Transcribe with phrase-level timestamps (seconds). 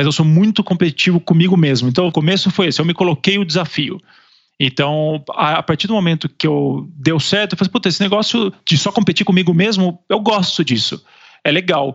[0.00, 1.86] mas eu sou muito competitivo comigo mesmo.
[1.86, 4.00] Então, o começo foi esse: eu me coloquei o desafio.
[4.58, 8.78] Então, a, partir do momento que eu deu certo, eu falei, puta, esse negócio de
[8.78, 11.04] só competir comigo mesmo, eu gosto disso.
[11.44, 11.94] É legal.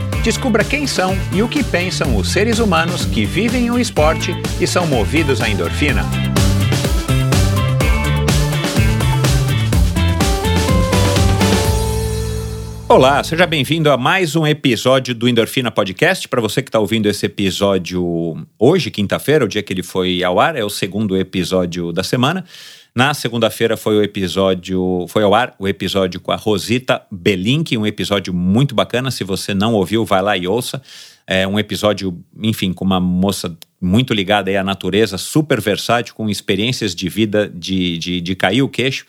[0.23, 4.67] Descubra quem são e o que pensam os seres humanos que vivem o esporte e
[4.67, 6.05] são movidos à endorfina.
[12.91, 16.27] Olá, seja bem-vindo a mais um episódio do Endorfina Podcast.
[16.27, 20.41] Para você que está ouvindo esse episódio hoje, quinta-feira, o dia que ele foi ao
[20.41, 22.43] ar, é o segundo episódio da semana.
[22.93, 27.85] Na segunda-feira foi o episódio, foi ao ar o episódio com a Rosita Belink, um
[27.85, 29.09] episódio muito bacana.
[29.09, 30.81] Se você não ouviu, vai lá e ouça.
[31.25, 36.93] É um episódio, enfim, com uma moça muito ligada à natureza, super versátil, com experiências
[36.93, 39.05] de vida de, de, de cair o queixo.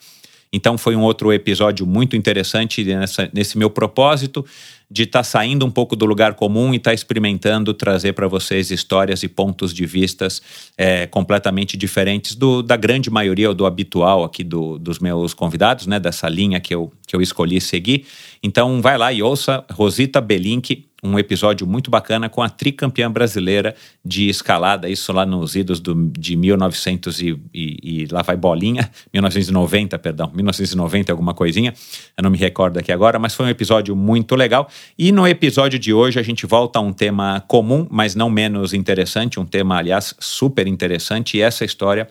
[0.53, 4.45] Então foi um outro episódio muito interessante nessa, nesse meu propósito
[4.93, 8.29] de estar tá saindo um pouco do lugar comum e estar tá experimentando trazer para
[8.29, 10.43] vocês histórias e pontos de vistas
[10.77, 15.87] é, completamente diferentes do, da grande maioria ou do habitual aqui do, dos meus convidados,
[15.87, 15.98] né?
[15.98, 18.05] Dessa linha que eu, que eu escolhi seguir.
[18.43, 23.75] Então vai lá e ouça Rosita Belink, um episódio muito bacana com a tricampeã brasileira
[24.05, 28.89] de escalada, isso lá nos idos do, de 1900 e, e, e, lá vai bolinha,
[29.12, 31.75] 1990, perdão, 1990 alguma coisinha,
[32.17, 34.69] eu não me recordo aqui agora, mas foi um episódio muito legal.
[34.97, 38.73] E no episódio de hoje a gente volta a um tema comum, mas não menos
[38.73, 42.08] interessante, um tema, aliás, super interessante, e essa história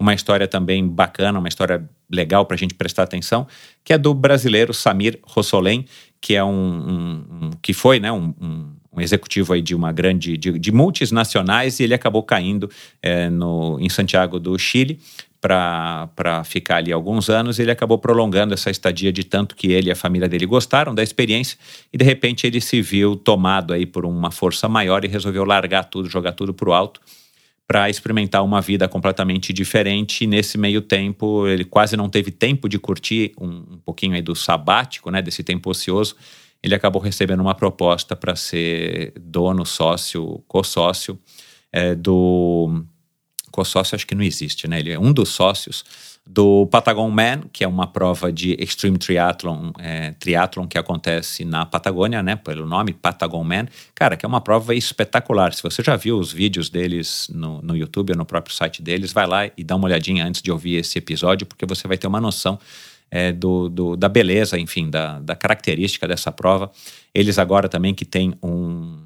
[0.00, 3.46] uma história também bacana, uma história legal para a gente prestar atenção,
[3.84, 5.84] que é do brasileiro Samir Rossolen,
[6.20, 10.36] que é um, um, um que foi né, um, um, executivo aí de uma grande
[10.36, 12.68] de, de multinacionais e ele acabou caindo
[13.00, 14.98] é, no, em Santiago do Chile
[15.40, 17.60] para ficar ali alguns anos.
[17.60, 21.02] Ele acabou prolongando essa estadia de tanto que ele e a família dele gostaram da
[21.02, 21.56] experiência
[21.92, 25.84] e de repente ele se viu tomado aí por uma força maior e resolveu largar
[25.84, 27.00] tudo, jogar tudo para o alto
[27.68, 30.24] para experimentar uma vida completamente diferente.
[30.24, 34.22] E nesse meio tempo, ele quase não teve tempo de curtir um, um pouquinho aí
[34.22, 36.16] do sabático, né, desse tempo ocioso.
[36.62, 41.18] Ele acabou recebendo uma proposta para ser dono, sócio, co-sócio
[41.70, 42.84] é, do.
[43.52, 44.80] Co-sócio acho que não existe, né?
[44.80, 45.84] Ele é um dos sócios
[46.30, 51.64] do Patagon Man, que é uma prova de Extreme Triathlon, é, triathlon que acontece na
[51.64, 53.66] Patagônia, né, pelo nome Patagon Man.
[53.94, 55.54] Cara, que é uma prova espetacular.
[55.54, 59.10] Se você já viu os vídeos deles no, no YouTube ou no próprio site deles,
[59.10, 62.06] vai lá e dá uma olhadinha antes de ouvir esse episódio, porque você vai ter
[62.06, 62.58] uma noção
[63.10, 66.70] é, do, do, da beleza, enfim, da, da característica dessa prova.
[67.14, 68.98] Eles agora também que tem um,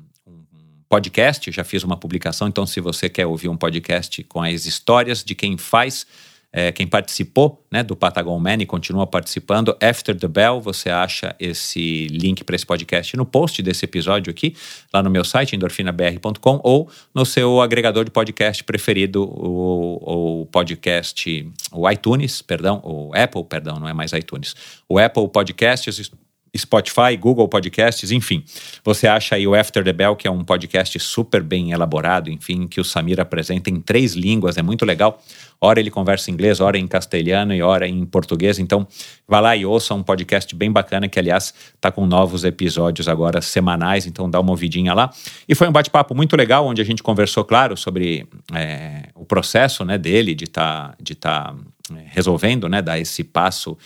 [0.88, 5.24] podcast, já fiz uma publicação, então se você quer ouvir um podcast com as histórias
[5.24, 6.04] de quem faz
[6.52, 11.34] é, quem participou né, do Patagon Man e continua participando, After the Bell, você acha
[11.40, 14.54] esse link para esse podcast no post desse episódio aqui,
[14.92, 21.50] lá no meu site, endorfinabr.com, ou no seu agregador de podcast preferido, o, o podcast,
[21.72, 24.54] o iTunes, perdão, o Apple, perdão, não é mais iTunes,
[24.86, 26.10] o Apple Podcasts,
[26.56, 28.44] Spotify, Google Podcasts, enfim.
[28.84, 32.66] Você acha aí o After the Bell, que é um podcast super bem elaborado, enfim,
[32.66, 35.22] que o Samir apresenta em três línguas, é muito legal.
[35.58, 38.58] Ora ele conversa em inglês, ora em castelhano e ora em português.
[38.58, 38.86] Então,
[39.26, 43.40] vá lá e ouça um podcast bem bacana, que aliás está com novos episódios agora
[43.40, 45.10] semanais, então dá uma ouvidinha lá.
[45.48, 49.84] E foi um bate-papo muito legal, onde a gente conversou, claro, sobre é, o processo
[49.84, 51.54] né, dele de estar tá, de tá,
[51.96, 53.78] é, resolvendo, né, dar esse passo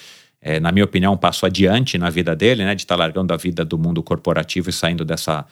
[0.46, 3.34] é, na minha opinião, um passo adiante na vida dele, né, de estar tá largando
[3.34, 5.44] a vida do mundo corporativo e saindo dessa,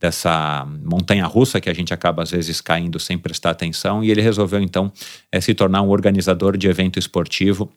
[0.00, 4.02] dessa montanha russa que a gente acaba às vezes caindo sem prestar atenção.
[4.02, 4.92] E ele resolveu então
[5.30, 7.72] é, se tornar um organizador de evento esportivo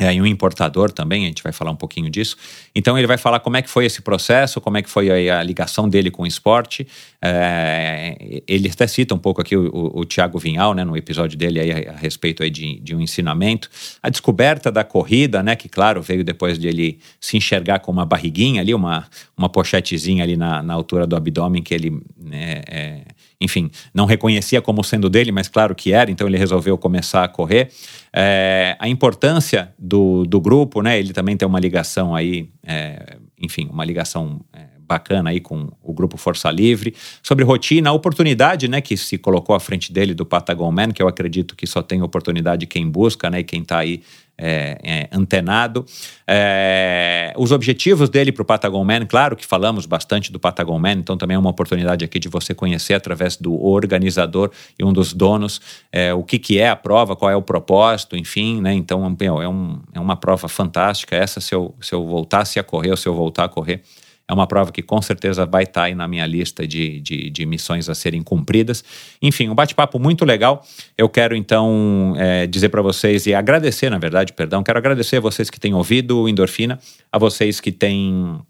[0.00, 2.34] é, e um importador também, a gente vai falar um pouquinho disso.
[2.74, 5.40] Então ele vai falar como é que foi esse processo, como é que foi a,
[5.40, 6.88] a ligação dele com o esporte.
[7.20, 11.36] É, ele até cita um pouco aqui o, o, o Tiago Vinhal, né, no episódio
[11.36, 13.68] dele aí a, a respeito aí de, de, um ensinamento.
[14.02, 18.06] A descoberta da corrida, né, que claro, veio depois de ele se enxergar com uma
[18.06, 19.06] barriguinha ali, uma,
[19.36, 22.00] uma pochetezinha ali na, na altura do abdômen que ele...
[22.18, 23.00] Né, é,
[23.40, 27.28] enfim, não reconhecia como sendo dele, mas claro que era, então ele resolveu começar a
[27.28, 27.70] correr.
[28.12, 30.98] É, a importância do, do grupo, né?
[30.98, 35.94] Ele também tem uma ligação aí, é, enfim, uma ligação é, bacana aí com o
[35.94, 36.92] grupo Força Livre,
[37.22, 41.00] sobre rotina, a oportunidade, né, que se colocou à frente dele do Patagon Man, que
[41.00, 44.02] eu acredito que só tem oportunidade quem busca, né, e quem está aí
[44.40, 45.84] é, é, antenado.
[46.26, 50.92] É, os objetivos dele para o Patagon Man, claro que falamos bastante do Patagon Man,
[50.92, 55.12] então também é uma oportunidade aqui de você conhecer através do organizador e um dos
[55.12, 55.60] donos
[55.92, 58.72] é, o que, que é a prova, qual é o propósito, enfim, né?
[58.72, 61.14] Então é, um, é uma prova fantástica.
[61.16, 63.82] Essa, se eu, se eu voltasse a correr, ou se eu voltar a correr,
[64.30, 67.30] é uma prova que com certeza vai estar tá aí na minha lista de, de,
[67.30, 68.84] de missões a serem cumpridas.
[69.20, 70.64] Enfim, um bate-papo muito legal.
[70.96, 75.20] Eu quero então é, dizer para vocês e agradecer, na verdade, perdão, quero agradecer a
[75.20, 76.78] vocês que têm ouvido o Endorfina,
[77.10, 78.40] a vocês que têm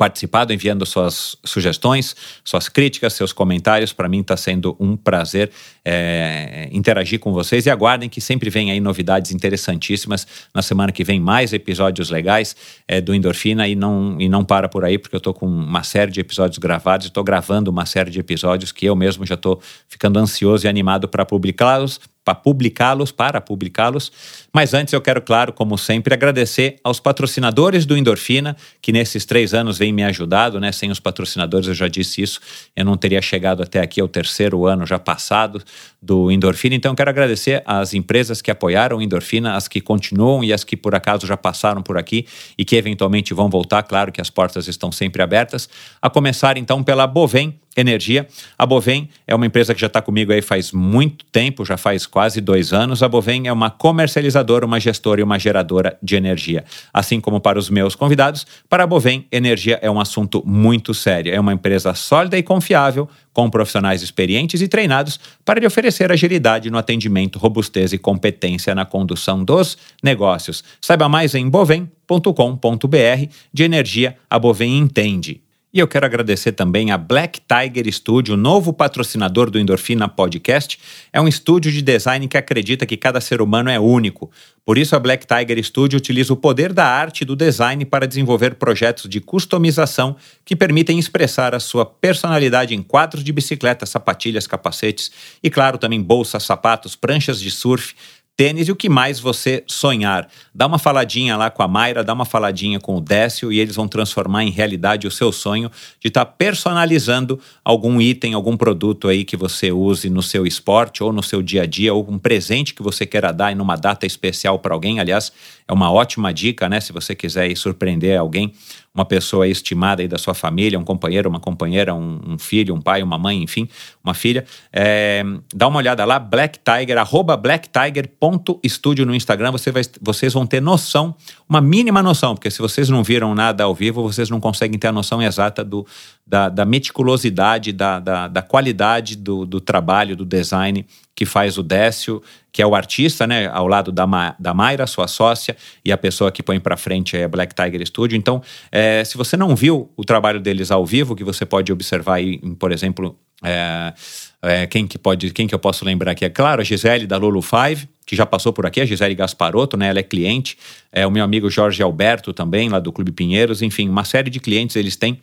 [0.00, 3.92] participado, enviando suas sugestões, suas críticas, seus comentários.
[3.92, 5.50] Para mim está sendo um prazer
[5.84, 10.26] é, interagir com vocês e aguardem que sempre vem aí novidades interessantíssimas.
[10.54, 12.56] Na semana que vem, mais episódios legais
[12.88, 15.82] é, do Endorfina e não, e não para por aí, porque eu estou com uma
[15.82, 19.34] série de episódios gravados e estou gravando uma série de episódios que eu mesmo já
[19.34, 24.12] estou ficando ansioso e animado para publicá-los para publicá-los, para publicá-los.
[24.52, 29.54] Mas antes eu quero, claro, como sempre, agradecer aos patrocinadores do Endorfina, que nesses três
[29.54, 30.72] anos vem me ajudado, né?
[30.72, 32.40] Sem os patrocinadores, eu já disse isso,
[32.76, 35.62] eu não teria chegado até aqui, ao terceiro ano já passado
[36.02, 36.74] do Endorfina.
[36.74, 40.64] Então, eu quero agradecer às empresas que apoiaram o Endorfina, as que continuam e as
[40.64, 42.26] que por acaso já passaram por aqui
[42.56, 43.82] e que eventualmente vão voltar.
[43.82, 45.68] Claro que as portas estão sempre abertas.
[46.00, 48.26] A começar então pela Bovem Energia.
[48.58, 52.04] A Bovem é uma empresa que já está comigo aí faz muito tempo, já faz
[52.04, 53.00] quase dois anos.
[53.00, 56.64] A Bovem é uma comercializadora, uma gestora e uma geradora de energia.
[56.92, 61.32] Assim como para os meus convidados, para a Bovem, energia é um assunto muito sério.
[61.32, 66.70] É uma empresa sólida e confiável, com profissionais experientes e treinados para lhe oferecer agilidade
[66.70, 70.64] no atendimento, robustez e competência na condução dos negócios.
[70.80, 73.28] Saiba mais em bovem.com.br.
[73.52, 75.40] De energia, a Bovem entende.
[75.72, 80.76] E eu quero agradecer também a Black Tiger Studio, novo patrocinador do Endorfina Podcast.
[81.12, 84.28] É um estúdio de design que acredita que cada ser humano é único.
[84.64, 88.08] Por isso, a Black Tiger Studio utiliza o poder da arte e do design para
[88.08, 94.48] desenvolver projetos de customização que permitem expressar a sua personalidade em quadros de bicicleta, sapatilhas,
[94.48, 97.94] capacetes e, claro, também bolsas, sapatos, pranchas de surf
[98.40, 100.26] tênis e o que mais você sonhar.
[100.54, 103.76] Dá uma faladinha lá com a Mayra, dá uma faladinha com o Décio e eles
[103.76, 105.70] vão transformar em realidade o seu sonho
[106.00, 111.04] de estar tá personalizando algum item, algum produto aí que você use no seu esporte
[111.04, 113.76] ou no seu dia a dia, ou um presente que você queira dar em uma
[113.76, 115.00] data especial para alguém.
[115.00, 115.30] Aliás,
[115.68, 116.80] é uma ótima dica, né?
[116.80, 118.54] Se você quiser surpreender alguém
[118.94, 122.80] uma pessoa estimada aí da sua família, um companheiro, uma companheira, um, um filho, um
[122.80, 123.68] pai, uma mãe, enfim,
[124.02, 125.22] uma filha, é,
[125.54, 130.60] dá uma olhada lá, Black Tiger, arroba blacktiger.studio no Instagram, você vai, vocês vão ter
[130.60, 131.14] noção,
[131.48, 134.88] uma mínima noção, porque se vocês não viram nada ao vivo, vocês não conseguem ter
[134.88, 135.86] a noção exata do,
[136.26, 140.84] da, da meticulosidade, da, da, da qualidade do, do trabalho, do design
[141.20, 144.86] que faz o Décio, que é o artista, né, ao lado da, Ma, da Mayra,
[144.86, 148.16] sua sócia, e a pessoa que põe para frente é Black Tiger Studio.
[148.16, 152.14] Então, é, se você não viu o trabalho deles ao vivo, que você pode observar
[152.14, 153.92] aí, em, por exemplo, é,
[154.40, 156.24] é, quem que pode, quem que eu posso lembrar aqui?
[156.24, 159.76] É claro, a Gisele da Lulu Five, que já passou por aqui, a Gisele Gasparotto,
[159.76, 159.90] né?
[159.90, 160.56] Ela é cliente.
[160.90, 163.60] É o meu amigo Jorge Alberto também, lá do Clube Pinheiros.
[163.60, 165.20] Enfim, uma série de clientes eles têm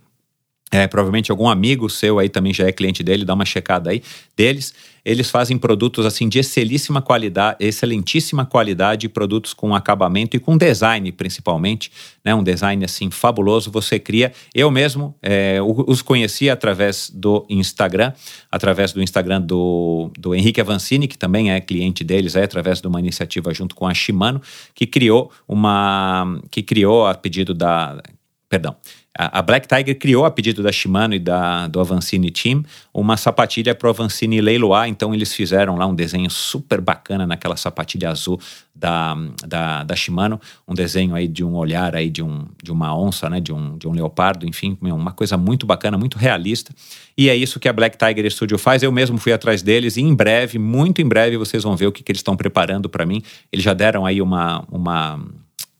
[0.71, 4.03] é, provavelmente algum amigo seu aí também já é cliente dele, dá uma checada aí
[4.35, 4.73] deles.
[5.07, 11.09] Eles fazem produtos assim de excelentíssima qualidade, excelentíssima qualidade, produtos com acabamento e com design
[11.13, 11.89] principalmente,
[12.25, 12.35] né?
[12.35, 13.71] Um design assim fabuloso.
[13.71, 14.33] Você cria.
[14.53, 18.11] Eu mesmo é, os conheci através do Instagram,
[18.51, 22.87] através do Instagram do, do Henrique Avancini, que também é cliente deles, é através de
[22.87, 24.41] uma iniciativa junto com a Shimano,
[24.75, 28.01] que criou uma, que criou a pedido da,
[28.49, 28.75] perdão
[29.17, 33.73] a Black Tiger criou, a pedido da Shimano e da, do Avancini Team, uma sapatilha
[33.73, 34.87] para o Avancini leiloar.
[34.87, 38.39] Então, eles fizeram lá um desenho super bacana naquela sapatilha azul
[38.75, 40.39] da, da, da Shimano.
[40.67, 43.39] Um desenho aí de um olhar aí de, um, de uma onça, né?
[43.39, 44.47] de, um, de um leopardo.
[44.47, 46.71] Enfim, uma coisa muito bacana, muito realista.
[47.17, 48.83] E é isso que a Black Tiger Studio faz.
[48.83, 51.91] Eu mesmo fui atrás deles e em breve, muito em breve, vocês vão ver o
[51.91, 53.23] que, que eles estão preparando para mim.
[53.51, 55.19] Eles já deram aí uma, uma...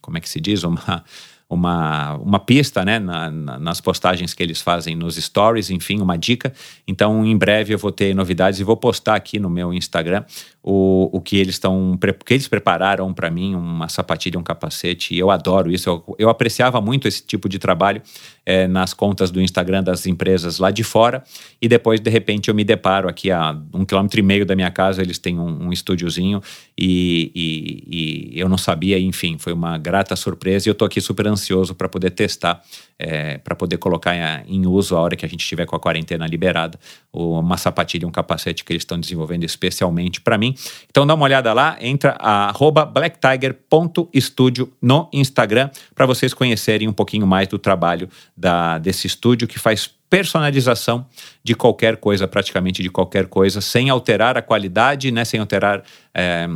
[0.01, 0.63] Como é que se diz?
[0.63, 1.03] Uma
[1.49, 6.17] uma, uma pista né, na, na, nas postagens que eles fazem nos stories, enfim, uma
[6.17, 6.53] dica.
[6.87, 10.25] Então, em breve eu vou ter novidades e vou postar aqui no meu Instagram
[10.63, 15.15] o, o que eles estão, que eles prepararam para mim, uma sapatilha, um capacete.
[15.15, 15.89] E eu adoro isso.
[15.89, 18.01] Eu, eu apreciava muito esse tipo de trabalho
[18.47, 21.21] é, nas contas do Instagram das empresas lá de fora.
[21.61, 24.71] E depois, de repente, eu me deparo aqui a um quilômetro e meio da minha
[24.71, 26.41] casa, eles têm um, um estúdiozinho
[26.77, 31.01] e, e, e, eu não sabia, enfim, foi uma grata surpresa e eu estou aqui
[31.01, 32.61] super ansioso para poder testar,
[32.97, 35.79] é, para poder colocar em, em uso a hora que a gente estiver com a
[35.79, 36.79] quarentena liberada,
[37.11, 40.46] uma sapatilha, um capacete que eles estão desenvolvendo especialmente para mim.
[40.89, 42.51] Então dá uma olhada lá, entra a
[42.85, 49.59] blacktiger.studio no Instagram para vocês conhecerem um pouquinho mais do trabalho da, desse estúdio que
[49.59, 51.05] faz personalização
[51.43, 56.47] de qualquer coisa, praticamente de qualquer coisa, sem alterar a qualidade, né, sem alterar é,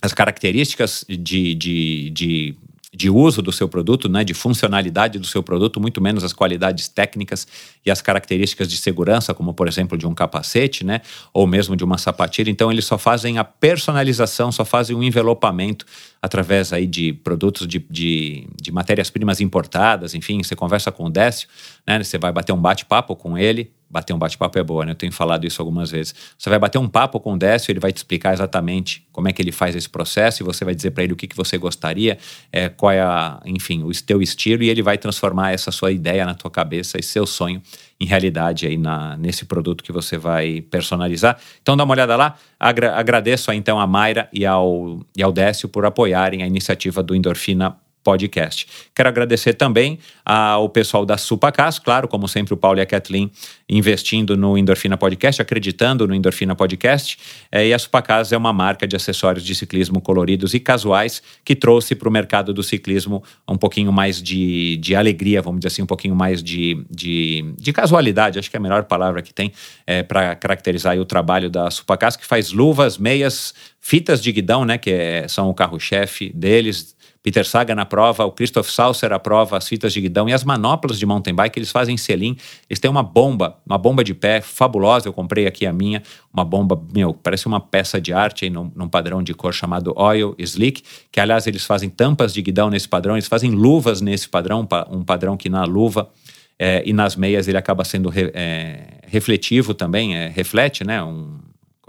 [0.00, 2.56] as características de, de, de
[2.94, 6.88] de uso do seu produto, né, de funcionalidade do seu produto, muito menos as qualidades
[6.88, 7.46] técnicas
[7.84, 11.00] e as características de segurança, como por exemplo de um capacete, né,
[11.32, 12.50] ou mesmo de uma sapatilha.
[12.50, 15.86] Então eles só fazem a personalização, só fazem um envelopamento
[16.20, 21.48] através aí de produtos de, de, de matérias-primas importadas, enfim, você conversa com o Décio,
[21.86, 24.92] né, você vai bater um bate-papo com ele, bater um bate-papo é boa, né?
[24.92, 26.14] Eu tenho falado isso algumas vezes.
[26.38, 29.32] Você vai bater um papo com o Décio, ele vai te explicar exatamente como é
[29.32, 31.58] que ele faz esse processo e você vai dizer para ele o que, que você
[31.58, 32.16] gostaria,
[32.50, 36.24] é, qual é, a, enfim, o teu estilo e ele vai transformar essa sua ideia
[36.24, 37.60] na tua cabeça, esse seu sonho
[38.00, 41.38] em realidade aí na, nesse produto que você vai personalizar.
[41.60, 42.36] Então dá uma olhada lá.
[42.58, 47.02] Agra agradeço aí, então a Mayra e ao, e ao Décio por apoiarem a iniciativa
[47.02, 48.66] do Endorfina podcast.
[48.94, 53.30] Quero agradecer também ao pessoal da Supacas, claro, como sempre o Paulo e a Kathleen
[53.68, 57.18] investindo no Endorfina Podcast, acreditando no Endorfina Podcast.
[57.50, 61.56] É, e a Supacas é uma marca de acessórios de ciclismo coloridos e casuais que
[61.56, 65.82] trouxe para o mercado do ciclismo um pouquinho mais de, de alegria, vamos dizer assim,
[65.82, 69.52] um pouquinho mais de, de, de casualidade, acho que é a melhor palavra que tem
[69.86, 74.76] é, para caracterizar o trabalho da Supacas, que faz luvas, meias, fitas de guidão, né,
[74.76, 79.68] que é, são o carro-chefe deles, Peter Saga na prova, o Christoph Saucer aprova as
[79.68, 82.36] fitas de guidão e as manoplas de mountain bike, eles fazem selim.
[82.68, 85.06] Eles têm uma bomba, uma bomba de pé fabulosa.
[85.06, 86.02] Eu comprei aqui a minha,
[86.32, 89.94] uma bomba, meu, parece uma peça de arte aí num, num padrão de cor chamado
[89.96, 94.28] Oil Slick, que aliás eles fazem tampas de guidão nesse padrão, eles fazem luvas nesse
[94.28, 96.10] padrão, um padrão que na luva
[96.58, 101.02] é, e nas meias ele acaba sendo re, é, refletivo também, é, reflete, né?
[101.02, 101.38] Um,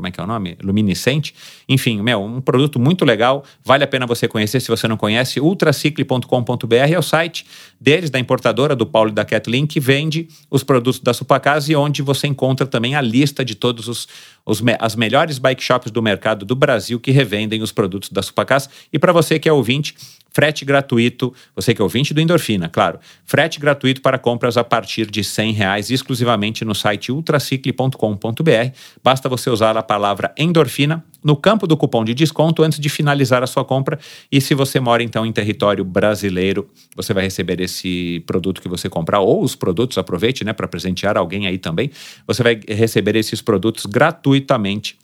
[0.03, 0.57] como é que é o nome?
[0.61, 1.33] Luminescente.
[1.69, 5.39] Enfim, meu, um produto muito legal, vale a pena você conhecer se você não conhece,
[5.39, 7.45] ultracicle.com.br é o site
[7.79, 11.75] deles, da importadora do Paulo e da Kathleen, que vende os produtos da Supacasa e
[11.75, 14.07] onde você encontra também a lista de todos os,
[14.45, 18.69] os as melhores bike shops do mercado do Brasil que revendem os produtos da Supacasa.
[18.91, 19.95] E para você que é ouvinte,
[20.33, 22.99] Frete gratuito, você que é ouvinte do Endorfina, claro.
[23.23, 28.75] Frete gratuito para compras a partir de 100 reais, exclusivamente no site ultracicle.com.br.
[29.03, 33.43] Basta você usar a palavra endorfina no campo do cupom de desconto antes de finalizar
[33.43, 33.99] a sua compra.
[34.31, 38.89] E se você mora então em território brasileiro, você vai receber esse produto que você
[38.89, 41.89] comprar, ou os produtos, aproveite, né, para presentear alguém aí também.
[42.27, 44.97] Você vai receber esses produtos gratuitamente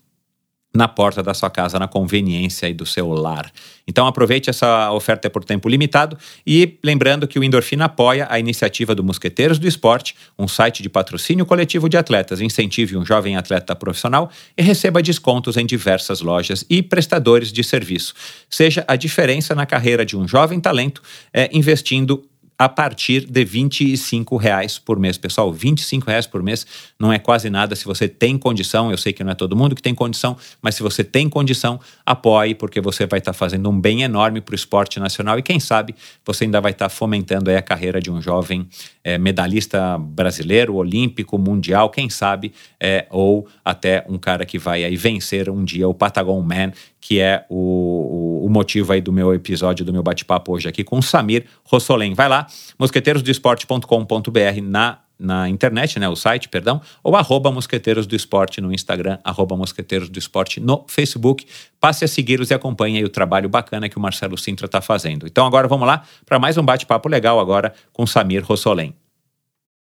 [0.72, 3.50] na porta da sua casa, na conveniência e do seu lar.
[3.86, 8.94] Então aproveite essa oferta por tempo limitado e lembrando que o Endorfina apoia a iniciativa
[8.94, 12.40] do Mosqueteiros do Esporte, um site de patrocínio coletivo de atletas.
[12.40, 18.14] Incentive um jovem atleta profissional e receba descontos em diversas lojas e prestadores de serviço.
[18.48, 22.29] Seja a diferença na carreira de um jovem talento é, investindo
[22.60, 25.16] a partir de 25 reais por mês.
[25.16, 26.66] Pessoal, 25 reais por mês
[26.98, 28.90] não é quase nada se você tem condição.
[28.90, 31.80] Eu sei que não é todo mundo que tem condição, mas se você tem condição,
[32.04, 35.42] apoie, porque você vai estar tá fazendo um bem enorme para o esporte nacional e
[35.42, 38.68] quem sabe você ainda vai estar tá fomentando a carreira de um jovem
[39.02, 44.96] é, medalhista brasileiro, olímpico, mundial, quem sabe, é, ou até um cara que vai aí
[44.96, 49.84] vencer um dia o Patagon Man, que é o, o motivo aí do meu episódio,
[49.84, 52.14] do meu bate-papo hoje aqui com Samir Rossolen.
[52.14, 52.46] Vai lá,
[52.78, 59.18] mosqueteirosdoesporte.com.br na na internet, né, o site, perdão, ou arroba Mosqueteiros do Esporte no Instagram,
[59.22, 61.46] arroba Mosqueteiros do Esporte no Facebook.
[61.78, 65.26] Passe a segui-los e acompanhe aí o trabalho bacana que o Marcelo Sintra está fazendo.
[65.26, 68.94] Então agora vamos lá para mais um bate-papo legal agora com Samir Rossolen.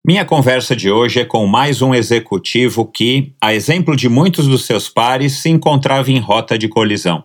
[0.06, 4.66] Minha conversa de hoje é com mais um executivo que, a exemplo de muitos dos
[4.66, 7.24] seus pares, se encontrava em rota de colisão.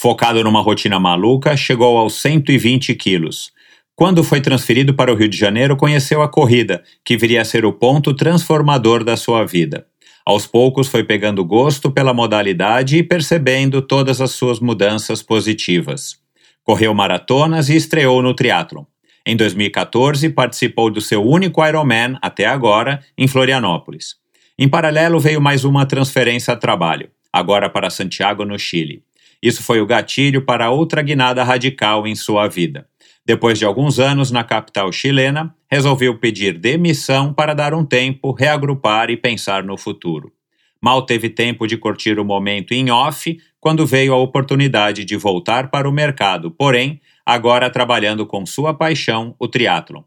[0.00, 3.50] Focado numa rotina maluca, chegou aos 120 quilos.
[3.96, 7.64] Quando foi transferido para o Rio de Janeiro, conheceu a corrida, que viria a ser
[7.64, 9.88] o ponto transformador da sua vida.
[10.24, 16.16] Aos poucos foi pegando gosto pela modalidade e percebendo todas as suas mudanças positivas.
[16.62, 18.84] Correu maratonas e estreou no triatlon.
[19.26, 24.14] Em 2014, participou do seu único Ironman até agora, em Florianópolis.
[24.56, 29.02] Em paralelo, veio mais uma transferência a trabalho, agora para Santiago, no Chile.
[29.42, 32.86] Isso foi o gatilho para outra guinada radical em sua vida.
[33.24, 39.10] Depois de alguns anos na capital chilena, resolveu pedir demissão para dar um tempo, reagrupar
[39.10, 40.32] e pensar no futuro.
[40.80, 45.70] Mal teve tempo de curtir o momento em off quando veio a oportunidade de voltar
[45.70, 50.02] para o mercado, porém, agora trabalhando com sua paixão, o triatlon.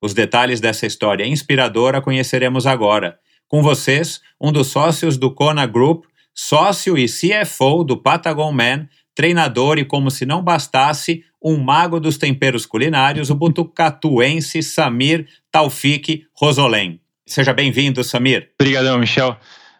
[0.00, 3.18] Os detalhes dessa história inspiradora conheceremos agora.
[3.48, 9.78] Com vocês, um dos sócios do Kona Group, sócio e CFO do Patagon Man, treinador
[9.78, 17.00] e, como se não bastasse, um mago dos temperos culinários, o butucatuense Samir Taufik Rosolém.
[17.26, 18.50] Seja bem-vindo, Samir.
[18.60, 19.36] Obrigadão, Michel.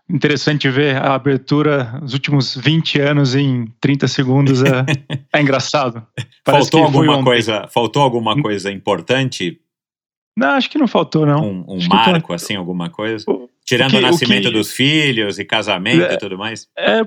[0.09, 4.62] Interessante ver a abertura, os últimos 20 anos em 30 segundos.
[4.62, 4.85] É,
[5.33, 6.04] é engraçado.
[6.45, 9.61] Parece faltou alguma coisa, faltou alguma coisa importante?
[10.37, 11.42] Não, acho que não faltou, não.
[11.42, 13.25] Um, um marco, assim, alguma coisa?
[13.71, 16.67] Tirando o, que, o nascimento o que, dos filhos e casamento é, e tudo mais?
[16.77, 17.07] É,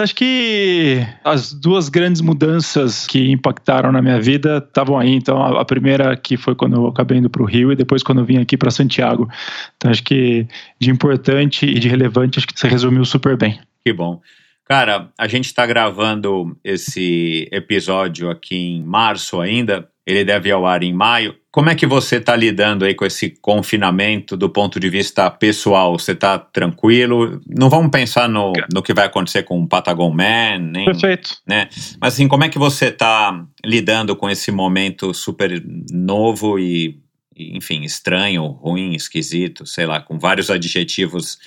[0.00, 5.10] acho que as duas grandes mudanças que impactaram na minha vida estavam aí.
[5.10, 8.04] Então, a, a, primeira que foi quando eu acabei indo para o Rio e depois
[8.04, 9.28] quando eu vim aqui para Santiago.
[9.76, 10.46] Então, acho que
[10.80, 13.58] de importante e de relevante, acho que você resumiu super bem.
[13.84, 14.20] Que bom.
[14.64, 19.88] Cara, a gente está gravando esse episódio aqui em março ainda.
[20.06, 21.34] Ele deve ir ao ar em maio.
[21.56, 25.98] Como é que você está lidando aí com esse confinamento do ponto de vista pessoal?
[25.98, 27.40] Você está tranquilo?
[27.48, 31.38] Não vamos pensar no, no que vai acontecer com o Patagon Man, nem, Perfeito.
[31.46, 31.70] Né?
[31.98, 37.00] Mas assim, como é que você está lidando com esse momento super novo e,
[37.34, 41.38] enfim, estranho, ruim, esquisito, sei lá, com vários adjetivos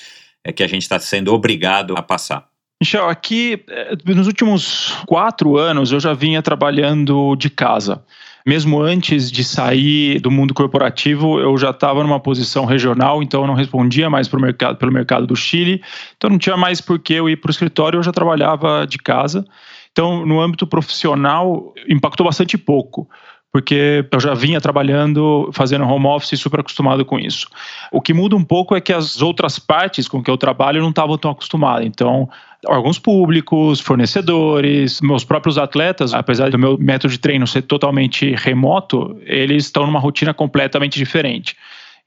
[0.43, 2.47] é, que a gente está sendo obrigado a passar?
[2.81, 8.03] Michel, aqui eh, nos últimos quatro anos eu já vinha trabalhando de casa
[8.49, 13.47] mesmo antes de sair do mundo corporativo, eu já estava numa posição regional, então eu
[13.47, 15.83] não respondia mais pro mercado, pelo mercado do Chile,
[16.17, 18.97] então não tinha mais por que eu ir para o escritório, eu já trabalhava de
[18.97, 19.45] casa.
[19.91, 23.07] Então, no âmbito profissional, impactou bastante pouco
[23.51, 27.47] porque eu já vinha trabalhando, fazendo home office, super acostumado com isso.
[27.91, 30.89] O que muda um pouco é que as outras partes com que eu trabalho não
[30.89, 31.85] estavam tão acostumadas.
[31.85, 32.29] Então,
[32.67, 39.17] órgãos públicos, fornecedores, meus próprios atletas, apesar do meu método de treino ser totalmente remoto,
[39.25, 41.55] eles estão numa rotina completamente diferente.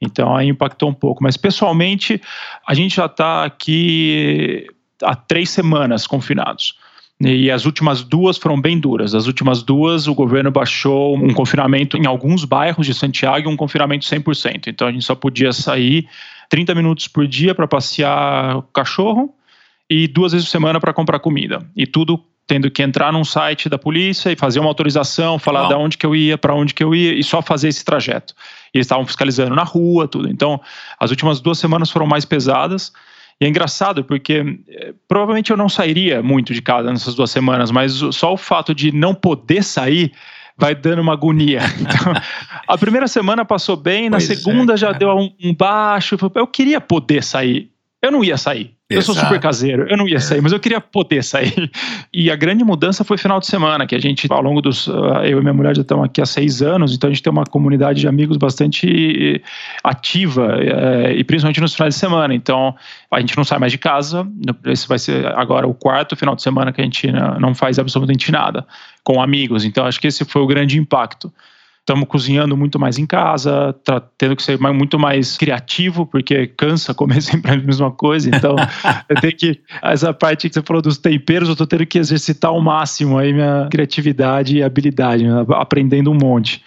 [0.00, 1.22] Então, aí impactou um pouco.
[1.22, 2.20] Mas, pessoalmente,
[2.66, 4.66] a gente já está aqui
[5.02, 6.74] há três semanas confinados.
[7.20, 9.14] E as últimas duas foram bem duras.
[9.14, 13.56] As últimas duas, o governo baixou um confinamento em alguns bairros de Santiago e um
[13.56, 14.66] confinamento 100%.
[14.66, 16.08] Então a gente só podia sair
[16.50, 19.32] 30 minutos por dia para passear o cachorro
[19.92, 21.58] e duas vezes por semana para comprar comida.
[21.76, 25.74] E tudo tendo que entrar num site da polícia e fazer uma autorização, falar de
[25.74, 28.34] onde que eu ia, para onde que eu ia e só fazer esse trajeto.
[28.74, 30.28] E eles estavam fiscalizando na rua, tudo.
[30.30, 30.60] Então,
[30.98, 32.90] as últimas duas semanas foram mais pesadas.
[33.38, 37.70] E é engraçado porque é, provavelmente eu não sairia muito de casa nessas duas semanas,
[37.70, 40.12] mas só o fato de não poder sair
[40.56, 41.60] vai dando uma agonia.
[41.80, 42.14] Então,
[42.66, 46.16] a primeira semana passou bem, na pois segunda é, já deu um, um baixo.
[46.34, 47.71] Eu queria poder sair.
[48.02, 48.74] Eu não ia sair.
[48.90, 51.70] Eu sou super caseiro, eu não ia sair, mas eu queria poder sair.
[52.14, 54.86] E a grande mudança foi final de semana, que a gente, ao longo dos.
[54.86, 57.32] Ah, eu e minha mulher já estamos aqui há seis anos, então a gente tem
[57.32, 59.42] uma comunidade de amigos bastante
[59.82, 62.34] ativa, é, e principalmente nos finais de semana.
[62.34, 62.76] Então
[63.10, 64.28] a gente não sai mais de casa,
[64.66, 67.10] esse vai ser agora o quarto final de semana que a gente
[67.40, 68.66] não faz absolutamente nada
[69.02, 69.64] com amigos.
[69.64, 71.32] Então acho que esse foi o grande impacto
[71.82, 76.94] estamos cozinhando muito mais em casa, tá tendo que ser muito mais criativo, porque cansa
[76.94, 78.30] comer sempre a mesma coisa.
[78.34, 78.54] Então,
[79.08, 79.60] eu tenho que.
[79.82, 83.32] Essa parte que você falou dos temperos, eu estou tendo que exercitar ao máximo aí
[83.32, 85.44] minha criatividade e habilidade, né?
[85.50, 86.62] aprendendo um monte.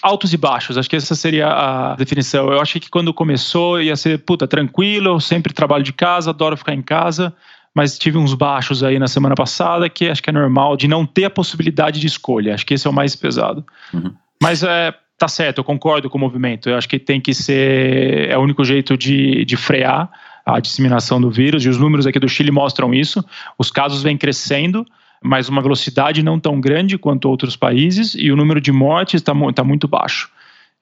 [0.00, 2.52] Altos e baixos, acho que essa seria a definição.
[2.52, 6.56] Eu achei que quando começou ia ser, puta, tranquilo, eu sempre trabalho de casa, adoro
[6.56, 7.34] ficar em casa
[7.74, 11.04] mas tive uns baixos aí na semana passada que acho que é normal de não
[11.04, 12.54] ter a possibilidade de escolha.
[12.54, 13.64] Acho que esse é o mais pesado.
[13.92, 14.14] Uhum.
[14.44, 16.68] Mas é, tá certo, eu concordo com o movimento.
[16.68, 18.28] Eu acho que tem que ser.
[18.28, 20.10] É o único jeito de, de frear
[20.44, 23.24] a disseminação do vírus, e os números aqui do Chile mostram isso.
[23.58, 24.84] Os casos vêm crescendo,
[25.22, 29.32] mas uma velocidade não tão grande quanto outros países, e o número de mortes está
[29.54, 30.30] tá muito baixo.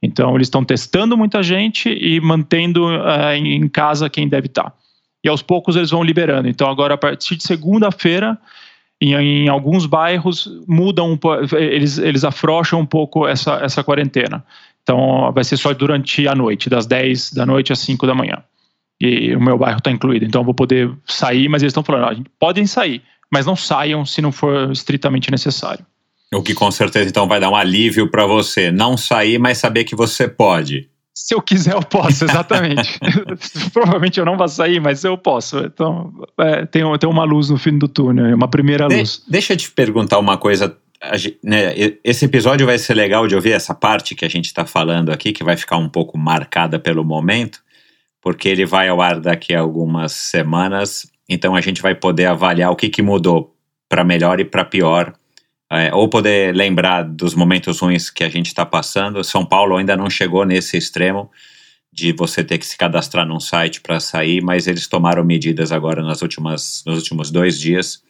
[0.03, 4.65] Então, eles estão testando muita gente e mantendo uh, em casa quem deve estar.
[4.65, 4.73] Tá.
[5.23, 6.49] E aos poucos eles vão liberando.
[6.49, 8.37] Então, agora, a partir de segunda-feira,
[9.03, 11.19] em, em, alguns bairros mudam,
[11.53, 14.45] eles, eles afrouxam um pouco essa, essa quarentena.
[14.83, 18.43] Então vai ser só durante a noite, das 10 da noite às 5 da manhã.
[19.01, 20.25] E o meu bairro está incluído.
[20.25, 24.07] Então eu vou poder sair, mas eles estão falando, ó, podem sair, mas não saiam
[24.07, 25.85] se não for estritamente necessário.
[26.33, 28.71] O que com certeza então vai dar um alívio para você.
[28.71, 30.89] Não sair, mas saber que você pode.
[31.15, 32.99] Se eu quiser, eu posso, exatamente.
[33.73, 35.59] Provavelmente eu não vou sair, mas eu posso.
[35.59, 39.23] Então, é, tem, tem uma luz no fim do túnel, uma primeira de, luz.
[39.29, 40.77] Deixa eu te perguntar uma coisa.
[41.43, 45.11] né, esse episódio vai ser legal de ouvir essa parte que a gente está falando
[45.11, 47.61] aqui, que vai ficar um pouco marcada pelo momento,
[48.21, 52.71] porque ele vai ao ar daqui a algumas semanas, então a gente vai poder avaliar
[52.71, 53.55] o que, que mudou
[53.89, 55.13] para melhor e para pior,
[55.73, 59.25] é, ou poder lembrar dos momentos ruins que a gente está passando.
[59.25, 61.31] São Paulo ainda não chegou nesse extremo
[61.91, 66.03] de você ter que se cadastrar num site para sair, mas eles tomaram medidas agora
[66.03, 68.03] nas últimas, nos últimos dois dias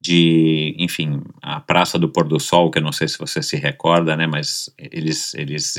[0.00, 3.56] de, enfim, a Praça do Pôr do Sol, que eu não sei se você se
[3.56, 5.76] recorda, né, mas eles, eles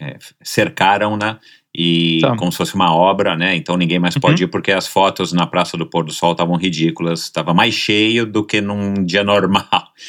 [0.00, 1.38] é, cercaram-na
[1.76, 2.36] e Tá.
[2.36, 4.48] como se fosse uma obra, né, então ninguém mais pode Uhum.
[4.48, 8.24] ir porque as fotos na Praça do Pôr do Sol estavam ridículas, estava mais cheio
[8.26, 9.64] do que num dia normal,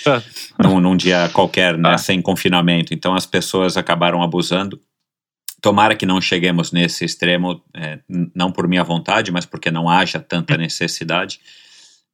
[0.05, 0.21] É.
[0.61, 1.97] num, num dia qualquer, né, Ah.
[1.97, 4.79] sem confinamento, então as pessoas acabaram abusando.
[5.61, 7.97] Tomara que não cheguemos nesse extremo, é,
[8.35, 11.39] não por minha vontade, mas porque não haja tanta necessidade.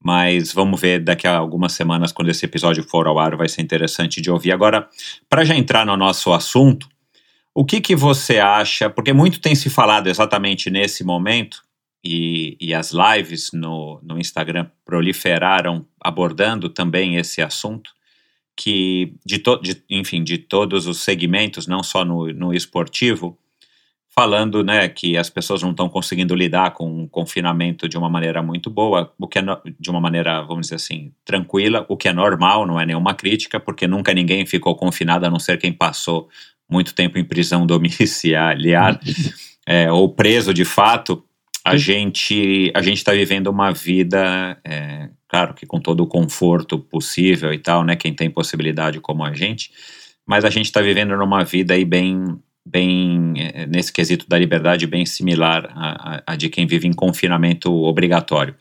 [0.04, 3.62] Mas vamos ver daqui a algumas semanas, quando esse episódio for ao ar, vai ser
[3.62, 4.52] interessante de ouvir.
[4.54, 4.88] Agora,
[5.30, 6.88] para já entrar no nosso assunto,
[7.54, 8.90] o que, que você acha?
[8.90, 11.64] Porque muito tem se falado exatamente nesse momento,
[12.04, 17.92] e, e as lives no, no Instagram proliferaram abordando também esse assunto,
[18.56, 23.38] que de, to, de enfim, de todos os segmentos, não só no, no esportivo,
[24.14, 28.42] falando né, que as pessoas não estão conseguindo lidar com o confinamento de uma maneira
[28.42, 32.10] muito boa, o que é no- de uma maneira, vamos dizer assim, tranquila, o que
[32.10, 35.72] é normal, não é nenhuma crítica, porque nunca ninguém ficou confinado, a não ser quem
[35.72, 36.28] passou
[36.72, 39.00] muito tempo em prisão domiciliar
[39.68, 41.24] é, ou preso de fato.
[41.64, 46.80] A gente a gente está vivendo uma vida, é, claro que com todo o conforto
[46.80, 47.96] possível e tal, né?
[47.96, 49.72] Quem tem possibilidade como a gente,
[50.26, 54.86] mas a gente está vivendo numa vida aí bem bem eh, nesse quesito da liberdade
[54.86, 58.56] bem similar à- à de quem vive em confinamento obrigatório.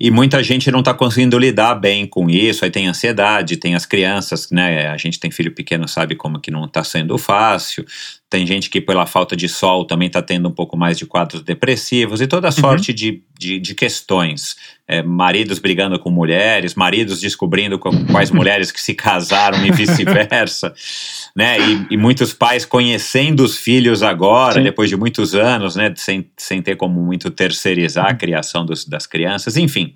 [0.00, 3.86] E muita gente não está conseguindo lidar bem com isso, aí tem ansiedade, tem as
[3.86, 4.88] crianças, né?
[4.88, 7.84] A gente tem filho pequeno, sabe como que não está sendo fácil.
[8.28, 11.42] Tem gente que, pela falta de sol, também está tendo um pouco mais de quadros
[11.42, 14.56] depressivos e toda sorte de, de, de questões.
[14.88, 20.74] É, maridos brigando com mulheres, maridos descobrindo com quais mulheres que se casaram e vice-versa.
[21.36, 21.56] né?
[21.60, 24.62] E, e muitos pais conhecendo os filhos agora, Sim.
[24.64, 25.92] depois de muitos anos, né?
[25.96, 28.18] Sem, sem ter como muito terceirizar a Uhum.
[28.18, 29.56] criação dos, das crianças.
[29.56, 29.94] Enfim,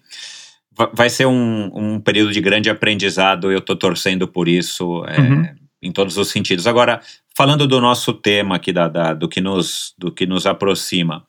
[0.77, 3.51] va- vai ser um, um período de grande aprendizado.
[3.51, 5.05] Eu estou torcendo por isso.
[5.09, 5.49] é, Uhum.
[5.83, 6.67] Em todos os sentidos.
[6.67, 7.01] Agora,
[7.35, 11.25] falando do nosso tema aqui, da, da- do, que nos, do que nos aproxima,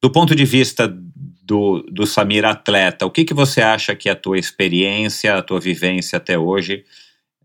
[0.00, 0.88] do ponto de vista
[1.42, 5.60] do, do Samir atleta, o que, que você acha que a tua experiência, a tua
[5.60, 6.84] vivência até hoje,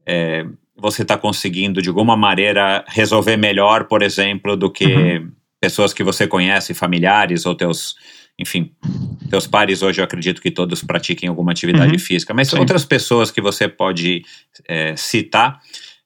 [0.06, 0.46] é,
[0.78, 5.22] você está conseguindo, de alguma maneira, resolver melhor, por exemplo, do que
[5.60, 7.96] pessoas que você conhece, familiares ou teus,
[8.40, 8.72] enfim,
[9.30, 12.00] teus pares hoje eu acredito que todos pratiquem alguma atividade Uhum.
[12.00, 12.60] física, mas Sim.
[12.60, 14.24] outras pessoas que você pode
[14.68, 15.60] é, citar,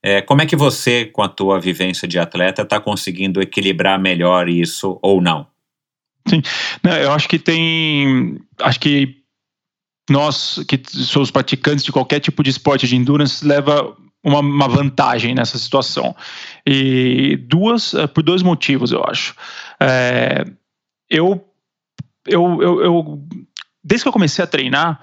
[0.04, 4.48] é, como é que você, com a tua vivência de atleta, está conseguindo equilibrar melhor
[4.48, 5.48] isso ou não?
[6.84, 8.40] Não, eu acho que tem.
[8.60, 9.18] Acho que
[10.10, 15.34] nós, que somos praticantes de qualquer tipo de esporte de endurance, leva uma, uma vantagem
[15.34, 16.16] nessa situação.
[16.66, 19.36] E duas, eh, por dois motivos, eu acho.
[19.80, 20.46] É,
[21.10, 21.44] eu,
[22.28, 23.28] eu, eu, eu-
[23.84, 25.00] desde que eu comecei a treinar,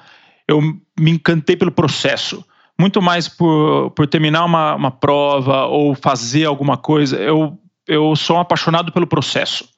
[0.49, 2.45] eu me encantei pelo processo.
[2.79, 7.17] Muito mais por, por terminar uma, uma prova ou fazer alguma coisa.
[7.17, 9.69] Eu, eu sou um apaixonado pelo processo.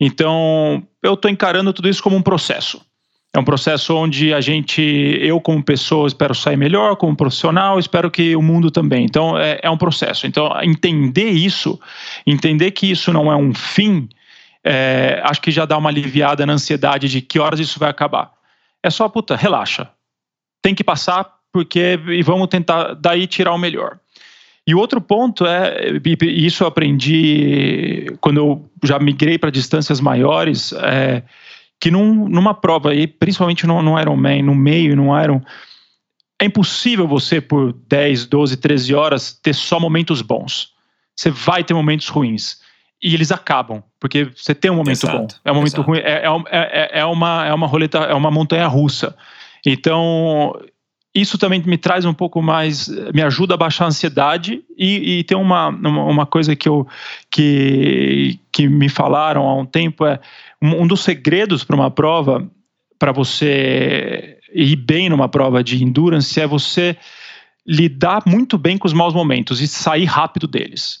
[0.00, 2.84] Então, eu estou encarando tudo isso como um processo.
[3.32, 4.80] É um processo onde a gente,
[5.20, 9.04] eu como pessoa, espero sair melhor, como profissional, espero que o mundo também.
[9.04, 10.24] Então, é, é um processo.
[10.24, 11.80] Então, entender isso,
[12.24, 14.08] entender que isso não é um fim,
[14.62, 18.30] é, acho que já dá uma aliviada na ansiedade de que horas isso vai acabar.
[18.80, 19.90] É só, puta, relaxa.
[20.62, 24.00] Tem que passar, porque e vamos tentar daí tirar o melhor.
[24.66, 29.50] E o outro ponto é, e e isso eu aprendi quando eu já migrei para
[29.50, 31.22] distâncias maiores, é,
[31.80, 35.40] que num, numa prova, aí, principalmente no, no Ironman, no meio, no Iron,
[36.40, 40.72] é impossível você, por 10, 12, 13 horas, ter só momentos bons.
[41.14, 42.58] Você vai ter momentos ruins.
[43.00, 45.28] E eles acabam, porque você tem um momento Exato, bom.
[45.44, 45.88] É um momento exato.
[45.88, 49.14] ruim, é, é, é, é uma, é uma roleta, é uma montanha russa.
[49.64, 50.58] Então,
[51.14, 55.24] isso também me traz um pouco mais, me ajuda a baixar a ansiedade e, e
[55.24, 56.86] tem uma, uma, coisa que, eu,
[57.30, 60.18] que, que me falaram há um tempo, é
[60.60, 62.50] um dos segredos para uma prova,
[62.98, 66.96] para você ir bem numa prova de endurance, é você
[67.64, 70.98] lidar muito bem com os maus momentos e sair rápido deles,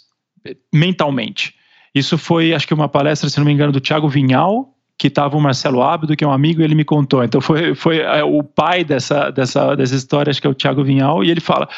[0.72, 1.54] mentalmente.
[1.92, 5.36] Isso foi, acho que uma palestra, se não me engano, do Thiago Vinhal, que estava
[5.36, 7.22] o Marcelo Ábido, que é um amigo, e ele me contou.
[7.24, 10.84] Então foi, foi é, o pai dessa, dessa, dessa história, acho que é o Thiago
[10.84, 11.68] Vinhal, e ele fala: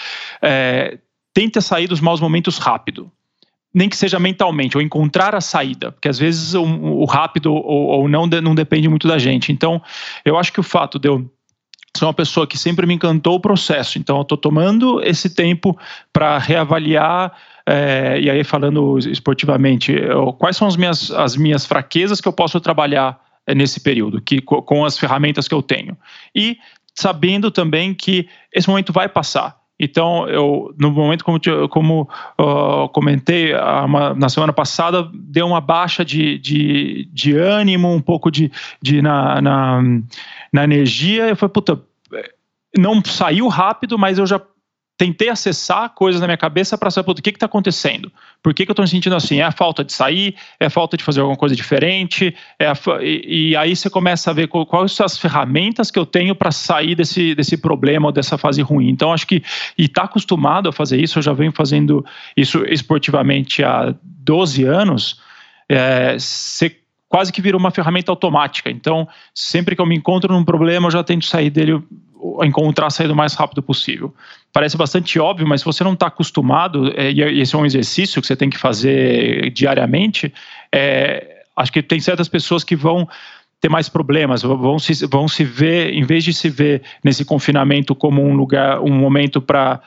[0.42, 0.98] é,
[1.32, 3.10] tenta sair dos maus momentos rápido.
[3.74, 7.88] Nem que seja mentalmente, ou encontrar a saída, porque às vezes o, o rápido ou,
[7.88, 9.52] ou não, não depende muito da gente.
[9.52, 9.82] Então,
[10.24, 11.30] eu acho que o fato de eu
[11.96, 15.76] sou uma pessoa que sempre me encantou o processo, então eu estou tomando esse tempo
[16.12, 17.32] para reavaliar.
[17.68, 22.32] É, e aí, falando esportivamente, eu, quais são as minhas, as minhas fraquezas que eu
[22.32, 25.96] posso trabalhar é, nesse período, que, com as ferramentas que eu tenho.
[26.34, 26.58] E
[26.94, 29.56] sabendo também que esse momento vai passar.
[29.78, 32.08] Então, eu, no momento, como, como
[32.40, 38.30] uh, comentei uma, na semana passada, deu uma baixa de, de, de ânimo, um pouco
[38.30, 38.50] de,
[38.80, 39.82] de na, na,
[40.50, 41.28] na energia.
[41.28, 41.82] Eu falei, puta,
[42.78, 44.40] não saiu rápido, mas eu já
[44.96, 48.10] tentei acessar coisas na minha cabeça para saber o que está acontecendo.
[48.42, 49.40] Por que, que eu estou me sentindo assim?
[49.40, 50.34] É a falta de sair?
[50.58, 52.34] É a falta de fazer alguma coisa diferente?
[52.58, 56.34] É e, e, aí você começa a ver quais são as ferramentas que eu tenho
[56.34, 58.88] para sair desse, desse problema ou dessa fase ruim.
[58.88, 59.42] Então, acho que,
[59.76, 62.04] e estar tá acostumado a fazer isso, eu já venho fazendo
[62.36, 65.20] isso esportivamente há 12 anos,
[65.68, 66.74] é, você
[67.08, 68.70] quase que virou uma ferramenta automática.
[68.70, 71.82] Então, sempre que eu me encontro num problema, eu já tento sair dele
[72.42, 74.14] encontrar a saída o mais rápido possível.
[74.52, 78.20] Parece bastante óbvio, mas se você não está acostumado, é, e esse é um exercício
[78.20, 80.32] que você tem que fazer diariamente,
[80.72, 83.08] é, acho que tem certas pessoas que vão
[83.60, 87.94] ter mais problemas, vão se, vão se ver, em vez de se ver nesse confinamento
[87.94, 89.80] como um lugar, um momento para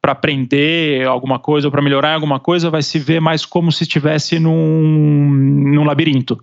[0.00, 3.84] para aprender alguma coisa ou para melhorar alguma coisa, vai se ver mais como se
[3.84, 6.38] estivesse num, num labirinto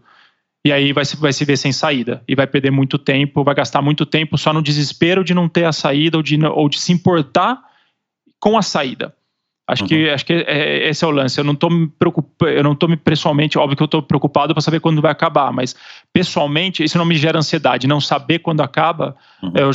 [0.64, 3.56] e aí vai se, vai se ver sem saída e vai perder muito tempo, vai
[3.56, 6.80] gastar muito tempo só no desespero de não ter a saída ou de, ou de
[6.80, 7.60] se importar
[8.40, 9.14] com a saída.
[9.68, 9.88] Acho uhum.
[9.88, 11.40] que acho que é, é, esse é o lance.
[11.40, 14.54] Eu não estou me preocupando, eu não estou me pessoalmente, óbvio que eu estou preocupado
[14.54, 15.76] para saber quando vai acabar, mas
[16.12, 17.88] pessoalmente isso não me gera ansiedade.
[17.88, 19.54] Não saber quando acaba, uhum.
[19.56, 19.72] eu,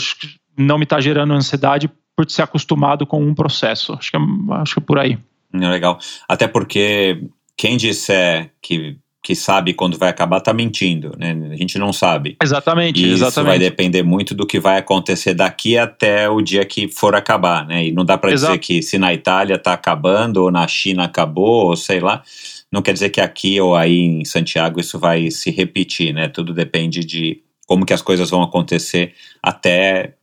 [0.57, 3.92] não me está gerando ansiedade por ser acostumado com um processo.
[3.94, 4.20] Acho que é,
[4.61, 5.18] acho que é por aí.
[5.53, 5.99] Legal.
[6.29, 7.22] Até porque
[7.57, 11.36] quem disser que que sabe quando vai acabar está mentindo, né?
[11.50, 12.36] A gente não sabe.
[12.40, 13.32] Exatamente, e exatamente.
[13.32, 17.66] Isso vai depender muito do que vai acontecer daqui até o dia que for acabar,
[17.66, 17.86] né?
[17.86, 21.70] E não dá para dizer que se na Itália está acabando ou na China acabou,
[21.70, 22.22] ou sei lá,
[22.70, 26.28] não quer dizer que aqui ou aí em Santiago isso vai se repetir, né?
[26.28, 29.12] Tudo depende de como que as coisas vão acontecer
[29.42, 30.14] até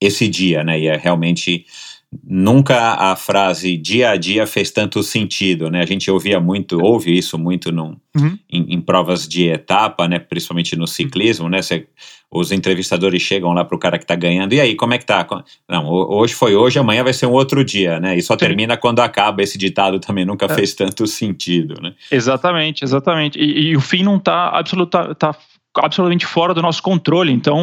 [0.00, 0.78] esse dia, né?
[0.78, 1.66] E é realmente
[2.22, 5.80] nunca a frase dia a dia fez tanto sentido, né?
[5.80, 8.38] A gente ouvia muito, ouve isso muito num, uhum.
[8.50, 10.18] em, em, provas de etapa, né?
[10.18, 11.62] Principalmente no ciclismo, né?
[11.62, 11.86] Cê,
[12.30, 15.04] os entrevistadores chegam lá para o cara que está ganhando, e aí, como é que
[15.04, 15.26] tá?
[15.68, 18.16] Não, hoje foi hoje, amanhã vai ser um outro dia, né?
[18.16, 18.38] E só Sim.
[18.38, 19.42] termina quando acaba.
[19.42, 20.48] Esse ditado também nunca é.
[20.48, 21.94] fez tanto sentido, né?
[22.10, 23.38] Exatamente, exatamente.
[23.38, 25.34] E, e o fim não está absoluta, tá
[25.76, 27.32] absolutamente fora do nosso controle.
[27.32, 27.62] Então,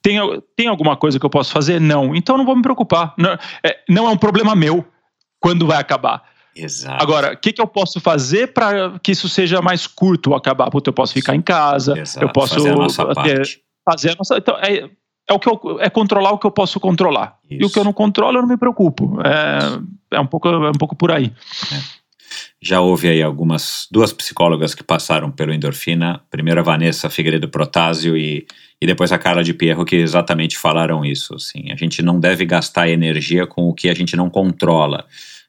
[0.00, 0.18] tem,
[0.56, 1.80] tem alguma coisa que eu posso fazer?
[1.80, 2.14] Não.
[2.14, 3.14] Então, não vou me preocupar.
[3.18, 3.38] Não é,
[3.88, 4.84] não é um problema meu
[5.40, 6.22] quando vai acabar.
[6.54, 7.02] Exato.
[7.02, 10.70] Agora, o que, que eu posso fazer para que isso seja mais curto acabar?
[10.70, 12.24] Puta, eu posso ficar em casa, Exato.
[12.24, 13.60] eu posso fazer a nossa parte.
[13.84, 14.88] Fazer a nossa, então, é,
[15.28, 17.38] é, o que eu, é controlar o que eu posso controlar.
[17.50, 17.62] Isso.
[17.62, 19.18] E o que eu não controlo, eu não me preocupo.
[19.24, 21.32] É, é, um, pouco, é um pouco por aí.
[21.72, 22.01] É.
[22.64, 28.16] Já houve aí algumas, duas psicólogas que passaram pelo endorfina, primeiro a Vanessa Figueiredo Protásio
[28.16, 28.46] e,
[28.80, 31.34] e depois a Carla de Pierro, que exatamente falaram isso.
[31.34, 35.04] Assim, a gente não deve gastar energia com o que a gente não controla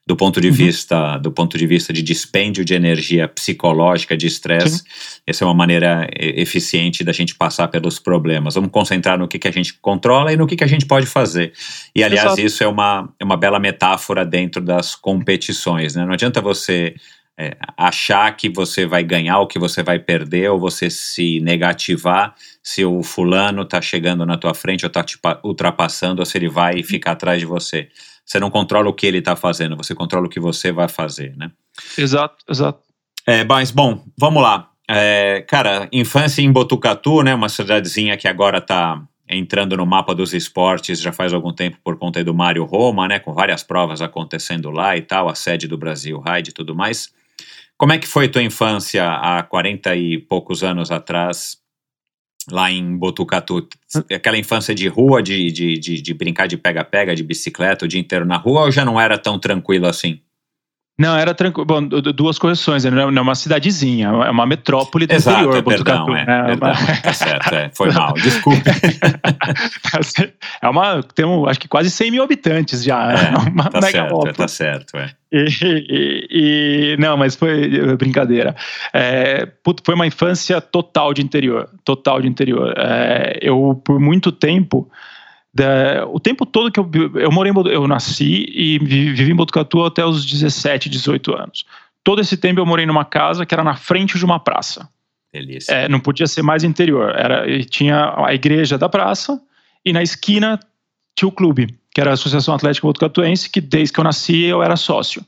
[0.06, 0.54] do ponto de uhum.
[0.54, 4.82] vista do ponto de vista de dispêndio de energia psicológica, de estresse.
[5.26, 8.54] Essa é uma maneira eficiente da gente passar pelos problemas.
[8.54, 11.06] Vamos concentrar no que, que a gente controla e no que, que a gente pode
[11.06, 11.52] fazer.
[11.94, 12.40] E, aliás, Exato.
[12.42, 15.94] isso é uma, é uma bela metáfora dentro das competições.
[15.94, 16.04] Né?
[16.04, 16.94] Não adianta você
[17.38, 22.34] é, achar que você vai ganhar ou que você vai perder, ou você se negativar
[22.62, 26.48] se o fulano está chegando na tua frente ou está te ultrapassando, ou se ele
[26.48, 27.88] vai ficar atrás de você.
[28.24, 31.36] Você não controla o que ele está fazendo, você controla o que você vai fazer,
[31.36, 31.50] né?
[31.98, 32.80] Exato, exato.
[33.26, 34.70] É, mas, bom, vamos lá.
[34.88, 37.34] É, cara, infância em Botucatu, né?
[37.34, 41.98] Uma cidadezinha que agora está entrando no mapa dos esportes já faz algum tempo por
[41.98, 43.18] conta do Mário Roma, né?
[43.18, 47.12] Com várias provas acontecendo lá e tal, a sede do Brasil Ride e tudo mais.
[47.76, 51.58] Como é que foi tua infância há 40 e poucos anos atrás?
[52.50, 53.66] Lá em Botucatu,
[54.12, 58.00] aquela infância de rua, de, de, de, de brincar de pega-pega, de bicicleta o dia
[58.00, 60.20] inteiro na rua, ou já não era tão tranquilo assim?
[60.96, 61.66] Não, era tranquilo.
[61.66, 62.84] Bom, du- duas correções.
[62.84, 65.58] Não é não é uma cidadezinha, é uma metrópole do Exato, interior.
[65.58, 66.44] é, perdão, Botucatu, é, né?
[66.46, 68.62] perdão, uma- tá certo, é, foi mal, desculpe.
[70.62, 71.02] É uma.
[71.02, 73.12] Tem, um, acho que quase 100 mil habitantes já.
[73.12, 75.10] É, É uma tá certo, é, tá certo, é.
[75.32, 75.46] E,
[75.90, 78.54] e- e- não, mas foi é, brincadeira.
[78.92, 82.72] É, puto, foi uma infância total de interior, total de interior.
[82.76, 84.88] É, eu por muito tempo,
[85.54, 89.84] da- o tempo todo que eu eu morei, eu nasci e vi- vivi em Botucatu
[89.84, 91.64] até os 17, 18 anos.
[92.02, 94.88] Todo esse tempo eu morei numa casa que era na frente de uma praça.
[95.32, 95.72] Delícia.
[95.72, 97.14] É, não podia ser mais interior.
[97.16, 99.40] Era, tinha a igreja da praça
[99.84, 100.58] e na esquina
[101.16, 104.62] tinha o clube, que era a Associação Atlética Botucatuense, que desde que eu nasci eu
[104.62, 105.24] era sócio.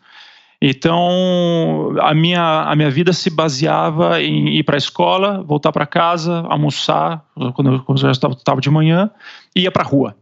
[0.60, 5.86] Então a minha, a minha vida se baseava em ir para a escola, voltar para
[5.86, 9.10] casa, almoçar, quando eu, já estava de manhã,
[9.56, 10.16] ia para rua.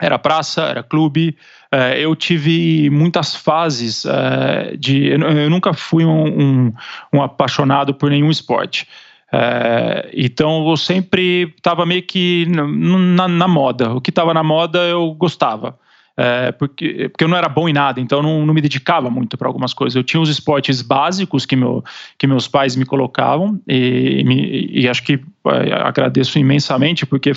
[0.00, 1.36] Era praça, era clube.
[1.72, 5.08] Eh, eu tive muitas fases eh, de.
[5.08, 6.26] Eu, nunca fui um,
[6.68, 6.72] um,
[7.12, 8.86] um apaixonado por nenhum esporte.
[9.32, 13.92] Eh, então eu sempre estava meio que na, na moda.
[13.92, 15.76] O que estava na moda eu gostava.
[16.20, 19.08] É, porque, porque eu não era bom em nada, então eu não, não me dedicava
[19.08, 19.94] muito para algumas coisas.
[19.94, 21.84] Eu tinha os esportes básicos que, meu,
[22.18, 27.30] que meus pais me colocavam, e, me- e acho que é, agradeço imensamente, porque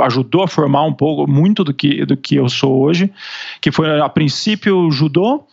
[0.00, 3.10] ajudou a formar um pouco, muito do que, do que eu sou hoje,
[3.60, 5.44] que foi a princípio judô,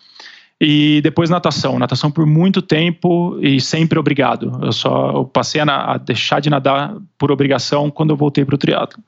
[0.60, 1.77] e depois natação.
[1.77, 4.58] Natação por muito tempo e sempre obrigado.
[4.63, 8.45] Eu só eu passei a, na- a deixar de nadar por obrigação quando eu voltei
[8.45, 9.03] para o triatlo.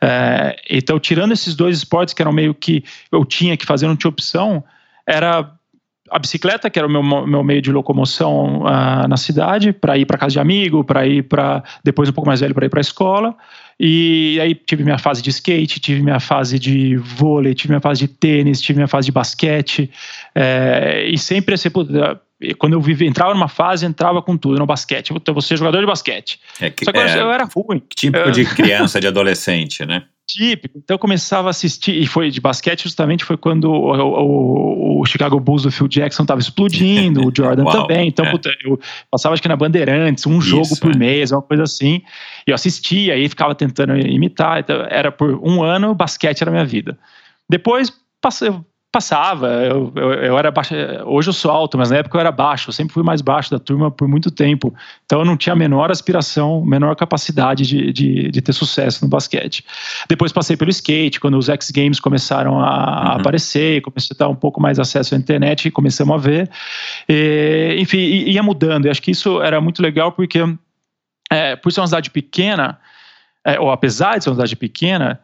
[0.00, 3.94] É, então, tirando esses dois esportes que eram meio que eu tinha que fazer, não
[3.94, 4.64] tinha opção,
[5.06, 5.52] era
[6.10, 10.06] a bicicleta, que era o meu, meu meio de locomoção ah, na cidade, para ir
[10.06, 12.80] para casa de amigo, para ir para depois um pouco mais velho para ir para
[12.80, 13.36] a escola.
[13.82, 18.00] E aí tive minha fase de skate, tive minha fase de vôlei, tive minha fase
[18.06, 19.90] de tênis, tive minha fase de basquete.
[20.34, 21.70] é, e sempre assim,
[22.58, 25.10] quando eu vivi, entrava numa fase, entrava com tudo no basquete.
[25.26, 26.38] Eu vou ser jogador de basquete.
[26.60, 30.02] É, que- Só que eu- é eu era ruim típico de criança, de adolescente, né?
[30.32, 30.78] Típico.
[30.78, 35.04] Então eu começava a assistir, e foi de basquete justamente foi quando o, o- o
[35.06, 38.08] Chicago Bulls do Phil Jackson estava explodindo, o Jordan Uau, também.
[38.08, 38.30] Então, é.
[38.30, 38.78] puta, eu
[39.10, 40.96] passava acho que na Bandeirantes, um jogo Isso, por é.
[40.98, 42.02] mês, uma coisa assim.
[42.46, 44.60] E eu assistia, aí ficava tentando imitar.
[44.60, 46.98] Então, era por um ano, basquete era a minha vida.
[47.48, 47.90] Depois
[48.20, 50.74] passe- eu passava, eu, eu, eu era baixo,
[51.06, 53.48] hoje eu sou alto, mas na época eu era baixo, eu sempre fui mais baixo
[53.50, 54.74] da turma por muito tempo.
[55.06, 59.08] Então eu não tinha a menor aspiração, menor capacidade de, de, de ter sucesso no
[59.08, 59.64] basquete.
[60.08, 63.20] Depois passei pelo skate, quando os X Games começaram a, Uhum.
[63.20, 66.50] aparecer, comecei a ter um pouco mais acesso à internet e começamos a ver.
[67.08, 68.86] E, enfim, ia mudando.
[68.86, 70.40] E acho que isso era muito legal porque,
[71.30, 72.78] é, por ser uma cidade pequena,
[73.44, 75.20] é, ou apesar de ser uma cidade pequena,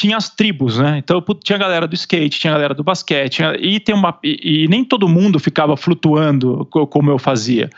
[0.00, 0.96] tinha as tribos, né?
[0.98, 4.16] Então tinha a galera do skate, tinha a galera do basquete, tinha- e, tem uma,
[4.24, 7.68] e, e nem todo mundo ficava flutuando co- como eu fazia.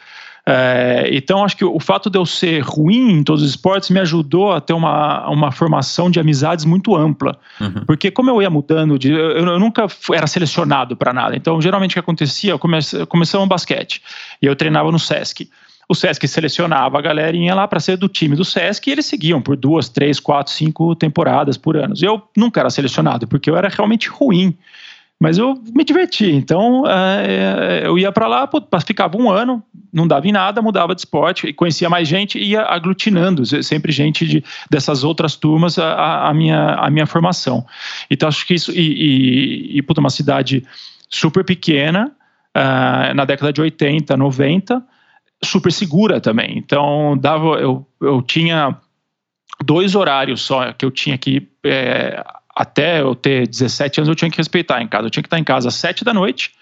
[0.45, 4.01] É, então acho que o fato de eu ser ruim em todos os esportes me
[4.01, 7.39] ajudou a ter uma, uma formação de amizades muito ampla.
[7.61, 7.85] Uhum.
[7.87, 11.37] Porque como eu ia mudando, de, eu, eu nunca era selecionado para nada.
[11.37, 14.03] Então, geralmente o que acontecia, eu comece, começava um basquete
[14.41, 15.49] e eu treinava no Sesc.
[15.93, 19.43] O Sesc selecionava a galerinha lá para ser do time do Sesc e eles seguiam
[19.43, 21.93] por duas, três, quatro, cinco temporadas por ano.
[22.01, 24.57] Eu nunca era selecionado porque eu era realmente ruim.
[25.21, 28.49] Mas eu me divertia, então eh, eu ia para lá,
[28.85, 32.53] ficava um ano, não dava em nada, mudava de esporte, e conhecia mais gente e
[32.53, 37.65] ia aglutinando, sempre gente de, dessas outras turmas, a- a, minha, a minha formação.
[38.11, 38.81] Então acho que isso, e,
[39.75, 40.65] e, e puta, uma cidade
[41.09, 42.11] super pequena,
[42.53, 44.83] ah, na década de 80, 90,
[45.45, 46.59] super segura também.
[46.59, 48.77] Então dava, eu, eu tinha
[49.65, 52.25] dois horários só que eu tinha que é,
[52.55, 55.07] até eu ter 17 anos eu tinha que respeitar em casa.
[55.07, 56.53] Eu tinha que estar em casa às 7 da noite,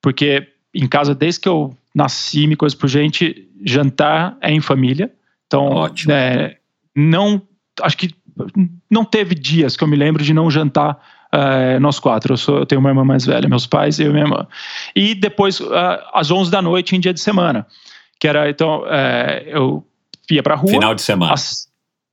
[0.00, 5.12] porque em casa desde que eu nasci, me coisa por gente, jantar é em família.
[5.46, 6.12] Então, Ótimo.
[6.12, 6.56] é,
[6.94, 7.40] não
[7.82, 8.14] acho que
[8.90, 12.32] não teve dias que eu me lembro de não jantar é, nós quatro.
[12.32, 14.46] Eu, sou, eu tenho uma irmã mais velha, meus pais, eu e minha irmã.
[14.94, 15.60] E depois,
[16.12, 17.66] às 11 da noite, em dia de semana.
[18.24, 19.84] Que era, então, é, eu
[20.30, 20.70] ia pra rua.
[20.70, 21.34] Final de semana.
[21.34, 21.68] às-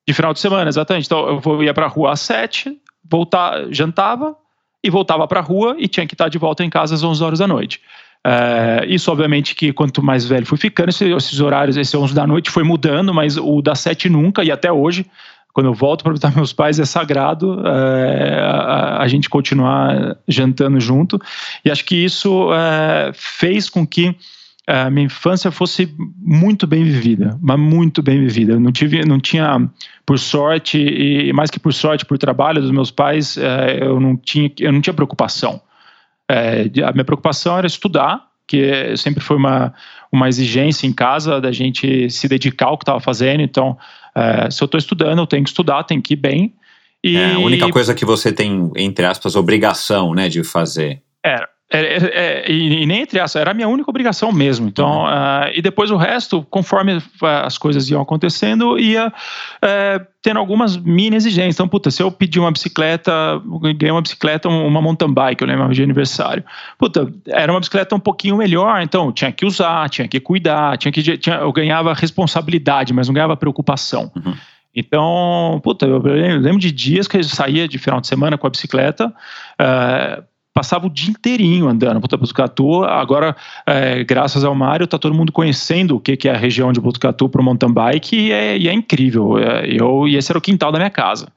[0.06, 1.06] de final de semana, exatamente.
[1.06, 2.78] Então, eu vou- ia pra rua às 7,
[3.10, 4.36] voltar, jantava
[4.84, 7.39] e voltava pra rua e tinha que estar de volta em casa às 11 horas
[7.39, 7.80] da noite.
[8.28, 12.28] É, isso, obviamente, que quanto mais velho fui ficando, esse- esses horários, esse 11 da
[12.28, 15.06] noite foi mudando, mas o das 7 nunca, e até hoje,
[15.54, 20.78] quando eu volto para visitar meus pais, é sagrado é, a, a gente continuar jantando
[20.78, 21.17] junto.
[21.63, 24.13] E acho que isso é, fez com que
[24.67, 28.54] a minha infância fosse muito bem vivida, mas muito bem vivida.
[28.54, 29.69] Eu não tive, não tinha,
[30.06, 34.15] por sorte e mais que por sorte, por trabalho dos meus pais, eh, eu não
[34.15, 35.62] tinha, eu não tinha preocupação.
[36.30, 39.74] Eh, a minha preocupação era estudar, porque sempre foi uma,
[40.12, 43.41] uma exigência em casa da gente se dedicar ao que estava fazendo.
[43.41, 43.78] Então,
[44.14, 46.53] é, se eu estou estudando, eu tenho que estudar, tenho que ir bem.
[47.03, 47.16] E...
[47.16, 51.01] É a única coisa que você tem, entre aspas, obrigação, né, de fazer.
[51.24, 51.47] Era.
[51.74, 54.67] É, é, e, e, nem entre aspas, era a minha única obrigação mesmo.
[54.67, 60.76] Então, uh, e depois o resto, conforme as coisas iam acontecendo, ia uh, tendo algumas
[60.76, 61.55] mini exigências.
[61.55, 65.74] Então, puta, se eu pedir uma bicicleta, ganhei uma bicicleta, uma mountain bike, eu lembro
[65.74, 66.43] de aniversário.
[66.78, 70.91] Puta, era uma bicicleta um pouquinho melhor, então tinha que usar, tinha que cuidar, tinha
[70.91, 74.11] que tinha, eu ganhava responsabilidade, mas não ganhava preocupação.
[74.13, 74.34] Uhum.
[74.76, 78.49] Então, puta, eu lembro de dias que eu saía de final de semana com a
[78.49, 82.84] bicicleta, uh, passava o dia inteirinho andando em Botucatu.
[82.84, 83.36] Agora,
[83.66, 86.80] é, graças ao Mário, está todo mundo conhecendo o que, que é a região de
[86.80, 89.38] Botucatu para o mountain bike e é, e é incrível.
[89.38, 91.28] É, eu, e esse era o quintal da minha casa.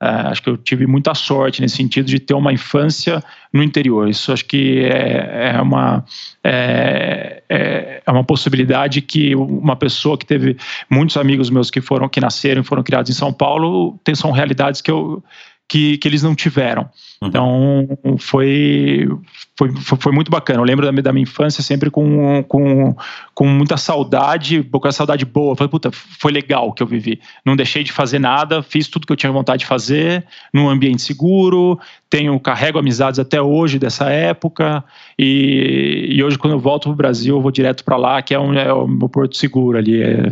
[0.00, 4.08] É, acho que eu tive muita sorte nesse sentido de ter uma infância no interior.
[4.08, 6.04] Isso acho que é, é uma,
[6.44, 10.56] é, é, é, uma possibilidade que uma pessoa que teve
[10.88, 14.30] muitos amigos meus que foram que nasceram e foram criados em São Paulo tem, são
[14.30, 15.22] realidades que eu
[15.68, 16.88] que, que eles não tiveram.
[17.20, 17.28] Uhum.
[17.28, 19.08] Então foi,
[19.56, 20.60] foi, foi muito bacana.
[20.60, 22.94] Eu lembro da, da minha infância sempre com, com,
[23.34, 25.56] com muita saudade, pouca saudade boa.
[25.56, 27.20] Falei, puta, foi legal que eu vivi.
[27.44, 31.02] Não deixei de fazer nada, fiz tudo que eu tinha vontade de fazer, num ambiente
[31.02, 31.78] seguro.
[32.08, 34.82] Tenho, carrego amizades até hoje dessa época.
[35.18, 38.32] E, e hoje, quando eu volto para o Brasil, eu vou direto para lá, que
[38.32, 40.22] é, um, é o meu porto seguro ali, é,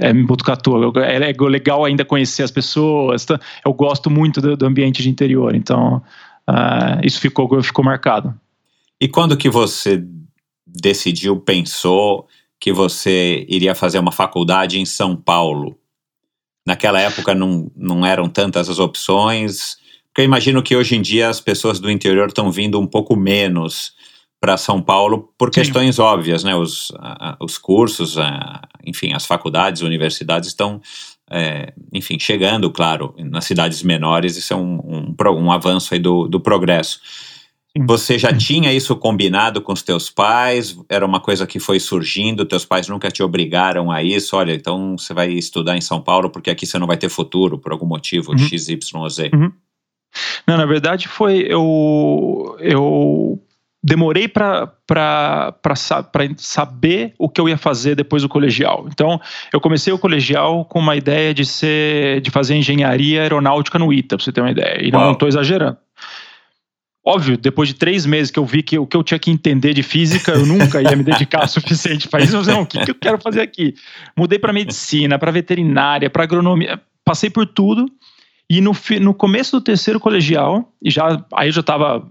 [0.00, 0.92] é Botucatu.
[0.98, 3.24] É, é legal ainda conhecer as pessoas.
[3.24, 3.38] Tá?
[3.64, 5.54] Eu gosto muito do, do ambiente de interior.
[5.54, 6.00] Então
[6.50, 8.34] uh, isso ficou, ficou marcado.
[9.00, 10.04] E quando que você
[10.66, 12.28] decidiu, pensou
[12.60, 15.78] que você iria fazer uma faculdade em São Paulo?
[16.66, 19.78] Naquela época não, não eram tantas as opções,
[20.08, 23.16] porque eu imagino que hoje em dia as pessoas do interior estão vindo um pouco
[23.16, 23.92] menos
[24.40, 25.60] para São Paulo por Sim.
[25.60, 26.54] questões óbvias, né?
[26.54, 30.80] Os, a, os cursos, a, enfim, as faculdades, universidades estão
[31.30, 36.26] é, enfim, chegando, claro, nas cidades menores, isso é um, um, um avanço aí do,
[36.26, 37.00] do progresso.
[37.86, 40.76] Você já tinha isso combinado com os teus pais?
[40.88, 42.44] Era uma coisa que foi surgindo?
[42.44, 44.36] Teus pais nunca te obrigaram a isso?
[44.36, 47.58] Olha, então você vai estudar em São Paulo porque aqui você não vai ter futuro
[47.58, 48.38] por algum motivo, uhum.
[48.38, 49.30] X, Y, Z.
[49.32, 49.52] Uhum.
[50.48, 53.40] Não, na verdade foi eu eu
[53.82, 54.74] demorei para
[56.36, 58.86] saber o que eu ia fazer depois do colegial.
[58.92, 59.20] Então,
[59.52, 64.16] eu comecei o colegial com uma ideia de ser de fazer engenharia aeronáutica no ITA,
[64.16, 64.84] para você ter uma ideia.
[64.84, 65.78] E não estou exagerando.
[67.04, 69.72] Óbvio, depois de três meses que eu vi que o que eu tinha que entender
[69.72, 72.36] de física, eu nunca ia me dedicar o suficiente para isso.
[72.36, 73.74] Eu falei, não, o que, que eu quero fazer aqui?
[74.14, 77.86] Mudei para medicina, para veterinária, para agronomia, passei por tudo.
[78.50, 82.04] E no, no começo do terceiro colegial, e já aí já estava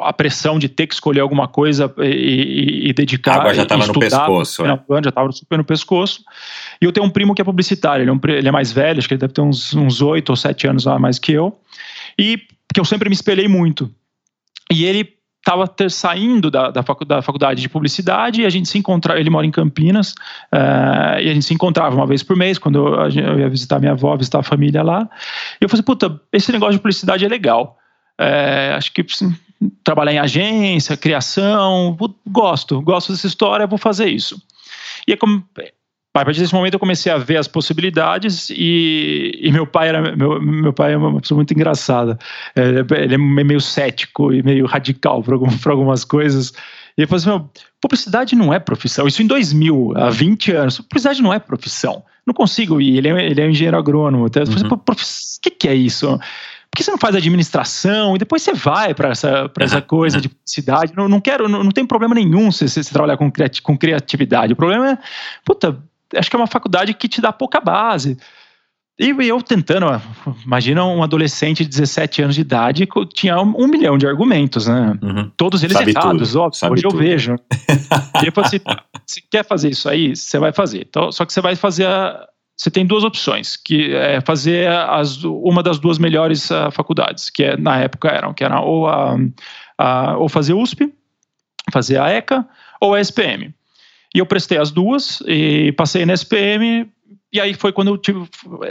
[0.00, 3.34] a pressão de ter que escolher alguma coisa e, e, e dedicar.
[3.34, 4.62] Agora já estava no pescoço.
[4.62, 4.80] Né?
[5.04, 6.24] Já estava super no pescoço.
[6.80, 8.98] E eu tenho um primo que é publicitário, ele é, um, ele é mais velho,
[8.98, 11.60] acho que ele deve ter uns oito ou sete anos a mais que eu.
[12.18, 12.38] E
[12.72, 13.92] que eu sempre me espelhei muito.
[14.72, 15.17] E ele
[15.48, 16.82] estava saindo da, da,
[17.22, 20.12] faculdade de publicidade e a gente se encontrava, ele mora em Campinas,
[20.52, 23.78] uh, e a gente se encontrava uma vez por mês, quando eu, eu, ia visitar
[23.78, 25.08] minha avó, visitar a família lá,
[25.60, 27.78] e eu falei, puta, esse negócio de publicidade é legal,
[28.20, 29.04] uh, acho que
[29.82, 31.96] trabalhar em agência, criação,
[32.26, 34.40] gosto, gosto dessa história, vou fazer isso.
[35.06, 35.42] E é como,
[36.14, 40.16] a partir desse momento eu comecei a ver as possibilidades e, e meu pai era
[40.16, 42.18] meu, meu pai é uma pessoa muito engraçada.
[42.56, 46.52] É, ele é meio cético e meio radical para algum, algumas coisas.
[46.96, 47.50] E ele falou assim: meu,
[47.80, 49.06] publicidade não é profissão.
[49.06, 50.80] Isso em 2000, há 20 anos.
[50.80, 52.02] Publicidade não é profissão.
[52.26, 52.98] Não consigo ir.
[52.98, 54.26] Ele é, ele é um engenheiro agrônomo.
[54.26, 56.18] Então, eu falei, assim, o que, que é isso?
[56.70, 60.20] Por que você não faz administração e depois você vai para essa, pra essa coisa
[60.20, 60.92] de publicidade?
[60.94, 64.52] Não, não quero, não, não tem problema nenhum se você trabalhar com criatividade.
[64.52, 64.98] O problema é,
[65.44, 65.82] puta,
[66.16, 68.16] acho que é uma faculdade que te dá pouca base.
[68.98, 69.86] E eu tentando,
[70.44, 74.66] imagina um adolescente de 17 anos de idade que tinha um, um milhão de argumentos,
[74.66, 74.98] né?
[75.00, 75.30] Uhum.
[75.36, 76.40] Todos eles Sabe errados, tudo.
[76.40, 76.58] óbvio.
[76.58, 76.96] Sabe hoje tudo.
[76.96, 77.36] eu vejo.
[78.22, 78.60] e eu falei assim:
[79.06, 80.16] você quer fazer isso aí?
[80.16, 80.84] Você vai fazer.
[80.88, 81.86] Então, só que você vai fazer.
[81.86, 87.30] A, você tem duas opções, que é fazer as, uma das duas melhores uh, faculdades,
[87.30, 89.16] que é, na época eram, que era ou, a,
[89.78, 90.92] a, ou fazer USP,
[91.72, 92.44] fazer a ECA,
[92.80, 93.54] ou a SPM.
[94.14, 96.88] E eu prestei as duas e passei na SPM.
[97.30, 98.26] E aí foi quando eu tive,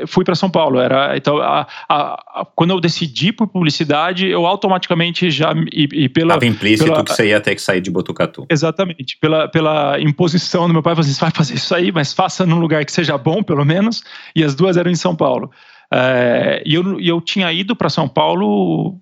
[0.08, 0.80] fui para São Paulo.
[0.80, 6.10] Era então a, a, a, quando eu decidi por publicidade, eu automaticamente já e, e
[6.10, 8.48] pela Estava implícito pela, que você ia ter que sair de Botucatu.
[8.50, 12.60] Exatamente, pela, pela imposição do meu pai, você vai fazer isso aí, mas faça num
[12.60, 14.04] lugar que seja bom, pelo menos.
[14.36, 15.52] E as duas eram em São Paulo.
[15.94, 19.00] É, e eu, eu tinha ido para São Paulo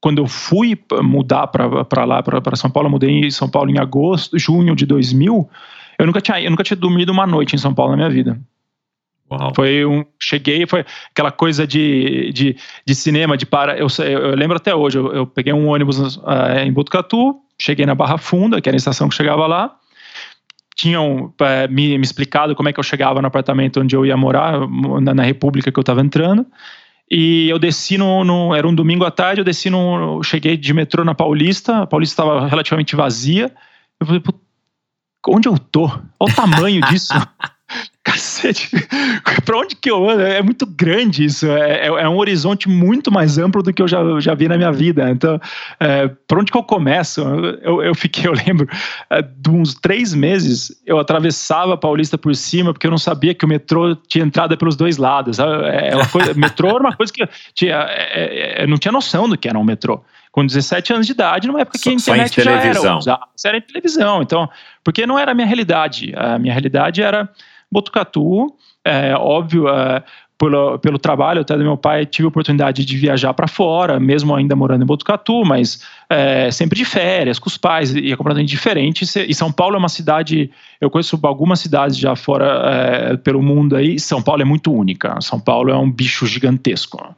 [0.00, 3.78] quando eu fui mudar para lá, para São Paulo, eu mudei em São Paulo em
[3.78, 5.48] agosto, junho de 2000,
[5.98, 8.40] eu nunca tinha, eu nunca tinha dormido uma noite em São Paulo na minha vida.
[9.30, 9.52] Uau.
[9.54, 10.04] Foi um.
[10.18, 13.76] Cheguei, foi aquela coisa de, de, de cinema, de para.
[13.76, 17.94] Eu, eu lembro até hoje, eu, eu peguei um ônibus eh, em Botucatu, cheguei na
[17.94, 19.76] Barra Funda, que era a estação que chegava lá.
[20.74, 24.16] Tinham eh, me, me explicado como é que eu chegava no apartamento onde eu ia
[24.16, 24.60] morar,
[25.02, 26.46] na, na República que eu estava entrando.
[27.10, 30.22] E eu desci no, no- Era um domingo à tarde, eu desci no.
[30.22, 33.52] Cheguei de metrô na Paulista, a Paulista estava relativamente vazia.
[34.00, 34.32] Eu falei, "Pô,
[35.28, 35.84] onde eu tô?
[36.18, 37.14] Olha o tamanho disso.
[38.02, 38.70] Cacete,
[39.44, 40.22] pra onde que eu ando?
[40.22, 41.46] É muito grande isso.
[41.46, 44.56] É, é- é um horizonte muito mais amplo do que eu já, já vi na
[44.56, 45.10] minha vida.
[45.10, 45.38] Então,
[45.78, 47.20] é, pra onde que eu começo?
[47.60, 48.66] Eu, eu fiquei, eu lembro,
[49.10, 53.34] é, de uns três meses, eu atravessava a Paulista por cima, porque eu não sabia
[53.34, 55.38] que o metrô tinha entrada pelos dois lados.
[55.38, 58.92] É uma coisa, metrô era uma coisa que eu, tinha, é, é, eu não tinha
[58.92, 60.02] noção do que era um metrô.
[60.30, 62.60] Com 17 anos de idade, numa época que a Só- só em internet já era
[62.60, 62.98] televisão.
[62.98, 63.20] usada.
[63.44, 64.22] Era em televisão.
[64.22, 64.48] Então,
[64.84, 66.12] porque não era a minha realidade.
[66.16, 67.28] A minha realidade era
[67.70, 68.54] Botucatu,
[68.84, 70.02] é, óbvio, é,
[70.38, 74.34] pelo, pelo trabalho até do meu pai, tive a oportunidade de viajar para fora, mesmo
[74.34, 78.48] ainda morando em Botucatu, mas é, sempre de férias, com os pais, e é completamente
[78.48, 79.04] diferente.
[79.28, 80.50] E São Paulo é uma cidade,
[80.80, 85.20] eu conheço algumas cidades já fora é, pelo mundo aí, São Paulo é muito única.
[85.20, 87.14] São Paulo é um bicho gigantesco.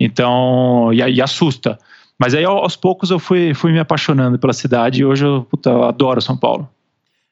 [0.00, 1.78] Então, e aí assusta.
[2.18, 5.70] Mas aí aos poucos eu fui, fui me apaixonando pela cidade e hoje eu, puta,
[5.70, 6.68] eu adoro São Paulo.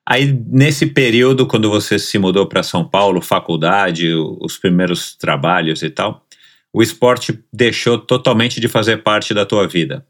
[0.05, 5.91] Aí, nesse período, quando você se mudou para São Paulo, faculdade, os primeiros trabalhos e
[5.91, 6.27] tal,
[6.73, 10.05] o esporte deixou totalmente de fazer parte da tua vida.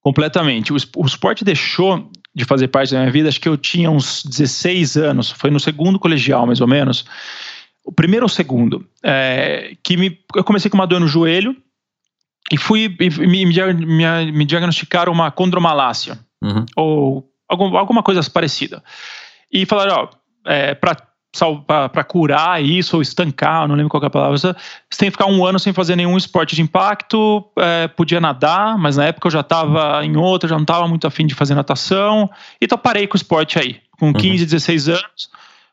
[0.00, 0.72] Completamente.
[0.72, 3.90] O, es- o esporte deixou de fazer parte da minha vida, acho que eu tinha
[3.90, 7.04] uns 16 anos, foi no segundo colegial, mais ou menos.
[7.84, 11.56] O primeiro ou o segundo, é, que me, eu comecei com uma dor no joelho
[12.52, 16.66] e fui e me, me, me- diagnosticaram uma condromalácia Uhum.
[16.76, 18.82] ou algum, alguma coisa parecida.
[19.50, 20.08] E falaram, ó,
[20.50, 24.52] é, para curar isso ou estancar, não lembro qual é a palavra, você
[24.98, 28.96] tem que ficar um ano sem fazer nenhum esporte de impacto, é, podia nadar, mas
[28.98, 32.28] na época eu já estava em outra, já não estava muito afim de fazer natação,
[32.60, 35.30] então parei com o esporte aí, com 15, 16 anos,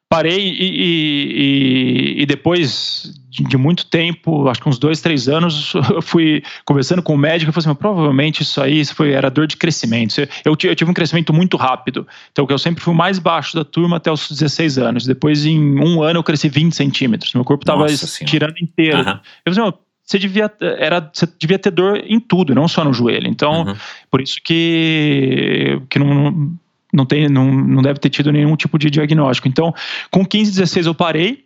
[0.07, 5.73] parei e, e- e- e depois de, muito tempo, acho que uns dois, três anos,
[5.93, 9.11] eu fui conversando com o médico e falei assim, "Mas provavelmente isso aí isso foi,
[9.11, 10.19] era dor de crescimento.
[10.45, 12.07] Eu, eu tive um crescimento muito rápido.
[12.31, 15.05] Então, que eu sempre fui mais baixo da turma até os 16 anos.
[15.05, 17.33] Depois, em um ano, eu cresci 20 centímetros.
[17.33, 17.85] Meu corpo estava
[18.25, 18.97] tirando inteiro.
[18.99, 19.19] Aham.
[19.45, 22.91] Eu falei, "Meu, você devia, era, você devia ter dor em tudo, não só no
[22.91, 23.27] joelho.
[23.27, 23.75] Então, Uhum.
[24.09, 26.51] por isso que, que não,
[26.91, 29.47] não, tem, não, não deve ter tido nenhum tipo de diagnóstico.
[29.47, 29.73] Então,
[30.09, 31.45] com 15, 16 eu parei.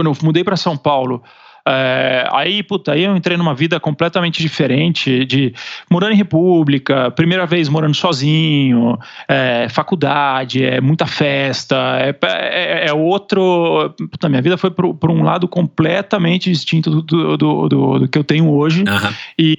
[0.00, 1.22] Quando eu mudei para São Paulo,
[1.68, 5.52] é, aí, puta, aí eu entrei numa vida completamente diferente, de
[5.90, 8.98] morando em república, primeira vez morando sozinho,
[9.28, 13.94] é, faculdade, é muita festa, é, é, é outro.
[14.10, 18.18] Puta, minha vida foi para um lado completamente distinto do, do, do, do- do que
[18.18, 19.12] eu tenho hoje Aham.
[19.38, 19.58] e,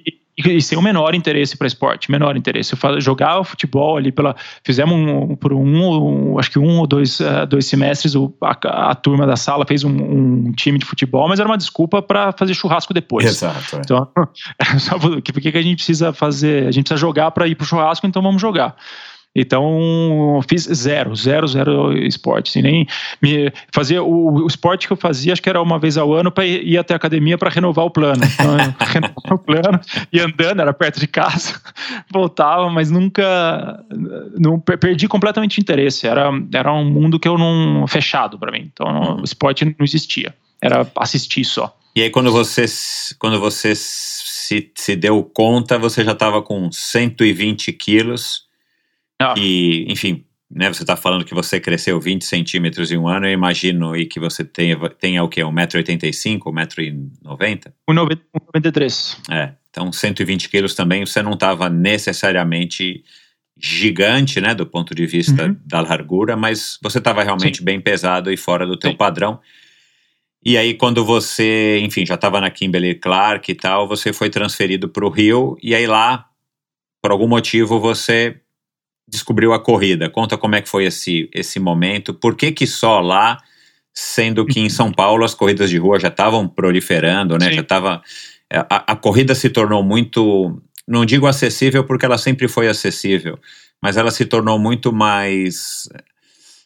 [0.49, 2.73] e sem o menor interesse para esporte, menor interesse.
[2.81, 4.35] Eu jogava futebol ali pela.
[4.63, 8.91] Fizemos um, por um, um- acho que um ou dois, eh, dois semestres, o- a,
[8.91, 12.31] a turma da sala fez um, um time de futebol, mas era uma desculpa para
[12.31, 13.25] fazer churrasco depois.
[13.25, 13.77] Exato.
[13.77, 13.79] é.
[13.83, 14.07] Então,
[14.99, 16.67] por que, que a gente precisa fazer?
[16.67, 18.75] A gente precisa jogar para ir pro churrasco, então vamos jogar.
[19.35, 22.49] Então, fiz zero, zero, zero esporte.
[22.49, 22.87] Assim, nem
[23.21, 26.31] me, fazia o, o esporte que eu fazia, acho que era uma vez ao ano
[26.31, 28.21] para ir, ir até a academia para renovar o plano.
[28.23, 29.79] Então, eu renovava o plano,
[30.11, 31.59] ia andando, era perto de casa,
[32.11, 33.83] voltava, mas nunca.
[34.37, 36.07] Não, per- perdi completamente o interesse.
[36.07, 37.87] Era, era um mundo que eu não.
[37.87, 38.69] fechado para mim.
[38.73, 40.35] Então, não- o esporte não existia.
[40.61, 41.75] Era assistir só.
[41.95, 42.65] E aí, quando você,
[43.17, 48.50] quando você se, se deu conta, você já estava com 120 quilos.
[49.21, 49.33] Ah.
[49.37, 53.25] E, enfim, né, você está falando que você cresceu 20 centímetros em um ano.
[53.25, 55.41] Eu imagino aí que você tenha, tenha o quê?
[55.41, 57.71] 1,85m, 1,90m?
[57.87, 59.17] O 90 o 93.
[59.31, 59.53] É.
[59.69, 63.03] Então, 120 quilos também, você não estava necessariamente
[63.57, 65.55] gigante, né, do ponto de vista Uhum.
[65.65, 68.97] da largura, mas você estava realmente bem pesado e fora do teu Sim.
[68.97, 69.39] padrão.
[70.43, 74.89] E aí, quando você, enfim, já estava na Kimberly Clark e tal, você foi transferido
[74.89, 76.25] para o Rio, e aí lá,
[77.01, 78.41] por algum motivo, você
[79.07, 80.09] descobriu a corrida.
[80.09, 83.37] Conta como é que foi esse, esse momento, por que que só lá,
[83.93, 87.55] sendo que em São Paulo as corridas de rua já estavam proliferando, né, Sim.
[87.55, 88.01] já estava...
[88.53, 93.39] A, a corrida se tornou muito, não digo acessível porque ela sempre foi acessível,
[93.81, 95.87] mas ela se tornou muito mais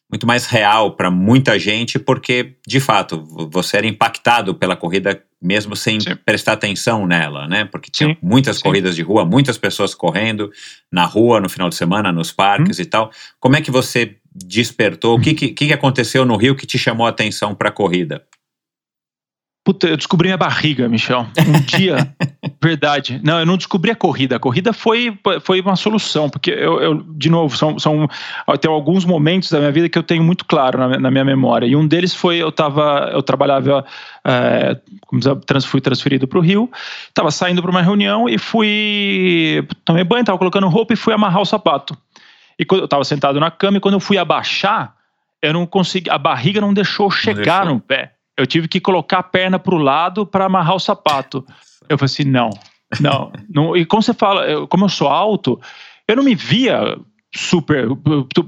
[0.09, 5.21] muito mais real para muita gente, porque, de fato, vo- você era impactado pela corrida
[5.41, 6.15] mesmo sem Sim.
[6.25, 7.65] prestar atenção nela, né?
[7.65, 8.17] Porque tinha Sim.
[8.21, 8.63] muitas Sim.
[8.63, 10.51] corridas de rua, muitas pessoas correndo
[10.91, 13.11] na rua no final de semana, nos parques e tal.
[13.39, 15.17] Como é que você despertou?
[15.17, 18.23] O que, que, que aconteceu no Rio que te chamou a atenção para a corrida?
[19.65, 21.25] Puta, eu descobri minha barriga, Michel.
[21.39, 22.15] Um dia,
[22.61, 23.19] verdade.
[23.23, 24.35] Não, eu não descobri a corrida.
[24.35, 28.07] A corrida foi, foi uma solução, porque eu, eu de novo, são, são
[28.61, 31.65] tem alguns momentos da minha vida que eu tenho muito claro na, na minha memória.
[31.65, 33.83] E um deles foi eu tava, eu trabalhava,
[34.23, 34.79] é,
[35.47, 36.69] trans, fui transferido para o Rio,
[37.07, 41.41] estava saindo para uma reunião e fui tomei banho, estava colocando roupa e fui amarrar
[41.41, 41.97] o sapato.
[42.59, 44.93] E quando eu estava sentado na cama e quando eu fui abaixar,
[45.41, 47.73] eu não consegui, a barriga não deixou chegar deixou.
[47.73, 48.14] no pé.
[48.37, 51.45] Eu tive que colocar a perna para o lado para amarrar o sapato.
[51.87, 52.49] Eu falei assim, não,
[52.99, 53.77] não, não.
[53.77, 55.59] E como você fala, eu- como eu sou alto,
[56.07, 56.97] eu não me via
[57.33, 57.87] super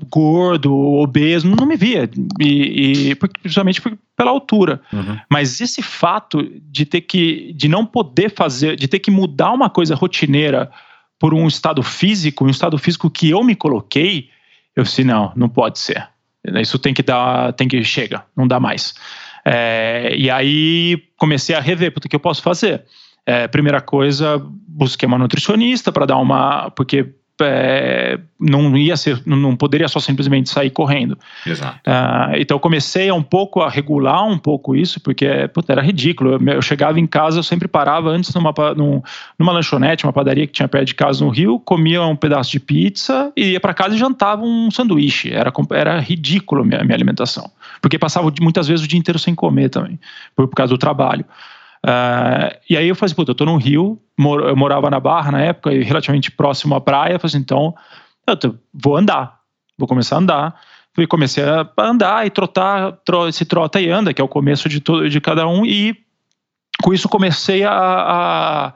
[0.09, 2.09] gordo, obeso, não me via.
[2.39, 3.81] E, e principalmente
[4.15, 4.81] pela altura.
[4.91, 5.17] Uhum.
[5.29, 9.69] Mas esse fato de ter que, de não poder fazer, de ter que mudar uma
[9.69, 10.71] coisa rotineira
[11.19, 14.29] por um estado físico, um estado físico que eu me coloquei,
[14.75, 16.07] eu disse não, não pode ser.
[16.61, 18.93] Isso tem que dar, tem que chega, não dá mais.
[19.49, 22.83] É, e aí comecei a rever, o que eu posso fazer?
[23.25, 29.55] É, primeira coisa, busquei uma nutricionista para dar uma, porque é, não ia ser, não
[29.55, 31.17] poderia só simplesmente sair correndo.
[31.45, 31.79] Exato.
[31.85, 35.81] Ah, então eu comecei a um pouco a regular um pouco isso, porque puta, era
[35.81, 36.33] ridículo.
[36.33, 39.01] Eu, eu chegava em casa, eu sempre parava antes numa, num-
[39.37, 42.59] numa lanchonete, uma padaria que tinha perto de casa no Rio, comia um pedaço de
[42.59, 45.31] pizza e ia para casa e jantava um sanduíche.
[45.31, 47.49] Era, era ridículo a minha, minha alimentação.
[47.81, 49.99] Porque passava muitas vezes o dia inteiro sem comer também,
[50.35, 51.25] por, por causa do trabalho.
[51.85, 54.99] Ah, e aí eu falei assim, puta, eu tô no Rio, mor- eu morava na
[54.99, 57.73] Barra na época, e relativamente próximo à praia, eu falei assim, então
[58.27, 59.39] eu tô- vou andar,
[59.77, 60.55] vou começar a andar.
[60.97, 64.67] E comecei a andar e trotar, tro, esse trota e anda, que é o começo
[64.67, 65.95] de, todo, de cada um, e
[66.81, 68.73] com isso comecei a, a,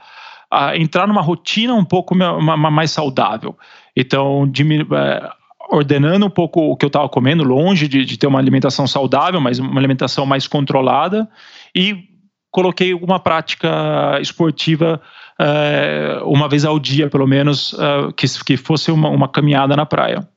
[0.52, 3.58] a entrar numa rotina um pouco mais saudável.
[3.97, 5.32] Então, diminu- eh,
[5.72, 9.41] ordenando um pouco o que eu estava comendo, longe de, de ter uma alimentação saudável,
[9.41, 11.28] mas uma alimentação mais controlada,
[11.76, 12.08] e
[12.52, 15.02] coloquei uma prática esportiva
[15.39, 19.86] eh, uma vez ao dia, pelo menos, eh, que, que fosse uma, uma caminhada na
[19.86, 20.28] praia.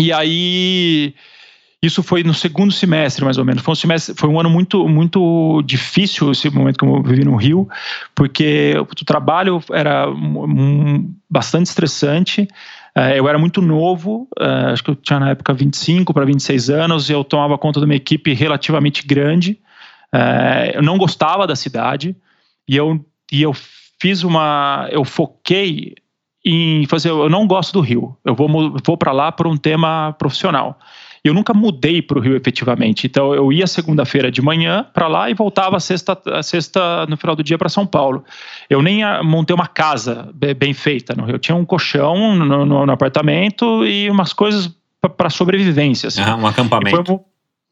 [0.00, 1.14] E aí,
[1.82, 3.62] isso foi no segundo semestre, mais ou menos.
[3.62, 7.36] Foi um, semestre, foi um ano muito, muito difícil, esse momento que eu vivi no
[7.36, 7.68] Rio,
[8.14, 10.06] porque o trabalho era
[11.28, 12.48] bastante estressante.
[12.96, 14.28] Eh, eu era muito novo,
[14.72, 17.84] acho que eu tinha na época 25 para 26 anos, e eu tomava conta de
[17.84, 19.58] uma equipe relativamente grande.
[20.14, 22.14] Eh, eu não gostava da cidade,
[22.68, 23.52] e eu, e eu
[24.00, 24.88] fiz uma.
[24.92, 25.94] Eu foquei
[26.44, 27.08] em fazer.
[27.10, 28.16] Eu não gosto do Rio.
[28.24, 28.48] Eu vou,
[28.84, 30.78] vou para lá por um tema profissional.
[31.24, 33.06] Eu nunca mudei para o Rio efetivamente.
[33.06, 37.42] Então eu ia segunda-feira de manhã para lá e voltava sexta, sexta no final do
[37.42, 38.22] dia para São Paulo.
[38.68, 41.36] Eu nem montei uma casa be- bem feita no Rio.
[41.36, 44.70] Eu tinha um colchão no, no- no apartamento e umas coisas
[45.16, 46.08] para sobrevivência.
[46.08, 46.20] assim.
[46.20, 47.20] Ah, um acampamento.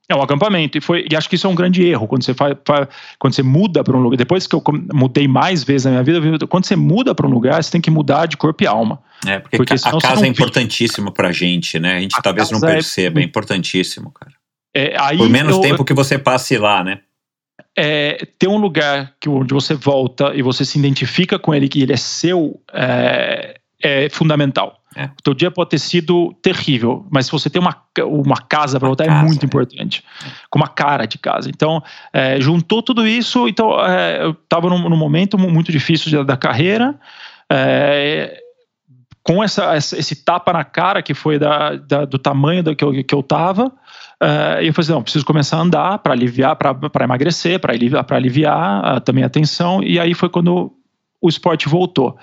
[0.09, 0.76] É um acampamento.
[0.76, 2.88] E, foi, e acho que isso é um grande erro quando você, faz, fa-
[3.18, 4.16] quando você muda para um lugar.
[4.16, 7.62] Depois que eu mudei mais vezes na minha vida, quando você muda para um lugar,
[7.62, 9.00] você tem que mudar de corpo e alma.
[9.26, 10.28] É, porque, Porque a casa é vive.
[10.28, 11.96] importantíssimo pra gente, né?
[11.96, 14.32] A gente A talvez não é- perceba, é importantíssimo, cara.
[14.74, 17.00] É, aí Por menos eu- tempo que você passe lá, né?
[17.78, 21.80] é, ter um lugar que, onde você volta e você se identifica com ele, que
[21.82, 24.78] ele é seu, é, é fundamental.
[24.97, 25.05] É.
[25.05, 27.74] O teu dia pode ter sido terrível, mas se você tem uma,
[28.05, 29.47] uma casa para voltar, casa, é muito é.
[29.47, 30.05] importante.
[30.51, 31.49] Com uma cara de casa.
[31.49, 31.82] Então,
[32.12, 33.49] é, juntou tudo isso.
[33.49, 36.95] Então, é, eu estava num, num momento mu- muito difícil da, da carreira.
[37.51, 38.38] é,
[39.22, 43.05] com essa, esse tapa na cara que foi da, da- do tamanho do que eu,
[43.05, 43.72] que eu tava,
[44.20, 48.05] eh, eu falei assim, não, preciso começar a andar para aliviar, para emagrecer, para aliviar,
[48.11, 50.72] aliviar ah, também a tensão, e aí foi quando
[51.20, 52.16] o esporte voltou.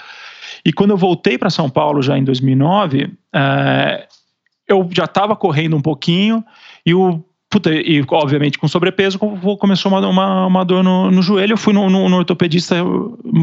[0.66, 4.08] E quando eu voltei para São Paulo já em 2009, eh,
[4.68, 6.43] eu já estava correndo um pouquinho
[6.86, 11.22] e o puta, e obviamente com sobrepeso com- começou uma, uma, uma dor no, no
[11.22, 11.54] joelho.
[11.54, 12.76] Eu fui no, no, no ortopedista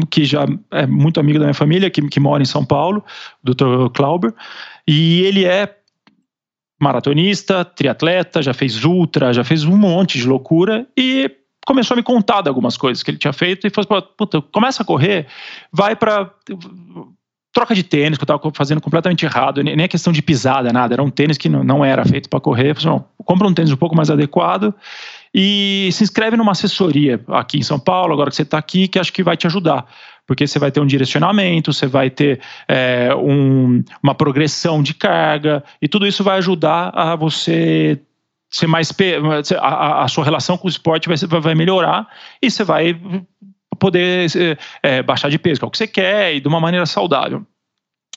[0.09, 3.03] que já é muito amigo da minha família, que, que mora em São Paulo,
[3.45, 3.91] o Dr.
[3.93, 4.33] Clauber,
[4.87, 5.75] e ele é
[6.79, 11.29] maratonista, triatleta, já fez ultra, já fez um monte de loucura e
[11.67, 14.41] começou a me contar de algumas coisas que ele tinha feito e falou assim, puta,
[14.41, 15.27] começa a correr,
[15.71, 16.31] vai para
[17.53, 20.71] troca de tênis, que eu estava fazendo completamente errado, nem nem é questão de pisada,
[20.71, 22.73] nada, era um tênis que não, era feito para correr.
[22.73, 24.73] Falei, não, compra um tênis um pouco mais adequado
[25.33, 28.97] e se inscreve numa assessoria aqui em São Paulo, agora que você está aqui, que
[28.97, 29.85] acho que vai te ajudar.
[30.25, 35.63] Porque você vai ter um direcionamento, você vai ter é, um- uma progressão de carga,
[35.81, 37.99] e tudo isso vai ajudar a você
[38.49, 38.91] ser mais.
[39.59, 42.07] A, a- sua relação com o esporte vai, vai melhorar
[42.41, 42.99] e você vai
[43.79, 44.27] poder
[44.81, 47.45] é, baixar de peso, que é o que você quer, e de uma maneira saudável.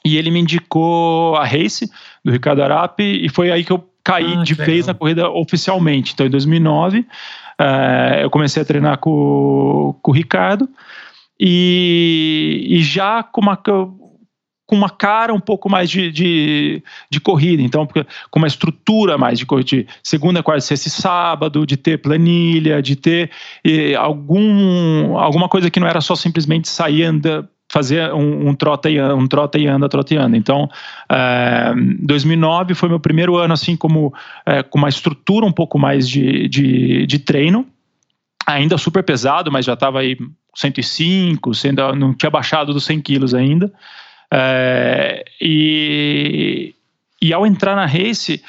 [0.04, 1.90] E ele me indicou a Race,
[2.24, 4.86] do Ricardo Arapi, e foi aí que eu caí Ah, de vez legal.
[4.86, 6.14] na corrida oficialmente.
[6.14, 7.06] Então, em 2009,
[7.60, 10.66] eh, eu comecei a treinar com, com o Ricardo,
[11.38, 13.58] e, e já com uma,
[14.70, 17.88] com uma cara um pouco mais de, de, de corrida, então
[18.30, 22.80] com uma estrutura mais de corrida, de segunda, quarta, sexta e sábado, de ter planilha,
[22.80, 23.32] de ter
[23.98, 28.96] algum, alguma coisa que não era só simplesmente sair anda fazer um, um trota e
[28.96, 30.36] anda, um trota e anda, trota e anda.
[30.36, 30.68] Então,
[31.10, 34.14] eh, 2009 foi meu primeiro ano assim como
[34.46, 37.66] eh, com uma estrutura um pouco mais de, de, de treino,
[38.46, 40.16] ainda super pesado, mas já estava aí
[40.54, 43.72] 105, sendo, não tinha baixado dos 100 quilos ainda.
[44.32, 46.74] É, e,
[47.20, 48.42] e ao entrar na race,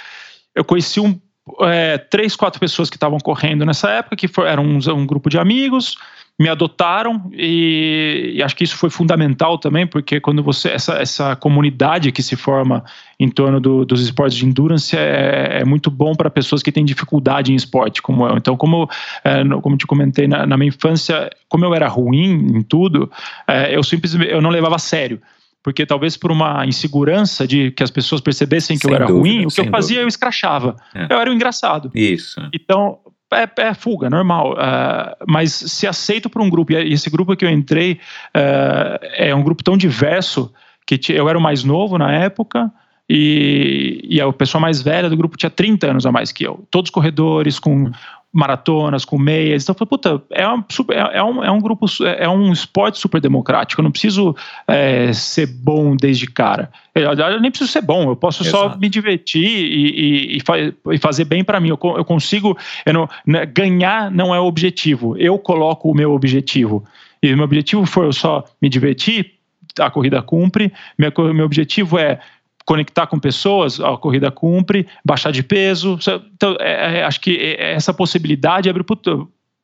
[0.56, 1.20] eu conheci um,
[1.62, 5.30] é, três, quatro pessoas que estavam correndo nessa época, que foi, eram um, um grupo
[5.30, 5.98] de amigos,
[6.40, 11.36] me adotaram e, e acho que isso foi fundamental também, porque quando você essa, essa
[11.36, 12.84] comunidade que se forma
[13.20, 16.84] em torno do, dos esportes de endurance é, é muito bom para pessoas que têm
[16.84, 18.38] dificuldade em esporte como eu.
[18.38, 18.90] Então, como
[19.24, 23.12] é, como te comentei na, na minha infância, como eu era ruim em tudo,
[23.48, 25.22] é, eu simplesmente eu não levava a sério.
[25.64, 29.20] Porque talvez por uma insegurança de que as pessoas percebessem que Sem eu era dúvida,
[29.20, 30.02] ruim, o que eu fazia dúvida.
[30.02, 30.76] eu escrachava.
[30.94, 31.08] É.
[31.10, 31.92] Eu era o engraçado.
[31.94, 32.42] Isso.
[32.52, 32.98] Então,
[33.32, 34.56] é, é fuga, normal.
[34.58, 38.00] Ah, mas se aceito para um grupo, e esse grupo que eu entrei
[38.34, 40.52] ah, é um grupo tão diverso
[40.86, 42.72] que eu era o mais novo na época.
[43.14, 46.66] E, e a pessoa mais velha do grupo tinha 30 anos a mais que eu.
[46.72, 47.92] Todos corredores, com
[48.34, 49.64] maratonas, com meias.
[49.64, 51.86] Então, eu falei, puta, é um, super- é, é um, é um grupo,
[52.18, 53.82] é um esporte super democrático.
[53.82, 54.36] Eu não preciso
[54.68, 56.72] é, ser bom desde cara.
[56.96, 58.80] Eu, eu nem preciso ser bom, eu posso só Exato.
[58.80, 61.70] me divertir e, e- e fa- e fazer bem para mim.
[61.70, 62.58] Eu, eu consigo.
[62.94, 65.18] não- né, ganhar não é o objetivo.
[65.18, 66.84] Eu coloco o meu objetivo.
[67.22, 69.34] E o meu objetivo foi eu só me divertir,
[69.80, 70.72] a corrida cumpre.
[70.98, 72.20] Meu, meu objetivo é
[72.66, 75.98] conectar com pessoas, a corrida cumpre, baixar de peso.
[76.34, 79.20] Então, é- é- acho que é- essa possibilidade abre puta,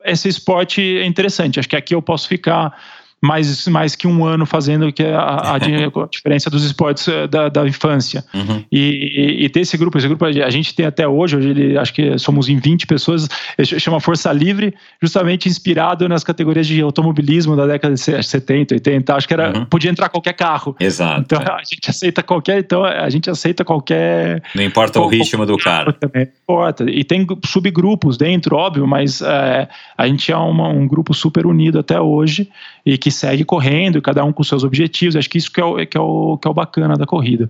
[0.05, 1.59] esse esporte é interessante.
[1.59, 2.73] Acho que aqui eu posso ficar
[3.21, 7.07] mais, mais que um ano fazendo que é a, a di- a diferença dos esportes
[7.07, 8.23] eh, da, da infância.
[8.33, 8.63] Uhum.
[8.71, 11.93] E, e ter esse grupo, esse grupo a gente tem até hoje, hoje ele, acho
[11.93, 13.27] que somos em 20 pessoas,
[13.63, 19.27] chama Força Livre, justamente inspirado nas categorias de automobilismo da década de 70, 80, acho
[19.27, 19.65] que era, Uhum.
[19.65, 20.75] podia entrar qualquer carro.
[20.79, 21.21] Exato.
[21.21, 25.57] Então a gente aceita qualquer, então a gente aceita qualquer Não importa o ritmo do
[25.57, 25.91] cara.
[25.93, 26.83] também não importa.
[26.89, 31.79] E tem subgrupos dentro, óbvio, mas é, a gente é uma- um grupo super unido
[31.79, 32.49] até hoje
[32.85, 35.15] e que segue correndo, cada um com seus objetivos.
[35.15, 37.49] Acho que isso que é o, que é o, que é o bacana da corrida.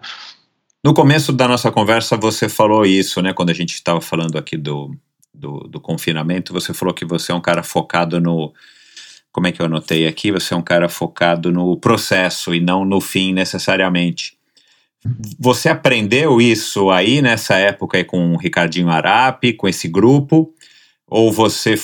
[0.83, 3.33] No começo da nossa conversa, você falou isso, né?
[3.33, 4.95] Quando a gente estava falando aqui do,
[5.33, 8.53] do, do confinamento, você falou que você é um cara focado no.
[9.31, 10.31] Como é que eu anotei aqui?
[10.31, 14.37] Você é um cara focado no processo e não no fim necessariamente.
[15.39, 20.53] Você aprendeu isso aí nessa época aí com o Ricardinho Arapi, com esse grupo?
[21.07, 21.75] Ou você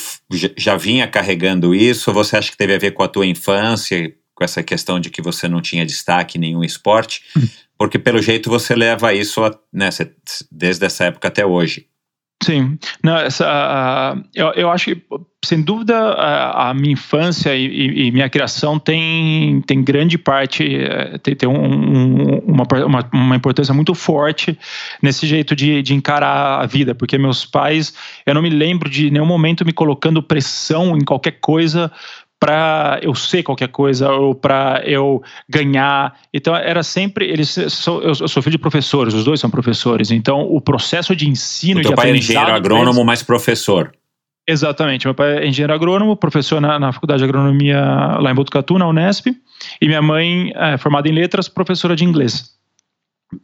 [0.58, 2.10] já- vinha carregando isso?
[2.10, 5.10] Ou você acha que teve a ver com a tua infância, com essa questão de
[5.10, 7.24] que você não tinha destaque em nenhum esporte?
[7.78, 9.90] Porque pelo jeito você leva isso né,
[10.52, 11.88] desde essa época até hoje.
[12.44, 15.02] Sim, não, essa, a- eu, eu acho que,
[15.46, 20.64] sem dúvida, a, a minha infância e, e- e minha criação tem, tem grande parte,
[20.64, 24.58] eh, tem, tem um- um- uma, uma, uma importância muito forte
[25.02, 27.94] nesse jeito de, de encarar a vida, porque meus pais,
[28.26, 31.92] eu não me lembro de nenhum momento me colocando pressão em qualquer coisa
[32.44, 36.14] para eu ser qualquer coisa ou para eu ganhar.
[36.34, 40.12] Então era sempre eles sou, eu sou filho de professores, os dois são professores.
[40.12, 43.94] Então o processo de ensino O de teu pai era aprendizado engenheiro agrônomo, mas professor.
[44.46, 45.08] Exatamente.
[45.08, 47.80] Meu pai é engenheiro agrônomo, professor na, na Faculdade de Agronomia
[48.20, 49.28] lá em Botucatu, na Unesp.
[49.82, 52.52] E minha mãe é formada em letras, professora de inglês.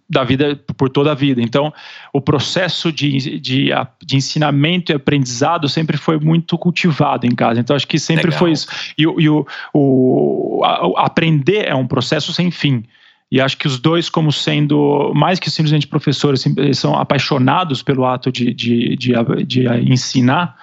[0.10, 1.42] Da vida, por toda a vida.
[1.42, 1.74] Então,
[2.14, 3.70] o processo de, de,
[4.06, 7.60] de ensinamento e aprendizado sempre foi muito cultivado em casa.
[7.60, 8.40] Então, acho que sempre Legal.
[8.40, 8.68] foi isso.
[8.98, 12.84] E, o- e o, o, a- o aprender é um processo sem fim.
[13.32, 18.32] E acho que os dois, como sendo mais que simplesmente professores, são apaixonados pelo ato
[18.32, 19.14] de, de, de,
[19.46, 20.56] de ensinar.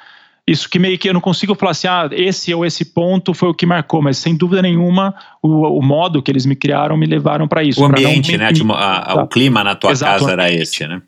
[0.49, 3.49] Isso que meio que eu não consigo falar assim, ah, esse ou esse ponto foi
[3.49, 7.05] o que marcou, mas sem dúvida nenhuma, o, o modo que eles me criaram me
[7.07, 7.83] levaram para isso.
[7.83, 8.51] O ambiente, me- né?
[8.75, 10.21] a- a- o clima na tua Exato.
[10.21, 11.03] casa era esse, né?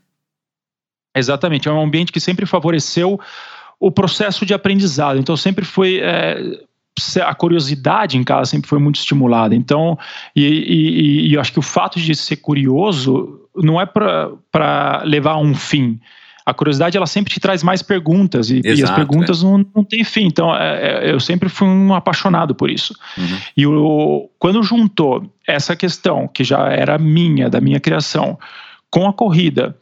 [1.16, 3.18] Exatamente, é um ambiente que sempre favoreceu
[3.78, 5.18] o processo de aprendizado.
[5.18, 6.36] Então sempre foi é,
[7.22, 9.54] a curiosidade em casa sempre foi muito estimulada.
[9.54, 9.96] Então,
[10.34, 15.32] e, e- e eu acho que o fato de ser curioso não é para levar
[15.32, 16.00] a um fim.
[16.48, 19.84] A curiosidade ela sempre te traz mais perguntas e, e as Exato, perguntas não, não
[19.84, 20.24] têm fim.
[20.24, 22.94] Então, é, é, eu sempre fui um apaixonado por isso.
[23.18, 23.38] Uhum.
[23.54, 28.38] E o, quando juntou essa questão, que já era minha, da minha criação,
[28.90, 29.76] com a corrida,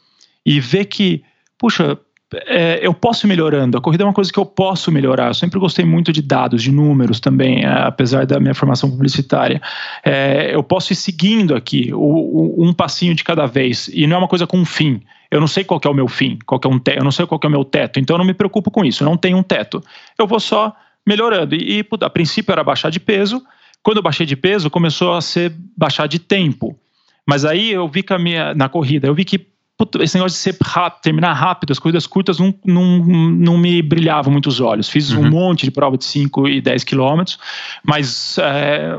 [0.45, 1.23] e ver que,
[1.57, 1.97] puxa,
[2.35, 3.79] é, eu posso ir melhorando.
[3.79, 5.29] A corrida é uma coisa que eu posso melhorar.
[5.29, 9.61] Eu sempre gostei muito de dados, de números também, é, apesar da minha formação publicitária.
[10.05, 13.89] É, eu posso ir seguindo aqui o, o, um passinho de cada vez.
[13.93, 15.01] E não é uma coisa com um fim.
[15.31, 17.27] Eu não sei qual é o meu fim, qual é um te, eu não sei
[17.27, 18.01] qual é o meu teto.
[18.01, 19.05] Então eu não me preocupo com isso.
[19.05, 19.83] Eu não tenho um teto.
[20.19, 20.75] Eu vou só
[21.07, 21.55] melhorando.
[21.55, 23.41] E, e a princípio era baixar de peso.
[23.85, 26.77] Quando eu baixei de peso, começou a ser baixar de tempo.
[27.25, 29.47] Mas aí eu vi que a minha, na corrida, eu vi que
[29.79, 33.83] puta, esse negócio de ser rápido, terminar rápido, as corridas curtas não, não, não me
[33.83, 34.89] brilhavam muito os olhos.
[34.89, 35.27] Fiz Uhum.
[35.27, 37.39] um monte de prova de 5 e 10 quilômetros,
[37.85, 38.99] mas é,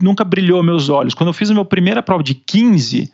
[0.00, 1.14] nunca brilhou meus olhos.
[1.14, 3.12] Quando eu fiz a minha primeira prova de 15,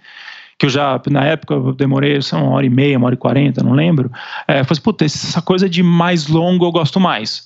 [0.58, 3.18] que eu já, na época, eu demorei lá, uma hora e meia, uma hora e
[3.18, 4.10] quarenta, não lembro,
[4.46, 7.45] é, eu falei assim, puta, essa coisa de mais longo eu gosto mais.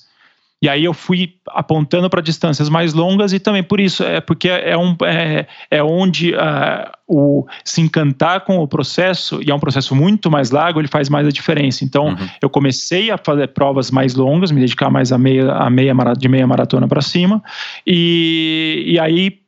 [0.61, 4.47] E aí eu fui apontando para distâncias mais longas e também por isso, é porque
[4.47, 9.59] é, um, é, é onde uh, o se encantar com o processo, e é um
[9.59, 11.83] processo muito mais largo, ele faz mais a diferença.
[11.83, 12.29] Então, Uhum.
[12.41, 16.27] eu comecei a fazer provas mais longas, me dedicar mais a meia, a meia de
[16.27, 17.41] meia maratona para cima,
[17.85, 19.39] e, e aí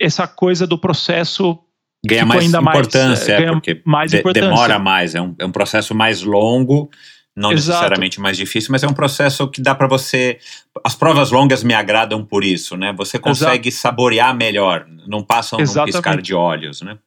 [0.00, 1.58] essa coisa do processo
[2.04, 4.48] Ganha mais ainda mais, importância, é, é, ganha porque mais importância.
[4.48, 6.90] demora mais, é um, é um processo mais longo,
[7.36, 7.78] não Exato.
[7.78, 10.38] necessariamente mais difícil, mas é um processo que dá para você.
[10.84, 12.92] As provas longas me agradam por isso, né?
[12.94, 15.92] Você consegue saborear melhor, não passam num Exatamente.
[15.94, 16.98] piscar de olhos, né?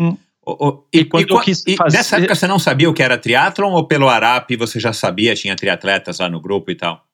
[0.00, 0.16] Hum.
[0.44, 2.94] O- o- E e, quando e eu quis fazer- nessa época você não sabia o
[2.94, 6.74] que era triatlon ou pelo Arap você já sabia, tinha triatletas lá no grupo e
[6.74, 7.04] tal?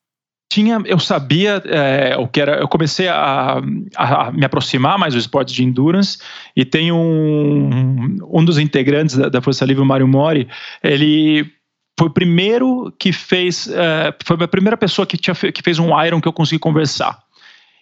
[0.52, 2.56] tinha, eu sabia é, o que era.
[2.60, 3.56] Eu comecei a,
[3.96, 6.18] a- a me aproximar mais do esporte de endurance
[6.54, 10.46] e tem um, um dos integrantes da, da Força Livre, o Mário Mori,
[10.82, 11.50] ele
[11.98, 15.98] foi o primeiro que fez, é, foi a primeira pessoa que, tinha, que fez um
[16.04, 17.18] Iron que eu consegui conversar.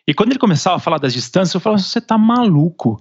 [0.07, 3.01] E quando ele começava a falar das distâncias, eu falava: você tá maluco.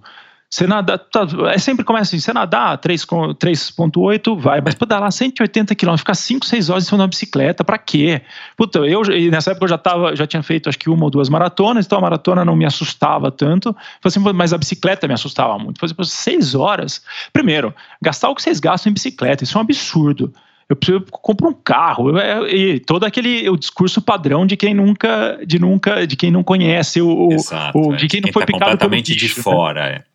[0.51, 5.11] Você nada, tá, é sempre começa assim, você nadar 3 com- 3.8, vai, mas pedalar
[5.11, 8.23] 180 km, ficar 5, 6 horas em cima de uma bicicleta, pra quê?
[8.57, 11.29] Puta, eu nessa época eu já tava, já tinha feito acho que uma ou duas
[11.29, 13.75] maratonas, então a maratona não me assustava tanto.
[14.03, 15.79] Assim, mas a bicicleta me assustava muito.
[15.79, 17.03] Falei assim, 6 horas.
[17.31, 20.33] Primeiro, gastar o que vocês gastam em bicicleta, isso é um absurdo.
[20.69, 25.39] Eu preciso comprar um carro é, e todo aquele o discurso padrão de quem nunca,
[25.45, 27.77] de nunca, de quem não conhece o, Exato.
[27.77, 27.97] o- é.
[27.97, 29.43] de quem não foi tá picado completamente de bicho, né?
[29.43, 30.05] fora.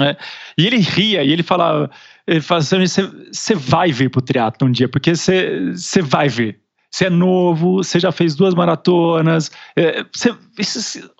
[0.00, 0.16] É.
[0.56, 1.90] E ele ria, e ele falava,
[2.26, 6.58] ele falava assim, você, vai vir pro triatlo um dia, porque você, você vai vir.
[6.90, 10.34] Você é novo, você já fez duas maratonas, é, você,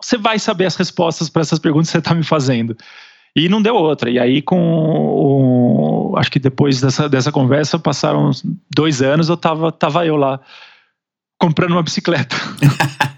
[0.01, 2.77] você vai saber as respostas para essas perguntas que você está me fazendo.
[3.35, 4.11] E não deu outra.
[4.11, 8.43] E aí, com o, acho que depois dessa, dessa conversa, passaram uns
[8.75, 10.41] dois anos, eu tava, tava eu lá
[11.39, 12.37] comprando uma bicicleta.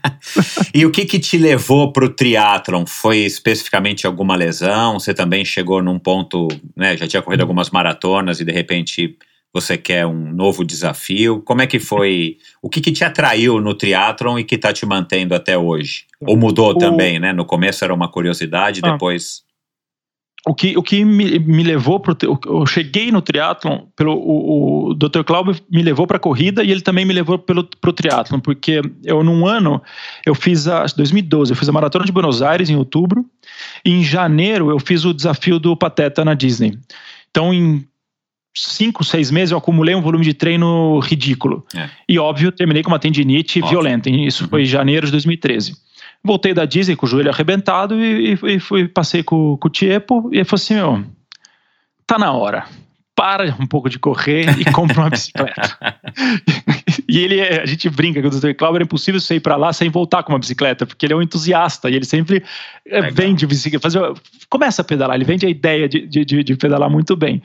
[0.75, 2.87] E o que que te levou pro triatlon?
[2.87, 4.99] Foi especificamente alguma lesão?
[4.99, 9.17] Você também chegou num ponto, né, já tinha corrido algumas maratonas e de repente
[9.53, 11.43] você quer um novo desafio?
[11.43, 12.39] Como é que foi?
[12.63, 16.05] O que que te atraiu no triatlon e que tá te mantendo até hoje?
[16.23, 17.33] Ou mudou O- também, né?
[17.35, 18.93] No começo era uma curiosidade, Ah.
[18.93, 19.43] depois
[20.45, 24.95] o que, o que me, me levou tri- eu cheguei no triatlon pelo o, o
[24.95, 25.23] Dr.
[25.25, 29.23] Cláudio me levou para corrida e ele também me levou pelo pro triatlon porque eu
[29.23, 29.81] num ano
[30.27, 33.25] eu fiz a 2012 eu fiz a maratona de Buenos Aires em outubro
[33.85, 36.77] e em janeiro eu fiz o desafio do Pateta na Disney
[37.31, 37.87] então em
[38.55, 41.89] cinco seis meses eu acumulei um volume de treino ridículo É.
[42.09, 43.71] e óbvio terminei com uma tendinite Óbvio.
[43.79, 44.51] violenta isso Uhum.
[44.51, 45.73] foi em janeiro de 2013
[46.25, 50.29] Voltei da Disney com o joelho arrebentado e, e- fui, passei com, com o Tiepo
[50.33, 51.05] e ele falou assim: Meu,
[52.07, 52.65] tá na hora.
[53.15, 55.77] Para um pouco de correr e compra uma bicicleta.
[57.07, 58.55] e ele, a gente brinca que o Dr.
[58.55, 61.17] Cláudio era impossível você ir para lá sem voltar com uma bicicleta, porque ele é
[61.17, 62.43] um entusiasta e ele sempre
[62.87, 63.11] eh, Legal.
[63.13, 63.91] vende bicicleta.
[63.91, 63.95] Faz,
[64.49, 67.43] começa a pedalar, ele vende a ideia de, de, de- pedalar muito bem.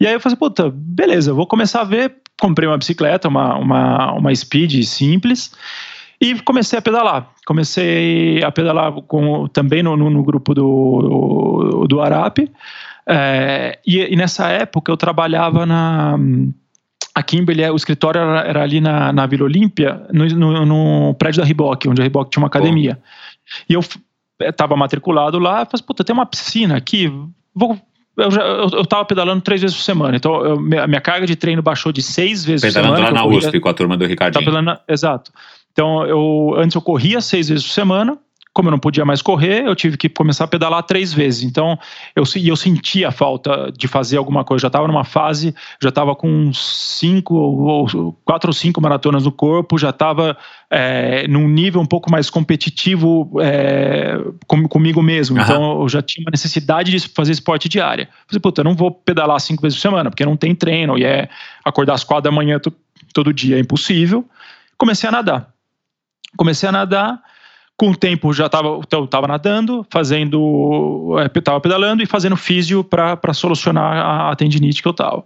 [0.00, 2.14] E aí eu falei, puta, beleza, vou começar a ver.
[2.40, 5.52] Comprei uma bicicleta, uma, uma, uma speed simples.
[6.20, 7.30] E comecei a pedalar.
[7.46, 12.38] Comecei a pedalar com, também no, no, no grupo do, do Arap.
[13.08, 16.18] É, e, e nessa época eu trabalhava na.
[17.14, 21.40] A Kimberly, o escritório era, era ali na, na Vila Olímpia, no, no, no prédio
[21.40, 22.98] da Riboc, onde a Riboc tinha uma academia.
[23.68, 23.80] E eu
[24.40, 27.12] estava matriculado lá, falei, puta, tem uma piscina aqui,
[27.54, 27.76] vou.
[28.16, 31.26] Eu, já, eu, eu tava pedalando três vezes por semana, então eu, a minha carga
[31.26, 33.02] de treino baixou de seis vezes pedalando por semana.
[33.02, 34.44] lá que na corria- USP com a turma do Tá Ricardinho.
[34.44, 35.32] pedalando, exato.
[35.72, 38.18] Então, eu antes eu corria seis vezes por semana,
[38.52, 41.44] Como eu não podia mais correr, eu tive que começar a pedalar três vezes.
[41.44, 41.78] Então,
[42.16, 44.62] eu, eu sentia a falta de fazer alguma coisa.
[44.62, 49.78] Já estava numa fase, já estava com cinco, ou, quatro ou cinco maratonas no corpo,
[49.78, 50.36] já estava
[50.68, 54.18] é, num nível um pouco mais competitivo é,
[54.48, 55.36] com, comigo mesmo.
[55.36, 55.42] Uhum.
[55.44, 58.08] Então, eu já tinha uma necessidade de fazer esporte diária.
[58.26, 61.04] Falei, puta, eu não vou pedalar cinco vezes por semana, porque não tem treino, e
[61.04, 61.28] é
[61.64, 62.60] acordar às quatro da manhã
[63.14, 64.28] todo dia é impossível.
[64.76, 65.49] Comecei a nadar.
[66.36, 67.20] Comecei a nadar
[67.80, 72.84] com o tempo já estava então, tava nadando, fazendo, estava é, pedalando e fazendo físio
[72.84, 75.24] para solucionar a, a, tendinite que eu estava.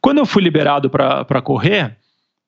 [0.00, 1.94] Quando eu fui liberado para correr,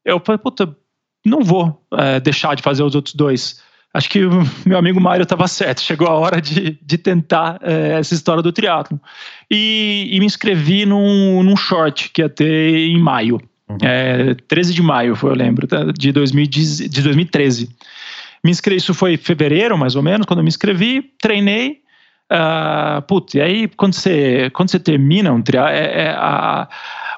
[0.07, 0.75] eu falei, puta,
[1.23, 3.63] não vou é, deixar de fazer os outros dois.
[3.93, 7.99] Acho que o meu amigo Mário estava certo, chegou a hora de, de tentar é,
[7.99, 8.99] essa história do triatlo.
[9.51, 13.39] E, e, me inscrevi num, num short que ia ter em maio.
[13.69, 13.77] Uhum.
[13.83, 17.69] É, 13 de maio, foi, eu lembro, tá, de, 2000, de 2013.
[18.45, 21.81] Me inscrevi, isso foi em fevereiro, mais ou menos, quando eu me inscrevi, treinei.
[22.33, 26.67] Uh, putz, e aí quando você, quando você termina um trial, é, é a,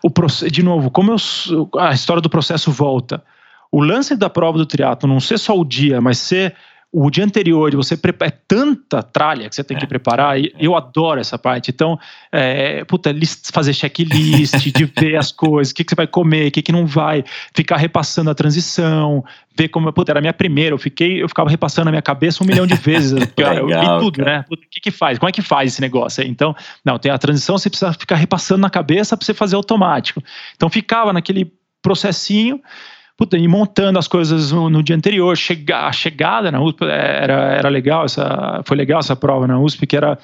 [0.03, 0.11] o,
[0.51, 3.23] de novo, como eu, a história do processo volta.
[3.71, 6.55] O lance da prova do triatlo não ser só o dia, mas ser
[6.97, 9.89] o dia anterior de você preparar é tanta tralha que você tem que é.
[9.89, 11.73] preparar, e eu adoro essa parte.
[11.73, 11.99] Então,
[12.31, 16.47] é, puta, list, fazer checklist, de ver as coisas, o que, que você vai comer,
[16.47, 19.25] o que, que não vai, ficar repassando a transição,
[19.59, 19.93] ver como.
[19.93, 22.65] Puta, era a minha primeira, eu fiquei, eu ficava repassando na minha cabeça um milhão
[22.65, 23.11] de vezes.
[23.37, 24.39] Legal, eu li tudo, cara.
[24.39, 24.45] né?
[24.49, 25.19] O que, que faz?
[25.19, 26.23] Como é que faz esse negócio?
[26.23, 30.23] Então, não, tem a transição, você precisa ficar repassando na cabeça para você fazer automático.
[30.55, 32.63] Então ficava naquele processinho
[33.17, 37.55] puta, e montando as coisas no, no, dia anterior, chega, a chegada na USP era,
[37.55, 40.19] era legal, essa, foi legal essa prova na USP, que era,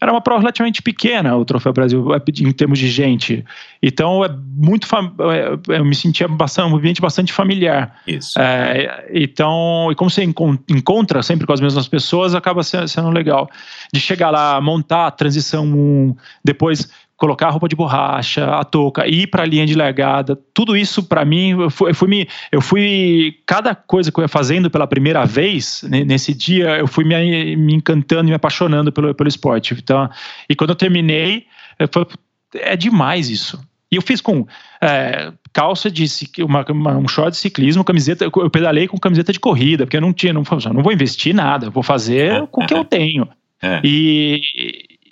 [0.00, 3.44] era uma prova relativamente pequena, o Troféu Brasil, é, em termos de gente.
[3.82, 8.00] Então, é muito é, eu me sentia bastante, um ambiente bastante familiar.
[8.06, 8.38] Isso.
[8.38, 13.50] É, então, e como você encontra sempre com as mesmas pessoas, acaba sendo, sendo legal.
[13.92, 19.06] De chegar lá, montar a transição 1, depois colocar a roupa de borracha, a touca,
[19.06, 22.28] ir para a linha de largada, tudo isso para mim, eu fui, eu fui, me,
[22.52, 27.04] eu fui, cada coisa que eu ia fazendo pela primeira vez nesse dia, eu fui
[27.04, 29.74] me, me encantando, me apaixonando pelo, pelo esporte.
[29.74, 30.08] Então,
[30.48, 31.46] e quando eu terminei,
[31.78, 32.08] eu falei,
[32.54, 33.58] é demais isso.
[33.90, 34.46] E eu fiz com
[34.82, 36.04] é, calça de
[36.40, 40.00] uma, uma, um short de ciclismo, camiseta, eu pedalei com camiseta de corrida, porque eu
[40.00, 40.42] não tinha, não,
[40.74, 43.26] não vou investir nada, vou fazer com o que eu tenho.
[43.62, 43.80] É.
[43.82, 44.40] E,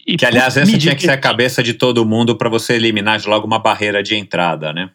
[0.06, 3.18] e que, aliás, essa tinha que ser a cabeça de todo mundo para você eliminar
[3.18, 4.90] de logo uma barreira de entrada, né?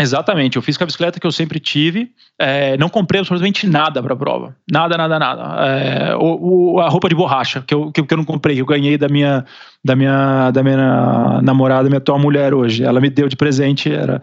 [0.00, 4.02] Exatamente, eu fiz com a bicicleta que eu sempre tive, é, não comprei absolutamente nada
[4.02, 5.42] para a prova, nada, nada, nada.
[5.68, 8.66] É, o, o, a roupa de borracha que eu, que, que, eu não comprei, eu
[8.66, 9.44] ganhei da minha,
[9.84, 12.82] da minha, da minha namorada, minha atual mulher hoje.
[12.82, 14.20] Ela me deu de presente, era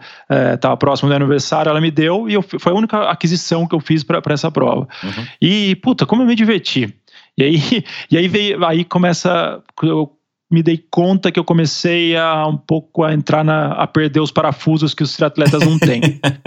[0.54, 3.74] estava é, próximo do aniversário, ela me deu e eu, foi a única aquisição que
[3.74, 4.86] eu fiz para essa prova.
[5.02, 5.26] Uhum.
[5.40, 6.94] E puta, como eu me diverti.
[7.36, 7.58] E aí,
[8.10, 10.16] e aí veio, aí começa, eu
[10.50, 14.32] me dei conta que eu comecei a um pouco a entrar na, a perder os
[14.32, 16.00] parafusos que os triatletas não têm.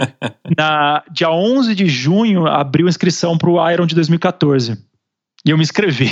[0.56, 4.78] na dia 11 de junho abriu inscrição para o Iron de 2014
[5.46, 6.10] e eu me inscrevi.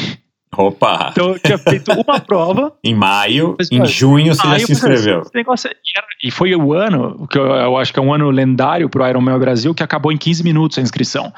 [0.57, 1.09] Opa!
[1.13, 2.75] Então eu tinha feito uma prova.
[2.85, 5.23] em maio, mas, em junho você já se inscreveu.
[5.35, 5.71] Negócio,
[6.23, 9.39] e foi o ano, que eu, eu, acho que é um ano lendário pro Ironman
[9.39, 11.33] Brasil, que acabou em 15 minutos a inscrição.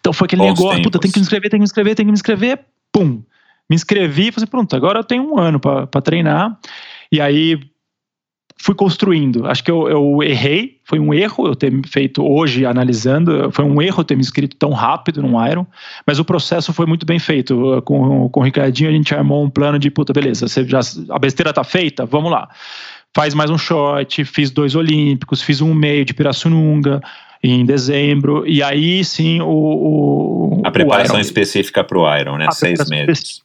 [0.00, 0.84] Então foi aquele Bons negócio, tempos.
[0.84, 2.60] puta, tem que me inscrever, tem que me inscrever, tem que me inscrever
[2.92, 3.22] pum,
[3.68, 6.58] me inscrevi e falei, pronto, agora eu tenho um ano para treinar.
[7.10, 7.60] E aí
[8.66, 9.46] fui construindo.
[9.46, 13.80] Acho que eu, eu, errei, foi um erro eu ter feito hoje, analisando, foi um
[13.80, 15.64] erro ter me inscrito tão rápido no Iron,
[16.04, 17.80] mas o processo foi muito bem feito.
[17.84, 21.18] Com, com o Ricardinho a gente armou um plano de, puta, beleza, você já, a
[21.18, 22.48] besteira tá feita, vamos lá.
[23.14, 27.00] Faz mais um short, fiz dois olímpicos, fiz um meio de Pirassununga,
[27.44, 29.46] em dezembro, e aí sim o.
[29.46, 32.48] o a preparação o específica para o Iron, né?
[32.50, 33.42] Seis meses.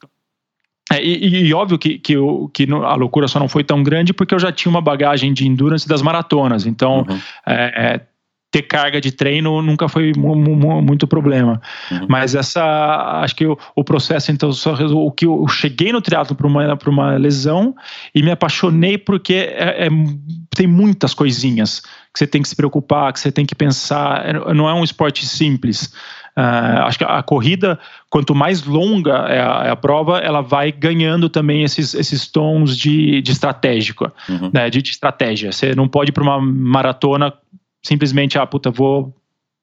[0.91, 4.13] É, e, e, óbvio que, que, eu, que a loucura só não foi tão grande
[4.13, 6.65] porque eu já tinha uma bagagem de endurance das maratonas.
[6.65, 7.19] Então, uhum.
[7.47, 8.01] é, é,
[8.51, 11.61] ter carga de treino nunca foi muito problema.
[11.89, 12.07] Uhum.
[12.09, 16.35] Mas essa, acho que o, o processo, então, só, o que eu cheguei no triatlo
[16.35, 17.73] para uma, uma lesão
[18.13, 19.89] e me apaixonei porque é, é,
[20.53, 21.79] tem muitas coisinhas
[22.13, 24.27] que você tem que se preocupar, que você tem que pensar.
[24.27, 25.93] É, não é um esporte simples.
[26.37, 27.77] Uh, acho que a corrida,
[28.09, 32.77] quanto mais longa é a, é a, prova, ela vai ganhando também esses, esses tons
[32.77, 34.49] de, de estratégico, uhum.
[34.53, 35.51] né, de, de, estratégia.
[35.51, 37.33] Você não pode ir para uma maratona
[37.83, 39.13] simplesmente, ah, puta, vou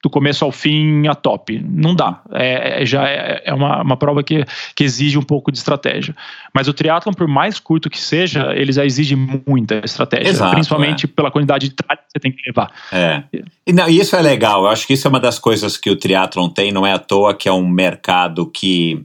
[0.03, 1.61] do começo ao fim a top.
[1.69, 2.23] Não dá.
[2.33, 4.45] É, é- já é, é uma, uma prova que,
[4.77, 6.15] que exige um pouco de estratégia.
[6.55, 10.31] Mas o triatlon, por mais curto que seja, ele já exige muita estratégia.
[10.31, 12.71] Exato, principalmente pela quantidade de tralha que você tem que levar.
[12.93, 13.25] É.
[13.67, 14.63] E, não, isso é legal.
[14.63, 16.71] Eu acho que isso é uma das coisas que o triatlon tem.
[16.71, 19.05] Não é à toa que é um mercado que,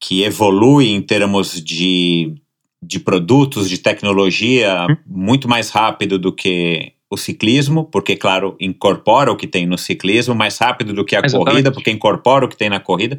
[0.00, 2.34] que evolui em termos de,
[2.82, 9.36] de produtos, de tecnologia, muito mais rápido do que o ciclismo, porque, claro, incorpora o
[9.36, 11.50] que tem no ciclismo mais rápido do que a Exatamente.
[11.50, 13.18] corrida, porque incorpora o que tem na corrida.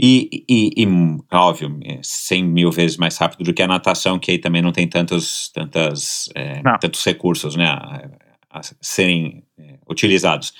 [0.00, 0.88] E, e, e,
[1.30, 4.72] óbvio, é 100 mil vezes mais rápido do que a natação, que aí também não
[4.72, 8.08] tem tantos, tantas, é, tantos recursos né, a,
[8.50, 10.52] a serem é, utilizados.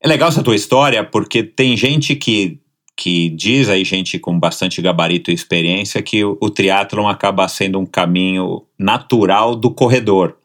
[0.00, 2.60] É legal essa tua história, porque tem gente que,
[2.96, 7.78] que diz aí, gente com bastante gabarito e experiência, que o, o triatlon acaba sendo
[7.78, 10.36] um caminho natural do corredor.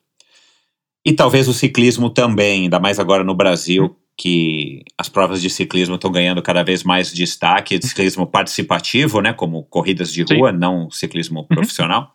[1.09, 5.95] E talvez o ciclismo também, ainda mais agora no Brasil, que as provas de ciclismo
[5.95, 10.37] estão ganhando cada vez mais destaque, ciclismo participativo, né, como corridas de Sim.
[10.37, 12.13] rua, não ciclismo profissional.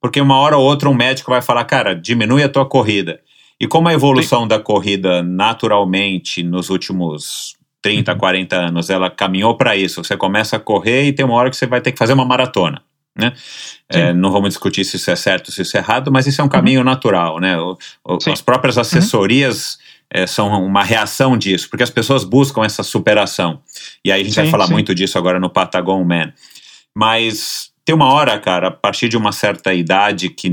[0.00, 3.18] Porque uma hora ou outra um médico vai falar, cara, diminui a tua corrida.
[3.60, 9.76] E como a evolução da corrida naturalmente nos últimos 30, 40 anos, ela caminhou para
[9.76, 10.04] isso.
[10.04, 12.24] Você começa a correr e tem uma hora que você vai ter que fazer uma
[12.24, 12.84] maratona.
[13.16, 13.32] Né?
[13.90, 16.44] É, não vamos discutir se isso é certo, se isso é errado, mas isso é
[16.44, 17.38] um caminho natural.
[17.38, 17.58] Né?
[17.58, 19.78] O- o- as próprias assessorias
[20.14, 23.60] é, são uma reação disso, porque as pessoas buscam essa superação.
[24.04, 24.72] E aí a gente vai Sim, falar sim.
[24.72, 26.32] muito disso agora no Patagon Man.
[26.94, 30.50] Mas tem uma hora, cara, a partir de uma certa idade, que,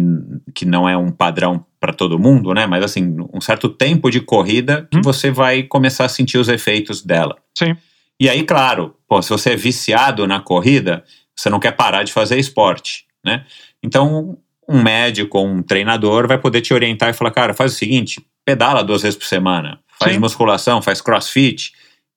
[0.53, 2.65] que não é um padrão para todo mundo, né?
[2.65, 5.01] Mas assim, um certo tempo de corrida que Hum.
[5.01, 7.35] você vai começar a sentir os efeitos dela.
[7.57, 7.75] Sim.
[8.19, 11.03] E aí, claro, pô, se você é viciado na corrida,
[11.39, 13.45] você não quer parar de fazer esporte, né?
[13.83, 14.37] Então,
[14.67, 18.21] um médico ou um treinador vai poder te orientar e falar, cara, faz o seguinte,
[18.45, 20.19] pedala duas vezes por semana, faz Sim.
[20.19, 21.71] musculação, faz crossfit.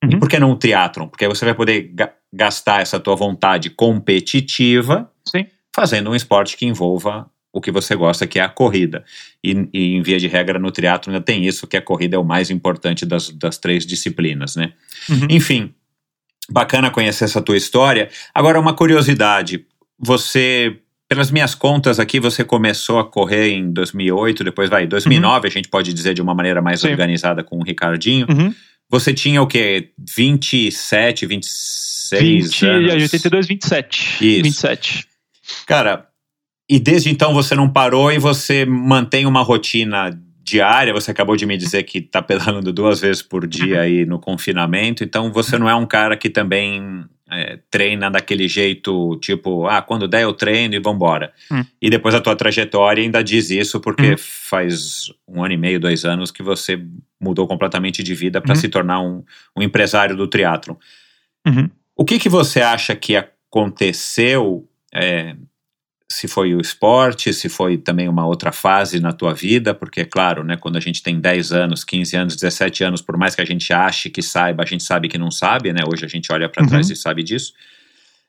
[0.04, 0.18] E Uhum.
[0.18, 1.06] por que não um triatlon?
[1.08, 5.46] Porque aí você vai poder ga- gastar essa tua vontade competitiva Sim.
[5.74, 9.04] fazendo um esporte que envolva o que você gosta, que é a corrida.
[9.44, 12.18] E, e em via de regra, no triatlo ainda tem isso, que a corrida é
[12.18, 14.72] o mais importante das, das três disciplinas, né?
[15.08, 15.26] Uhum.
[15.30, 15.74] Enfim,
[16.52, 18.10] bacana conhecer essa tua história.
[18.34, 19.64] Agora, uma curiosidade.
[19.98, 20.76] Você,
[21.08, 25.68] pelas minhas contas aqui, você começou a correr em 2008, depois vai, 2009, a gente
[25.68, 26.90] pode dizer de uma maneira mais Sim.
[26.90, 28.26] organizada com o Ricardinho.
[28.28, 28.54] Uhum.
[28.90, 29.90] Você tinha o quê?
[29.98, 32.92] 27, 26 20, anos?
[32.92, 34.00] 82, 27.
[34.20, 34.42] Isso.
[34.42, 35.06] 27.
[35.66, 36.06] Cara,
[36.68, 40.10] e desde então você não parou e você mantém uma rotina
[40.52, 40.92] diária.
[40.92, 45.02] Você acabou de me dizer que tá pedalando duas vezes por dia aí no confinamento.
[45.02, 50.06] Então você não é um cara que também é, treina daquele jeito, tipo, ah, quando
[50.06, 51.32] der eu treino e vambora.
[51.50, 51.64] Hum.
[51.80, 54.18] E depois a tua trajetória ainda diz isso, porque Uhum.
[54.18, 56.78] faz um ano e meio, dois anos que você
[57.20, 58.60] mudou completamente de vida para Uhum.
[58.60, 59.24] se tornar um,
[59.56, 60.74] um empresário do triatlon.
[61.46, 61.70] Uhum.
[61.96, 64.68] O que, que você acha que aconteceu?
[64.94, 65.34] é,
[66.12, 70.44] se foi o esporte, se foi também uma outra fase na tua vida, porque, claro,
[70.44, 73.44] né, quando a gente tem 10 anos, 15 anos, 17 anos, por mais que a
[73.46, 75.80] gente ache que saiba, a gente sabe que não sabe, né?
[75.86, 76.68] Hoje a gente olha para Uhum.
[76.68, 77.52] trás e sabe disso.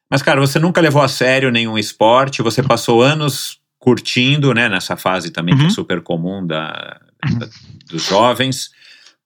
[0.09, 4.95] Mas, cara, você nunca levou a sério nenhum esporte, você passou anos curtindo, né, nessa
[4.95, 5.69] fase também que é Uhum.
[5.69, 7.01] super comum da,
[7.37, 7.49] da-
[7.89, 8.71] dos jovens,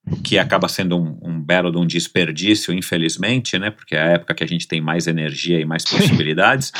[0.10, 4.05] o que acaba sendo um, um belo de um desperdício, infelizmente, né, porque é a
[4.14, 6.72] época que a gente tem mais energia e mais possibilidades.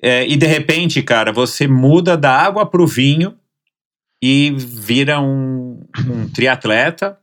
[0.00, 3.34] É, e de repente, cara, você muda da água para o vinho
[4.22, 7.18] e vira um, um triatleta.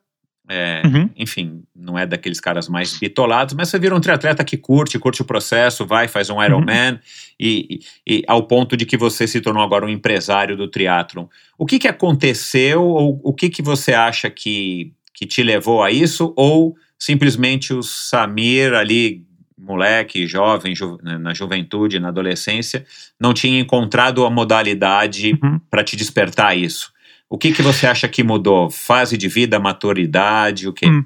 [0.47, 1.09] É, Uhum.
[1.17, 5.23] Enfim, não é daqueles caras mais bitolados, mas você vira um triatleta que curte, curte
[5.23, 6.99] o processo, vai, faz um Ironman,
[7.39, 11.25] e, e, e ao ponto de que você se tornou agora um empresário do triatlon.
[11.57, 15.89] O que, que aconteceu, ou o que, que você acha que, que te levou a
[15.89, 19.25] isso, ou simplesmente o Samir ali,
[19.57, 22.85] moleque, jovem, ju- né, na juventude, na adolescência,
[23.19, 25.59] não tinha encontrado a modalidade Uhum.
[25.69, 26.93] para te despertar isso?
[27.29, 28.69] O que, que você acha que mudou?
[28.69, 30.87] Fase de vida, maturidade, o quê?
[30.87, 31.03] Hum.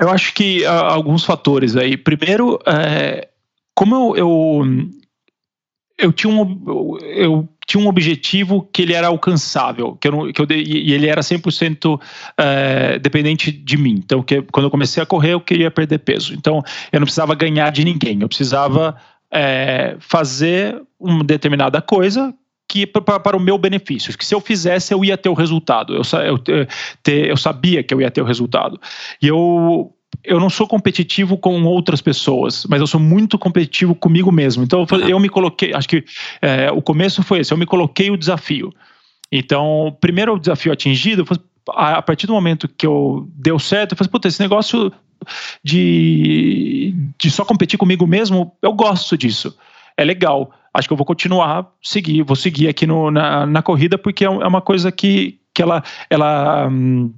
[0.00, 1.96] Eu acho que há alguns fatores aí.
[1.96, 3.28] Primeiro, é,
[3.74, 4.88] como eu, eu,
[5.98, 10.46] eu tinha um, eu tinha um objetivo que ele era alcançável, que eu que eu,
[10.50, 12.00] e ele era 100%
[12.36, 13.94] é, dependente de mim.
[14.04, 16.34] Então, que, quando eu comecei a correr, eu queria perder peso.
[16.34, 18.96] Então, eu não precisava ganhar de ninguém, eu precisava
[19.30, 22.34] é, fazer uma determinada coisa
[22.68, 26.02] que para, o meu benefício, que se eu fizesse eu ia ter o resultado, eu,
[26.24, 26.68] eu, te-
[27.04, 28.80] ter- eu sabia que eu ia ter o resultado.
[29.22, 29.94] E eu,
[30.24, 34.62] eu não sou competitivo com outras pessoas, mas eu sou muito competitivo comigo mesmo.
[34.62, 36.04] Então eu eu me coloquei, acho que
[36.42, 38.72] é, o começo foi esse, eu me coloquei o desafio.
[39.32, 41.24] Então, o primeiro desafio atingido,
[41.68, 44.92] a partir do momento que eu deu certo, eu falei, puta, esse negócio
[45.62, 49.56] de, de só competir comigo mesmo, eu gosto disso.
[49.96, 50.52] É legal.
[50.74, 54.28] Acho que eu vou continuar, seguir, vou seguir aqui no, na, na corrida, porque é,
[54.28, 57.12] é uma coisa que, que ela, ela, hum,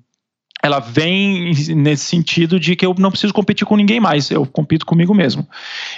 [0.63, 4.87] ela vem nesse sentido de que eu não preciso competir com ninguém mais, eu compito
[4.87, 5.47] comigo mesmo.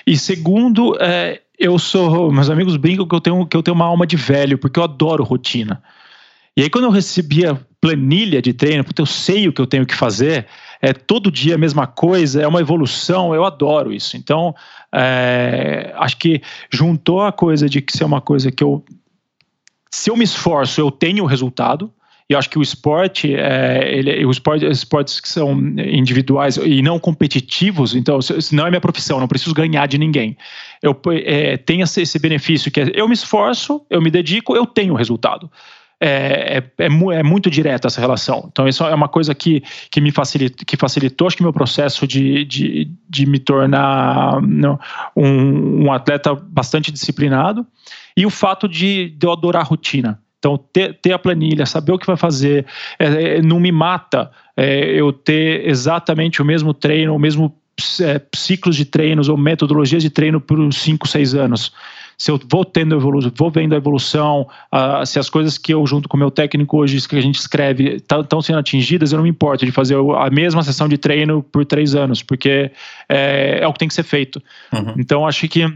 [0.07, 3.85] E segundo, é, eu sou, meus amigos brincam que eu tenho que eu tenho uma
[3.85, 5.83] alma de velho, porque eu adoro rotina.
[6.57, 9.85] E aí quando eu recebia planilha de treino, porque eu sei o que eu tenho
[9.85, 10.47] que fazer,
[10.81, 14.17] é todo dia a mesma coisa, é uma evolução, eu adoro isso.
[14.17, 14.55] Então,
[14.91, 16.41] é, acho que
[16.73, 18.83] juntou a coisa de que ser uma coisa que eu
[19.95, 21.93] se eu me esforço, eu tenho o resultado.
[22.29, 26.99] E acho que o esporte, é, ele, os esportes, esportes que são individuais e não
[26.99, 30.37] competitivos, então, se não é minha profissão, não preciso ganhar de ninguém.
[30.83, 34.95] Eu é, tenho esse, benefício que é, eu me esforço, eu me dedico, eu tenho
[34.95, 35.51] o resultado.
[36.01, 38.49] É, é, é, é, muito direta essa relação.
[38.51, 42.07] Então, isso é uma coisa que, que me facilitou, que facilitou, acho que meu processo
[42.07, 44.79] de, de, de me tornar não,
[45.15, 47.67] um, um, atleta bastante disciplinado
[48.17, 50.21] e o fato de, de eu adorar a rotina.
[50.45, 52.67] Então, ter, ter a planilha, saber o que vai fazer,
[52.99, 57.57] é, é, não me mata é, eu ter exatamente o mesmo treino, o mesmo
[58.03, 61.73] é, ciclos de treinos ou metodologias de treino por 5, 6 anos.
[62.19, 65.85] Se eu vou tendo evolução, vou vendo a evolução, uh, se as coisas que eu,
[65.87, 69.25] junto com o meu técnico hoje, que a gente escreve, estão sendo atingidas, eu não
[69.25, 72.71] me importo de fazer a mesma sessão de treino por três anos, porque
[73.09, 74.41] é, é o que tem que ser feito.
[74.73, 74.95] Uhum.
[74.97, 75.67] Então, acho que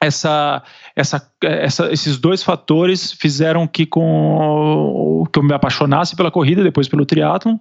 [0.00, 0.62] essa,
[0.94, 6.88] essa, essa, esses dois fatores fizeram que, com, que eu me apaixonasse pela corrida, depois
[6.88, 7.56] pelo triatlon,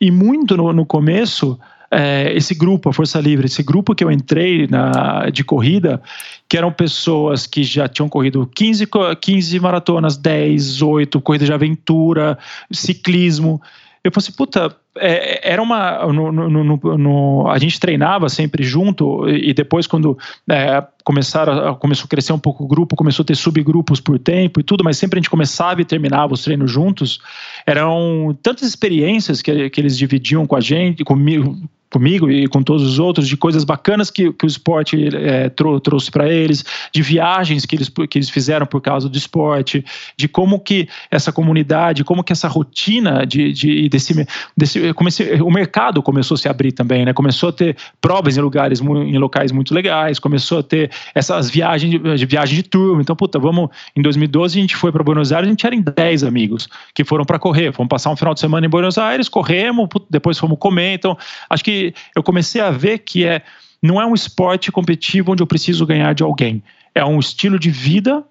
[0.00, 1.58] e muito no, no começo,
[1.90, 6.02] é, esse grupo, a Força Livre, esse grupo que eu entrei na, de corrida,
[6.48, 8.86] que eram pessoas que já tinham corrido 15,
[9.20, 12.38] 15 maratonas, 10, 8, corrida de aventura,
[12.70, 13.60] ciclismo.
[14.04, 16.06] Eu falei assim, puta, é, era uma.
[16.12, 20.16] No, no, no, a gente treinava sempre junto, e depois, quando
[20.48, 24.60] é, começaram, começou a crescer um pouco o grupo, começou a ter subgrupos por tempo
[24.60, 27.20] e tudo, mas sempre a gente começava e terminava os treinos juntos.
[27.66, 31.56] Eram tantas experiências que, que eles dividiam com a gente, comigo,
[31.90, 35.80] comigo e com todos os outros, de coisas bacanas que, que o esporte é, trou
[35.80, 39.84] trouxe para eles, de viagens que eles, que eles fizeram por causa do esporte,
[40.16, 45.50] de como que essa comunidade, como que essa rotina de, de desse, desse comecei, o
[45.50, 47.12] mercado começou a se abrir também, né?
[47.12, 51.90] Começou a ter provas em lugares em locais muito legais, começou a ter essas viagens
[51.90, 53.00] de, viagem de turma.
[53.00, 55.82] Então, puta, vamos em 2012 a gente foi para Buenos Aires, a gente era em
[55.82, 59.28] 10 amigos que foram para correr, fomos passar um final de semana em Buenos Aires,
[59.28, 60.94] corremos, depois fomos comer.
[60.94, 61.16] Então,
[61.48, 61.77] acho que
[62.14, 63.42] eu comecei a ver que é
[63.82, 66.62] não é um esporte competitivo onde eu preciso ganhar de alguém.
[66.94, 68.24] É um estilo de vida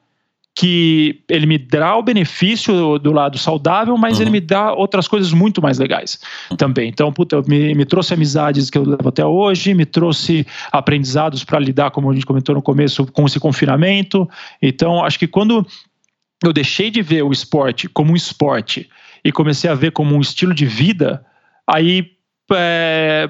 [0.58, 4.24] que ele me dá o benefício do lado saudável, mas uhum.
[4.24, 6.20] ele me dá outras coisas muito mais legais
[6.58, 6.90] também.
[6.90, 11.60] Então, puta, me, me trouxe amizades que eu levo até hoje, me trouxe aprendizados para
[11.60, 14.28] lidar, como a gente comentou no começo, com esse confinamento.
[14.60, 15.64] Então, acho que quando
[16.44, 18.90] eu deixei de ver o esporte como um esporte
[19.24, 21.24] e comecei a ver como um estilo de vida,
[21.68, 22.17] aí
[22.54, 23.30] é,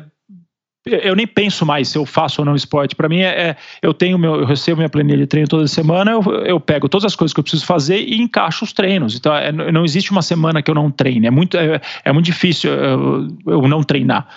[0.85, 2.95] eu nem penso mais se eu faço ou não esporte.
[2.95, 6.11] Para mim é, é, eu tenho meu, eu recebo minha planilha de treino toda semana,
[6.11, 9.15] eu, eu pego todas as coisas que eu preciso fazer e encaixo os treinos.
[9.15, 11.27] Então é, não existe uma semana que eu não treine.
[11.27, 14.27] É muito é, é muito difícil eu, eu não treinar.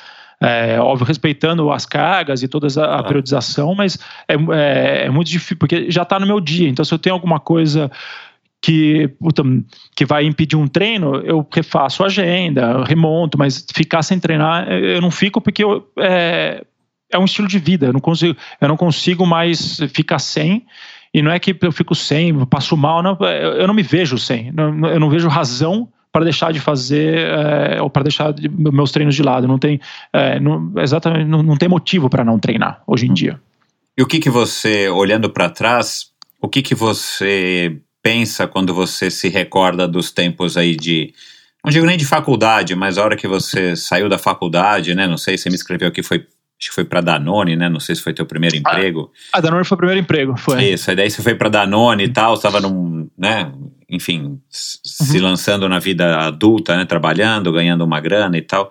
[0.42, 5.28] É, óbvio, respeitando as cargas e toda a, a periodização, mas é, é, é muito
[5.28, 6.66] difícil, porque já está no meu dia.
[6.66, 7.90] Então, se eu tenho alguma coisa
[8.62, 9.42] que, puta,
[9.96, 15.00] que vai impedir um treino, eu refaço a agenda, remonto, mas ficar sem treinar, eu
[15.00, 16.62] não fico porque eu, é,
[17.10, 20.66] é um estilo de vida, eu não consigo, eu não consigo mais ficar sem.
[21.12, 24.52] E não é que eu fico sem, passo mal, não, eu não me vejo sem,
[24.56, 29.14] eu não vejo razão para deixar de fazer é, ou para deixar de, meus treinos
[29.14, 29.48] de lado.
[29.48, 29.80] Não tem,
[30.12, 33.40] é, não, exatamente, não, não tem motivo para não treinar hoje em dia.
[33.96, 36.10] E o que que você, olhando para trás,
[36.40, 41.12] o que que você pensa quando você se recorda dos tempos aí de.
[41.64, 45.06] Não digo nem de faculdade, mas a hora que você saiu da faculdade, né?
[45.06, 46.26] Não sei, você me escreveu que foi.
[46.58, 47.70] Acho que foi para Danone, né?
[47.70, 49.10] Não sei se foi teu primeiro ah, emprego.
[49.32, 50.62] Ah, a Danone foi o primeiro emprego, foi.
[50.62, 53.50] Isso, aí daí você foi para Danone e tal, estava num, né?
[53.88, 54.40] Enfim, uhum.
[54.50, 56.84] se lançando na vida adulta, né?
[56.84, 58.70] Trabalhando, ganhando uma grana e tal.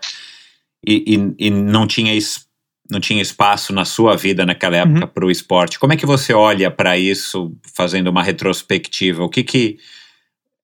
[0.85, 2.48] E, e, e não tinha espaço
[2.89, 5.07] não tinha espaço na sua vida naquela época uhum.
[5.07, 5.77] para o esporte.
[5.77, 9.23] Como é que você olha para isso, fazendo uma retrospectiva?
[9.23, 9.77] O que que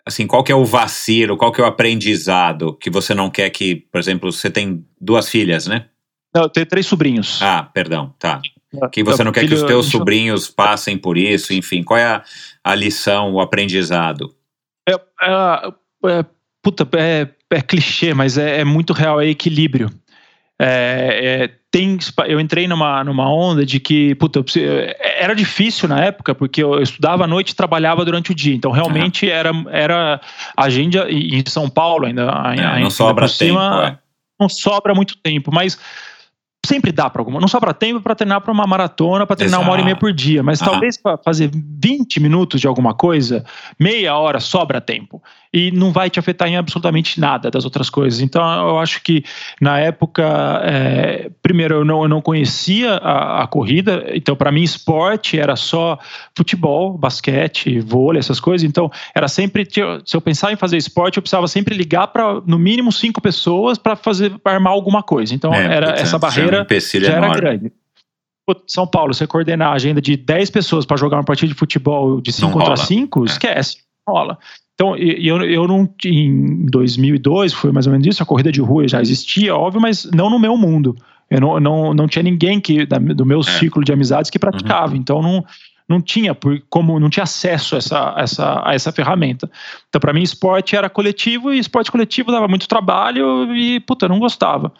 [0.05, 3.49] assim, qual que é o vacilo, qual que é o aprendizado que você não quer
[3.49, 5.85] que, por exemplo, você tem duas filhas, né?
[6.33, 7.41] Não, eu tenho três sobrinhos.
[7.41, 8.41] Ah, perdão, tá.
[8.91, 11.97] Que você não, não quer filho, que os teus sobrinhos passem por isso, enfim, qual
[11.97, 12.23] é a,
[12.63, 14.35] a lição, o aprendizado?
[14.87, 16.25] É, é, é
[16.61, 19.89] puta, é, é clichê, mas é, é muito real, é equilíbrio.
[20.59, 21.97] É, é, tem,
[22.27, 24.41] eu entrei numa, numa onda de que, puta,
[25.19, 28.55] era difícil na época, porque eu estudava à noite e trabalhava durante o dia.
[28.55, 29.31] Então, realmente, uhum.
[29.33, 30.21] era, era
[30.55, 32.21] agenda em São Paulo ainda.
[32.21, 33.99] É, ainda não sobra tempo, é.
[34.39, 35.77] Não sobra muito tempo, mas
[36.65, 37.41] sempre dá para alguma.
[37.41, 39.69] Não sobra tempo para treinar para uma maratona, para treinar Exato.
[39.69, 40.67] uma hora e meia por dia, mas uhum.
[40.67, 43.43] talvez para fazer 20 minutos de alguma coisa,
[43.77, 45.21] meia hora sobra tempo
[45.55, 48.19] e não vai te afetar em absolutamente nada das outras coisas.
[48.19, 49.23] Então, eu acho que
[49.61, 50.21] na época,
[50.65, 55.55] é, primeiro, eu não, eu não conhecia a, a corrida, então, para mim, esporte era
[55.55, 55.97] só
[56.35, 58.67] futebol, basquete, vôlei, essas coisas.
[58.67, 62.59] Então, era sempre, se eu pensar em fazer esporte, eu precisava sempre ligar para, no
[62.59, 65.33] mínimo, cinco pessoas para fazer, pra armar alguma coisa.
[65.33, 67.71] Então, é, era essa barreira já era grande.
[68.67, 72.21] São Paulo, você coordenar a agenda de 10 pessoas para jogar uma partida de futebol
[72.21, 73.25] de 5 contra 5, é.
[73.25, 73.77] esquece,
[74.07, 74.37] rola.
[74.73, 75.89] Então, eu, eu não.
[76.05, 80.05] Em 2002, foi mais ou menos isso, a corrida de rua já existia, óbvio, mas
[80.13, 80.95] não no meu mundo.
[81.29, 83.43] Eu não, não, não tinha ninguém que, da, do meu é.
[83.43, 84.91] ciclo de amizades que praticava.
[84.91, 84.97] Uhum.
[84.97, 85.45] Então, não,
[85.87, 89.49] não tinha por, como não tinha acesso a essa, essa, a essa ferramenta.
[89.87, 94.09] Então, para mim, esporte era coletivo e esporte coletivo dava muito trabalho e, puta, eu
[94.09, 94.73] não gostava.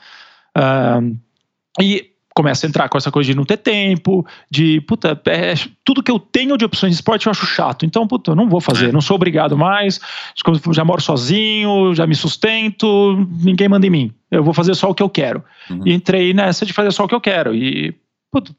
[0.58, 1.18] Uh,
[1.82, 5.54] e começa a entrar com essa coisa de não ter tempo, de, puta, é,
[5.86, 7.86] tudo que eu tenho de opções de esporte eu acho chato.
[7.86, 8.92] Então, puta, eu não vou fazer, é.
[8.92, 10.02] não sou obrigado mais,
[10.74, 14.12] já moro sozinho, já me sustento, ninguém manda em mim.
[14.30, 15.42] Eu vou fazer só o que eu quero.
[15.70, 15.82] Uhum.
[15.86, 17.56] E entrei nessa de fazer só o que eu quero.
[17.56, 17.96] E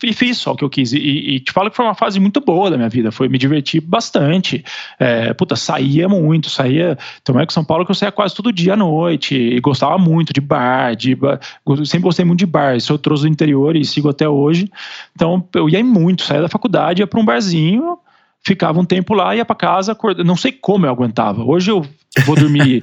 [0.03, 0.93] e fiz só o que eu quis.
[0.93, 3.11] E, e, te falo que foi uma fase muito boa da minha vida.
[3.11, 4.65] Foi me divertir bastante.
[4.99, 6.99] É, puta, saía muito, saía.
[7.23, 9.35] Então é que São Paulo que eu saía quase todo dia à noite.
[9.35, 11.41] E gostava muito de bar, de bar.
[11.85, 12.81] Sempre gostei muito de bar.
[12.81, 14.71] Sou trouxe do interior e sigo até hoje.
[15.15, 17.99] Então eu ia muito, saía da faculdade, ia para um barzinho,
[18.47, 20.23] ficava um tempo lá, ia para casa, acorda...
[20.23, 21.43] não sei como eu aguentava.
[21.43, 21.85] Hoje eu
[22.25, 22.81] vou dormir.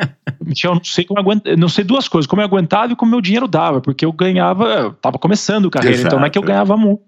[0.64, 3.10] eu não sei como eu aguentava, não sei duas coisas, como eu aguentava e como
[3.10, 6.08] meu dinheiro dava, porque eu ganhava, eu tava começando a carreira, Exato.
[6.08, 7.02] então não é que eu ganhava muito,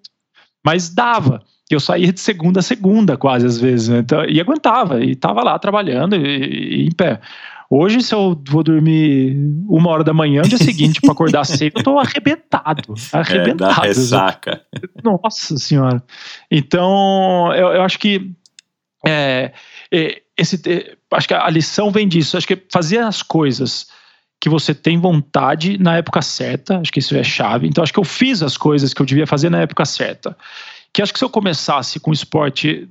[0.64, 1.42] mas dava.
[1.70, 4.00] Eu saía de segunda a segunda, quase às vezes, né?
[4.00, 7.20] então, e aguentava, e tava lá trabalhando e, e em pé.
[7.70, 9.36] Hoje, se eu vou dormir
[9.68, 12.94] uma hora da manhã, no dia seguinte, para acordar cedo, eu tô arrebentado.
[13.12, 13.84] Arrebentado.
[13.84, 14.62] É, ressaca.
[15.02, 16.02] Nossa Senhora.
[16.50, 18.32] Então, eu, eu acho que
[19.06, 19.52] é,
[19.92, 22.36] é, esse, é, acho que a lição vem disso.
[22.36, 23.86] Acho que fazer as coisas
[24.40, 27.66] que você tem vontade na época certa, acho que isso é chave.
[27.66, 30.36] Então, acho que eu fiz as coisas que eu devia fazer na época certa.
[30.92, 32.88] Que acho que se eu começasse com esporte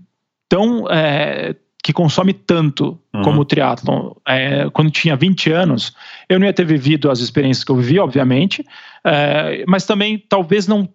[0.49, 3.21] tão é, que consome tanto uhum.
[3.23, 5.93] como o triatlon, é, quando tinha 20 anos,
[6.29, 8.65] eu não ia ter vivido as experiências que eu vivi, obviamente,
[9.03, 10.87] é, mas também talvez não,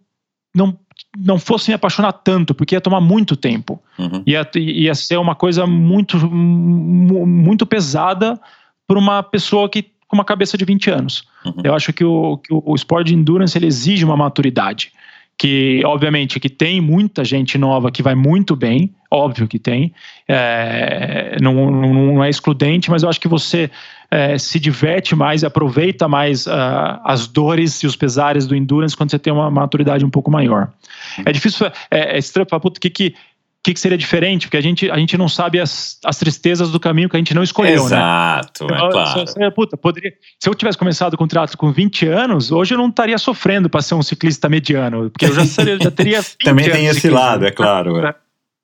[0.56, 0.78] não,
[1.16, 3.80] não fosse me apaixonar tanto, porque ia tomar muito tempo.
[3.98, 4.22] Uhum.
[4.26, 8.40] Ia, ia ser uma coisa muito, muito pesada
[8.86, 11.28] para uma pessoa que com uma cabeça de 20 anos.
[11.44, 11.60] Uhum.
[11.62, 14.90] Eu acho que o, que o esporte de endurance ele exige uma maturidade
[15.38, 19.92] que obviamente que tem muita gente nova que vai muito bem, óbvio que tem,
[20.26, 23.70] é, não, não, é excludente, mas eu acho que você
[24.10, 26.50] é, se diverte mais, aproveita mais uh,
[27.04, 30.70] as dores e os pesares do endurance quando você tem uma maturidade um pouco maior.
[31.24, 33.14] É difícil, é, é estranho falar, puta, que, que
[33.62, 34.46] que, que seria diferente?
[34.46, 37.34] Porque a gente, a gente não sabe as, as tristezas do caminho que a gente
[37.34, 38.74] não escolheu, Exato, né?
[38.76, 39.26] Exato, é claro.
[39.26, 42.88] Se, puta, poderia, se eu tivesse começado com triatlo com 20 anos, hoje eu não
[42.88, 46.86] estaria sofrendo para ser um ciclista mediano, porque eu já, seria, já teria Também tem
[46.86, 48.06] esse lado, é claro.
[48.06, 48.14] É.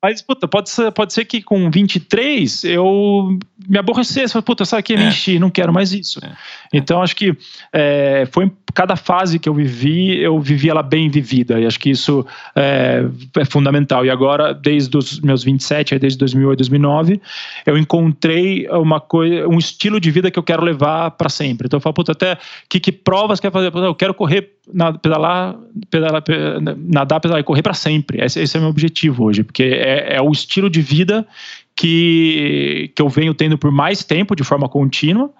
[0.05, 4.39] Mas, puta, pode ser, pode ser que com 23 eu me aborrecesse.
[4.43, 4.97] Puta, sabe que é.
[4.97, 6.23] me enchi, não quero mais isso.
[6.23, 6.31] É.
[6.71, 7.35] Então, acho que
[7.73, 11.59] é, foi cada fase que eu vivi, eu vivi ela bem vivida.
[11.59, 12.25] E acho que isso
[12.55, 13.03] é,
[13.37, 14.05] é fundamental.
[14.05, 17.21] E agora, desde os meus 27, desde 2008, 2009,
[17.65, 21.65] eu encontrei uma coisa, um estilo de vida que eu quero levar para sempre.
[21.65, 22.37] Então, eu falo, puta, até
[22.69, 23.73] que, que provas quer fazer?
[23.73, 24.51] Eu quero correr,
[25.01, 25.55] pedalar,
[25.89, 26.23] pedalar,
[26.77, 28.23] nadar, pedalar e correr para sempre.
[28.23, 31.25] Esse, esse é o meu objetivo hoje, porque é é, o estilo de vida
[31.75, 35.31] que, que eu venho tendo por mais tempo, de forma contínua,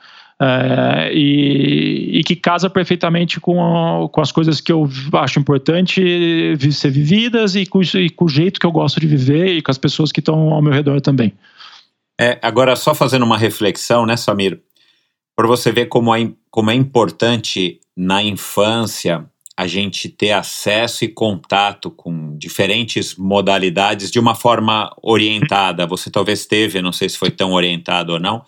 [0.41, 6.01] é, e, e, que casa perfeitamente com, a, com as coisas que eu acho importante
[6.71, 9.71] ser vividas e com, e com o jeito que eu gosto de viver e com
[9.71, 11.33] as pessoas que estão ao meu redor também.
[12.19, 14.61] É, agora, só fazendo uma reflexão, né, Samir?
[15.35, 19.25] Para você ver como é, como é importante na infância
[19.57, 25.87] a gente ter acesso e contato com diferentes modalidades de uma forma orientada.
[25.87, 28.43] Você talvez teve, não sei se foi tão orientado ou não,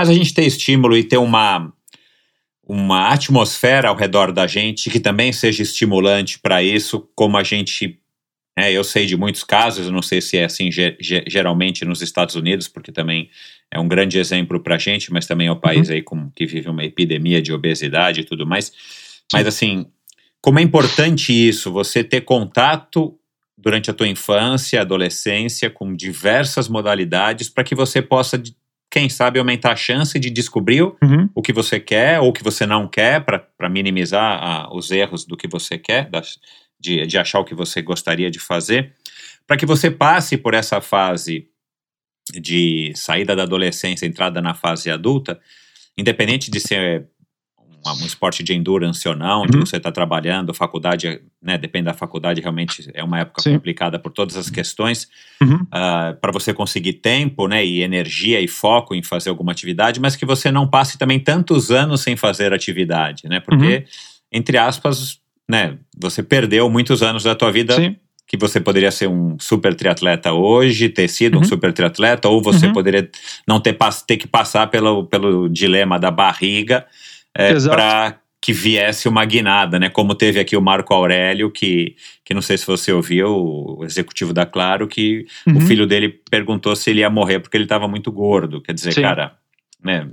[0.00, 1.70] mas a gente ter estímulo e ter uma
[2.66, 7.98] uma atmosfera ao redor da gente que também seja estimulante para isso, como a gente
[8.58, 12.00] É, eu sei de muitos casos, não sei se é assim ge- ge- geralmente nos
[12.02, 13.28] Estados Unidos, porque também
[13.70, 16.46] é um grande exemplo para a gente, mas também é o país aí com, que
[16.46, 18.72] vive uma epidemia de obesidade e tudo mais.
[19.32, 19.86] Mas assim,
[20.42, 23.16] como é importante isso, você ter contato
[23.56, 28.42] durante a tua infância, adolescência, com diversas modalidades, para que você possa,
[28.90, 31.28] quem sabe, aumentar a chance de descobrir o- Uhum.
[31.34, 35.24] o que você quer ou o que você não quer, para minimizar ah, os erros
[35.24, 36.38] do que você quer, das-
[36.78, 38.92] de, de achar o que você gostaria de fazer,
[39.46, 41.46] para que você passe por essa fase
[42.32, 45.40] de saída da adolescência, entrada na fase adulta,
[45.96, 47.06] independente de ser
[47.86, 49.64] um, um esporte de endurance ou não, onde Uhum.
[49.66, 53.54] você está trabalhando, faculdade, né, depende da faculdade, realmente é uma época Sim.
[53.54, 55.08] complicada por todas as questões,
[55.42, 55.64] Uhum.
[55.66, 60.26] para você conseguir tempo, né, e energia e foco em fazer alguma atividade, mas que
[60.26, 63.40] você não passe também tantos anos sem fazer atividade, né?
[63.40, 63.82] Porque Uhum.
[64.32, 67.96] entre aspas, né, você perdeu muitos anos da tua vida Sim.
[68.26, 71.44] que você poderia ser um super triatleta hoje, ter sido um Uhum.
[71.44, 72.72] super triatleta, ou você Uhum.
[72.72, 73.10] poderia
[73.48, 73.76] não ter,
[74.06, 76.86] ter que passar pelo, pelo dilema da barriga
[77.38, 77.76] Exato.
[77.76, 79.90] para que viesse uma guinada, né?
[79.90, 81.94] Como teve aqui o Marco Aurélio, que,
[82.24, 85.60] que não sei se você ouviu, o executivo da Claro, que o Uhum.
[85.60, 88.62] filho dele perguntou se ele ia morrer porque ele estava muito gordo.
[88.62, 89.02] Quer dizer, Sim.
[89.02, 89.36] cara,
[89.84, 90.08] né?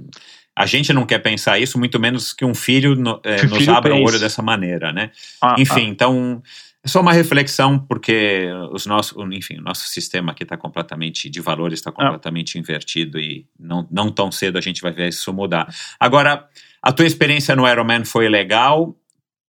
[0.53, 3.57] A gente não quer pensar isso, muito menos que um filho no- é, o nos
[3.60, 5.11] filho abra o olho dessa maneira, né?
[5.41, 6.41] Ah, Enfim, então
[6.84, 11.39] é só uma reflexão porque os nossos, enfim, o nosso sistema aqui está completamente de
[11.39, 15.73] valores está completamente invertido e não, não tão cedo a gente vai ver isso mudar.
[15.99, 16.45] Agora,
[16.82, 18.95] a tua experiência no Ironman foi legal.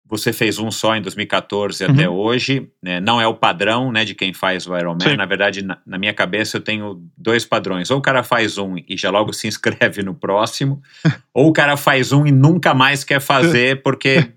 [0.07, 2.15] Você fez um só em 2014 até Uhum.
[2.15, 2.99] hoje, né?
[2.99, 5.09] não é o padrão né, de quem faz o Ironman.
[5.09, 5.15] Sim.
[5.17, 7.89] Na verdade, na, na minha cabeça eu tenho dois padrões.
[7.89, 10.79] Ou o cara faz um e já logo se inscreve no próximo,
[11.33, 14.29] ou o cara faz um e nunca mais quer fazer porque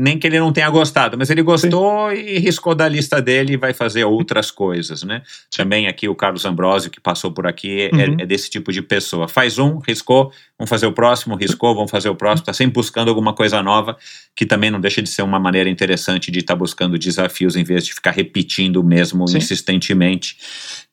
[0.00, 3.56] nem que ele não tenha gostado, mas ele gostou e riscou da lista dele e
[3.56, 5.22] vai fazer outras coisas, né?
[5.54, 8.16] Também aqui o Carlos Ambrosio, que passou por aqui, é- Uhum.
[8.20, 9.26] é, desse tipo de pessoa.
[9.26, 13.08] Faz um, riscou, vamos fazer o próximo, riscou, vamos fazer o próximo, tá sempre buscando
[13.08, 13.96] alguma coisa nova,
[14.36, 17.84] que também não deixa de ser uma maneira interessante de estar buscando desafios em vez
[17.84, 19.38] de ficar repetindo o mesmo Sim.
[19.38, 20.36] insistentemente,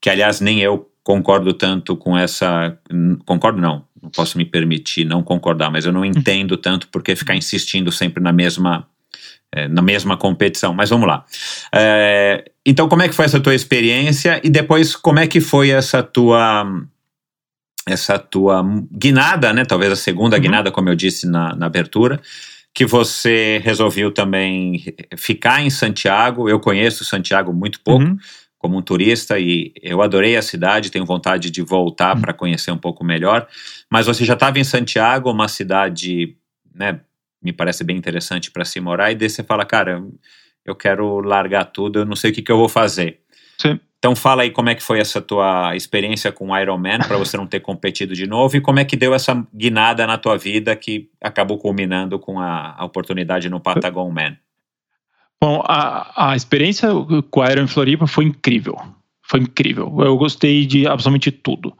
[0.02, 2.76] que aliás nem eu concordo tanto com essa,
[3.23, 7.36] concordo não, não posso me permitir não concordar, mas eu não entendo tanto porque ficar
[7.36, 8.88] insistindo sempre na mesma
[9.56, 10.73] é, na mesma competição.
[10.73, 11.26] Mas vamos lá.
[11.73, 15.69] É, então, como é que foi essa tua experiência e depois como é que foi
[15.72, 16.65] essa tua
[17.88, 19.64] essa tua guinada, né?
[19.64, 20.41] Talvez a segunda Uhum.
[20.41, 22.19] guinada, como eu disse na, na abertura,
[22.73, 24.84] que você resolveu também
[25.15, 26.49] ficar em Santiago.
[26.49, 28.18] Eu conheço Santiago muito pouco Uhum.
[28.57, 32.22] como um turista e eu adorei a cidade, tenho vontade de voltar Uhum.
[32.22, 33.48] para conhecer um pouco melhor.
[33.90, 36.36] Mas você já estava em Santiago, uma cidade,
[36.73, 36.99] né,
[37.46, 40.04] me parece bem interessante para se morar, e daí você fala, cara,
[40.66, 43.20] eu quero largar tudo, eu não sei o que, que eu vou fazer.
[43.58, 43.80] Sim.
[44.00, 47.38] Então fala aí como é que foi essa tua experiência com o Ironman para você
[47.38, 50.76] não ter competido de novo e como é que deu essa guinada na tua vida
[50.76, 54.38] que acabou culminando com a, a oportunidade no Patagon Man.
[55.42, 56.90] Bom, a, a experiência
[57.32, 58.80] com a Iron Floripa foi incrível.
[59.24, 59.92] Foi incrível.
[60.00, 61.76] Eu gostei de absolutamente tudo.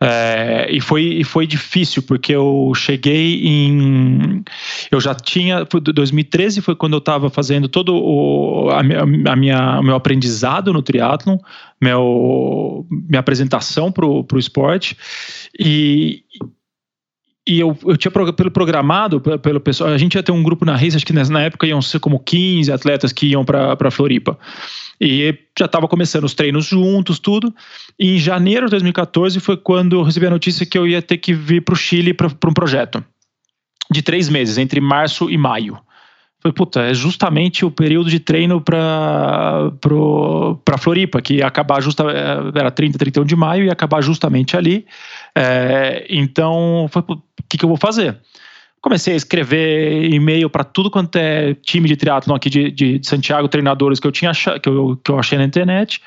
[0.00, 4.44] É, e, foi, e foi difícil, porque eu cheguei em.
[4.92, 5.66] Eu já tinha.
[5.68, 10.72] foi 2013 foi quando eu estava fazendo todo o a minha, a minha, meu aprendizado
[10.72, 11.36] no triatlon,
[11.80, 14.96] meu, minha apresentação para o esporte.
[15.58, 16.22] E,
[17.44, 20.64] e eu, eu tinha pelo programado, pe- pelo pessoal, a gente ia ter um grupo
[20.64, 24.38] na race, acho que na época iam ser como 15 atletas que iam para Floripa.
[25.00, 27.54] E já estava começando os treinos juntos, tudo.
[27.98, 31.18] E em janeiro de 2014 foi quando eu recebi a notícia que eu ia ter
[31.18, 33.04] que vir para o Chile para um projeto
[33.90, 35.78] de três meses, entre março e maio.
[36.40, 39.72] Falei, puta, é justamente o período de treino para
[40.78, 42.04] Floripa, que ia acabar justa,
[42.54, 44.86] era 30, 31 de maio, ia acabar justamente ali.
[45.34, 48.18] É, então, o que, que eu vou fazer?
[48.80, 53.06] Comecei a escrever e-mail para tudo quanto é time de triatlon aqui de, de, de
[53.06, 56.00] Santiago, treinadores que eu, tinha que, eu, que eu achei na internet.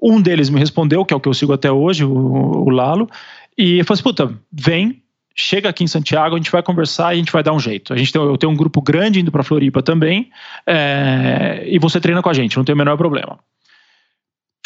[0.00, 3.08] Um deles me respondeu, que é o que eu sigo até hoje, o, o Lalo,
[3.56, 5.02] e eu falei assim, puta, vem,
[5.34, 7.92] chega aqui em Santiago, a gente vai conversar e a gente vai dar um jeito.
[7.92, 10.30] A gente tem, eu tenho um grupo grande indo para Floripa também,
[10.66, 13.38] é, e você treina com a gente, não tem o menor problema.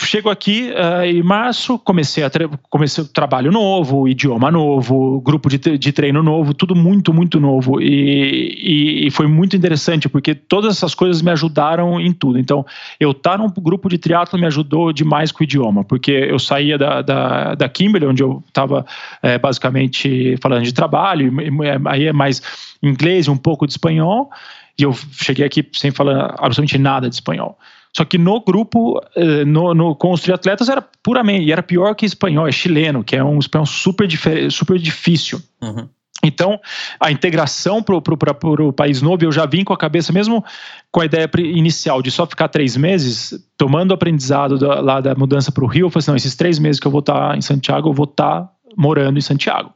[0.01, 2.31] Chego aqui uh, em março, comecei a
[2.70, 7.81] comecei trabalho novo, idioma novo, grupo de, de treino novo, tudo muito, muito novo.
[7.81, 12.39] E, e, e, foi muito interessante, porque todas essas coisas me ajudaram em tudo.
[12.39, 12.65] Então,
[13.01, 16.79] eu estar num grupo de triatlo me ajudou demais com o idioma, porque eu saía
[16.79, 18.87] da, da, da Kimberley, onde eu estava
[19.20, 21.51] é, basicamente falando de trabalho, e,
[21.87, 22.41] aí é mais
[22.81, 24.31] inglês um pouco de espanhol,
[24.79, 27.59] e eu cheguei aqui sem falar absolutamente nada de espanhol.
[27.99, 31.97] Só que no grupo, eh, no, no, com os triatletas, era puramente, e era pior
[31.97, 34.09] que espanhol, é chileno, que é um espanhol super,
[34.53, 35.43] super difícil.
[35.61, 35.89] Uhum.
[36.23, 36.61] Então,
[37.01, 40.45] a integração para o país novo, eu já vim com a cabeça, mesmo
[40.93, 45.16] com a ideia inicial de só ficar três meses, tomando o aprendizado da, lá da
[45.16, 47.37] mudança para o Rio, eu falei assim, não, esses três meses que eu vou estar
[47.37, 49.73] em Santiago, eu vou estar morando em Santiago.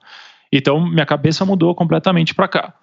[0.53, 2.74] Então, minha cabeça mudou completamente para cá.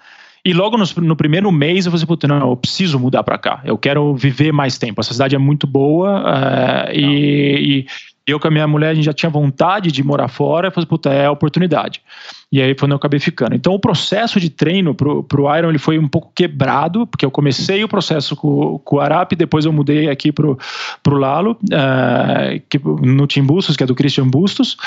[0.43, 3.37] E logo no, no primeiro mês eu falei assim, puta, não, eu preciso mudar para
[3.37, 3.61] cá.
[3.65, 5.01] Eu quero viver mais tempo.
[5.01, 7.05] Essa cidade é muito boa eh, e,
[7.61, 7.85] e
[8.31, 10.67] eu com a minha mulher, a gente já tinha vontade de morar fora.
[10.67, 12.01] Eu falei, puta, é a oportunidade.
[12.51, 13.55] E aí foi onde eu acabei ficando.
[13.55, 17.31] Então o processo de treino pro, pro Iron ele foi um pouco quebrado, porque eu
[17.31, 20.57] comecei o processo com, com o Arap, depois eu mudei aqui pro,
[21.03, 24.77] pro Lalo, eh, que, no Team Bustos, que é do Christian Bustos.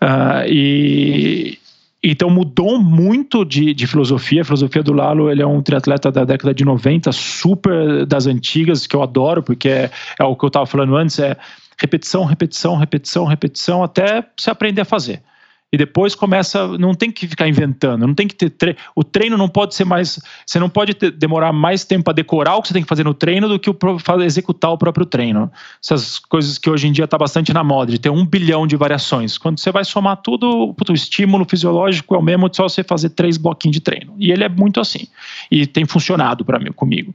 [0.00, 1.58] ah, e,
[2.02, 4.42] então mudou muito de, de filosofia.
[4.42, 8.86] A filosofia do Lalo, ele é um triatleta da década de 90, super das antigas,
[8.86, 11.36] que eu adoro, porque é, é o que eu estava falando antes, é
[11.78, 15.22] repetição, repetição, repetição, repetição, até você aprender a fazer.
[15.70, 19.36] E depois começa, não tem que ficar inventando, não tem que ter tre o treino
[19.36, 22.68] não pode ser mais, você não pode ter, demorar mais tempo para decorar o que
[22.68, 23.76] você tem que fazer no treino do que o,
[24.22, 25.50] executar o próprio treino.
[25.82, 28.76] Essas coisas que hoje em dia está bastante na moda, de ter um bilhão de
[28.76, 29.36] variações.
[29.36, 33.36] Quando você vai somar tudo, o estímulo fisiológico é o mesmo, só você fazer três
[33.36, 34.14] bloquinhos de treino.
[34.18, 35.06] E ele é muito assim.
[35.50, 37.12] E tem funcionado para mim, comigo.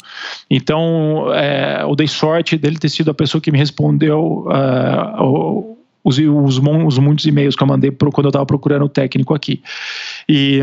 [0.48, 4.46] Então, é, eu dei sorte dele ter sido a pessoa que me respondeu
[5.20, 5.73] o-
[6.04, 9.34] os, os, os muitos e-mails que eu mandei pro, quando eu estava procurando o técnico
[9.34, 9.62] aqui.
[10.28, 10.60] E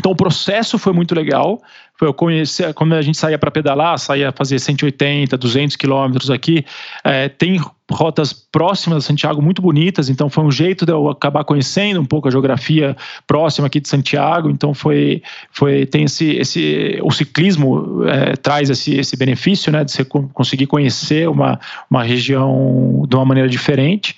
[0.00, 1.60] então o processo foi muito legal.
[2.00, 6.64] Eu conhecer, quando a gente saía para pedalar, saía fazer 180, 200 quilômetros aqui,
[7.04, 7.60] é, tem
[7.90, 12.04] rotas próximas de Santiago muito bonitas, então foi um jeito de eu acabar conhecendo um
[12.06, 12.96] pouco a geografia
[13.26, 15.22] próxima aqui de Santiago, então foi,
[15.52, 20.30] foi tem esse, esse o ciclismo é, traz esse, esse benefício, né, de você co-
[20.32, 21.60] conseguir conhecer uma,
[21.90, 24.16] uma região de uma maneira diferente.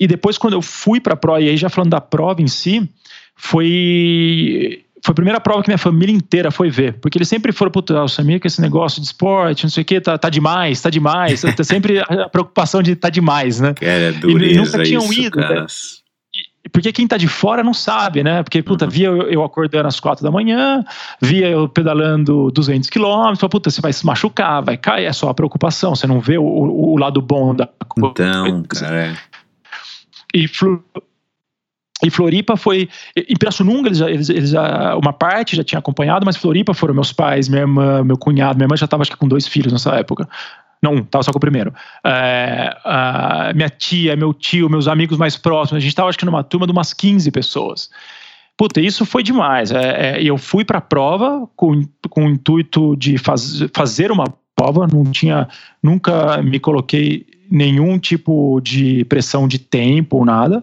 [0.00, 2.48] E depois quando eu fui para a prova, e aí já falando da prova em
[2.48, 2.88] si,
[3.36, 6.94] foi foi a primeira prova que minha família inteira foi ver.
[7.00, 9.84] Porque eles sempre foram, puta, o Samir com esse negócio de esporte, não sei o
[9.84, 11.40] que, tá, tá demais, tá demais.
[11.40, 13.74] tá sempre a preocupação de tá demais, né?
[13.74, 15.62] Cara, é E dureza nunca tinham isso, ido, cara.
[15.62, 15.66] né?
[16.70, 18.42] Porque quem tá de fora não sabe, né?
[18.42, 18.90] Porque, puta, Uhum.
[18.90, 20.84] via eu, eu acordando às quatro da manhã,
[21.20, 25.34] via eu pedalando 200 quilômetros, puta, você vai se machucar, vai cair, é só a
[25.34, 28.12] preocupação, você não vê o, o- lado bom da coisa.
[28.12, 29.16] Então, cara, é.
[30.34, 30.46] E,
[32.02, 32.88] e Floripa foi.
[33.16, 34.52] Em Pirassununga, eles já, eles, eles
[35.02, 38.56] uma parte já tinha acompanhado, mas Floripa foram meus pais, minha irmã, meu cunhado.
[38.56, 40.28] Minha irmã já estava, acho que, com dois filhos nessa época.
[40.82, 41.74] Não, um, tava só com o primeiro.
[42.04, 45.82] É, a minha tia, meu tio, meus amigos mais próximos.
[45.82, 47.90] A gente tava, acho que, numa turma de umas 15 pessoas.
[48.56, 49.70] Puta, isso foi demais.
[49.70, 54.24] É, é, eu fui para a prova com, com o intuito de faz, fazer uma
[54.56, 55.48] prova, não tinha,
[55.82, 60.62] nunca me coloquei nenhum tipo de pressão de tempo ou nada.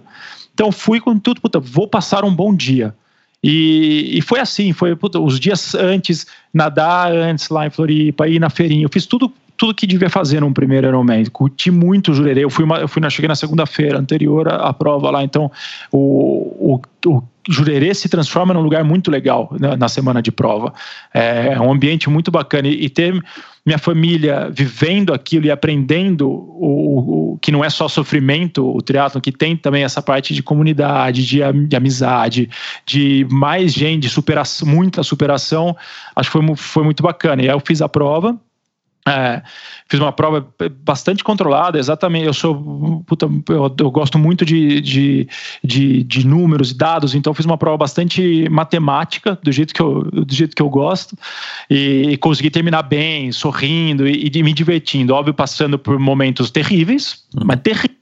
[0.57, 2.95] Então fui com tudo, puta, vou passar um bom dia.
[3.43, 8.39] E, e foi assim, foi puta, os dias antes, nadar antes lá em Floripa, ir
[8.39, 11.25] na feirinha, eu fiz tudo tudo que devia fazer num primeiro Ironman.
[11.25, 12.43] Curti muito o Jurerê.
[12.43, 15.51] Eu fui, uma, eu fui na, cheguei na segunda-feira anterior à, à prova lá, então
[15.91, 20.73] o, o, o Jurerê se transforma num lugar muito legal né, na semana de prova.
[21.13, 22.67] É, é um ambiente muito bacana.
[22.67, 23.19] E, e ter
[23.65, 29.19] minha família vivendo aquilo e aprendendo o, o, que não é só sofrimento, o triatlo
[29.19, 32.49] que tem também essa parte de comunidade, de, de amizade,
[32.85, 35.75] de mais gente, de superação, muita superação,
[36.15, 37.41] acho que foi, foi muito bacana.
[37.41, 38.37] E aí eu fiz a prova,
[39.07, 39.41] é,
[39.87, 40.45] fiz uma prova
[40.83, 42.25] bastante controlada, exatamente.
[42.25, 43.03] Eu sou.
[43.05, 45.29] Puta, eu, eu, gosto muito de, de,
[45.63, 50.03] de, de, números e dados, então fiz uma prova bastante matemática, do jeito que eu,
[50.03, 51.15] do jeito que eu gosto,
[51.69, 55.13] e, e consegui terminar bem, sorrindo e, e, me divertindo.
[55.13, 57.97] Óbvio, passando por momentos terríveis, mas terríveis.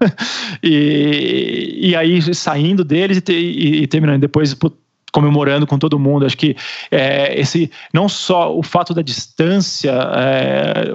[0.62, 4.54] e, e aí saindo deles e, te, e terminando depois.
[4.54, 4.79] Puta,
[5.12, 6.26] comemorando com todo mundo.
[6.26, 6.56] Acho que
[6.90, 10.94] é, esse não só o fato da distância, é,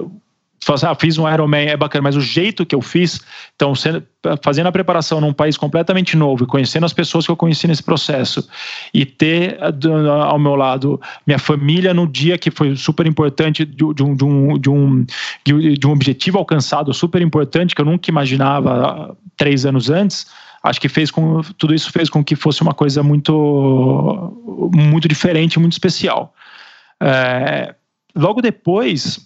[0.74, 3.20] assim, ah, fiz um Ironman é bacana, mas o jeito que eu fiz,
[3.54, 4.02] então sendo,
[4.42, 7.82] fazendo a preparação num país completamente novo e conhecendo as pessoas que eu conheci nesse
[7.82, 8.48] processo
[8.92, 9.58] e ter
[10.24, 14.24] ao meu lado minha família no dia que foi super importante de, de, um, de,
[14.24, 15.06] um, de, um,
[15.44, 20.26] de um objetivo alcançado super importante que eu nunca imaginava três anos antes
[20.66, 25.58] acho que fez com tudo isso fez com que fosse uma coisa muito muito diferente,
[25.58, 26.34] muito especial.
[27.00, 27.74] É,
[28.14, 29.20] logo depois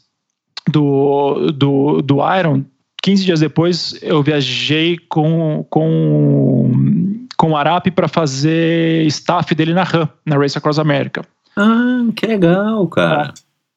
[0.69, 2.65] do, do, do Iron,
[3.03, 9.85] 15 dias depois, eu viajei com, com, com o Arap para fazer staff dele na
[9.85, 11.25] RAM, na Race Across America.
[11.57, 13.33] Ah, que legal, cara.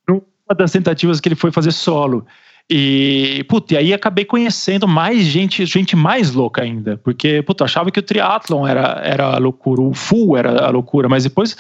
[0.09, 2.25] Uma das tentativas que ele foi fazer solo.
[2.71, 7.91] E, puta, e aí acabei conhecendo mais gente, gente mais louca ainda, porque, puta, achava
[7.91, 11.57] que o triatlon era, era a loucura, o full era a loucura, mas depois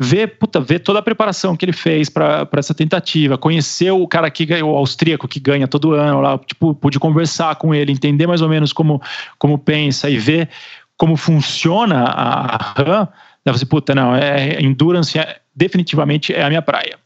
[0.00, 4.30] ver, puta, ver toda a preparação que ele fez para essa tentativa, conhecer o cara
[4.30, 8.26] que ganha, o austríaco que ganha todo ano lá, tipo, pude conversar com ele, entender
[8.26, 9.00] mais ou menos como,
[9.38, 10.48] como pensa e ver
[10.96, 13.08] como funciona a RAM,
[13.44, 16.98] daí você, puta, não, é, endurance é, definitivamente é a minha praia.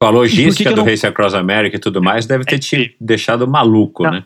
[0.00, 2.76] A logística que do eu não- Race Across America e tudo mais deve ter te
[2.76, 2.96] incrível.
[3.00, 4.24] deixado maluco, Não, né?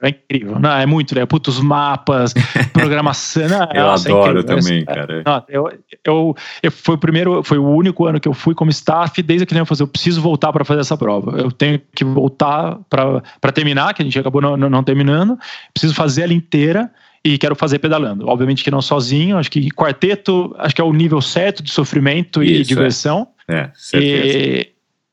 [0.00, 1.26] É incrível, não, é muito, né?
[1.26, 2.32] Puta, os mapas,
[2.72, 3.48] programação.
[3.48, 4.62] não, Eu nossa, é adoro incrível.
[4.62, 5.22] também, É, cara.
[5.26, 5.72] Não, eu,
[6.04, 9.44] eu, eu- foi o primeiro, foi o único ano que eu fui como staff, desde
[9.44, 11.40] que eu fazer, eu preciso voltar para fazer essa prova.
[11.40, 15.36] Eu tenho que voltar para terminar, que a gente acabou não, não- terminando.
[15.74, 16.88] Preciso fazer ela inteira
[17.24, 18.28] e quero fazer pedalando.
[18.28, 22.40] Obviamente que não sozinho, acho que quarteto, acho que é o nível certo de sofrimento
[22.40, 23.26] e Isso, diversão.
[23.48, 24.38] É, certeza.
[24.38, 24.68] E,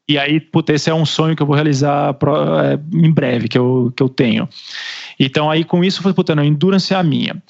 [0.07, 3.47] e aí, puta, esse é um sonho que eu vou realizar pro- é, em breve,
[3.47, 4.47] que eu, que eu tenho.
[5.19, 7.41] Então, aí com isso, eu falei, puta, não, endurance é a minha.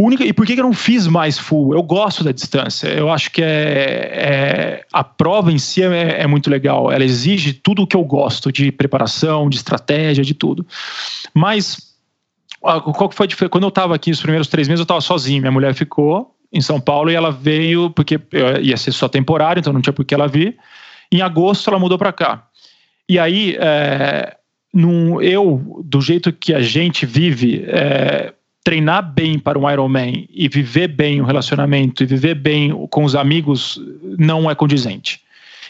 [0.00, 1.74] Única, e por que que eu não fiz mais full?
[1.74, 2.86] Eu gosto da distância.
[2.86, 6.92] Eu acho que é, é- a prova em si é, é muito legal.
[6.92, 10.64] Ela exige tudo o que eu gosto de preparação, de estratégia, de tudo.
[11.34, 11.88] Mas
[12.60, 13.28] qual que foi?
[13.48, 15.40] Quando eu estava aqui os primeiros três meses, eu estava sozinho.
[15.40, 19.60] Minha mulher ficou em São Paulo e ela veio porque eh, ia ser só temporário,
[19.60, 20.56] então não tinha por que ela vir.
[21.12, 22.46] Em agosto, ela mudou para cá.
[23.08, 24.36] E aí, é,
[24.72, 30.48] num- eu, do jeito que a gente vive, é, treinar bem para um Ironman e
[30.48, 33.80] viver bem o relacionamento e viver bem com os amigos
[34.18, 35.22] não é condizente.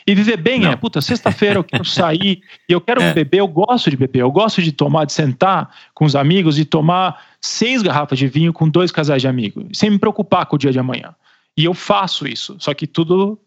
[0.04, 0.72] E viver bem Não.
[0.72, 3.12] é, puta, sexta-feira eu quero sair e eu quero É.
[3.12, 6.64] beber, eu gosto de beber, eu gosto de tomar, de sentar com os amigos e
[6.64, 10.58] tomar seis garrafas de vinho com dois casais de amigos, sem me preocupar com o
[10.58, 11.14] dia de amanhã.
[11.56, 13.38] E eu faço isso, só que tudo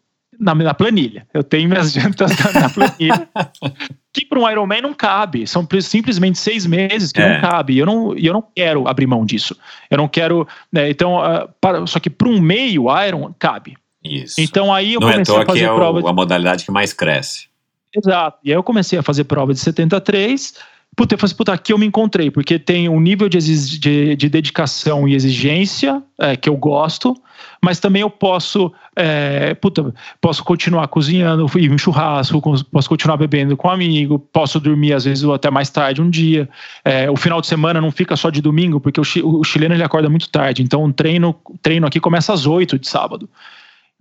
[0.42, 1.28] na, na planilha.
[1.34, 3.30] Eu tenho minhas jantas na, na planilha.
[4.14, 5.46] que para um Ironman não cabe.
[5.48, 7.34] São simplesmente seis meses que É.
[7.36, 7.74] não cabe.
[7.76, 9.56] E eu não, eu não quero abrir mão disso.
[9.90, 10.48] Eu não quero.
[10.72, 13.78] né, então, ah, para- só que para um meio Iron cabe.
[14.04, 14.42] Isso.
[14.42, 16.02] Então aí eu não é comecei toa a fazer é o- prova.
[16.02, 17.48] de- a modalidade que mais cresce.
[17.96, 18.40] Exato.
[18.44, 20.56] E aí eu comecei a fazer prova de 73.
[20.96, 23.40] Puta, eu falei assim, puta, aqui eu me encontrei, porque tem um nível de,
[23.80, 27.16] de, de dedicação e exigência é, que eu gosto,
[27.64, 33.56] mas também eu posso, é, puta, posso continuar cozinhando, ir em churrasco, posso continuar bebendo
[33.56, 36.50] com um amigo, posso dormir às vezes até mais tarde um dia.
[36.84, 39.04] É, o final de semana não fica só de domingo, porque o,
[39.40, 42.90] o chileno ele acorda muito tarde, então o treino, treino aqui começa às 8 de
[42.90, 43.30] sábado.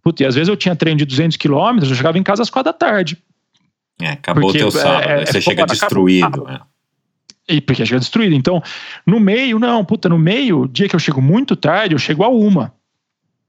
[0.02, 2.50] Puta, e às vezes eu tinha treino de 200 quilômetros, eu chegava em casa às
[2.50, 3.16] 4 da tarde.
[4.00, 6.26] É, acabou Porque, o teu é, sábado, é, você é chega destruído.
[6.26, 6.69] acabou.
[7.50, 8.34] E porque chega destruído.
[8.34, 8.62] Então,
[9.04, 12.28] no meio, não, puta, no meio, dia que eu chego muito tarde, eu chego a
[12.28, 12.72] uma.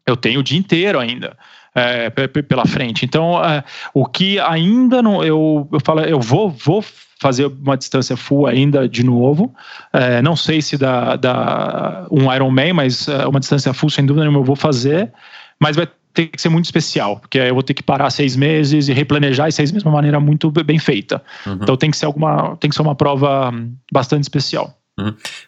[0.06, 1.38] Eu tenho o dia inteiro ainda
[1.74, 3.06] é, pe- pe- pela frente.
[3.06, 3.64] Então, é,
[3.94, 5.24] o que ainda não.
[5.24, 6.84] Eu, eu falo, eu vou, vou
[7.20, 9.54] fazer uma distância full ainda de novo.
[9.94, 14.26] É, não sei se dá, dá um Ironman, mas é, uma distância full, sem dúvida
[14.26, 15.12] nenhuma, eu vou fazer.
[15.60, 18.36] Mas vai ter que ser muito especial, porque aí eu vou ter que parar seis
[18.36, 21.24] meses e replanejar esses seis meses de uma maneira muito bem feita.
[21.46, 21.60] Uhum.
[21.62, 24.78] Então tem que ser alguma, tem que ser uma prova hum, bastante especial.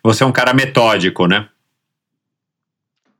[0.03, 1.47] Você é um cara metódico, né?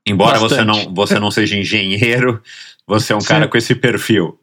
[0.06, 0.86] Embora você Bastante.
[0.86, 2.42] não, você não seja engenheiro,
[2.86, 3.28] você é um Sim.
[3.28, 4.38] cara com esse perfil.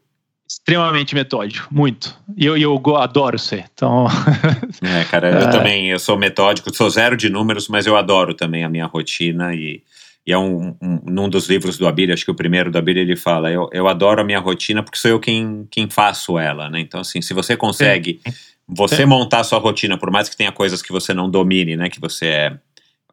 [0.48, 2.14] Extremamente metódico, muito.
[2.36, 3.64] E eu, e eu adoro ser.
[3.72, 4.06] Então,
[4.82, 5.50] É, cara, eu É.
[5.50, 9.54] também eu sou metódico, sou zero de números, mas eu adoro também a minha rotina
[9.54, 9.82] e,
[10.26, 13.00] e é um, um num dos livros do Abílio, acho que o primeiro do Abílio
[13.00, 16.70] ele fala, eu, eu adoro a minha rotina porque sou eu quem, quem faço ela,
[16.70, 16.80] né?
[16.80, 18.20] Então assim, se você consegue
[18.66, 19.04] você Sim.
[19.06, 22.00] montar a sua rotina, por mais que tenha coisas que você não domine, né, que
[22.00, 22.58] você é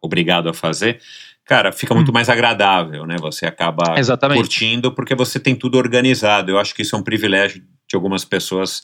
[0.02, 1.02] obrigado a fazer,
[1.44, 2.14] cara, fica muito Hum.
[2.14, 3.18] mais agradável, né?
[3.20, 4.38] Você acaba Exatamente.
[4.38, 6.52] curtindo porque você tem tudo organizado.
[6.52, 8.84] Eu acho que isso é um privilégio de algumas pessoas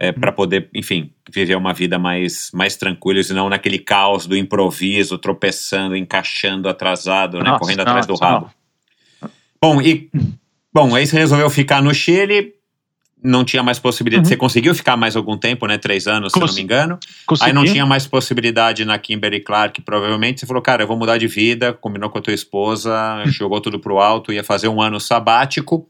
[0.00, 4.34] é, para poder, enfim, viver uma vida mais, mais tranquila e não naquele caos do
[4.34, 7.44] improviso, tropeçando, encaixando, atrasado, né?
[7.44, 8.50] Nossa, correndo atrás do nossa, rabo.
[9.60, 10.08] Bom, e
[10.72, 12.54] bom, aí você resolveu ficar no Chile.
[13.22, 14.26] Não tinha mais possibilidade.
[14.26, 14.30] Uhum.
[14.30, 15.76] Você conseguiu ficar mais algum tempo, né?
[15.76, 16.98] Três anos, se não me engano.
[17.26, 17.50] consegui.
[17.50, 20.40] Aí não tinha mais possibilidade na Kimberly Clark, provavelmente.
[20.40, 23.78] Você falou, cara, eu vou mudar de vida, combinou com a tua esposa, jogou tudo
[23.78, 25.86] pro alto, ia fazer um ano sabático.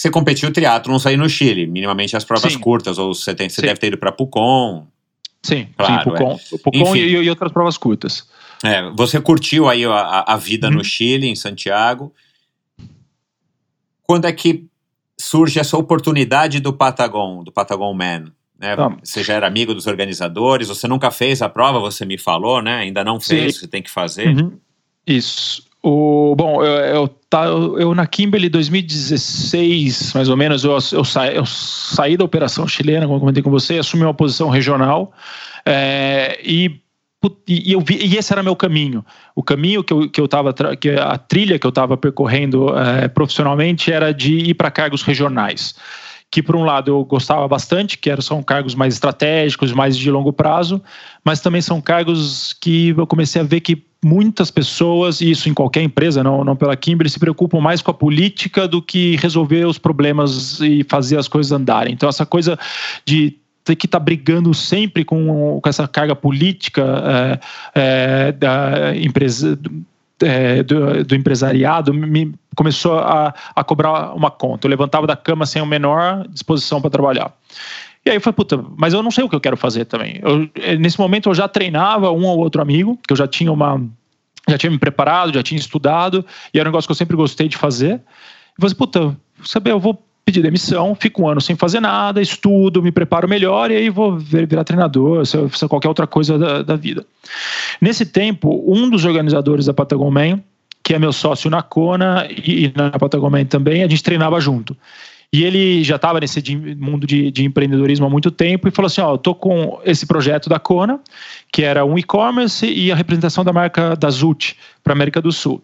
[0.00, 2.58] Você competiu triatlon aí no Chile, minimamente as provas Sim.
[2.58, 3.66] curtas, ou você, tem, você Sim.
[3.66, 4.86] deve ter ido para Pucon.
[5.42, 6.98] Sim, Claro, sim, Pucon, Pucon Enfim.
[7.00, 8.26] e, e outras provas curtas.
[8.64, 10.76] É, você curtiu aí a- a, a vida Uhum.
[10.76, 12.14] no Chile, em Santiago.
[14.02, 14.64] Quando é que
[15.18, 18.32] surge essa oportunidade do Patagon, do Patagon Man?
[18.58, 18.74] Né?
[18.76, 18.96] Tá.
[19.04, 22.76] Você já era amigo dos organizadores, você nunca fez a prova, você me falou, né?
[22.78, 23.60] Ainda não fez, Sim.
[23.60, 24.28] você tem que fazer.
[24.34, 24.58] Uhum.
[25.06, 25.68] Isso.
[25.82, 31.04] O, bom, eu, eu, tá, eu, eu na Kimberly 2016, mais ou menos, eu, eu,
[31.04, 35.12] sa, eu saí da operação chilena, como comentei com você, assumi uma posição regional
[35.64, 36.80] é, e
[37.46, 39.04] e, eu vi, e esse era meu caminho.
[39.34, 43.08] O caminho que eu, que eu tava, que a trilha que eu estava percorrendo é,
[43.08, 45.74] profissionalmente era de ir para cargos regionais.
[46.30, 50.10] Que, por um lado, eu gostava bastante, que eram, são cargos mais estratégicos, mais de
[50.10, 50.80] longo prazo,
[51.24, 55.54] mas também são cargos que eu comecei a ver que muitas pessoas, e isso em
[55.54, 59.66] qualquer empresa, não, não pela Kimberly, se preocupam mais com a política do que resolver
[59.66, 61.92] os problemas e fazer as coisas andarem.
[61.92, 62.58] Então, essa coisa
[63.04, 66.82] de ter que estar tá brigando sempre com, com essa carga política
[67.74, 69.58] é, é, da empresa.
[70.22, 74.66] É, do, do, empresariado me começou a, a cobrar uma conta.
[74.66, 77.32] Eu levantava da cama sem a menor disposição para trabalhar.
[78.04, 80.20] E aí eu falei, puta, mas eu não sei o que eu quero fazer também.
[80.22, 80.46] Eu,
[80.78, 83.82] nesse momento eu já treinava um ou outro amigo, que eu já tinha uma.
[84.46, 86.22] Já tinha me preparado, já tinha estudado,
[86.52, 87.98] e era um negócio que eu sempre gostei de fazer.
[88.58, 92.82] E falei, puta, saber, eu vou pedir demissão, fico um ano sem fazer nada, estudo,
[92.82, 97.06] me preparo melhor e aí vou virar treinador, se qualquer outra coisa da, da, vida.
[97.80, 100.42] Nesse tempo, um dos organizadores da Patagon Man,
[100.90, 104.76] que é meu sócio na Kona e, na Patagon Man também, a gente treinava junto.
[105.32, 106.42] E ele já estava nesse
[106.76, 110.04] mundo de, de, empreendedorismo há muito tempo e falou assim: Ó, eu tô com esse
[110.04, 110.98] projeto da Kona,
[111.52, 115.62] que era um e-commerce e a representação da marca da Zut para América do Sul.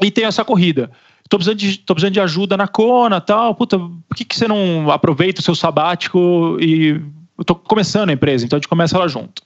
[0.00, 0.90] E tem essa corrida
[1.28, 3.54] tô precisando de, tô precisando de ajuda na Kona tal.
[3.54, 6.98] Puta, por que, que você não aproveita o seu sabático e.
[7.36, 9.42] Eu tô começando a empresa, então a gente começa lá junto.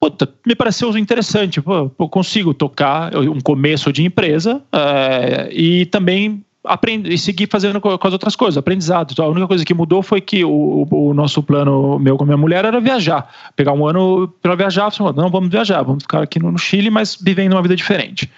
[0.00, 1.60] Puta, me pareceu interessante.
[1.60, 7.80] Pô, eu consigo tocar um começo de empresa é, e também aprender e seguir fazendo
[7.80, 9.12] com, as outras coisas, aprendizado.
[9.12, 12.26] Então, a única coisa que mudou foi que o, o, nosso plano, meu com a
[12.26, 13.28] minha mulher, era viajar.
[13.56, 17.16] Pegar um ano para viajar, falei, não, vamos viajar, vamos ficar aqui no, Chile, mas
[17.20, 18.30] vivendo uma vida diferente.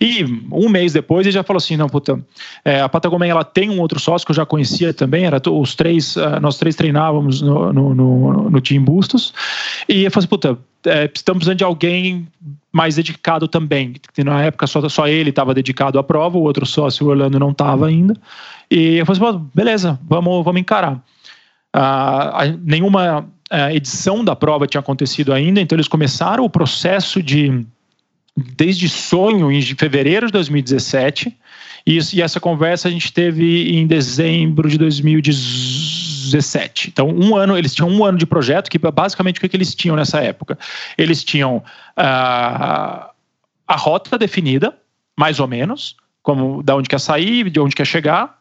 [0.00, 2.20] E um mês depois ele já falou assim, não, puta,
[2.64, 5.74] é, a Patagônia ela tem um outro sócio que eu já conhecia também, era os
[5.74, 9.32] três, uh, nós três treinávamos no, no, no, no Team Bustos,
[9.88, 12.26] e eu falei assim, puta, é, estamos precisando de alguém
[12.72, 13.94] mais dedicado também.
[14.18, 17.50] Na época só, só ele estava dedicado à prova, o outro sócio, o Orlando, não
[17.50, 18.16] estava ainda.
[18.70, 21.02] E eu falei assim, beleza, vamos, vamos encarar.
[21.72, 27.64] Ah, nenhuma ah, edição da prova tinha acontecido ainda, então eles começaram o processo de
[28.34, 31.36] desde sonho em fevereiro de 2017
[31.86, 34.78] e, e essa conversa a gente teve em dezembro de
[36.30, 36.90] 2017.
[36.90, 39.74] Então, um ano, eles tinham um ano de projeto, que basicamente o que, que eles
[39.74, 40.58] tinham nessa época?
[40.96, 41.62] Eles tinham uh,
[43.66, 44.76] a rota definida,
[45.16, 48.38] mais ou menos, como da onde quer sair, de onde quer chegar.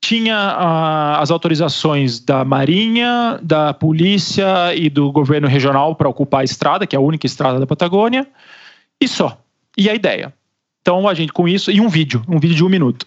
[0.00, 6.44] Tinha uh, as autorizações da Marinha, da Polícia e do governo regional para ocupar a
[6.44, 8.26] estrada, que é a única estrada da Patagônia,
[9.00, 9.38] e só.
[9.76, 10.32] E a ideia.
[10.80, 13.06] Então a gente com isso e um vídeo, um vídeo de um minuto.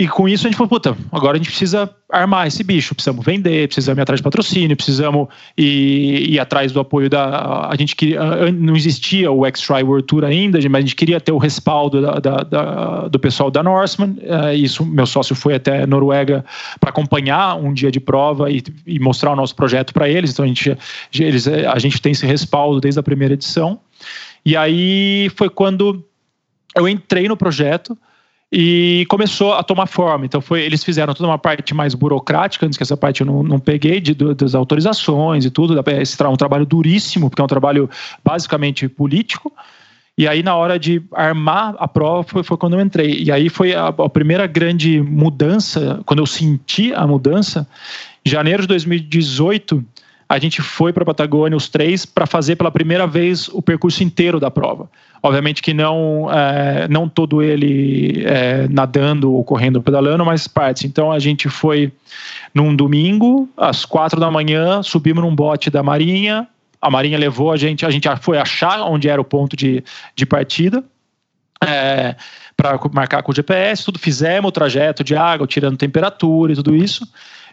[0.00, 3.22] E com isso a gente falou, puta, agora a gente precisa armar esse bicho, precisamos
[3.22, 5.28] vender, precisamos ir atrás de patrocínio, precisamos
[5.58, 7.68] ir, ir atrás do apoio da.
[7.68, 8.50] A gente queria.
[8.50, 12.12] Não existia o X-Try World Tour ainda, mas a gente queria ter o respaldo da,
[12.14, 14.16] da, da, do pessoal da Norseman.
[14.22, 16.46] Uh, isso, meu sócio foi até Noruega
[16.80, 20.30] para acompanhar um dia de prova e, e mostrar o nosso projeto para eles.
[20.32, 20.78] Então a gente,
[21.14, 23.78] eles, a gente tem esse respaldo desde a primeira edição.
[24.46, 26.02] E aí foi quando
[26.74, 27.98] eu entrei no projeto
[28.52, 30.26] e começou a tomar forma.
[30.26, 33.42] Então foi, eles fizeram toda uma parte mais burocrática, antes que essa parte eu não,
[33.42, 35.80] não peguei de, das autorizações e tudo.
[36.00, 37.88] Esse é um trabalho duríssimo, porque é um trabalho
[38.24, 39.52] basicamente político.
[40.18, 43.22] E aí, na hora de armar a prova, foi, foi quando eu entrei.
[43.22, 47.66] E aí foi a, a, primeira grande mudança, quando eu senti a mudança.
[48.24, 49.82] Janeiro de 2018,
[50.30, 54.04] a gente foi para a Patagônia, os três, para fazer pela primeira vez o percurso
[54.04, 54.88] inteiro da prova.
[55.20, 60.84] Obviamente que não, é, não todo ele é, nadando ou correndo pedalando, mas partes.
[60.84, 61.92] Então a gente foi
[62.54, 66.46] num domingo, às quatro da manhã, subimos num bote da Marinha.
[66.80, 69.82] A Marinha levou a gente, a gente foi achar onde era o ponto de,
[70.14, 70.84] de partida.
[71.66, 72.14] É,
[72.56, 76.76] para marcar com o GPS, tudo fizemos o trajeto de água, tirando temperatura e tudo
[76.76, 77.04] isso.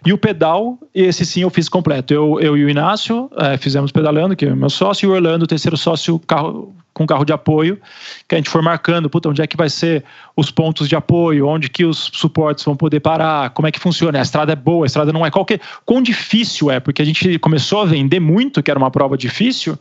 [0.05, 2.13] E o pedal, esse sim eu fiz completo.
[2.13, 5.45] Eu, eu e o Inácio é, fizemos pedalando, que é meu sócio, e o Orlando,
[5.45, 7.79] o terceiro sócio, carro, com carro de apoio,
[8.27, 10.03] que a gente foi marcando, puta, onde é que vai ser
[10.35, 14.17] os pontos de apoio, onde que os suportes vão poder parar, como é que funciona.
[14.17, 15.29] A estrada é boa, a estrada não é.
[15.29, 19.15] Qualquer, quão difícil é, porque a gente começou a vender muito, que era uma prova
[19.15, 19.77] difícil,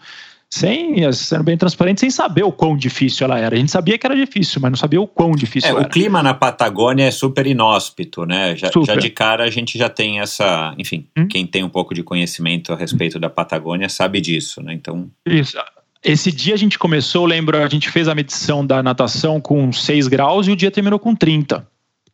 [0.52, 3.54] sem, sendo bem transparente, sem saber o quão difícil ela era.
[3.54, 5.82] A gente sabia que era difícil, mas não sabia o quão difícil é, era.
[5.82, 8.56] O clima na Patagônia é super inóspito, né?
[8.56, 10.74] Já, já de cara a gente já tem essa.
[10.78, 11.26] Enfim, hum?
[11.28, 14.72] quem tem um pouco de conhecimento a respeito da Patagônia sabe disso, né?
[14.72, 15.10] Então.
[15.26, 15.58] Isso.
[16.04, 20.06] Esse dia a gente começou, lembro, a gente fez a medição da natação com 6
[20.06, 21.66] graus e o dia terminou com 30.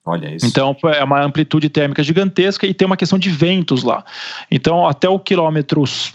[0.05, 0.45] Olha isso.
[0.47, 4.05] Então é uma amplitude térmica gigantesca e tem uma questão de ventos lá.
[4.51, 6.13] Então até o quilômetro, os,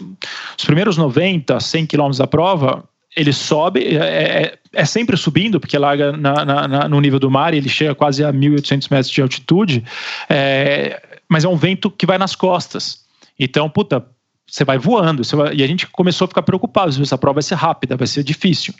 [0.58, 2.84] os primeiros 90, 100 quilômetros da prova,
[3.16, 7.30] ele sobe, é, é- é sempre subindo, porque larga na- na- na- no nível do
[7.30, 9.82] mar e ele chega quase a 1.800 metros de altitude,
[10.28, 13.00] é, mas é um vento que vai nas costas.
[13.38, 14.04] Então, puta,
[14.46, 15.24] você vai voando.
[15.24, 18.06] você vai- e a gente começou a ficar preocupado, essa prova vai ser rápida, vai
[18.06, 18.74] ser difícil.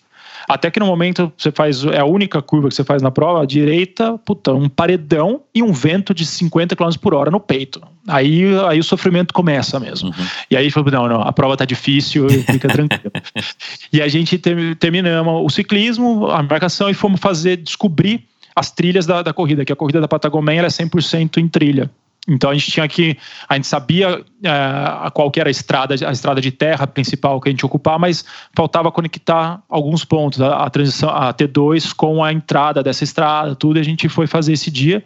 [0.49, 3.43] Até que no momento você faz, é a única curva que você faz na prova,
[3.43, 7.83] à direita, puta, um paredão e um vento de 50 km por hora no peito.
[8.07, 10.11] Aí, aí o sofrimento começa mesmo.
[10.51, 13.13] E aí falou, não, não, a prova tá difícil, fica tranquilo.
[13.93, 18.25] e a gente ter, terminamos o ciclismo, a marcação e fomos fazer, descobrir
[18.57, 21.91] as trilhas da, da corrida, que a corrida da Patagônia é 100% em trilha.
[22.29, 23.17] Então a gente tinha que,
[23.49, 27.53] a gente sabia eh, qual era a estrada, a estrada de terra principal que a
[27.53, 28.23] gente ocupar, mas
[28.55, 33.79] faltava conectar alguns pontos, a, a transição, a T2 com a entrada dessa estrada, tudo,
[33.79, 35.03] e a gente foi fazer esse dia.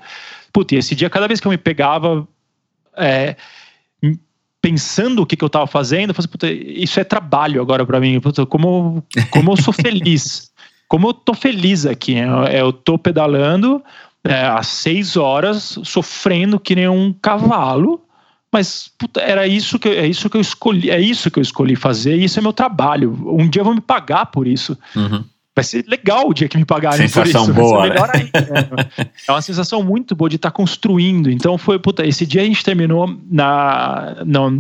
[0.53, 2.27] Putz, e esse dia, cada vez que eu me pegava
[2.97, 3.37] é,
[4.61, 8.01] pensando o que, que eu estava fazendo, eu falei, puta, isso é trabalho agora para
[8.01, 10.51] mim, puta, como, como eu sou feliz,
[10.89, 13.83] como eu tô feliz aqui, eu, eu tô pedalando
[14.25, 18.01] é, às seis horas, sofrendo que nem um cavalo,
[18.53, 21.75] mas puta, era isso que é isso que eu escolhi, é isso que eu escolhi
[21.75, 23.19] fazer, e isso é meu trabalho.
[23.27, 24.79] Um dia vão me pagar por isso.
[24.95, 25.25] Uhum.
[25.55, 27.61] Vai ser legal o dia que me pagarem Sensação por isso.
[27.61, 27.95] boa, né?
[27.95, 29.11] né?
[29.29, 31.31] É uma sensação muito boa de estar construindo.
[31.31, 34.51] Então foi, puta, esse dia a gente terminou na, na,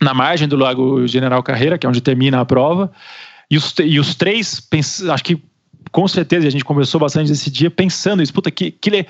[0.00, 2.90] na margem do Lago General Carreira, que é onde termina a prova.
[3.50, 4.66] E os, e os três,
[5.10, 5.42] acho que
[5.92, 8.32] com certeza a gente conversou bastante desse dia pensando isso.
[8.32, 9.06] Puta, que, que le-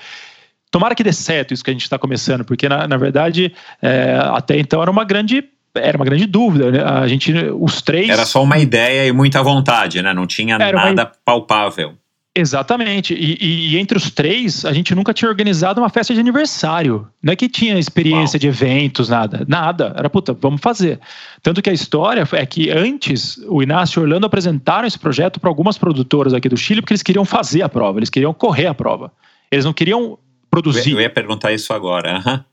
[0.71, 4.19] Tomara que dê certo isso que a gente está começando, porque na, na verdade é,
[4.33, 5.45] até então era uma grande
[5.75, 6.71] era uma grande dúvida.
[6.71, 6.83] Né?
[6.83, 8.09] A gente, os três.
[8.11, 10.13] Era só uma ideia e muita vontade, né?
[10.13, 11.95] Não tinha Era uma nada palpável.
[12.35, 13.13] Exatamente.
[13.15, 17.07] E, e- e entre os três, a gente nunca tinha organizado uma festa de aniversário.
[17.23, 18.41] Não é que tinha experiência Uau.
[18.41, 19.45] de eventos, nada.
[19.47, 19.93] Nada.
[19.97, 20.99] Era, puta, vamos fazer.
[21.43, 25.39] Tanto que a história é que antes o Inácio e o Orlando apresentaram esse projeto
[25.39, 28.67] para algumas produtoras aqui do Chile, porque eles queriam fazer a prova, eles queriam correr
[28.67, 29.13] a prova.
[29.51, 30.19] Eles não queriam
[30.51, 30.93] produzir.
[30.93, 32.17] Eu ia perguntar isso agora.
[32.17, 32.45] aham.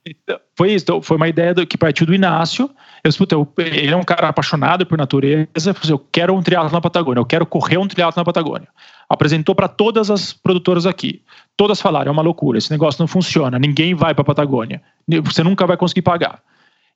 [0.58, 2.70] Foi isso, então, foi uma ideia do- que partiu do Inácio.
[3.04, 5.48] Eu, puta, eu- ele é um cara apaixonado por natureza.
[5.56, 8.68] Assim, eu quero um triatlo na Patagônia, eu quero correr um triatlo na Patagônia.
[9.10, 11.22] Apresentou para todas as produtoras aqui.
[11.58, 14.82] Todas falaram, é uma loucura, esse negócio não funciona, ninguém vai para Patagônia,
[15.24, 16.42] você nunca vai conseguir pagar.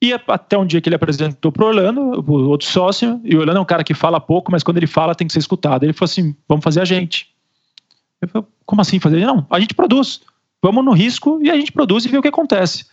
[0.02, 3.40] E a- até um dia que ele apresentou pro Orlando, o outro sócio, e o
[3.40, 5.84] Orlando é um cara que fala pouco, mas quando ele fala tem que ser escutado.
[5.84, 7.30] Ele falou assim: vamos fazer a gente.
[8.22, 9.26] Eu falei, como assim fazer?
[9.26, 10.22] Não, a gente produz.
[10.62, 12.86] Vamos no risco e a gente produz e vê o que acontece.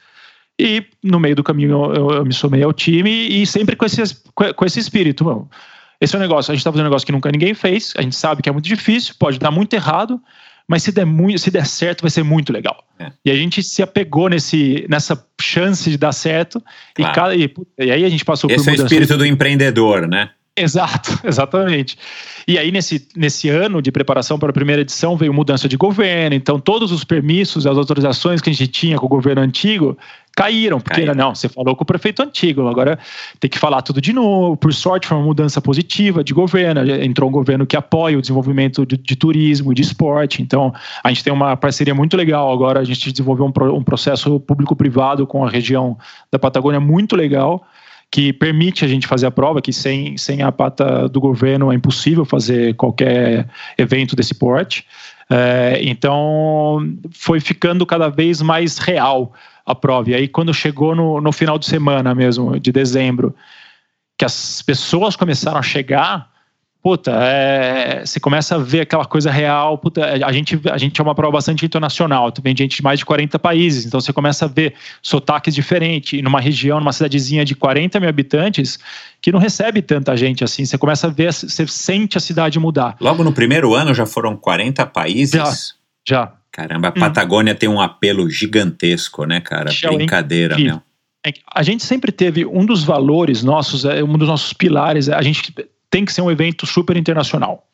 [0.60, 3.84] E no meio do caminho eu, eu- eu me somei ao time e sempre com
[3.86, 4.02] esse,
[4.34, 5.24] com esse espírito.
[5.24, 5.48] Mano,
[6.00, 8.02] esse é um negócio, a gente está fazendo um negócio que nunca ninguém fez, a
[8.02, 10.20] gente sabe que é muito difícil, pode dar muito errado,
[10.68, 12.84] mas se der, muito, se der certo vai ser muito legal.
[12.98, 13.10] É.
[13.24, 16.62] E a gente se apegou nesse, nessa chance de dar certo
[16.98, 17.14] e, Claro.
[17.14, 20.30] cada, e, e aí a gente passou Esse por é o espírito do empreendedor, né?
[20.56, 21.96] Exato, exatamente.
[22.46, 26.34] E aí, nesse, nesse ano de preparação para a primeira edição, veio mudança de governo,
[26.34, 29.96] então todos os permissos, as autorizações que a gente tinha com o governo antigo
[30.36, 31.14] caíram, porque Caíram.
[31.14, 32.98] não, você falou com o prefeito antigo, agora
[33.38, 34.56] tem que falar tudo de novo.
[34.56, 38.86] Por sorte, foi uma mudança positiva de governo, entrou um governo que apoia o desenvolvimento
[38.86, 40.72] de, de turismo e de esporte, então
[41.04, 45.26] a gente tem uma parceria muito legal agora, a gente desenvolveu um, um processo público-privado
[45.26, 45.98] com a região
[46.32, 47.66] da Patagônia muito legal,
[48.10, 51.76] que permite a gente fazer a prova, que sem, sem a pata do governo é
[51.76, 54.84] impossível fazer qualquer evento desse porte.
[55.30, 59.32] É, então, foi ficando cada vez mais real
[59.64, 60.10] a prova.
[60.10, 63.32] E aí, quando chegou no, no final de semana mesmo, de dezembro,
[64.18, 66.29] que as pessoas começaram a chegar,
[66.82, 69.76] puta, é, você começa a ver aquela coisa real.
[69.78, 73.04] Puta, a, gente, a gente é uma prova bastante internacional, vem gente de mais de
[73.04, 76.18] 40 países, então você começa a ver sotaques diferentes.
[76.18, 78.78] E numa região, numa cidadezinha de 40 mil habitantes,
[79.20, 82.96] que não recebe tanta gente assim, você começa a ver, você sente a cidade mudar.
[83.00, 85.32] Logo no primeiro ano já foram 40 países.
[85.32, 85.52] Já.
[86.08, 86.32] Já.
[86.50, 89.70] Caramba, a Patagônia tem um apelo gigantesco, né, cara?
[89.70, 89.96] Hein?
[89.98, 90.82] Brincadeira, meu.
[91.24, 95.14] É A gente sempre teve um dos valores nossos, é, um dos nossos pilares, é
[95.14, 95.54] a gente
[95.90, 97.66] tem que ser um evento super internacional.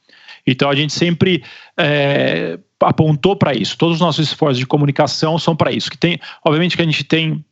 [0.46, 1.42] Então a gente sempre
[1.76, 3.76] é, apontou para isso.
[3.76, 5.90] Todos os nossos esforços de comunicação são para isso.
[5.90, 7.44] Que tem, obviamente que a gente tem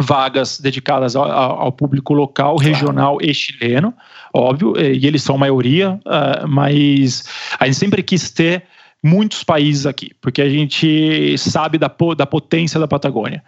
[0.00, 3.92] vagas dedicadas ao, ao- público local, regional e chileno,
[4.32, 7.24] óbvio, e eles são maioria, ah, mas
[7.58, 8.62] a gente sempre quis ter
[9.02, 13.42] muitos países aqui, porque a gente sabe da, da potência da Patagônia.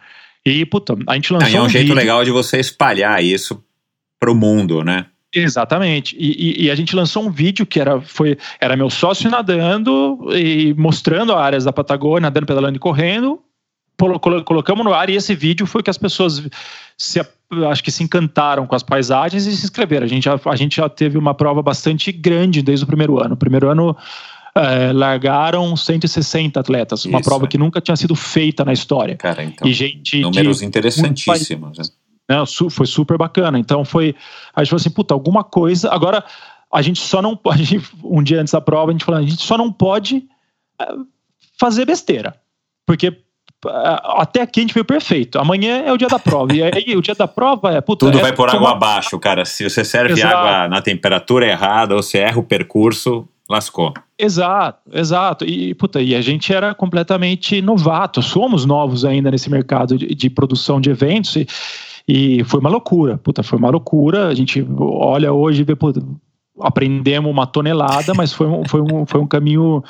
[0.44, 3.62] E, puta, a gente Não, lançou é um, jeito vídeo- legal de você espalhar isso
[4.18, 5.06] pro mundo, né?
[5.34, 6.16] Exatamente.
[6.18, 10.18] E, e- e a gente lançou um vídeo que era, foi, era meu sócio nadando
[10.32, 13.40] e mostrando áreas da Patagônia, nadando, pedalando e correndo.
[13.98, 16.42] Colo- colo- Colocamos no ar e esse vídeo foi que as pessoas
[16.96, 17.20] se,
[17.70, 20.04] acho que se encantaram com as paisagens e se inscreveram.
[20.04, 23.34] A gente já, a gente já teve uma prova bastante grande desde o primeiro ano.
[23.34, 23.96] O primeiro ano
[24.54, 27.48] eh, largaram 160 atletas, uma Isso, prova é.
[27.48, 29.16] que nunca tinha sido feita na história.
[29.16, 31.92] Cara, então, e gente números interessantíssimos.
[32.30, 32.44] Né?
[32.70, 33.58] foi super bacana.
[33.58, 34.14] Então foi.
[34.54, 35.92] A gente falou assim, puta, alguma coisa.
[35.92, 36.24] Agora,
[36.72, 37.80] a gente só não pode.
[38.04, 40.22] Um dia antes da prova, a gente falou, a gente só não pode
[40.80, 40.94] eh,
[41.58, 42.36] fazer besteira.
[42.86, 45.38] Porque eh, até aqui a gente veio perfeito.
[45.38, 46.52] Amanhã é o dia da prova.
[46.54, 47.80] e aí o dia da prova é.
[47.80, 49.44] Puta, Tudo é vai por água abaixo, cara.
[49.44, 50.36] Se você serve Exato.
[50.36, 53.92] água na temperatura errada ou se erra o percurso, lascou.
[54.16, 55.44] Exato, exato.
[55.44, 60.30] E, puta, e a gente era completamente novato, somos novos ainda nesse mercado de, de
[60.30, 61.46] produção de eventos e,
[62.06, 64.28] e foi uma loucura, puta, foi uma loucura.
[64.28, 66.02] A gente olha hoje e vê, puta,
[66.60, 69.82] aprendemos uma tonelada, mas foi um, foi, um, foi um caminho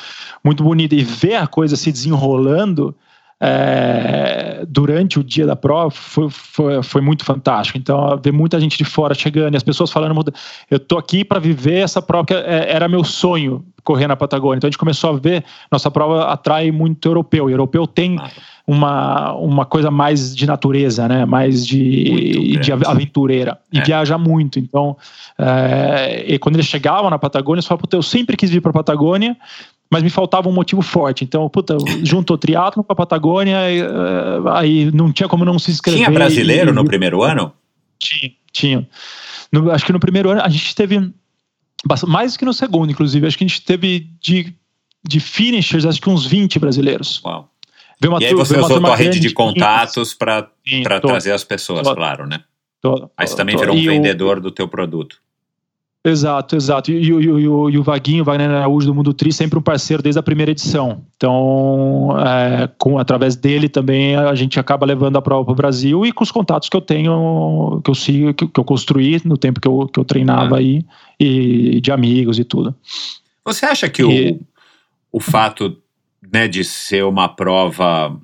[0.45, 0.95] muito bonito.
[0.95, 2.95] E ver a coisa se desenrolando
[3.43, 7.79] é, durante o dia da prova foi, foi, foi muito fantástico.
[7.79, 10.23] Então, ver muita gente de fora chegando e as pessoas falando,
[10.71, 14.59] eu tô aqui para viver essa prova, que é- era meu sonho correr na Patagônia.
[14.59, 15.43] Então, a gente começou a ver,
[15.73, 17.49] nossa prova atrai muito europeu.
[17.49, 18.19] E europeu tem
[18.67, 21.25] uma, uma coisa mais de natureza, né?
[21.25, 23.59] Mais de, de aventureira.
[23.73, 23.83] E É.
[23.83, 24.59] viaja muito.
[24.59, 24.97] Então,
[25.39, 29.35] é, e quando eles chegavam na Patagônia, eles falavam, eu sempre quis vir para Patagônia,
[29.91, 31.25] mas me faltava um motivo forte.
[31.25, 33.87] Então, puta, juntou triatlo com a Patagônia, eh,
[34.53, 36.01] aí não tinha como não se inscrever.
[36.05, 37.53] Tinha brasileiro e- no primeiro ano?
[37.99, 38.89] tinha, tinha.
[39.53, 41.13] No- acho que no primeiro ano a gente teve
[42.07, 43.27] mais que no segundo, inclusive.
[43.27, 44.55] Acho que a gente teve de,
[45.07, 47.21] de finishers, acho que uns 20 brasileiros.
[47.25, 47.49] Uau.
[48.01, 50.49] Veio uma E aí você usou turma tua rede de contatos para
[51.03, 52.41] trazer as pessoas, claro, né?
[52.81, 55.17] tô- Aí você também virou um e o- vendedor do teu produto.
[56.03, 56.91] Exato, exato.
[56.91, 59.59] E, o- e e o- e o Vaguinho, o Wagner Araújo do Mundo Tri, sempre
[59.59, 61.03] um parceiro desde a primeira edição.
[61.15, 66.07] Então, é, com, através dele também a gente acaba levando a prova para o Brasil
[66.07, 69.37] e com os contatos que eu tenho, que eu sigo, que, que eu construí no
[69.37, 70.59] tempo que eu, que eu treinava Ah.
[70.59, 70.83] aí,
[71.19, 72.75] e de amigos e tudo.
[73.45, 74.41] Você acha que o,
[75.13, 75.77] o fato
[76.33, 78.19] né, de ser uma prova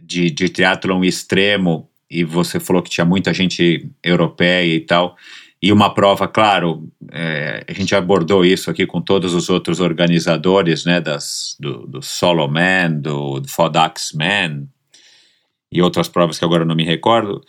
[0.00, 5.16] de, de triatlon extremo, e você falou que tinha muita gente europeia e tal,
[5.62, 10.84] e uma prova, claro, é, a gente abordou isso aqui com todos os outros organizadores,
[10.84, 14.64] né, das, do, do Solo Man, do, do Fodax Man,
[15.72, 17.42] e outras provas que agora eu não me recordo,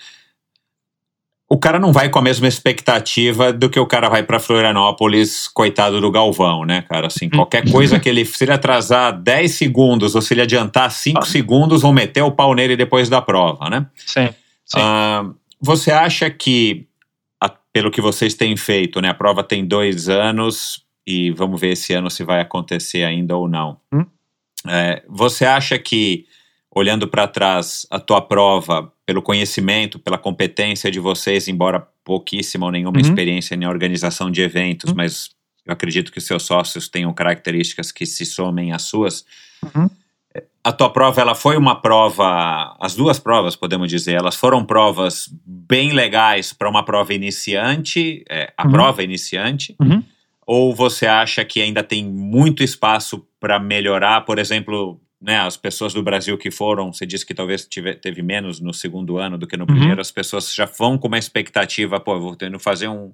[1.49, 5.47] o cara não vai com a mesma expectativa do que o cara vai para Florianópolis,
[5.47, 7.07] coitado do Galvão, né, cara?
[7.07, 11.19] Assim, qualquer coisa que ele, se ele atrasar 10 segundos ou se ele adiantar 5
[11.19, 11.21] Ah.
[11.25, 13.85] segundos, vão meter o pau nele depois da prova, né?
[13.95, 14.27] Sim.
[14.65, 14.77] Sim.
[14.79, 15.29] Ah,
[15.61, 16.85] você acha que,
[17.77, 19.09] pelo que vocês têm feito, né?
[19.09, 23.47] A prova tem dois anos e vamos ver esse ano se vai acontecer ainda ou
[23.47, 23.79] não.
[23.93, 24.03] Hum.
[24.67, 26.25] É, você acha que,
[26.75, 32.71] olhando para trás, a tua prova, pelo conhecimento, pela competência de vocês, embora pouquíssima ou
[32.71, 33.05] nenhuma Uhum.
[33.05, 34.97] experiência em organização de eventos, Uhum.
[34.97, 35.29] mas
[35.63, 39.23] eu acredito que os seus sócios tenham características que se somem às suas.
[39.63, 39.87] Uhum.
[40.63, 45.29] A tua prova, ela foi uma prova, as duas provas, podemos dizer, elas foram provas
[45.45, 48.71] bem legais para uma prova iniciante, é, a Uhum.
[48.71, 50.03] prova iniciante, Uhum.
[50.45, 54.21] ou você acha que ainda tem muito espaço para melhorar?
[54.25, 58.21] Por exemplo, né, as pessoas do Brasil que foram, você disse que talvez tive, teve
[58.21, 59.75] menos no segundo ano do que no Uhum.
[59.75, 63.13] primeiro, as pessoas já vão com uma expectativa, pô, vou tendo fazer um,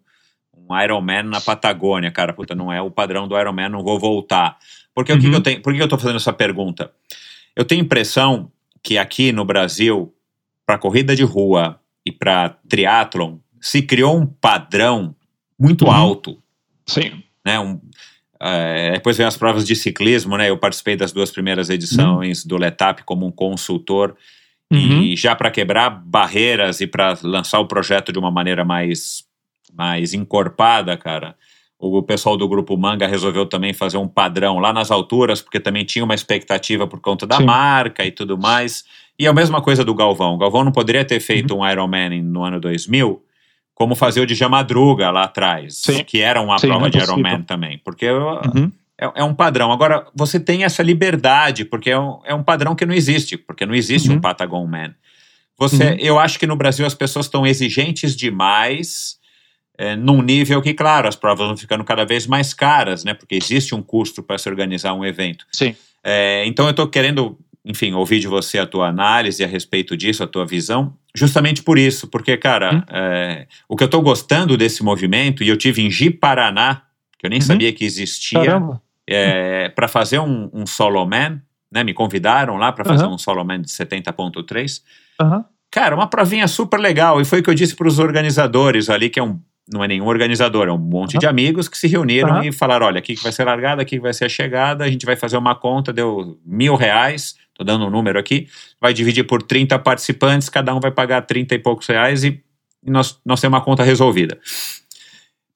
[0.56, 4.58] um Ironman na Patagônia, cara, puta, não é o padrão do Ironman, não vou voltar.
[4.96, 5.32] Porque o que, Uhum.
[5.32, 6.92] que eu tenho, por que eu tô fazendo essa pergunta?
[7.56, 8.52] Eu tenho impressão
[8.82, 10.14] que aqui no Brasil,
[10.66, 15.16] para corrida de rua e para triatlon, se criou um padrão
[15.60, 15.92] muito Uhum.
[15.92, 16.44] alto
[16.86, 17.24] Sim.
[17.46, 17.60] né?
[17.60, 17.80] Um,
[18.40, 20.50] é, depois vem as provas de ciclismo, né?
[20.50, 24.16] Eu participei das duas primeiras edições do Letap como um consultor
[24.72, 25.04] Uhum.
[25.04, 29.24] e já para quebrar barreiras e para lançar o projeto de uma maneira mais
[29.76, 31.36] mais encorpada, cara.
[31.86, 35.84] O pessoal do grupo Manga resolveu também fazer um padrão lá nas alturas, porque também
[35.84, 37.46] tinha uma expectativa por conta da Sim.
[37.46, 38.86] marca e tudo mais.
[39.20, 40.36] E a mesma coisa do Galvão.
[40.36, 43.22] O Galvão não poderia ter feito um Ironman no ano 2000,
[43.76, 46.06] como fazer o de Jamadruga lá atrás, Sim.
[46.06, 47.00] que era uma Sim, prova é de.
[47.00, 47.78] Ironman também.
[47.84, 48.72] Porque Uhum.
[48.98, 49.70] é, é um padrão.
[49.72, 53.66] Agora, você tem essa liberdade, porque é um, é um padrão que não existe, porque
[53.66, 54.16] não existe Uhum.
[54.16, 54.94] um Patagon Man.
[55.60, 55.96] Você, Uhum.
[56.00, 59.18] Eu acho que no Brasil as pessoas estão exigentes demais,
[59.78, 63.14] é, num nível que, claro, as provas vão ficando cada vez mais caras, né?
[63.14, 65.46] Porque existe um custo para se organizar um evento.
[65.52, 65.76] Sim.
[66.04, 70.24] É, então eu estou querendo, enfim, ouvir de você a tua análise a respeito disso,
[70.24, 70.96] a tua visão.
[71.16, 72.82] justamente por isso, porque, cara, Hum.
[72.90, 76.82] é, o que eu tô gostando desse movimento, e eu tive em Ji-Paraná,
[77.20, 77.46] que eu nem Uhum.
[77.46, 78.60] sabia que existia,
[79.08, 81.40] é, para fazer um, um solo man,
[81.72, 81.84] né?
[81.84, 83.14] Me convidaram lá para fazer Aham.
[83.14, 84.82] um solo man de 70.3.
[85.20, 85.46] Aham.
[85.72, 87.20] Cara, uma provinha super legal.
[87.22, 89.40] E foi o que eu disse para os organizadores ali, que é um,
[89.72, 91.20] não é nenhum organizador, é um monte Aham.
[91.20, 92.46] de amigos que se reuniram Aham.
[92.46, 94.84] e falaram: olha, aqui que vai ser a largada, aqui que vai ser a chegada,
[94.84, 98.48] a gente vai fazer uma conta, deu mil reais, tô dando um número aqui,
[98.80, 102.42] vai dividir por 30 participantes, cada um vai pagar 30 e poucos reais e,
[102.86, 104.38] e nós, nós temos uma conta resolvida.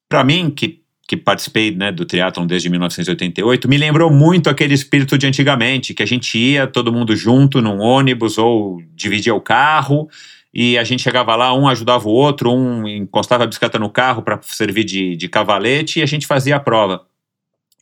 [0.08, 5.16] Para mim, que que participei né, do triatlon desde 1988, me lembrou muito aquele espírito
[5.16, 10.06] de antigamente, que a gente ia todo mundo junto num ônibus ou dividia o carro
[10.52, 14.22] e a gente chegava lá, um ajudava o outro, um encostava a bicicleta no carro
[14.22, 17.06] para servir de, de cavalete e a gente fazia a prova.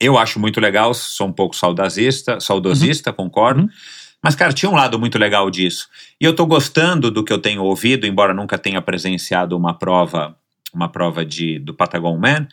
[0.00, 3.62] Eu acho muito legal, sou um pouco saudosista, saudosista, concordo.
[3.62, 3.68] Uhum.
[4.22, 5.88] Mas, cara, tinha um lado muito legal disso.
[6.20, 10.36] E eu tô gostando do que eu tenho ouvido, embora nunca tenha presenciado uma prova,
[10.74, 12.48] uma prova de, do Patagon Man.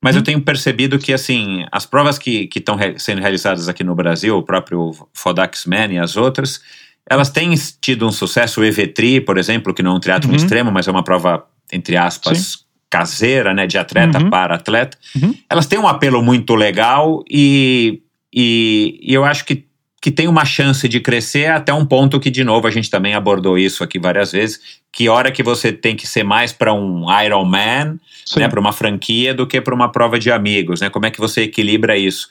[0.00, 0.20] Mas Uhum.
[0.20, 4.38] eu tenho percebido que, assim, as provas que estão re sendo realizadas aqui no Brasil,
[4.38, 6.60] o próprio Fodax Man e as outras,
[7.08, 8.60] elas têm tido um sucesso.
[8.60, 10.36] O EV-Tri, por exemplo, que não é um triatlo Uhum.
[10.36, 14.30] extremo, mas é uma prova, entre aspas, caseira, né, de atleta Uhum.
[14.30, 14.96] para atleta.
[15.20, 15.34] Uhum.
[15.50, 18.00] Elas têm um apelo muito legal e,
[18.32, 19.64] e, e eu acho que,
[20.00, 23.14] que tem uma chance de crescer até um ponto que, de novo, a gente também
[23.14, 24.60] abordou isso aqui várias vezes,
[24.92, 28.40] que hora que você tem que ser mais para um Ironman, Sim.
[28.40, 30.88] né, para uma franquia do que para uma prova de amigos, né?
[30.90, 32.28] Como é que você equilibra isso?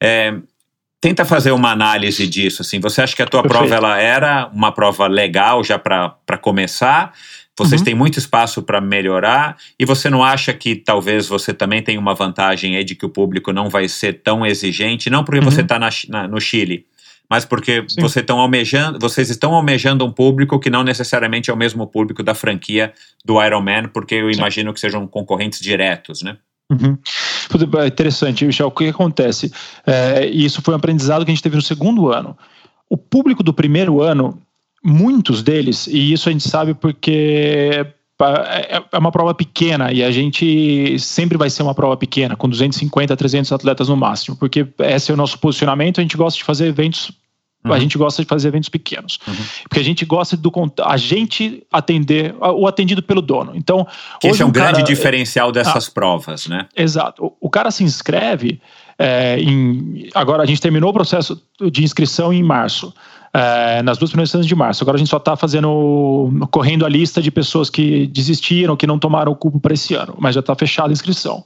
[0.00, 0.34] É,
[1.00, 2.80] tenta fazer uma análise disso, assim.
[2.80, 3.68] Você acha que a tua Perfeito.
[3.68, 7.12] prova ela era uma prova legal já para começar?
[7.56, 7.84] Vocês Uhum.
[7.84, 12.14] têm muito espaço para melhorar e você não acha que talvez você também tenha uma
[12.14, 15.64] vantagem aí de que o público não vai ser tão exigente, não porque você Uhum.
[15.64, 16.86] está no Chile,
[17.28, 18.00] mas porque Sim.
[18.00, 22.22] você estão almejando, vocês estão almejando um público que não necessariamente é o mesmo público
[22.22, 22.92] da franquia
[23.24, 24.38] do Ironman, porque eu Sim.
[24.38, 26.36] imagino que sejam concorrentes diretos, né?
[26.70, 26.98] Uhum.
[27.82, 28.66] É Interessante, Michel.
[28.66, 29.52] O que acontece?
[29.86, 32.36] É, isso foi um aprendizado que a gente teve no segundo ano.
[32.88, 34.38] O público do primeiro ano,
[34.84, 37.86] muitos deles, e isso a gente sabe porque
[38.20, 42.48] é é uma prova pequena e a gente sempre vai ser uma prova pequena, com
[42.48, 46.00] 250 a 300 atletas no máximo, porque esse é o nosso posicionamento.
[46.00, 47.12] A gente gosta de fazer eventos.
[47.64, 47.80] A Uhum.
[47.80, 49.34] gente gosta de fazer eventos pequenos, Uhum.
[49.64, 50.50] porque a gente gosta do
[50.84, 53.52] a gente atender o atendido pelo dono.
[53.54, 53.84] Então,
[54.20, 56.66] Que hoje esse é um um grande cara- diferencial dessas provas, né?
[56.76, 57.24] Exato.
[57.26, 58.60] O, o cara se inscreve
[58.98, 60.08] é, em.
[60.14, 61.40] Agora a gente terminou o processo
[61.70, 62.92] de inscrição em março.
[63.34, 64.82] é, nas duas primeiras semanas de março.
[64.82, 65.68] Agora a gente só está fazendo.
[66.50, 70.14] correndo a lista de pessoas que desistiram, que não tomaram o cupo para esse ano,
[70.18, 71.44] mas já está fechada a inscrição.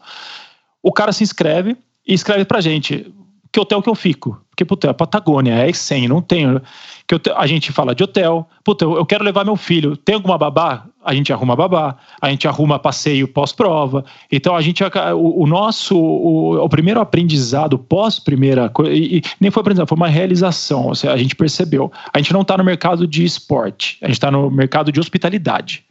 [0.81, 1.77] O cara se inscreve
[2.07, 3.13] e escreve pra gente
[3.53, 4.41] que hotel que eu fico.
[4.51, 6.61] Porque, puta, é a Patagônia, é 100, não tenho.
[7.07, 8.49] Que hotel- a gente fala de hotel.
[8.65, 9.97] Puta, eu quero levar meu filho.
[9.97, 10.87] Tem alguma babá?
[11.05, 11.97] A gente arruma babá.
[12.21, 14.05] A gente arruma passeio pós-prova.
[14.31, 14.83] Então, a gente.
[15.15, 15.97] O, o nosso.
[15.99, 18.69] O, o primeiro aprendizado pós-primeira.
[18.69, 20.87] co- E, e nem foi aprendizado, foi uma realização.
[20.87, 21.91] Ou seja, a gente percebeu.
[22.13, 23.99] A gente não está no mercado de esporte.
[24.03, 25.85] A gente está no mercado de hospitalidade.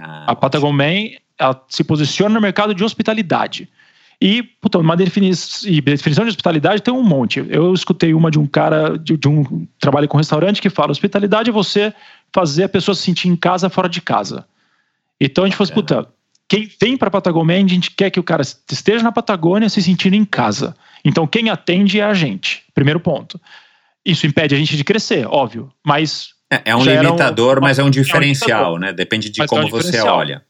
[0.00, 3.68] Ah, A Patagon Man ela se posiciona no mercado de hospitalidade.
[4.24, 5.32] E, puta, uma defini
[5.64, 7.44] e definição de hospitalidade tem um monte.
[7.48, 11.50] Eu escutei uma de um cara de, de um trabalho com restaurante que fala: hospitalidade
[11.50, 11.92] é você
[12.32, 14.46] fazer a pessoa se sentir em casa fora de casa.
[15.20, 16.08] Então a gente falou assim, puta,
[16.48, 20.14] quem vem para Patagônia, a gente quer que o cara esteja na Patagônia se sentindo
[20.14, 20.76] em casa.
[21.04, 22.62] Então quem atende é a gente.
[22.72, 23.40] Primeiro ponto.
[24.04, 27.80] Isso impede a gente de crescer, óbvio, mas É, é um era um- limitador, mas
[27.80, 28.78] é um diferencial, limitador.
[28.78, 28.92] né?
[28.92, 30.44] Depende de Mas é um como você olha.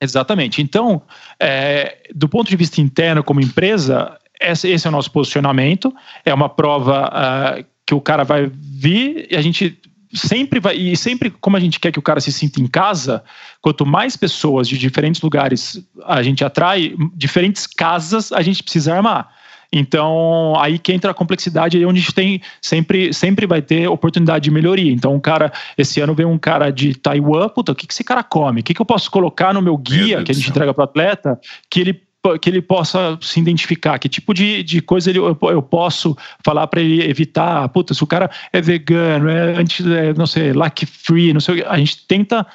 [0.00, 0.62] Exatamente.
[0.62, 1.02] Então,
[1.40, 5.92] é, do ponto de vista interno, como empresa, esse, é o nosso posicionamento.
[6.24, 9.78] É uma prova ah, que o cara vai vir e a gente
[10.14, 10.76] sempre vai.
[10.76, 13.22] E sempre, como a gente quer que o cara se sinta em casa,
[13.60, 19.37] quanto mais pessoas de diferentes lugares a gente atrai, diferentes casas a gente precisa armar.
[19.72, 23.86] Então, aí que entra a complexidade, aí onde a gente tem sempre, sempre vai ter
[23.88, 24.90] oportunidade de melhoria.
[24.90, 28.04] Então, um cara, esse ano veio um cara de Taiwan, puta, o que, que esse
[28.04, 28.60] cara come?
[28.60, 30.82] O que, que eu posso colocar no meu guia Deus que a gente entrega para
[30.82, 31.38] o atleta
[31.70, 32.08] que ele
[32.42, 36.66] que ele possa se identificar, que tipo de, de coisa ele, eu, eu posso falar
[36.66, 37.66] para ele evitar.
[37.68, 41.64] Puta, se o cara é vegano, é anti, é, não sei, lac free, não sei,
[41.64, 42.46] a gente tenta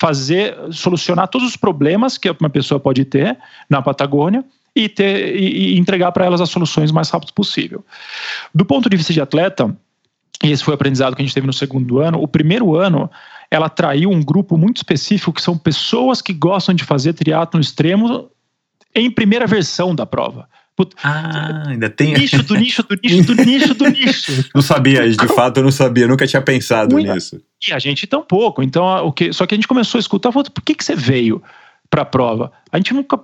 [0.00, 3.36] fazer, solucionar todos os problemas que uma pessoa pode ter
[3.68, 4.44] na Patagônia
[4.84, 7.84] e, ter, e, e entregar para elas as soluções o mais rápido possível.
[8.54, 9.76] Do ponto de vista de atleta,
[10.42, 13.10] e esse foi o aprendizado que a gente teve no segundo ano, o primeiro ano
[13.50, 18.30] ela atraiu um grupo muito específico que são pessoas que gostam de fazer triatlo extremo
[18.94, 20.48] em primeira versão da prova.
[21.02, 22.14] Ah, ainda tem.
[22.14, 24.44] Nicho do nicho do nicho do nicho do nicho.
[24.54, 27.12] Não sabia, de fato eu não sabia, nunca tinha pensado Muito.
[27.12, 27.40] nisso.
[27.68, 28.62] E a gente tão pouco.
[28.62, 30.94] Então, o que, só que a gente começou a escutar, falou, por que, que você
[30.94, 31.42] veio
[31.90, 32.52] para a prova?
[32.70, 33.18] A gente nunca,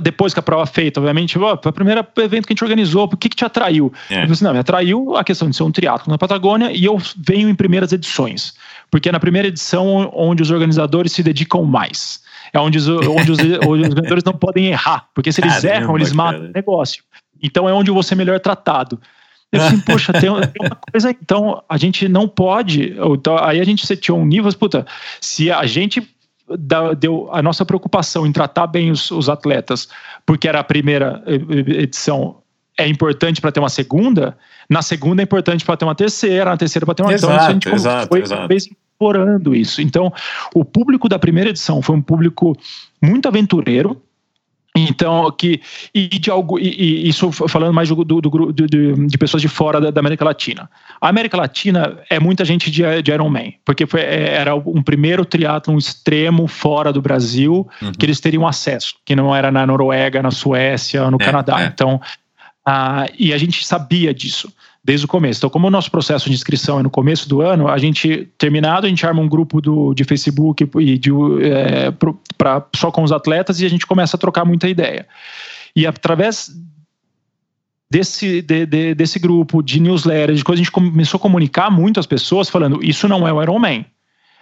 [0.00, 3.08] depois que a prova é feita, obviamente, foi o primeiro evento que a gente organizou,
[3.08, 3.92] por que, que te atraiu?
[4.08, 4.14] É.
[4.14, 6.84] Eu falei assim, não, me atraiu a questão de ser um triatlo na Patagônia e
[6.84, 8.54] eu venho em primeiras edições.
[8.90, 12.22] Porque é na primeira edição onde os organizadores se dedicam mais.
[12.52, 15.08] É onde os, onde os, onde os organizadores não podem errar.
[15.12, 16.50] Porque se eles Caramba, erram, eles matam cara.
[16.50, 17.02] o negócio.
[17.42, 19.00] Então é onde eu vou ser melhor tratado.
[19.50, 20.40] Eu assim, poxa, tem, uma
[20.90, 21.10] coisa.
[21.10, 22.96] Então, a gente não pode.
[22.98, 24.86] Então, aí a gente seteou um nível, puta,
[25.20, 26.13] se a gente
[26.58, 29.88] dá- deu a nossa preocupação em tratar bem os, os atletas,
[30.26, 32.36] porque era a primeira eh, eh, edição,
[32.78, 34.36] é importante para ter uma segunda,
[34.68, 37.40] na segunda é importante para ter uma terceira, na terceira para ter uma então, isso
[37.40, 38.48] a gente Exato, exato, foi exato.
[38.48, 39.80] vez incorporando isso.
[39.80, 40.12] Então,
[40.54, 42.56] o público da primeira edição foi um público
[43.00, 44.00] muito aventureiro.
[44.76, 45.60] Então, que
[45.94, 46.64] e de algo e,
[47.04, 50.24] e isso falando mais do, do, do de, de pessoas de fora da, da América
[50.24, 50.68] Latina.
[51.00, 55.24] A América Latina é muita gente de, de Ironman, porque foi, é, era um primeiro
[55.24, 57.92] triatlon extremo fora do Brasil Uhum.
[57.92, 61.62] que eles teriam acesso, que não era na Noruega, na Suécia, no É, Canadá.
[61.62, 61.66] é.
[61.66, 62.00] Então,
[62.66, 64.52] ah, e a gente sabia disso
[64.84, 65.38] desde o começo.
[65.40, 68.86] Então, como o nosso processo de inscrição é no começo do ano, a gente, terminado,
[68.86, 71.10] a gente arma um grupo do, de Facebook e de,
[71.42, 71.90] é,
[72.36, 75.06] pra, só com os atletas e a gente começa a trocar muita ideia.
[75.74, 76.54] E através
[77.90, 81.98] desse, de- de- desse grupo de newsletters, de coisa, a gente começou a comunicar muito
[81.98, 83.86] às pessoas, falando: isso não é o Ironman.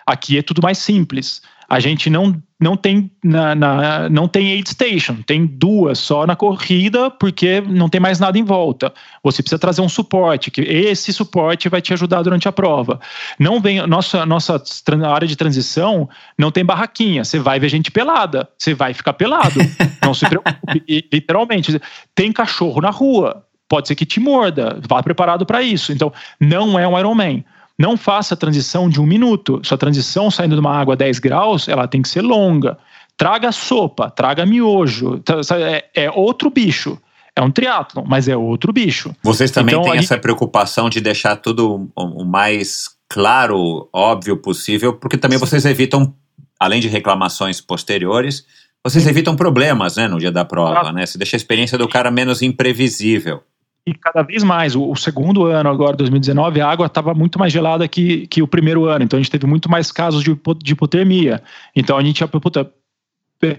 [0.05, 1.41] Aqui é tudo mais simples.
[1.73, 6.37] A gente não, não tem na, na- não tem aid station, tem duas só na
[6.37, 8.93] corrida, porque não tem mais nada em volta.
[9.25, 13.01] Você precisa trazer um suporte, que esse suporte vai te ajudar durante a prova.
[13.39, 14.63] Não vem nossa nossa
[15.11, 16.07] área de transição
[16.39, 17.25] não tem barraquinha.
[17.25, 19.59] Você vai ver gente pelada, você vai ficar pelado.
[20.05, 20.85] Não se preocupe.
[21.11, 21.81] Literalmente,
[22.15, 23.47] tem cachorro na rua.
[23.67, 24.79] Pode ser que te morda.
[24.87, 25.91] Vá preparado para isso.
[25.93, 27.45] Então, não é um Ironman.
[27.83, 29.61] Não faça a transição de um minuto.
[29.65, 32.79] Sua transição saindo de uma água a 10 graus, ela tem que ser longa.
[33.17, 35.21] Traga sopa, traga miojo.
[35.95, 36.97] É, é outro bicho.
[37.35, 39.13] É um triatlon, mas é outro bicho.
[39.23, 44.93] Vocês também Então, têm gente- essa preocupação de deixar tudo o, mais claro, óbvio possível,
[44.93, 46.15] porque também vocês evitam,
[46.61, 48.45] além de reclamações posteriores,
[48.85, 51.05] vocês evitam problemas, né, no dia da prova, né?
[51.07, 53.43] Você deixa a experiência do cara menos imprevisível.
[53.87, 57.53] E cada vez mais, o, o segundo ano, agora 2019, a água estava muito mais
[57.53, 59.05] gelada que, que o primeiro ano.
[59.05, 61.43] Então a gente teve muito mais casos de, de hipotermia.
[61.75, 62.71] Então a gente, puta,
[63.41, 63.59] pe-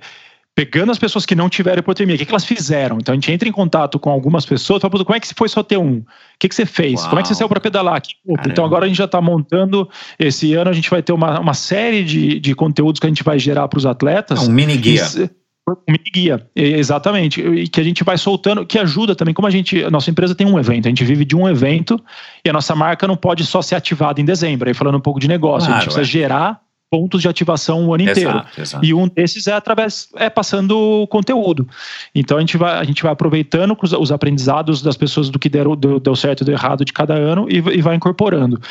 [0.55, 2.99] pegando as pessoas que não tiveram hipotermia, o que, que elas fizeram?
[2.99, 5.27] Então a gente entra em contato com algumas pessoas e fala, puta, como é que
[5.35, 5.97] foi só ter um?
[5.97, 6.05] O
[6.39, 7.01] que, que você fez?
[7.01, 7.09] Uau.
[7.09, 7.99] Como é que você saiu para pedalar?
[8.01, 8.13] Que?
[8.25, 8.49] Caramba.
[8.49, 11.53] Então agora a gente já está montando, esse ano a gente vai ter uma, uma
[11.53, 14.47] série de, de conteúdos que a gente vai gerar para os atletas.
[14.47, 15.03] É um mini guia.
[15.03, 15.42] Um
[15.87, 17.41] mini guia, exatamente.
[17.41, 19.33] E que a gente vai soltando, que ajuda também.
[19.33, 21.99] Como a gente, a nossa empresa tem um evento, a gente vive de um evento
[22.43, 24.67] e a nossa marca não pode só ser ativada em dezembro.
[24.67, 26.21] Aí falando um pouco de negócio, a Claro, gente precisa é.
[26.21, 26.61] gerar
[26.93, 28.43] pontos de ativação o ano inteiro.
[28.55, 28.85] Exato.
[28.85, 31.67] E um desses é através, é passando conteúdo.
[32.13, 35.49] Então a gente vai, a gente vai aproveitando os, os aprendizados das pessoas do que
[35.49, 38.61] deram, deu, deu certo e deu errado de cada ano e, e vai incorporando.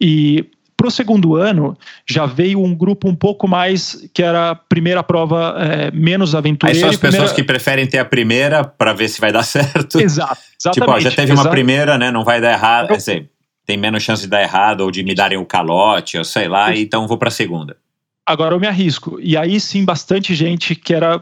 [0.00, 0.46] E
[0.86, 1.76] para o segundo ano
[2.08, 6.38] já veio um grupo um pouco mais que era a primeira prova é, menos Aí
[6.38, 6.78] aventureira.
[6.80, 10.00] são as primeira- pessoas que preferem ter a primeira para ver se vai dar certo.
[10.00, 10.74] Exato, exatamente.
[10.74, 12.10] Tipo, ó, já teve uma primeira, né?
[12.12, 12.84] Não vai dar errado.
[12.84, 13.30] Eu- Quer dizer,
[13.66, 16.74] tem menos chance de dar errado ou de me darem o calote, ou sei lá,
[16.76, 17.76] então vou pra segunda.
[18.24, 19.18] Agora eu me arrisco.
[19.20, 21.20] E aí sim, bastante gente que era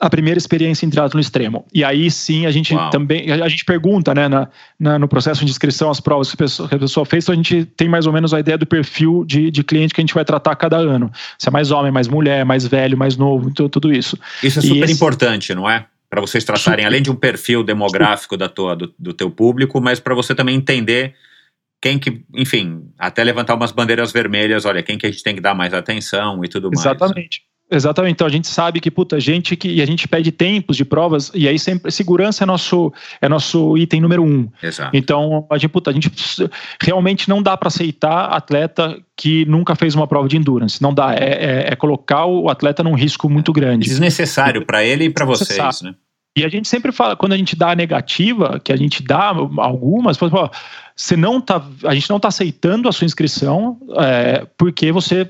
[0.00, 1.66] a primeira experiência em triatlo extremo.
[1.74, 2.88] E aí sim, a gente Uau.
[2.90, 4.48] também, a gente pergunta, né, na,
[4.78, 7.32] na- no processo de inscrição, as provas que a, pessoa, que a pessoa fez, então
[7.32, 10.02] a gente tem mais ou menos a ideia do perfil de, de cliente que a
[10.02, 11.10] gente vai tratar cada ano.
[11.38, 14.16] Se é mais homem, mais mulher, mais velho, mais novo, então, tudo isso.
[14.42, 15.84] Isso é super esse- importante, não é?
[16.08, 19.98] Para vocês traçarem, além de um perfil demográfico da tua, do, do teu público, mas
[20.00, 21.14] para você também entender
[21.82, 25.40] quem que, enfim, até levantar umas bandeiras vermelhas, olha, quem que a gente tem que
[25.40, 26.80] dar mais atenção e tudo mais.
[26.80, 27.42] Exatamente.
[27.70, 28.12] Exatamente.
[28.14, 29.68] Então a gente sabe que, puta, gente que.
[29.68, 31.90] E a gente pede tempos de provas, e aí sempre.
[31.90, 34.48] Segurança é nosso, é nosso item número um.
[34.62, 34.96] Exato.
[34.96, 36.10] Então, a gente, puta, a gente
[36.80, 40.80] realmente não dá para aceitar atleta que nunca fez uma prova de endurance.
[40.80, 41.14] Não dá.
[41.14, 43.88] É, é- é colocar o atleta num risco muito grande.
[43.88, 45.94] Desnecessário para ele e para vocês, né?
[46.36, 49.34] E a gente sempre fala, quando a gente dá a negativa, que a gente dá
[49.56, 55.28] algumas, você não tá, a gente não está aceitando a sua inscrição é, porque você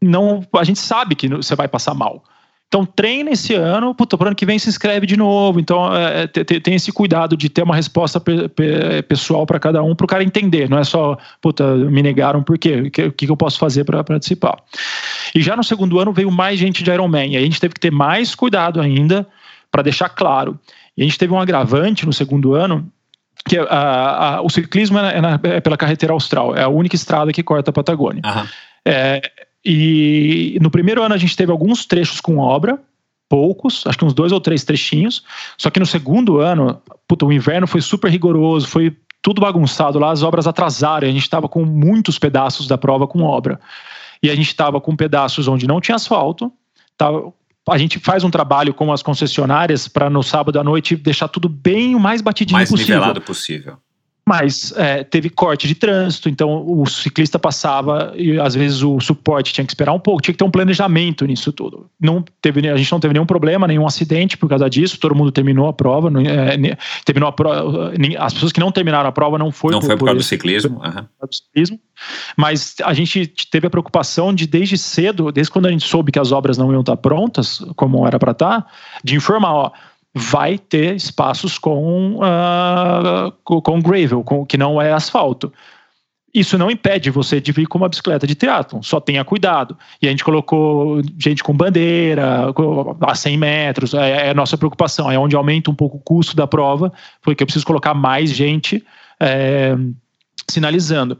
[0.00, 0.44] não.
[0.54, 2.22] A gente sabe que você vai passar mal.
[2.68, 5.60] Então treina esse ano, puta, pro ano que vem se inscreve de novo.
[5.60, 9.80] Então é, te- tem esse cuidado de ter uma resposta pe- pe- pessoal para cada
[9.84, 10.68] um, para o cara entender.
[10.68, 12.74] Não é só, puta, me negaram por quê?
[12.86, 14.56] O que, que eu posso fazer para participar?
[15.32, 17.34] E já no segundo ano veio mais gente de Ironman.
[17.34, 19.24] E a gente teve que ter mais cuidado ainda
[19.70, 20.58] para deixar claro.
[20.96, 22.90] E a gente teve um agravante no segundo ano,
[23.48, 23.64] que a,
[24.38, 27.70] a, o ciclismo é, na, é, pela carretera austral, é a única estrada que corta
[27.70, 28.22] a Patagônia.
[28.84, 29.20] É,
[29.68, 32.80] e no primeiro ano a gente teve alguns trechos com obra,
[33.28, 35.24] poucos, acho que uns dois ou três trechinhos.
[35.58, 40.12] Só que no segundo ano, puta, o inverno foi super rigoroso, foi tudo bagunçado lá,
[40.12, 43.58] as obras atrasaram, e a gente estava com muitos pedaços da prova com obra.
[44.22, 46.52] E a gente estava com pedaços onde não tinha asfalto,
[46.96, 47.32] tava,
[47.68, 51.48] a gente faz um trabalho com as concessionárias para no sábado à noite deixar tudo
[51.48, 52.94] bem o mais batidinho Mais possível.
[52.94, 53.78] nivelado possível.
[54.28, 59.52] Mas é, teve corte de trânsito, então o ciclista passava e às vezes o suporte
[59.52, 61.88] tinha que esperar um pouco, tinha que ter um planejamento nisso tudo.
[62.00, 65.30] Não teve, a gente não teve nenhum problema, nenhum acidente por causa disso, todo mundo
[65.30, 66.10] terminou a prova.
[66.22, 69.96] é, terminou a prova as pessoas que não terminaram a prova não foi não foi
[69.96, 70.80] por causa do isso, ciclismo.
[70.82, 71.04] aham.
[71.04, 71.78] por causa do ciclismo.
[72.36, 76.18] Mas a gente teve a preocupação de, desde cedo, desde quando a gente soube que
[76.18, 78.66] as obras não iam estar prontas, como era para estar,
[79.04, 79.72] de informar, ó,
[80.18, 85.52] vai ter espaços com, ah, com, gravel, com, que não é asfalto.
[86.32, 89.76] Isso não impede você de vir com uma bicicleta de triatlon, só tenha cuidado.
[90.00, 92.50] E a gente colocou gente com bandeira,
[93.02, 96.34] a 100 metros, é, é a nossa preocupação, é onde aumenta um pouco o custo
[96.34, 96.90] da prova,
[97.20, 98.82] porque eu preciso colocar mais gente
[99.20, 99.76] é,
[100.48, 101.18] sinalizando.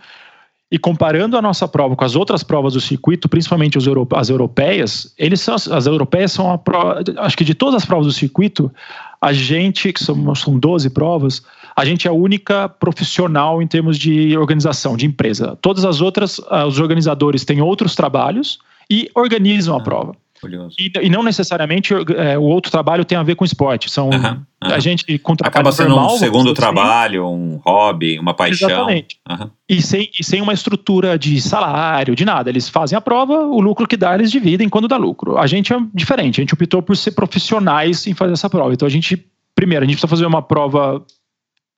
[0.70, 5.40] E comparando a nossa prova com as outras provas do circuito, principalmente as europeias, eles
[5.40, 8.72] são, as europeias são a prova, acho que de todas as provas do circuito,
[9.20, 11.40] a gente, que são, são 12 provas,
[11.76, 15.56] a gente é a única profissional em termos de organização, de empresa.
[15.62, 18.58] Todas as outras, ah, os organizadores têm outros trabalhos
[18.90, 20.16] e organizam a prova.
[20.46, 20.76] Curioso.
[20.78, 23.90] E, e não necessariamente eh, o outro trabalho tem a ver com esporte.
[23.90, 24.74] São Aham, aham.
[24.74, 28.68] a gente com trabalho Acaba sendo normal, um segundo assim, trabalho, um hobby, uma paixão.
[28.68, 29.18] Exatamente.
[29.28, 29.50] Aham.
[29.68, 32.48] e sem, e sem uma estrutura de salário, de nada.
[32.48, 35.36] Eles fazem a prova, o lucro que dá, eles dividem quando dá lucro.
[35.36, 38.72] A gente é diferente, a gente optou por ser profissionais em fazer essa prova.
[38.72, 41.04] Então a gente, primeiro, a gente precisa fazer uma prova.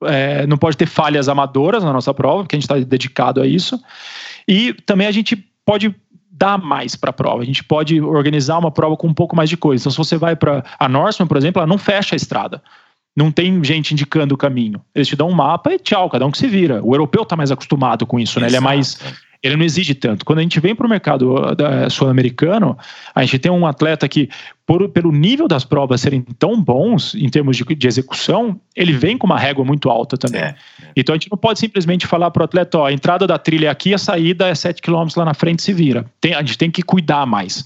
[0.05, 3.47] é, não pode ter falhas amadoras na nossa prova, porque a gente está dedicado a
[3.47, 3.81] isso.
[4.47, 5.95] E também a gente pode
[6.39, 7.43] dar mais para a prova.
[7.43, 9.83] A gente pode organizar uma prova com um pouco mais de coisa.
[9.83, 12.63] Então, se você vai para a Norseman, por exemplo, ela não fecha a estrada.
[13.17, 14.81] Não tem gente indicando o caminho.
[14.95, 16.81] Eles te dão um mapa e tchau, cada um que se vira.
[16.85, 18.47] O europeu está mais acostumado com isso, né?
[18.47, 19.01] Ele é mais.
[19.43, 20.25] Ele não exige tanto.
[20.25, 22.77] Quando a gente vem para o mercado uh, sul-americano,
[23.15, 24.29] a gente tem um atleta que,
[24.67, 29.17] por- pelo nível das provas serem tão bons em termos de, de execução, ele vem
[29.17, 30.41] com uma régua muito alta também.
[30.41, 30.55] É,
[30.97, 33.69] Então a gente não pode simplesmente falar para o atleta: ó, a entrada da trilha
[33.69, 36.05] é aqui, a saída é 7 km lá na frente, se vira.
[36.21, 37.65] Tem- a gente tem que cuidar mais.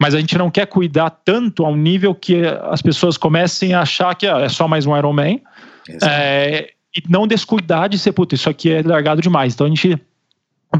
[0.00, 3.80] Mas a gente não quer cuidar tanto a um nível que as pessoas comecem a
[3.80, 5.42] achar que ah, é só mais um Ironman
[6.02, 9.54] é, e não descuidar de ser, puta, isso aqui é largado demais.
[9.54, 9.98] Então a gente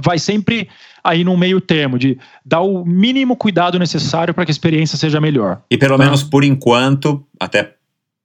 [0.03, 0.69] vai sempre
[1.03, 5.21] aí num meio termo de dar o mínimo cuidado necessário para que a experiência seja
[5.21, 5.63] melhor.
[5.71, 6.05] E pelo Tá.
[6.05, 7.75] menos por enquanto, até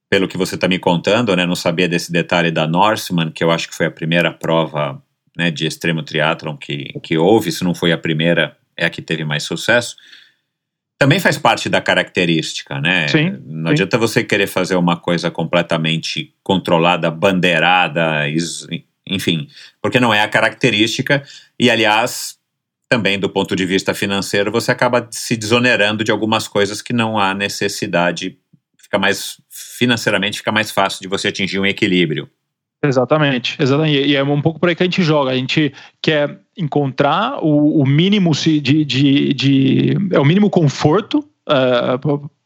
[0.09, 3.49] pelo que você está me contando, né, não sabia desse detalhe da Norseman, que eu
[3.51, 5.01] acho que foi a primeira prova
[5.35, 9.01] né, de extremo triatlon que, que houve, se não foi a primeira, é a que
[9.01, 9.95] teve mais sucesso.
[10.99, 13.07] Também faz parte da característica, né?
[13.07, 13.73] Sim, não sim.
[13.73, 18.67] adianta você querer fazer uma coisa completamente controlada, bandeirada, is-
[19.07, 19.47] enfim,
[19.81, 21.23] porque não é a característica.
[21.59, 22.37] E, aliás,
[22.89, 27.17] também do ponto de vista financeiro, você acaba se desonerando de algumas coisas que não
[27.17, 28.37] há necessidade.
[28.77, 32.29] Fica mais financeiramente fica mais fácil de você atingir um equilíbrio.
[32.83, 34.07] Exatamente, exatamente.
[34.07, 35.31] E é um pouco por aí que a gente joga.
[35.31, 41.97] A gente quer encontrar o, o mínimo de, de, de- é o mínimo conforto, ah,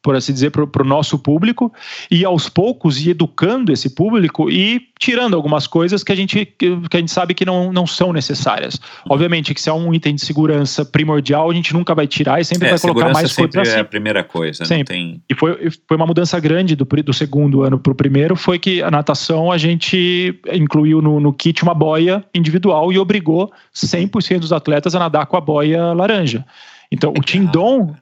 [0.02, 1.72] por, assim dizer, para o nosso público,
[2.10, 6.78] e aos poucos ir educando esse público e tirando algumas coisas que a gente, que,
[6.94, 8.80] a gente sabe que não, não são necessárias.
[9.10, 12.46] Obviamente que se é um item de segurança primordial, a gente nunca vai tirar e
[12.46, 13.78] sempre É, vai colocar mais sempre coisas assim.
[13.78, 14.66] é a primeira coisa.
[14.66, 14.96] Sempre.
[14.96, 15.22] tem...
[15.30, 18.82] E foi, foi uma mudança grande do, do segundo ano para o primeiro, foi que
[18.82, 24.54] a natação a gente incluiu no, no kit uma boia individual e obrigou 100% dos
[24.54, 26.46] atletas a nadar com a boia laranja.
[26.92, 27.96] Então o Tindon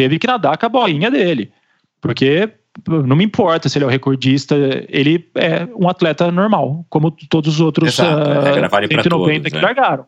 [0.00, 1.52] teve que nadar com a boinha dele,
[2.00, 2.48] porque
[2.88, 4.56] não me importa se ele é o recordista,
[4.88, 9.52] ele é um atleta normal, como todos os outros Exato, ah, vale pra 190 todos,
[9.52, 9.60] que é.
[9.60, 10.06] largaram.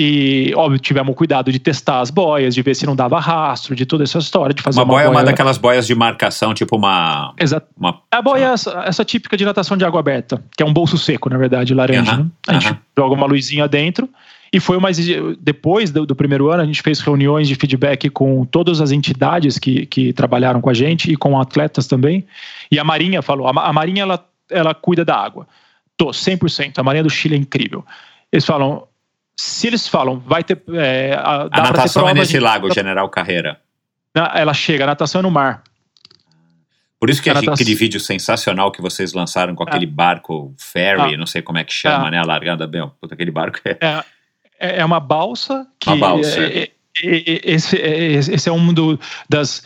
[0.00, 3.84] E, óbvio, tivemos cuidado de testar as boias, de ver se não dava rastro, de
[3.84, 6.76] toda essa história, de fazer Uma uma, boia é uma daquelas boias de marcação, tipo
[6.76, 7.34] uma.
[7.38, 7.66] Exato.
[7.76, 10.72] uma A boia é essa, essa típica de natação de água aberta, que é um
[10.72, 12.12] bolso seco, na verdade, laranja.
[12.12, 12.30] Aham, né?
[12.46, 12.78] A gente aham.
[12.96, 14.08] joga uma luzinha dentro.
[14.52, 14.96] E foi mais.
[15.40, 19.58] Depois do, do primeiro ano, a gente fez reuniões de feedback com todas as entidades
[19.58, 22.26] que, que trabalharam com a gente e com atletas também.
[22.70, 25.46] E a Marinha falou: a, a Marinha ela, ela cuida da água.
[25.96, 26.78] Tô, 100%.
[26.78, 27.84] A Marinha do Chile é incrível.
[28.32, 28.86] Eles falam.
[29.36, 30.60] Se eles falam, vai ter.
[30.74, 33.60] É, a, A natação prova, é nesse gente- lago, General Carreira.
[34.34, 35.62] Ela chega, a natação é no mar.
[37.00, 41.16] Por isso que natação- aquele vídeo sensacional que vocês lançaram com aquele barco ferry, Ah.
[41.16, 42.10] não sei como é que chama, Ah.
[42.10, 42.18] né?
[42.18, 43.76] A largada, bem, puta, aquele barco é.
[43.80, 44.04] É,
[44.58, 45.88] é é uma balsa que.
[45.90, 46.70] Uma balsa, é- é-
[47.04, 48.98] é- esse, é, esse é um do,
[49.28, 49.62] das.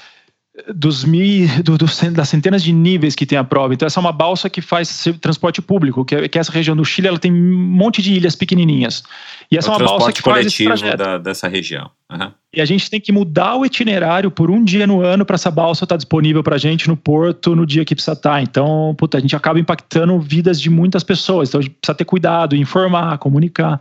[0.74, 3.72] Dos mil, do, do das centenas de níveis que tem a prova.
[3.72, 6.84] Então, essa é uma balsa que faz transporte público, que, é- que essa região do
[6.84, 9.02] Chile ela tem um monte de ilhas pequenininhas.
[9.50, 10.98] E essa o é uma balsa que faz esse trajeto.
[10.98, 11.90] da- dessa região.
[12.10, 12.34] Aham.
[12.54, 15.50] E a gente tem que mudar o itinerário por um dia no ano para essa
[15.50, 18.42] balsa estar disponível para a gente no porto no dia que precisa estar.
[18.42, 21.48] Então, puta, a gente acaba impactando vidas de muitas pessoas.
[21.48, 23.80] Então, a gente precisa ter cuidado, informar, comunicar.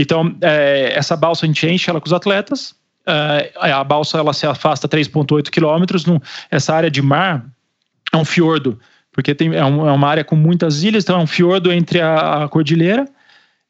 [0.00, 2.74] Então, é, essa balsa a gente enche ela com os atletas.
[3.06, 6.04] É, a balsa ela se afasta 3,8 quilômetros.
[6.50, 7.44] Essa área de mar
[8.12, 8.78] é um fiordo,
[9.12, 12.00] porque tem, é, um- é uma área com muitas ilhas, então é um fiordo entre
[12.00, 13.06] a, a cordilheira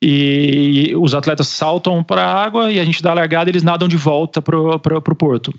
[0.03, 3.63] e os atletas saltam para a água e a gente dá a largada e eles
[3.63, 5.53] nadam de volta para o porto.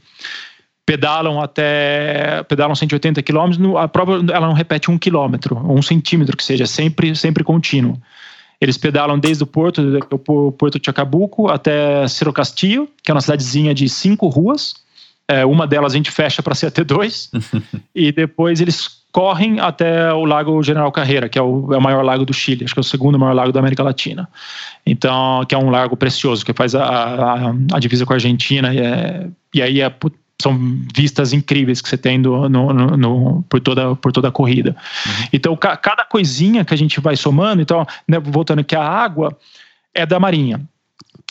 [0.85, 6.35] Pedalam até pedalam 180 quilômetros, no- a prova ela não repete um quilômetro, um centímetro
[6.35, 7.97] que seja, sempre sempre contínuo.
[8.61, 9.81] Eles pedalam desde o porto,
[10.27, 14.75] o porto de Chacabuco até Cerro Castillo, que é uma cidadezinha de cinco ruas.
[15.27, 17.29] É, uma delas a gente fecha para ser AT2
[17.95, 22.03] e depois eles correm até o Lago General Carreira, que é o, é o maior
[22.03, 24.29] lago do Chile, acho que é o segundo maior lago da América Latina.
[24.85, 28.73] Então, que é um lago precioso, que faz a, a, a divisa com a Argentina,
[28.73, 29.89] e, é- e aí é
[30.41, 30.57] são
[30.95, 34.75] vistas incríveis que você tem do- no- no- no- por, toda, por toda a corrida.
[35.31, 39.37] Então, ca- cada coisinha que a gente vai somando, então, né, voltando que a água
[39.93, 40.61] é da Marinha.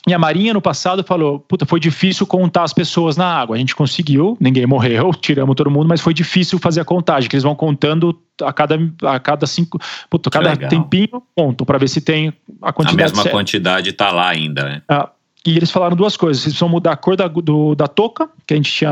[0.08, 3.54] E a Marinha no passado falou: puta, foi difícil contar as pessoas na água.
[3.54, 7.36] A gente conseguiu, ninguém morreu, tiramos todo mundo, mas foi difícil fazer a contagem, que
[7.36, 9.78] eles vão contando a cada, a cada cinco.
[10.08, 10.70] Puta, cada legal.
[10.70, 12.32] tempinho, contam, para ver se tem
[12.62, 13.30] a A quantidade mesma certa.
[13.36, 14.82] quantidade tá lá ainda, né?
[14.88, 15.10] Ah,
[15.46, 16.42] e eles falaram duas coisas.
[16.42, 18.90] Vocês precisam mudar a cor da, do- da touca, que a gente tinha.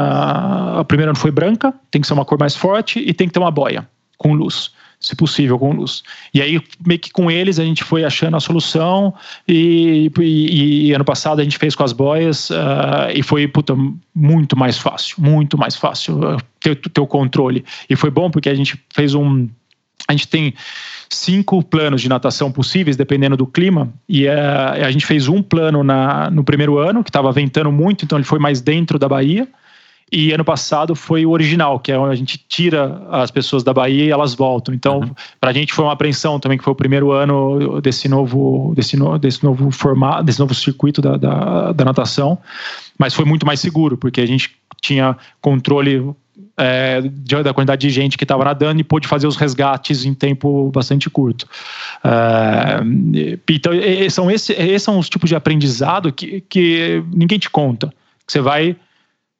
[0.78, 3.34] A primeira não foi branca, tem que ser uma cor mais forte e tem que
[3.34, 6.02] ter uma boia com luz, se possível, com luz.
[6.34, 9.14] E aí, meio que com eles, a gente foi achando a solução.
[9.46, 13.76] E, e- e ano passado a gente fez com as boias ah, e foi puta,
[14.14, 17.64] muito mais fácil, muito mais fácil ah, ter, ter o controle.
[17.88, 19.48] E foi bom porque a gente fez um.
[20.08, 20.54] A gente tem
[21.10, 25.84] cinco planos de natação possíveis, dependendo do clima, e eh, a gente fez um plano
[25.84, 29.46] na, no primeiro ano, que estava ventando muito, então ele foi mais dentro da Bahia,
[30.10, 33.74] e ano passado foi o original, que é onde a gente tira as pessoas da
[33.74, 34.74] Bahia e elas voltam.
[34.74, 38.72] Então, para a gente foi uma apreensão também, que foi o primeiro ano desse novo,
[38.74, 42.38] desse, no, desse novo formato, desse novo circuito da, da, da natação,
[42.98, 46.14] mas foi muito mais seguro, porque a gente tinha controle
[46.56, 47.00] é,
[47.42, 51.08] da quantidade de gente que estava nadando e pôde fazer os resgates em tempo bastante
[51.10, 51.46] curto.
[52.04, 52.80] É,
[53.48, 53.72] então,
[54.10, 57.88] são esse- esses são os tipos de aprendizado que, que ninguém te conta.
[58.26, 58.76] Que você vai,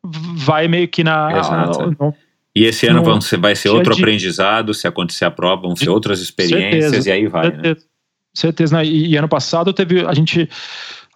[0.04, 1.38] vai meio que na.
[1.38, 1.96] Exato.
[1.98, 2.14] no-
[2.54, 5.90] E esse ano vão vai ser outro de- aprendizado, se acontecer a prova, vão ser
[5.90, 7.08] outras experiências Certeza.
[7.08, 7.52] e aí vai, né?
[7.54, 7.86] Certeza.
[8.34, 8.76] Certeza.
[8.78, 8.84] né?
[8.84, 10.04] E, e ano passado teve.
[10.06, 10.48] A gente.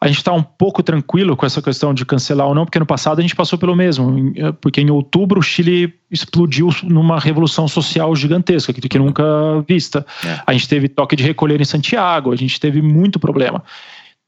[0.03, 2.85] A gente está um pouco tranquilo com essa questão de cancelar ou não, porque ano
[2.85, 4.33] passado a gente passou pelo mesmo.
[4.35, 9.23] Eh, Porque em outubro o Chile explodiu numa revolução social gigantesca, que, que nunca
[9.65, 10.05] vista.
[10.27, 10.41] É.
[10.45, 13.62] A gente teve toque de recolher em Santiago, a gente teve muito problema.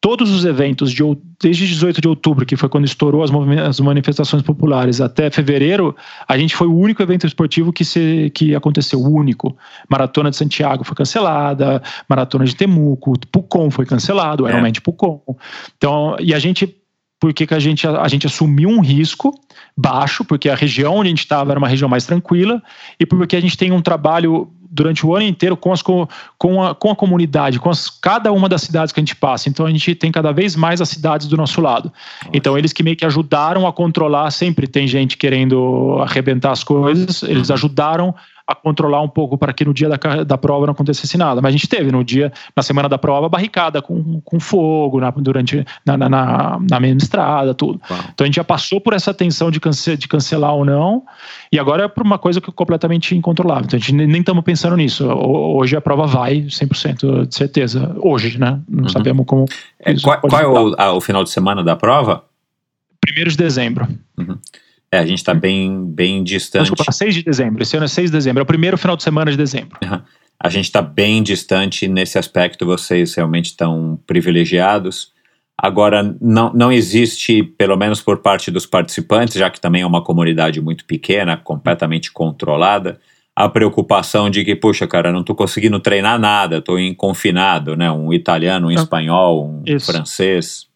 [0.04, 1.02] Todos os eventos, de,
[1.40, 3.30] desde 18 de outubro, que foi quando estourou as,
[3.66, 5.96] as manifestações populares, até fevereiro,
[6.28, 9.56] a gente foi o único evento esportivo que, se, que aconteceu, o único.
[9.88, 14.50] Maratona de Santiago foi cancelada, Maratona de Temuco, Pucon foi cancelado, É.
[14.50, 15.22] Ironman de Pucon.
[15.78, 16.76] Então, e a gente,
[17.18, 19.32] por que, que a, gente, a gente assumiu um risco
[19.76, 22.62] baixo, porque a região onde a gente estava era uma região mais tranquila,
[22.98, 26.60] e porque a gente tem um trabalho durante o ano inteiro com, as, co- com,
[26.60, 29.48] a, com a comunidade, com as, cada uma das cidades que a gente passa.
[29.48, 31.92] Então a gente tem cada vez mais as cidades do nosso lado.
[32.32, 37.22] Então eles que meio que ajudaram a controlar, sempre tem gente querendo arrebentar as coisas,
[37.22, 38.12] eles ajudaram
[38.46, 41.40] a controlar um pouco para que no dia da, da prova não acontecesse nada.
[41.40, 45.10] Mas a gente teve no dia, na semana da prova, barricada com, com fogo na,
[45.10, 47.80] durante na, na, na, na mesma estrada, tudo.
[47.90, 48.00] Uau.
[48.12, 51.04] Então a gente já passou por essa tensão de, cance de cancelar ou não,
[51.50, 53.64] e agora é por uma coisa que é completamente incontrolável.
[53.64, 55.08] Então a gente nem- estamos pensando nisso.
[55.08, 57.96] Ho- Hoje a prova vai, 100% de certeza.
[58.00, 58.60] Hoje, né?
[58.68, 59.46] Não sabemos como.
[59.80, 62.24] É, qual qual é o, a- o final de semana da prova?
[63.08, 63.86] 1 de dezembro.
[64.94, 66.70] É, a gente está bem, bem distante.
[66.70, 67.62] Desculpa, 6 de dezembro.
[67.62, 68.40] Esse ano é 6 de dezembro.
[68.40, 69.76] É o primeiro final de semana de dezembro.
[70.38, 75.12] A gente está bem distante nesse aspecto, vocês realmente estão privilegiados.
[75.56, 80.02] Agora, não, não existe, pelo menos por parte dos participantes, já que também é uma
[80.02, 83.00] comunidade muito pequena, completamente controlada,
[83.34, 87.90] a preocupação de que, puxa, cara, não estou conseguindo treinar nada, estou confinado, né?
[87.90, 88.82] Um italiano, um Não.
[88.82, 89.90] espanhol, um Isso.
[89.90, 90.68] francês.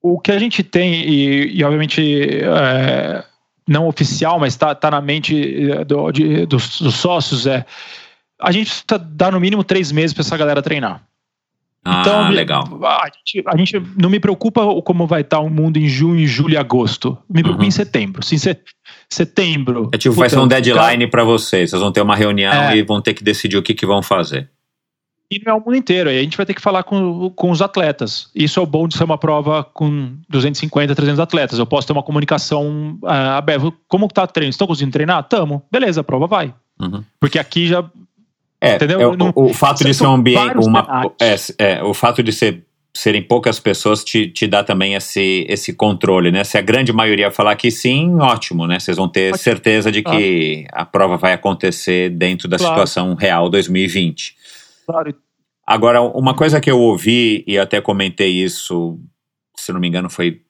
[0.00, 3.24] O que a gente tem, e, e obviamente é,
[3.66, 7.64] não oficial, mas está tá na mente eh, do, de, dos, dos, sócios é
[8.40, 11.02] a gente precisa dar no mínimo três meses para essa galera treinar.
[11.84, 12.64] Ah, então, legal.
[12.82, 16.54] A gente, a gente, não me preocupa como vai estar o mundo em junho, julho
[16.54, 17.16] e agosto.
[17.28, 17.68] Me preocupa uhum.
[17.68, 18.24] em setembro.
[18.24, 18.36] Sim,
[19.10, 19.90] setembro.
[19.92, 21.70] É tipo, vai ser um deadline para vocês.
[21.70, 22.78] Vocês vão ter uma reunião é.
[22.78, 24.48] e vão ter que decidir o que, que vão fazer.
[25.30, 26.10] E não é o mundo inteiro.
[26.10, 28.30] Aí a gente vai ter que falar com, com os atletas.
[28.34, 31.58] Isso é o bom de ser uma prova com 250, 300 atletas.
[31.58, 33.72] Eu posso ter uma comunicação uh, aberta.
[33.88, 34.50] Como está o treino?
[34.50, 35.22] Estão conseguindo treinar?
[35.24, 35.62] Tamo.
[35.72, 36.54] Beleza, a prova vai.
[36.80, 37.02] Uhum.
[37.18, 37.84] Porque aqui já
[38.64, 39.00] é, Entendeu?
[39.00, 40.56] É, o, o, fato de ser um ambiente.
[40.56, 42.64] Uma, é, é, o fato de ser,
[42.96, 46.42] serem poucas pessoas te, te dá também esse, esse controle, né?
[46.44, 48.80] Se a grande maioria falar que sim, ótimo, né?
[48.80, 49.38] Vocês vão ter ótimo.
[49.38, 52.72] certeza de que a prova vai acontecer dentro da claro.
[52.72, 54.34] situação real 2020.
[54.86, 55.14] Claro.
[55.66, 58.98] Agora, uma coisa que eu ouvi, e até comentei isso,
[59.56, 60.42] se não me engano, foi.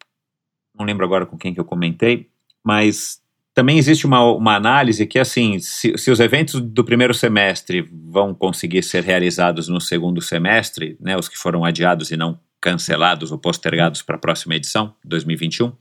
[0.77, 2.29] Não lembro agora com quem que eu comentei,
[2.65, 3.23] mas
[3.55, 8.35] também existe uma, uma análise que, assim, se, se, os eventos do primeiro semestre vão
[8.35, 13.39] conseguir ser realizados no segundo semestre, né, os que foram adiados e não cancelados ou
[13.39, 15.73] postergados para a próxima edição, 2021,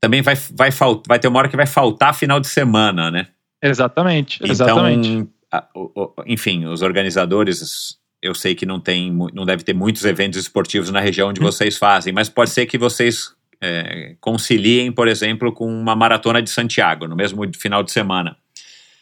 [0.00, 0.70] também vai, vai,
[1.06, 3.28] vai ter uma hora que vai faltar final de semana, né?
[3.62, 5.28] Exatamente, exatamente.
[5.56, 10.38] A, o, enfim, os organizadores, eu sei que não tem, não deve ter muitos eventos
[10.38, 11.44] esportivos na região onde hum.
[11.44, 16.50] vocês fazem, mas pode ser que vocês é, conciliem, por exemplo, com uma maratona de
[16.50, 18.36] Santiago no mesmo final de semana.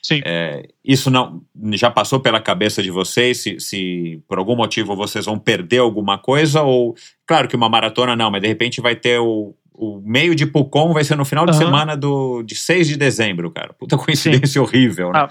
[0.02, 0.20] Sim.
[0.24, 1.42] É, isso não
[1.74, 3.38] já passou pela cabeça de vocês?
[3.38, 6.62] Se, se, por algum motivo vocês vão perder alguma coisa?
[6.62, 10.44] Ou, claro que uma maratona não, mas de repente vai ter o, o meio de
[10.44, 11.50] Pucon, vai ser no final uhum.
[11.52, 13.72] de semana do, de 6 de dezembro, cara.
[13.72, 14.58] Puta coincidência Sim.
[14.58, 15.20] horrível, né?
[15.20, 15.28] Ah,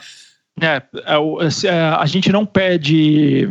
[0.61, 3.49] é, é, é, a gente não pede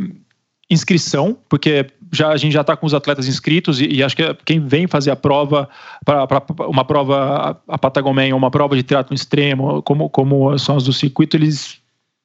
[0.71, 4.23] inscrição, porque já, a gente já está com os atletas inscritos e, e, acho que
[4.45, 5.69] quem vem fazer a prova,
[6.05, 10.85] para uma prova a Patagomen ou uma prova de triatlo extremo, como, como são as
[10.85, 11.80] do circuito, eles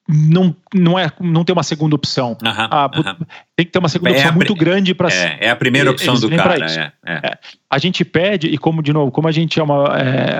[0.08, 2.36] não, não, é, não tem uma segunda opção.
[2.42, 3.26] Uhum, ah, uhum.
[3.56, 6.14] Tem que ter uma segunda é opção muito grande para é, é a primeira opção
[6.14, 6.64] do cara.
[6.64, 7.38] É, é, é.
[7.68, 9.88] A gente pede, e como, de novo, como a gente é uma.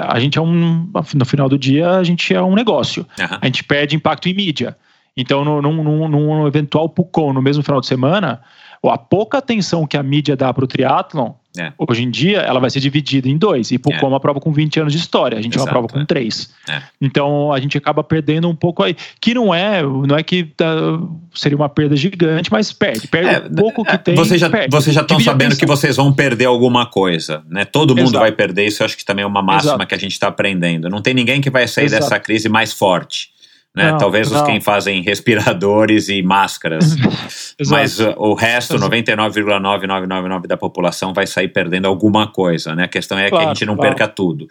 [0.07, 0.91] A gente é um.
[1.15, 3.07] No final do dia, a gente é um negócio.
[3.19, 3.39] Uhum.
[3.41, 4.77] A gente pede impacto em mídia.
[5.17, 8.41] Então, num, num, num eventual PUCON no mesmo final de semana,
[8.85, 11.73] a pouca atenção que a mídia dá para o triatlon, é.
[11.79, 13.71] hoje em dia, ela vai ser dividida em dois.
[13.71, 14.05] E PUCON é.
[14.05, 16.01] é uma prova com 20 anos de história, a gente Exato, é uma prova com
[16.01, 16.05] é.
[16.05, 16.51] três.
[16.69, 16.83] É.
[17.01, 18.97] Então, a gente acaba perdendo um pouco aí.
[19.21, 23.07] Que não é, não é que uh, seria uma perda gigante, mas perde.
[23.09, 24.15] Perde um pouco que tem.
[24.15, 27.65] Vocês já, Vocês já estão sabendo que vocês vão perder alguma coisa, né?
[27.65, 28.21] Todo mundo Exato.
[28.21, 29.87] vai perder, isso eu acho que também é uma máxima Exato.
[29.87, 30.89] que a gente está aprendendo.
[30.89, 33.36] Não tem ninguém que vai sair dessa crise mais forte.
[33.77, 33.93] Né?
[33.93, 34.41] Não, Talvez não.
[34.41, 36.97] os quem fazem respiradores e máscaras.
[37.69, 42.75] Mas uh, o resto, 99,9999 da população vai sair perdendo alguma coisa.
[42.75, 42.85] Né?
[42.85, 43.95] A questão é claro, que a gente não claro.
[43.95, 44.47] perca tudo.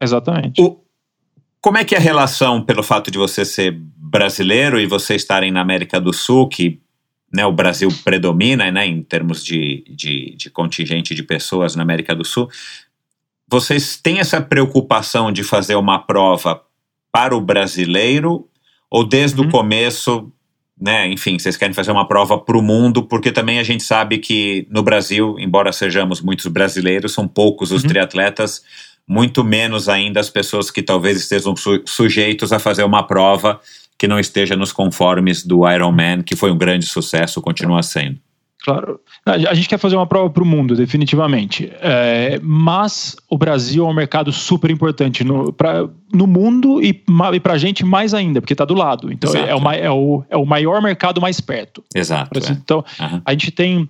[0.00, 0.60] Exatamente.
[0.60, 0.80] O,
[1.60, 5.52] como é que é a relação, pelo fato de você ser brasileiro e você estarem
[5.52, 6.80] na América do Sul, que
[7.32, 12.16] né, o Brasil predomina né, em termos de, de, de contingente de pessoas na América
[12.16, 12.50] do Sul,
[13.48, 16.60] vocês têm essa preocupação de fazer uma prova
[17.14, 18.48] para o brasileiro
[18.90, 19.46] ou desde uhum.
[19.46, 20.32] o começo,
[20.76, 21.06] né?
[21.06, 24.66] Enfim, vocês querem fazer uma prova para o mundo, porque também a gente sabe que
[24.68, 27.88] no Brasil, embora sejamos muitos brasileiros, são poucos os uhum.
[27.88, 28.64] triatletas,
[29.06, 33.60] muito menos ainda as pessoas que talvez estejam su sujeitos a fazer uma prova
[33.96, 38.18] que não esteja nos conformes do Ironman, que foi um grande sucesso, continua sendo.
[38.64, 38.98] Claro.
[39.26, 41.70] A gente quer fazer uma prova para o mundo, definitivamente.
[41.82, 47.04] É, mas o Brasil é um mercado super importante no, pra, no mundo e,
[47.34, 49.12] e para a gente mais ainda, porque está do lado.
[49.12, 51.84] Então é, o, é, o, é o maior mercado mais perto.
[51.94, 52.38] Exato.
[52.38, 52.52] É.
[52.52, 53.20] Então uhum.
[53.22, 53.86] a gente tem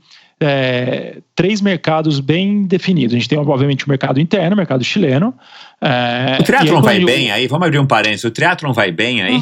[0.47, 3.15] é, três mercados bem definidos.
[3.15, 5.33] A gente tem, obviamente, o mercado interno, o mercado chileno.
[5.81, 7.47] É, o triatlon vai bem aí?
[7.47, 8.25] Vamos abrir um parênteses.
[8.25, 9.41] O triatlon vai bem aí?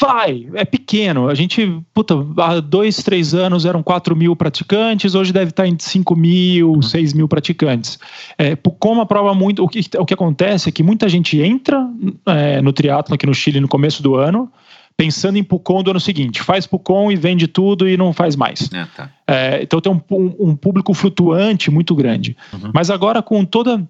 [0.00, 1.28] Vai, é pequeno.
[1.28, 5.76] A gente, puta, há dois, três anos eram 4 mil praticantes, hoje deve estar em
[5.76, 7.16] 5 mil, 6 uhum.
[7.16, 7.98] mil praticantes.
[8.38, 9.64] É, como a prova muito.
[9.64, 11.84] O que, o que acontece é que muita gente entra
[12.26, 14.48] é, no triatlon aqui no Chile no começo do ano
[14.96, 16.42] pensando em Pucon do ano seguinte.
[16.42, 18.70] Faz Pucon e vende tudo e não faz mais.
[18.72, 19.10] É, tá.
[19.26, 22.36] é, então tem um, um, um, público flutuante muito grande.
[22.52, 22.70] Uhum.
[22.72, 23.86] Mas agora com toda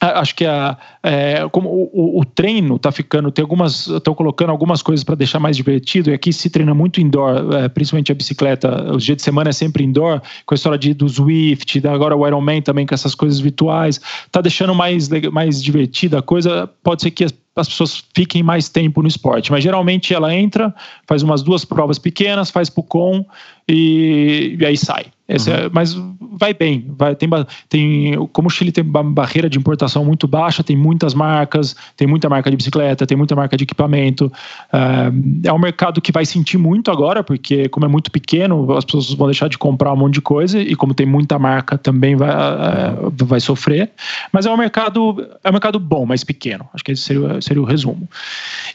[0.00, 4.80] acho que a, é, como o, o, treino está ficando, tem algumas, estão colocando algumas
[4.80, 6.10] coisas para deixar mais divertido.
[6.10, 8.92] E aqui se treina muito indoor, é, principalmente a bicicleta.
[8.92, 12.26] Os dias de semana é sempre indoor, com a história de, do Swift, agora o
[12.26, 14.00] Ironman também com essas coisas virtuais.
[14.26, 16.68] Está deixando mais, mais divertida a coisa.
[16.82, 17.26] Pode ser que
[17.60, 19.52] as as pessoas fiquem mais tempo no esporte.
[19.52, 20.74] Mas geralmente ela entra,
[21.06, 23.24] faz umas duas provas pequenas, faz Pucon
[23.68, 25.06] e, e aí sai.
[25.28, 27.28] Esse é, mas vai bem, vai, tem,
[27.68, 32.08] tem, como o Chile tem uma barreira de importação muito baixa, tem muitas marcas, tem
[32.08, 34.32] muita marca de bicicleta, tem muita marca de equipamento.
[34.72, 35.10] ah,
[35.44, 39.12] é um mercado que vai sentir muito agora, porque como é muito pequeno, as pessoas
[39.12, 42.30] vão deixar de comprar um monte de coisa e como tem muita marca também vai,
[42.30, 43.90] ah, vai sofrer.
[44.32, 46.66] Mas é um mercado é um mercado bom, mas pequeno.
[46.72, 48.08] Acho que esse seria, seria o resumo.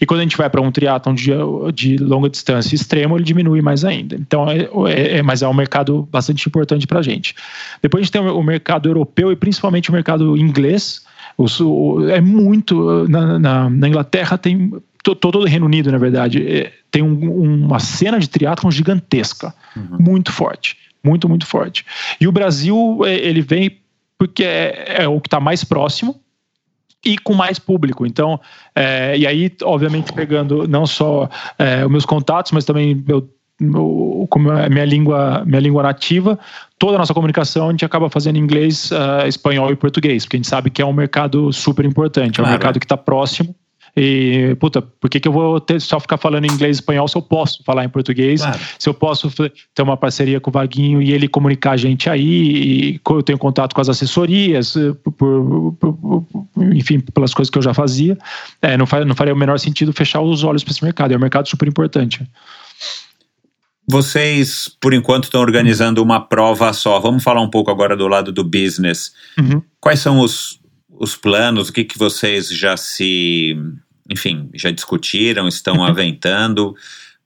[0.01, 1.31] E quando a gente vai para um triatlon de,
[1.73, 4.15] de longa distância extremo, ele diminui mais ainda.
[4.15, 7.33] Então, é, é- é- mas é um mercado bastante importante para a gente.
[7.81, 11.01] Depois a gente tem o, mercado europeu e principalmente o mercado inglês.
[11.37, 13.07] O, é muito.
[13.07, 14.71] Na, na- na Inglaterra tem.
[15.03, 19.53] to- Todo o Reino Unido, na verdade, é, tem um- uma cena de triatlon gigantesca,
[19.99, 21.85] muito forte, muito, muito forte.
[22.21, 23.77] E o Brasil, é, ele vem
[24.17, 26.15] porque é, é o que está mais próximo,
[27.05, 28.05] e com mais público.
[28.05, 28.39] Então,
[28.75, 33.03] é, e aí, obviamente, pegando não só é, os meus contatos, mas também
[33.59, 36.37] meu, como é minha língua, minha língua nativa,
[36.77, 40.39] toda a nossa comunicação a gente acaba fazendo inglês, ah, espanhol e português, porque a
[40.39, 43.55] gente sabe que é um mercado super importante, é um Claro, mercado que está próximo.
[43.95, 47.15] E, puta, por que, que eu vou ter, só ficar falando inglês e espanhol se
[47.15, 48.41] eu posso falar em português?
[48.41, 48.59] Claro.
[48.79, 52.93] Se eu posso ter uma parceria com o Vaguinho e ele comunicar a gente aí,
[52.95, 56.25] e eu tenho contato com as assessorias, eh, por- por- por-
[56.73, 58.17] enfim, pelas coisas que eu já fazia,
[58.61, 61.13] é, não, fa- não faria o menor sentido fechar os olhos para esse mercado.
[61.13, 62.27] É um mercado super importante.
[63.87, 66.99] Vocês, por enquanto, estão organizando uma prova só.
[66.99, 69.11] Vamos falar um pouco agora do lado do business.
[69.37, 69.61] Uhum.
[69.79, 70.59] Quais são os,
[70.89, 71.67] os planos?
[71.67, 73.57] O que, que vocês já se,
[74.09, 76.75] enfim, já discutiram, estão aventando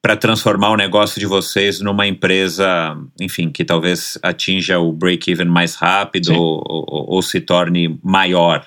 [0.02, 5.76] para transformar o negócio de vocês numa empresa, enfim, que talvez atinja o break-even mais
[5.76, 8.66] rápido ou, ou- ou se torne maior?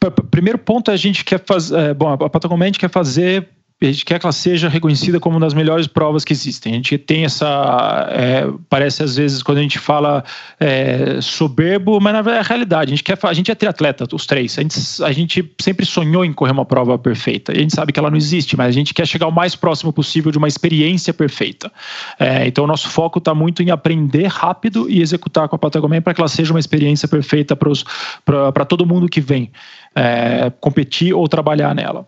[0.00, 1.78] P- Primeiro ponto, a gente quer fazer.
[1.78, 3.48] é, bom, a Patagonia quer fazer.
[3.78, 6.72] A gente quer que ela seja reconhecida como uma das melhores provas que existem.
[6.72, 8.08] A gente tem essa.
[8.10, 10.24] é, parece às vezes quando a gente fala
[10.58, 12.92] é, soberbo, mas na verdade é a realidade.
[12.92, 14.58] A gente, quer, a gente é triatleta, os três.
[14.58, 17.52] A gente, a gente sempre sonhou em correr uma prova perfeita.
[17.52, 19.92] A gente sabe que ela não existe, mas a gente quer chegar o mais próximo
[19.92, 21.70] possível de uma experiência perfeita.
[22.18, 26.00] É, então, o nosso foco está muito em aprender rápido e executar com a Patagonia
[26.00, 29.50] para que ela seja uma experiência perfeita para todo mundo que vem
[29.96, 32.06] é, competir ou trabalhar nela.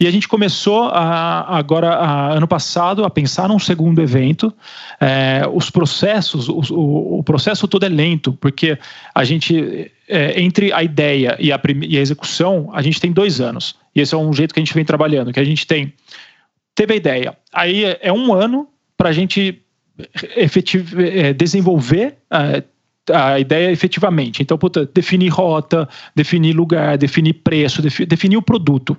[0.00, 4.52] E a gente começou a- agora, a- ano passado, a pensar num segundo evento.
[5.00, 8.76] É, os processos, os- o, o processo todo é lento, porque
[9.14, 13.40] a gente, é, entre a ideia e a, e a execução, a gente tem dois
[13.40, 13.76] anos.
[13.94, 15.92] E esse é um jeito que a gente vem trabalhando, que a gente tem
[16.74, 17.36] teve a ideia.
[17.52, 18.66] Aí é- é um ano
[18.96, 19.62] para a gente
[20.36, 22.62] efetiv- é, desenvolver é,
[23.12, 24.42] a ideia efetivamente.
[24.42, 28.96] Então, puta, definir rota, definir lugar, definir preço, defi- definir o produto.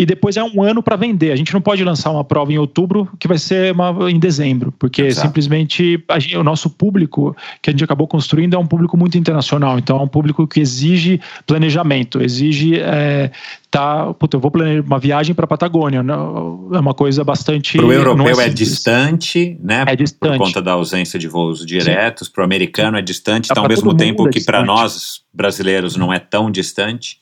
[0.00, 1.32] E depois é um ano para vender.
[1.32, 4.72] A gente não pode lançar uma prova em outubro que vai ser uma, em dezembro,
[4.78, 5.26] porque Exato.
[5.26, 9.18] simplesmente a gente- o nosso público que a gente acabou construindo é um público muito
[9.18, 9.76] internacional.
[9.76, 13.32] Então é um público que exige planejamento, exige é,
[13.72, 16.00] tá, puta, eu vou planejar uma viagem para Patagônia.
[16.00, 17.76] não- é uma coisa bastante.
[17.76, 18.54] Para o europeu é, simples.
[18.54, 19.84] distante, né?
[19.84, 20.38] É distante.
[20.38, 22.28] Por conta da ausência de voos diretos.
[22.28, 26.12] Para o americano é distante, então ao mesmo tempo é que para nós brasileiros não
[26.12, 27.18] é tão distante.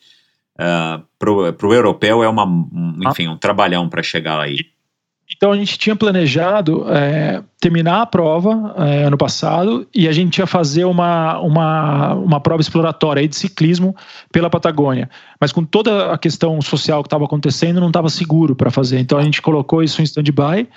[0.57, 3.11] Para o europeu é uma, um, Ah.
[3.11, 4.57] enfim, um trabalhão para chegar aí.
[5.35, 10.37] Então a gente tinha planejado é, terminar a prova é, ano passado e a gente
[10.37, 13.93] ia fazer uma, uma, uma prova exploratória de ciclismo
[14.31, 15.09] pela Patagônia.
[15.39, 18.99] Mas com toda a questão social que estava acontecendo, não estava seguro para fazer.
[18.99, 20.67] Então a gente colocou isso em stand-by.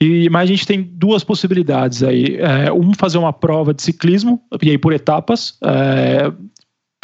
[0.00, 2.36] E, mas a gente tem duas possibilidades aí.
[2.36, 5.56] É, um, fazer uma prova de ciclismo, e aí por etapas.
[5.64, 6.30] é,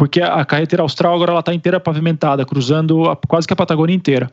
[0.01, 3.95] porque a carretera austral agora ela está inteira pavimentada, cruzando a- quase que a Patagônia
[3.95, 4.31] inteira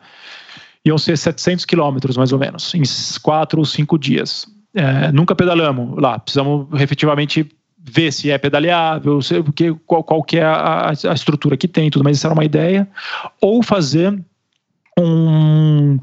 [0.85, 2.83] iam ser 700 quilômetros, mais ou menos, em
[3.21, 4.47] quatro ou cinco dias.
[4.73, 7.45] É, nunca pedalamos lá, precisamos efetivamente
[7.77, 11.89] ver se é pedaleável, se, porque, qual, qual que é a, a estrutura que tem,
[11.89, 12.87] tudo, mas isso era uma ideia.
[13.41, 14.17] Ou fazer
[14.97, 15.99] um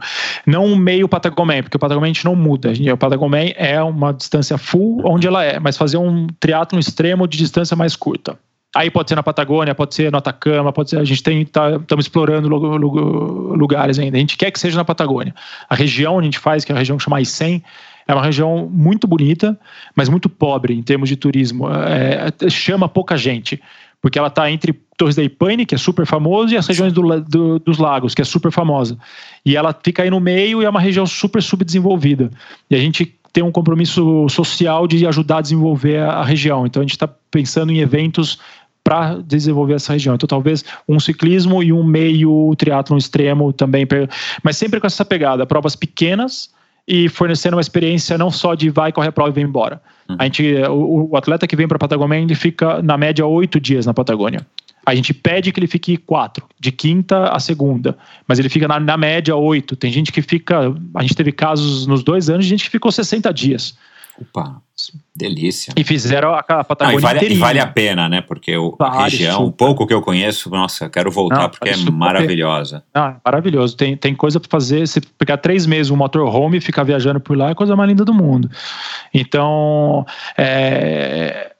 [0.46, 2.70] não um meio Patagomé, porque o Patagomé a gente não muda.
[2.92, 7.38] O Patagomé é uma distância full onde ela é, mas fazer um triatlo extremo de
[7.38, 8.38] distância mais curta.
[8.74, 10.98] Aí pode ser na Patagônia, pode ser no Atacama, pode ser.
[10.98, 14.16] A gente tem estamos explorando lu- lu- lugares ainda.
[14.16, 15.34] A gente quer que seja na Patagônia.
[15.68, 17.62] A região onde a gente faz, que é a região que chama Icem,
[18.06, 19.58] é uma região muito bonita,
[19.94, 21.68] mas muito pobre em termos de turismo.
[21.70, 23.62] É, chama pouca gente,
[24.02, 27.20] porque ela está entre Torres da Ipaine, que é super famoso, e as regiões do
[27.20, 28.98] do- dos lagos, que é super famosa.
[29.46, 32.30] E ela fica aí no meio e é uma região super subdesenvolvida.
[32.68, 36.66] E a gente tem um compromisso social de ajudar a desenvolver a região.
[36.66, 38.38] Então a gente está pensando em eventos
[38.84, 40.14] para desenvolver essa região.
[40.14, 43.86] Então, talvez um ciclismo e um meio triatlon extremo também,
[44.42, 46.52] mas sempre com essa pegada, provas pequenas
[46.86, 49.80] e fornecendo uma experiência não só de vai, correr a prova e vem embora.
[50.08, 50.16] Uhum.
[50.18, 53.58] A gente, o, o, atleta que vem para a Patagônia, ele fica na média oito
[53.58, 54.46] dias na Patagônia.
[54.86, 57.96] A gente pede que ele fique quatro, de quinta a segunda,
[58.28, 59.74] mas ele fica na, na média oito.
[59.74, 62.92] Tem gente que fica, a gente teve casos nos dois anos de gente que ficou
[62.92, 63.78] 60 dias.
[64.20, 64.60] Opa,
[65.14, 65.72] delícia.
[65.76, 68.20] E fizeram a, a Patagônia ah, e, vale, e vale, a pena, né?
[68.20, 71.68] Porque o, vale, a região, o pouco que eu conheço, nossa, quero voltar Não, porque
[71.68, 72.82] é maravilhosa.
[72.94, 73.76] Ah, maravilhoso.
[73.76, 74.86] Tem, tem coisa para fazer.
[74.88, 77.88] Se pegar três meses um motorhome e ficar viajando por lá, é a coisa mais
[77.88, 78.50] linda do mundo.
[79.12, 80.06] Então,
[80.36, 81.52] é,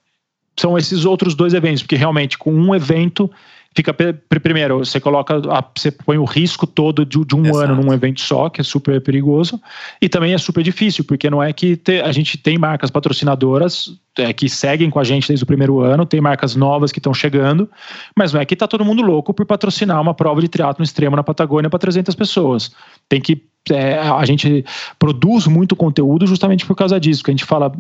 [0.57, 3.31] são esses outros dois eventos, porque realmente com um evento
[3.75, 3.93] fica
[4.29, 5.41] primeiro você coloca
[5.77, 7.59] você põe o risco todo de, de um Exato.
[7.59, 9.61] ano num evento só que é super perigoso
[10.01, 13.93] e também é super difícil porque não é que te, a gente tem marcas patrocinadoras
[14.17, 17.13] é, que seguem com a gente desde o primeiro ano tem marcas novas que estão
[17.13, 17.69] chegando
[18.17, 21.17] mas não é que está todo mundo louco por patrocinar uma prova de triatlo extremo
[21.17, 22.71] na Patagônia para 300 pessoas
[23.09, 24.65] tem que é, a gente
[24.99, 27.73] produz muito conteúdo justamente por causa disso, que a gente fala,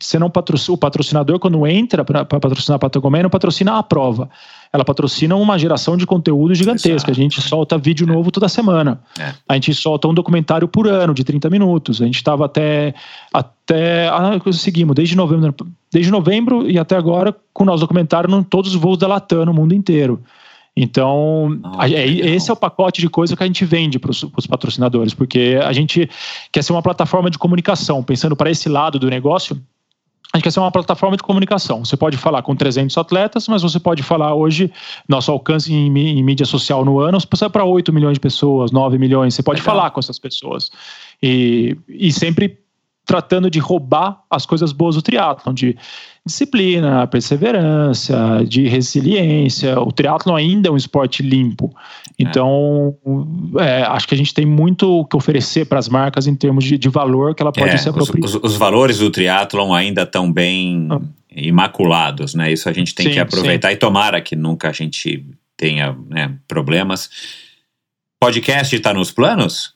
[0.00, 4.30] você não patrocina, o patrocinador quando entra para patrocinar a Patagônia, não patrocina a prova,
[4.72, 7.10] ela patrocina uma geração de conteúdo gigantesca, Exato.
[7.10, 9.34] a gente solta vídeo novo toda semana, é.
[9.48, 12.94] a gente solta um documentário por ano de 30 minutos, a gente estava até,
[13.32, 15.54] até ah, seguimos desde novembro,
[15.92, 19.44] desde novembro e até agora com o nosso documentário em todos os voos da Latam
[19.44, 20.22] no mundo inteiro.
[20.74, 25.12] Então, é, esse é o pacote de coisa que a gente vende para os patrocinadores,
[25.12, 26.08] porque a gente
[26.50, 29.60] quer ser uma plataforma de comunicação, pensando para esse lado do negócio,
[30.32, 31.84] a gente quer ser uma plataforma de comunicação.
[31.84, 34.72] Você pode falar com 300 atletas, mas você pode falar hoje,
[35.06, 38.96] nosso alcance em, em mídia social no ano, você para 8 milhões de pessoas, 9
[38.98, 39.74] milhões, você pode Legal.
[39.76, 40.70] falar com essas pessoas.
[41.22, 42.61] E, e sempre
[43.04, 45.76] tratando de roubar as coisas boas do triatlon, de
[46.24, 49.80] disciplina, perseverança, de resiliência.
[49.80, 51.74] O triatlon ainda é um esporte limpo.
[52.16, 52.96] Então,
[53.58, 53.80] é.
[53.80, 56.64] É, acho que a gente tem muito o que oferecer para as marcas em termos
[56.64, 58.24] de, de, valor que ela pode é, se apropriar.
[58.24, 61.00] Os, os, valores do triatlon ainda estão bem ah.
[61.34, 62.52] imaculados, né?
[62.52, 63.74] Isso a gente tem sim, que aproveitar sim.
[63.74, 67.10] e tomara que nunca a gente tenha né, problemas.
[68.20, 69.74] Podcast está nos planos?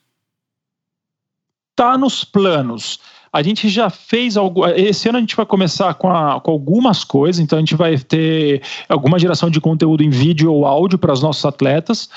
[1.72, 3.00] Está nos planos.
[3.36, 4.66] A gente já fez algo.
[4.66, 7.98] Esse ano a gente vai começar com, a, com, algumas coisas, então a gente vai
[7.98, 12.08] ter alguma geração de conteúdo em vídeo ou áudio para os nossos atletas.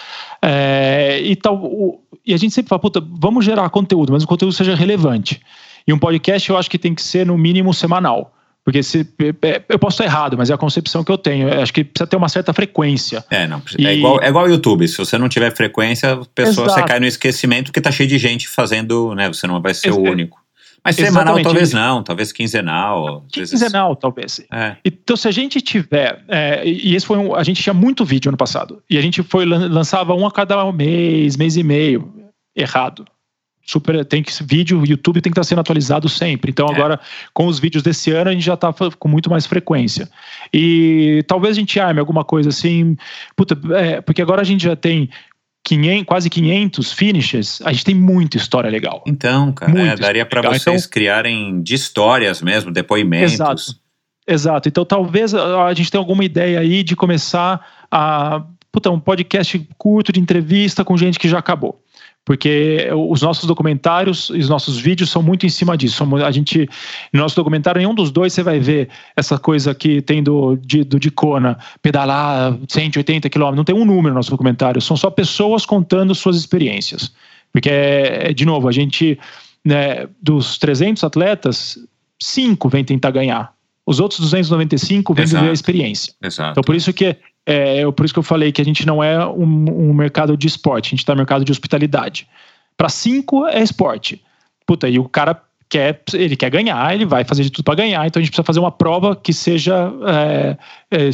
[0.42, 4.28] É, e, tal, o, e a gente sempre fala, puta, vamos gerar conteúdo, mas o
[4.28, 5.42] conteúdo seja relevante.
[5.86, 8.34] E um podcast eu acho que tem que ser no mínimo semanal.
[8.64, 9.06] Porque se,
[9.68, 11.50] eu posso estar errado, mas é a concepção que eu tenho.
[11.50, 13.26] Eu acho que precisa ter uma certa frequência.
[13.30, 13.86] É, não, e...
[13.86, 14.88] é, igual, é igual ao YouTube.
[14.88, 16.82] Se você não tiver frequência, a pessoa, Exato.
[16.82, 19.28] você cai no esquecimento porque tá cheio de gente fazendo, né?
[19.28, 20.40] Você não vai ser o único.
[20.84, 21.44] Mas semanal Exatamente.
[21.44, 23.26] talvez não, talvez quinzenal.
[23.32, 24.02] Quinzenal, vezes...
[24.02, 24.42] talvez.
[24.52, 24.78] É.
[24.84, 26.24] Então, se a gente tiver.
[26.28, 27.36] É, e esse foi um.
[27.36, 28.82] A gente tinha muito vídeo ano passado.
[28.90, 32.14] E a gente foi lançava um a cada mês, mês e meio.
[32.56, 33.06] Errado.
[33.70, 36.50] Super, tem que vídeo, YouTube tem que estar sendo atualizado sempre.
[36.50, 36.74] Então, é.
[36.74, 37.00] agora,
[37.36, 40.10] com os vídeos desse ano, a gente já está com muito mais frequência.
[40.52, 42.98] E talvez a gente arme alguma coisa assim.
[43.36, 45.08] Puta, é, porque agora a gente já tem
[45.64, 49.04] 500, quase 500 finishes, a gente tem muita história legal.
[49.06, 53.34] Então, cara, é, daria para vocês então, criarem de histórias mesmo, depoimentos.
[53.34, 53.64] Exato.
[54.28, 54.70] Exato.
[54.70, 58.44] Então, talvez a gente tenha alguma ideia aí de começar a.
[58.72, 61.82] Puta, um podcast curto de entrevista com gente que já acabou
[62.26, 66.04] porque os nossos documentários e os nossos vídeos são muito em cima disso.
[66.24, 66.70] A gente,
[67.12, 70.84] no nosso documentário, nenhum dos dois você vai ver essa coisa que tem do, de,
[70.84, 75.66] do Dicona, pedalar 180 quilômetros, não tem um número no nosso documentário, são só pessoas
[75.66, 77.12] contando suas experiências.
[77.52, 79.20] Porque, é, de novo, a gente,
[79.66, 81.80] né, dos 300 atletas,
[82.22, 83.54] cinco vem tentar ganhar.
[83.86, 86.14] Os outros 295 vêm viver a experiência.
[86.22, 86.52] Exato.
[86.52, 87.18] Então, por isso que
[87.52, 90.46] é, por isso que eu falei que a gente não é um, um mercado de
[90.46, 92.28] esporte, a gente está no mercado de hospitalidade.
[92.78, 94.24] Para cinco é esporte.
[94.68, 98.06] Puta, e o cara quer, ele quer ganhar, ele vai fazer de tudo para ganhar,
[98.06, 99.92] então a gente precisa fazer uma prova que seja.
[100.08, 100.58] É,
[100.92, 101.10] é,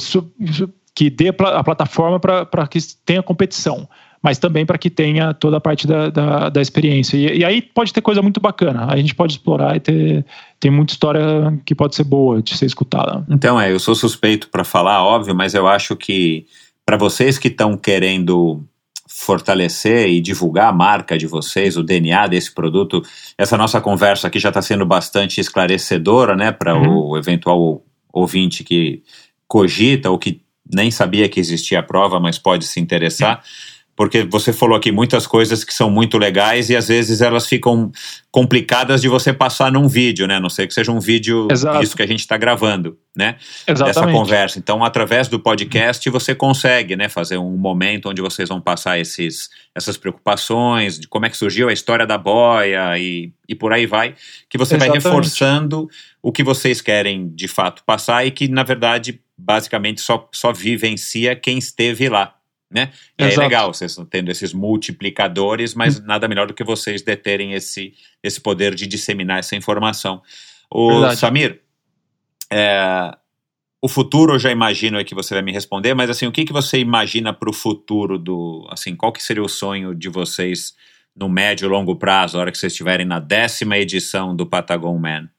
[0.94, 3.88] que dê a plataforma para que tenha competição
[4.26, 7.16] mas também para que tenha toda a parte da, da, da experiência.
[7.16, 10.26] E, e, aí pode ter coisa muito bacana, a gente pode explorar e ter
[10.60, 11.22] tem muita história
[11.64, 13.24] que pode ser boa de ser escutada.
[13.30, 16.48] Então, é, eu sou suspeito para falar, óbvio, mas eu acho que
[16.84, 18.64] para vocês que estão querendo
[19.08, 23.04] fortalecer e divulgar a marca de vocês, o DNA desse produto,
[23.38, 27.10] essa nossa conversa aqui já está sendo bastante esclarecedora, né, para uhum.
[27.12, 29.04] o eventual ouvinte que
[29.48, 30.42] cogita ou que
[30.74, 33.36] nem sabia que existia a prova, mas pode se interessar.
[33.36, 37.48] Uhum porque você falou aqui muitas coisas que são muito legais e às vezes elas
[37.48, 37.92] ficam
[38.30, 40.36] complicadas de você passar num vídeo, né?
[40.36, 41.82] A não sei que seja um vídeo Exato.
[41.82, 43.38] isso que a gente está gravando, né?
[43.66, 44.18] Dessa Exatamente.
[44.18, 44.60] conversa.
[44.60, 49.50] Então, através do podcast, você consegue, né, fazer um momento onde vocês vão passar esses,
[49.74, 53.86] essas preocupações, de como é que surgiu a história da boia e, e por aí
[53.86, 54.14] vai,
[54.50, 55.06] que você vai Exatamente.
[55.06, 55.88] reforçando
[56.22, 61.34] o que vocês querem de fato passar e que, na verdade, basicamente só, só vivencia
[61.36, 62.36] quem esteve lá.
[62.72, 62.92] Né?
[63.18, 63.42] E é Exato.
[63.42, 68.42] legal, vocês estão tendo esses multiplicadores, mas nada melhor do que vocês deterem esse, esse
[68.42, 70.22] poder de disseminar essa informação.
[70.70, 71.18] O Verdade.
[71.18, 71.62] Samir,
[72.52, 73.16] é,
[73.82, 76.44] o futuro eu já imagino aí que você vai me responder, mas assim, o que,
[76.44, 80.74] que você imagina para o futuro do, assim, qual que seria o sonho de vocês
[81.16, 84.98] no médio e longo prazo, a hora que vocês estiverem na décima edição do Patagon
[84.98, 85.30] Man?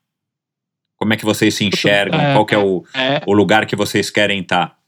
[0.97, 2.19] Como é que vocês se enxergam?
[2.19, 4.79] É, qual que é o, É, o lugar que vocês querem estar?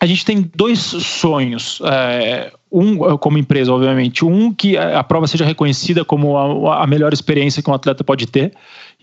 [0.00, 1.80] A gente tem dois sonhos.
[1.84, 4.24] é, um, como empresa, obviamente.
[4.24, 8.26] Um, que a prova seja reconhecida como a, a melhor experiência que um atleta pode
[8.26, 8.52] ter.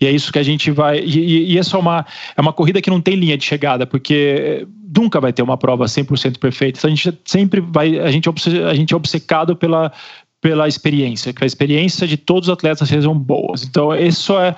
[0.00, 1.00] E é isso que a gente vai.
[1.00, 5.20] E, e, é uma, é uma corrida que não tem linha de chegada, porque nunca
[5.20, 6.78] vai ter uma prova 100% perfeita.
[6.78, 7.98] Então a gente sempre vai.
[7.98, 9.92] A gente, é a gente é obcecado pela,
[10.40, 13.64] pela experiência, que a experiência de todos os atletas sejam boas.
[13.64, 14.56] Então, isso é.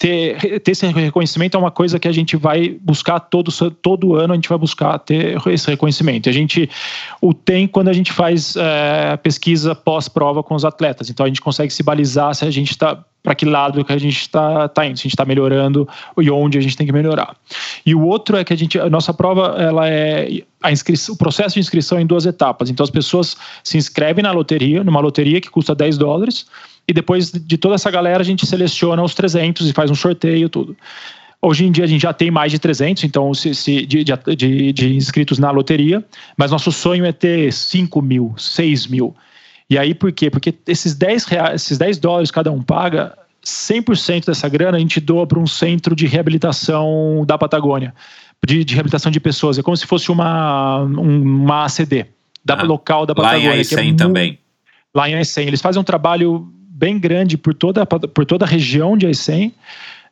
[0.00, 4.32] Ter, ter esse reconhecimento é uma coisa que a gente vai buscar todo, todo ano,
[4.32, 6.26] a gente vai buscar ter esse reconhecimento.
[6.26, 6.70] A gente
[7.20, 11.10] o tem quando a gente faz é, pesquisa pós-prova com os atletas.
[11.10, 13.98] Então a gente consegue se balizar se a gente está para que lado que a
[13.98, 15.86] gente está tá indo, se a gente está melhorando
[16.18, 17.36] e onde a gente tem que melhorar.
[17.84, 21.18] E o outro é que a gente, a nossa prova, ela é a inscrição, o
[21.18, 22.70] processo de inscrição é em duas etapas.
[22.70, 26.46] Então as pessoas se inscrevem na loteria, numa loteria que custa 10 dólares,
[26.90, 30.48] e depois de toda essa galera a gente seleciona os 300 e faz um sorteio
[30.48, 30.76] tudo.
[31.40, 34.72] Hoje em dia a gente já tem mais de 300 então, se, se- de, de-
[34.72, 36.04] de- inscritos na loteria,
[36.36, 39.14] mas nosso sonho é ter 5 mil, 6 mil.
[39.70, 40.28] E aí por quê?
[40.28, 45.00] Porque esses 10, reais, esses 10 dólares cada um paga, 100% dessa grana a gente
[45.00, 47.94] doa para um centro de reabilitação da Patagônia,
[48.46, 49.58] de, de reabilitação de pessoas.
[49.58, 52.06] É como se fosse uma, um- uma ACD
[52.44, 53.64] da, Ah, local da Lá em Patagônia.
[53.64, 54.38] que é também.
[54.94, 55.46] lá em Aicem.
[55.46, 59.52] Eles fazem um trabalho bem grande por toda, por toda a região de Aicem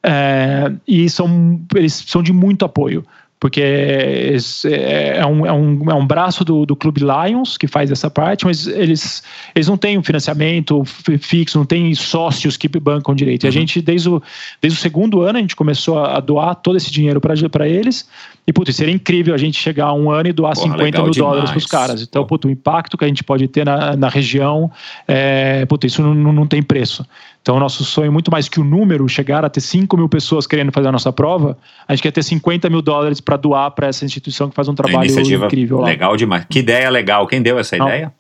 [0.03, 3.07] é, e são, eles são de muito apoio.
[3.41, 7.91] Porque é, é um, é, um, é um braço do, do Clube Lions que faz
[7.91, 9.23] essa parte, mas eles,
[9.55, 13.45] eles não têm um financiamento fi- fixo, não têm sócios que bancam direito.
[13.45, 14.21] E a gente, desde o,
[14.61, 18.09] desde o segundo ano, a gente começou a doar todo esse dinheiro para eles.
[18.45, 21.05] E, putz, seria incrível a gente chegar a um ano e doar Porra, 50 legal
[21.05, 21.51] mil dólares demais.
[21.51, 22.03] para os caras.
[22.03, 24.71] Então, putz, o impacto que a gente pode ter na, na região,
[25.07, 27.07] é, putz, isso não, não tem preço.
[27.41, 30.47] Então, o nosso sonho, muito mais que o número, chegar a ter 5 mil pessoas
[30.47, 33.87] querendo fazer a nossa prova, a gente quer ter 50 mil dólares para doar para
[33.87, 35.87] essa instituição que faz um trabalho incrível lá.
[35.87, 36.45] legal demais.
[36.49, 37.27] Que ideia legal.
[37.27, 37.87] Quem deu essa Não.
[37.89, 38.13] ideia?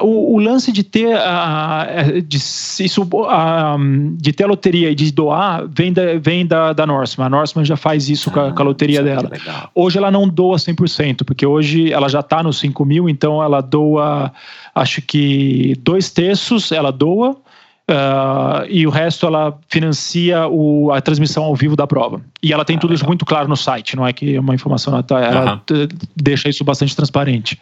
[0.00, 1.86] O, o lance de ter a,
[2.26, 3.76] de, isso, a,
[4.16, 7.26] de ter a loteria e de doar vem da, vem da, da Norseman.
[7.26, 9.30] A Norseman já faz isso com, a, com a loteria Ah, dela.
[9.30, 9.70] que legal.
[9.74, 13.60] Hoje ela não doa 100%, porque hoje ela já está nos 5 mil, então ela
[13.60, 14.32] doa,
[14.74, 17.36] acho que dois terços ela doa,
[17.88, 22.22] ah, e o resto ela financia o, a transmissão ao vivo da prova.
[22.42, 23.10] E ela tem Ah, tudo isso legal.
[23.10, 26.48] muito claro no site, não é que é uma informação, ela, tá- ela t- deixa
[26.48, 27.60] isso bastante transparente.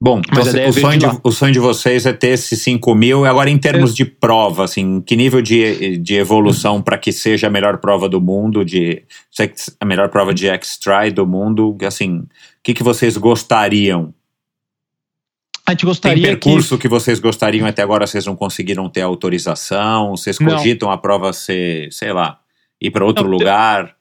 [0.00, 3.24] Bom, Mas o, veio sonho de o sonho de vocês é ter esses 5 mil.
[3.24, 7.50] Agora, em termos de prova, assim, que nível de, de evolução para que seja a
[7.50, 9.02] melhor prova do mundo, de
[9.80, 12.28] a melhor prova de X-Try do mundo, assim, o
[12.62, 14.12] que, que vocês gostariam?
[15.66, 16.88] A gente Tem gostaria que percurso que...
[16.88, 20.10] vocês gostariam até agora vocês não conseguiram ter autorização?
[20.10, 20.50] Vocês Não.
[20.50, 22.38] cogitam a prova ser, sei lá,
[22.80, 23.96] ir para outro Não, lugar?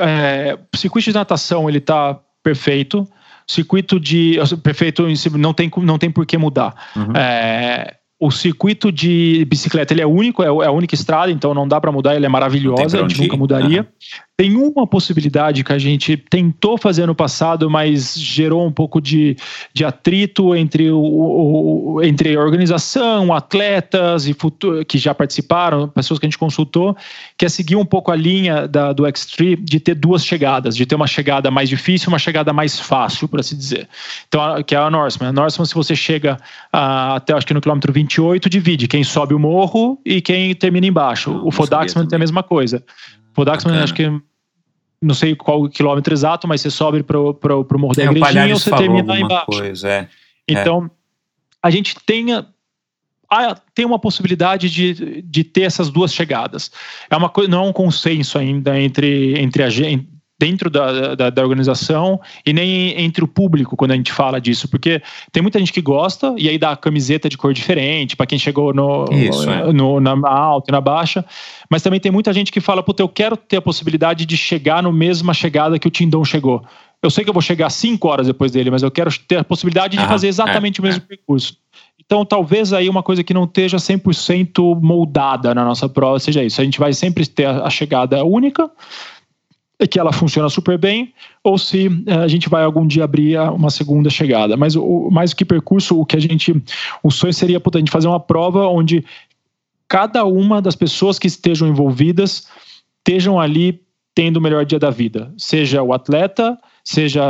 [0.00, 3.06] É, o circuito de natação ele está perfeito.
[3.46, 5.04] Circuito de perfeito
[5.36, 6.72] não tem não tem por que mudar.
[6.94, 7.12] Uhum.
[7.16, 11.66] É, o circuito de bicicleta ele é único, é, é a única estrada, então não
[11.66, 12.14] dá para mudar.
[12.14, 13.80] Ele é Não tem maravilhosa, a gente nunca mudaria.
[13.80, 13.88] Aham.
[14.36, 19.36] Tem uma possibilidade que a gente tentou fazer no passado, mas gerou um pouco de,
[19.72, 20.98] de atrito entre, o,
[21.98, 26.96] o- entre a organização, atletas e futu- que já participaram, pessoas que a gente consultou,
[27.38, 30.84] que é seguir um pouco a linha da, do X3 de ter duas chegadas, de
[30.84, 33.88] ter uma chegada mais difícil e uma chegada mais fácil, por assim dizer.
[34.26, 35.28] Então, a- que é a Norseman.
[35.28, 36.38] A Norseman, se você chega
[36.72, 40.88] ah, até acho que no quilômetro 28, divide quem sobe o morro e quem termina
[40.88, 41.30] embaixo.
[41.30, 42.82] Ah, o Fodaxman tem a mesma coisa.
[43.34, 43.84] Fodaxman, Bacana.
[43.84, 44.22] acho que
[45.02, 47.34] não sei qual o quilômetro exato, mas você sobe para o
[47.78, 49.46] Morro da Tem, Igrejinha ou você termina lá embaixo.
[49.46, 50.08] coisa, é.
[50.48, 50.90] Então,
[51.62, 52.46] a gente tenha,
[53.30, 56.70] ah, tem uma possibilidade de, de ter essas duas chegadas.
[57.10, 61.30] É uma coisa, não é um consenso ainda entre, entre a gente, dentro da, da,
[61.30, 65.58] da, organização e nem entre o público quando a gente fala disso, porque tem muita
[65.58, 69.48] gente que gosta e aí dá camiseta de cor diferente para quem chegou no, Isso,
[69.48, 69.72] é.
[69.72, 71.24] no, na alta e na baixa,
[71.70, 74.82] mas também tem muita gente que fala, puta, eu quero ter a possibilidade de chegar
[74.82, 76.64] no mesma chegada que o Tindon chegou.
[77.00, 79.44] Eu sei que eu vou chegar cinco horas depois dele, mas eu quero ter a
[79.44, 81.06] possibilidade de ah, fazer exatamente é, o mesmo é.
[81.06, 81.56] percurso.
[82.06, 86.60] Então, talvez aí uma coisa que não esteja 100% moldada na nossa prova seja isso.
[86.60, 88.70] A gente vai sempre ter a chegada única,
[89.86, 93.70] que ela funciona super bem, ou se uh, a gente vai algum dia abrir uma
[93.70, 94.56] segunda chegada.
[94.56, 96.54] Mas o, mais que percurso, o que a gente.
[97.02, 99.04] O sonho seria puta, a gente fazer uma prova onde
[99.88, 102.48] cada uma das pessoas que estejam envolvidas
[102.98, 103.80] estejam ali
[104.14, 105.32] tendo o melhor dia da vida.
[105.36, 107.22] Seja o atleta, seja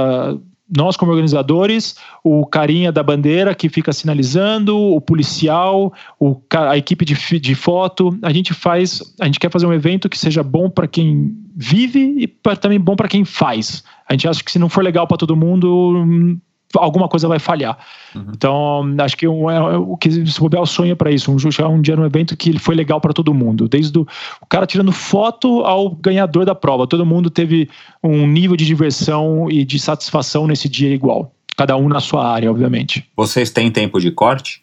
[0.68, 7.04] nós como organizadores, o carinha da bandeira que fica sinalizando, o policial, o, a equipe
[7.04, 10.70] de, de foto, a gente faz, a gente quer fazer um evento que seja bom
[10.70, 13.84] para quem vive e pra, também bom para quem faz.
[14.08, 16.38] A gente acha que se não for legal para todo mundo,
[16.76, 17.78] alguma coisa vai falhar.
[18.14, 18.26] Uhum.
[18.34, 21.30] Então, acho que um, é, é, o que se bobear o sonho é para isso,
[21.30, 24.06] um, chegar um dia no evento que foi legal para todo mundo, desde o,
[24.40, 27.68] o cara tirando foto ao ganhador da prova, todo mundo teve
[28.02, 32.50] um nível de diversão e de satisfação nesse dia igual, cada um na sua área,
[32.50, 33.04] obviamente.
[33.16, 34.62] Vocês têm tempo de corte?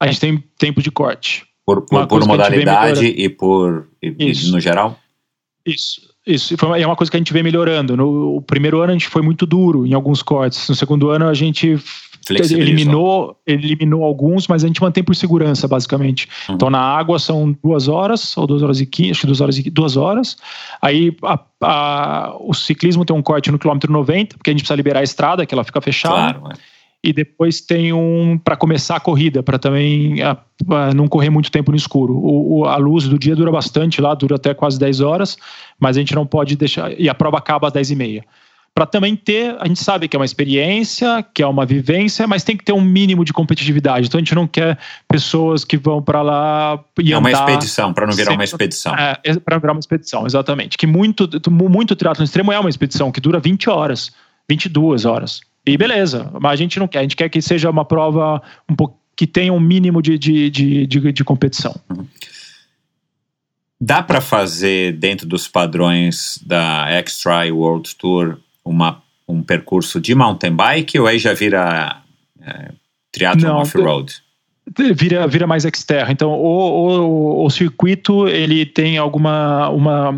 [0.00, 1.44] A gente tem tempo de corte.
[1.64, 4.98] Por, por, por modalidade e por e no geral?
[5.64, 6.11] Isso.
[6.26, 7.96] Isso é uma coisa que a gente vem melhorando.
[7.96, 10.68] No primeiro ano a gente foi muito duro em alguns cortes.
[10.68, 11.76] No segundo ano a gente
[12.30, 16.28] eliminou, eliminou alguns, mas a gente mantém por segurança, basicamente.
[16.48, 16.54] Uhum.
[16.54, 19.58] Então na água são duas horas, ou duas horas e quinze, acho que duas horas
[19.58, 20.36] e duas horas.
[20.80, 24.76] Aí a, a, o ciclismo tem um corte no quilômetro 90, porque a gente precisa
[24.76, 26.38] liberar a estrada, que ela fica fechada.
[26.38, 26.72] Claro, é
[27.04, 30.38] e depois tem um para começar a corrida, para também a,
[30.70, 32.14] a não correr muito tempo no escuro.
[32.14, 35.36] O, o, a luz do dia dura bastante lá, dura até quase 10 horas,
[35.82, 36.98] mas a gente não pode deixar.
[36.98, 38.24] E a prova acaba às 10 e meia.
[38.72, 42.44] Para também ter, a gente sabe que é uma experiência, que é uma vivência, mas
[42.44, 44.06] tem que ter um mínimo de competitividade.
[44.06, 44.78] Então a gente não quer
[45.08, 48.94] pessoas que vão para lá e É uma expedição, para não virar sempre, uma expedição.
[48.94, 50.78] É, para virar uma expedição, exatamente.
[50.78, 54.12] Que muito, muito triatlo extremo é uma expedição que dura 20 horas,
[54.48, 55.40] 22 horas.
[55.66, 58.74] E beleza, mas a gente não quer, a gente quer que seja uma prova um
[58.74, 61.74] pouco, que tenha um mínimo de, de, de, de, de competição.
[63.84, 70.54] Dá para fazer dentro dos padrões da X-Try World Tour uma, um percurso de mountain
[70.54, 72.00] bike ou aí já vira
[72.40, 72.70] é,
[73.10, 74.22] triathlon off-road?
[74.94, 76.12] Vira, vira mais exterra.
[76.12, 80.12] Então, o, o, o circuito ele tem alguma uma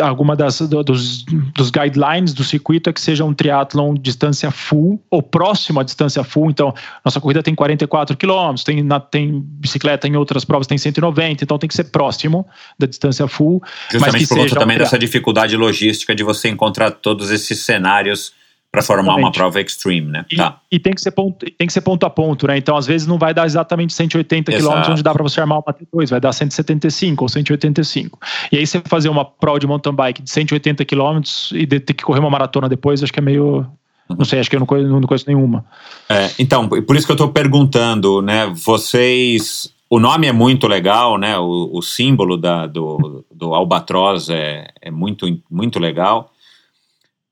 [0.00, 5.22] alguma das dos, dos guidelines do circuito é que seja um triatlon distância full ou
[5.22, 6.50] próximo à distância full.
[6.50, 11.58] Então, nossa corrida tem 44 quilômetros, tem, tem bicicleta em outras provas tem 190, então
[11.58, 12.46] tem que ser próximo
[12.78, 13.62] da distância full.
[13.90, 18.32] Justamente por conta também um dessa dificuldade logística de você encontrar todos esses cenários
[18.72, 20.24] para formar uma prova extreme, né?
[20.30, 20.58] E, tá.
[20.70, 22.56] e, tem, que ser ponto, tem que ser ponto a ponto, né?
[22.56, 25.74] Então, às vezes, não vai dar exatamente 180 km onde dá para você armar uma
[25.74, 28.18] T2, vai dar 175 ou 185.
[28.50, 31.20] E aí, você fazer uma prova de mountain bike de 180 km
[31.52, 33.66] e de, ter que correr uma maratona depois, acho que é meio.
[34.08, 35.66] Não sei, acho que eu não conheço, não conheço nenhuma.
[36.08, 38.50] É, então, por isso que eu estou perguntando, né?
[38.54, 39.70] Vocês.
[39.90, 41.38] O nome é muito legal, né?
[41.38, 46.32] O, o símbolo da, do, do albatroz é, é muito, muito legal.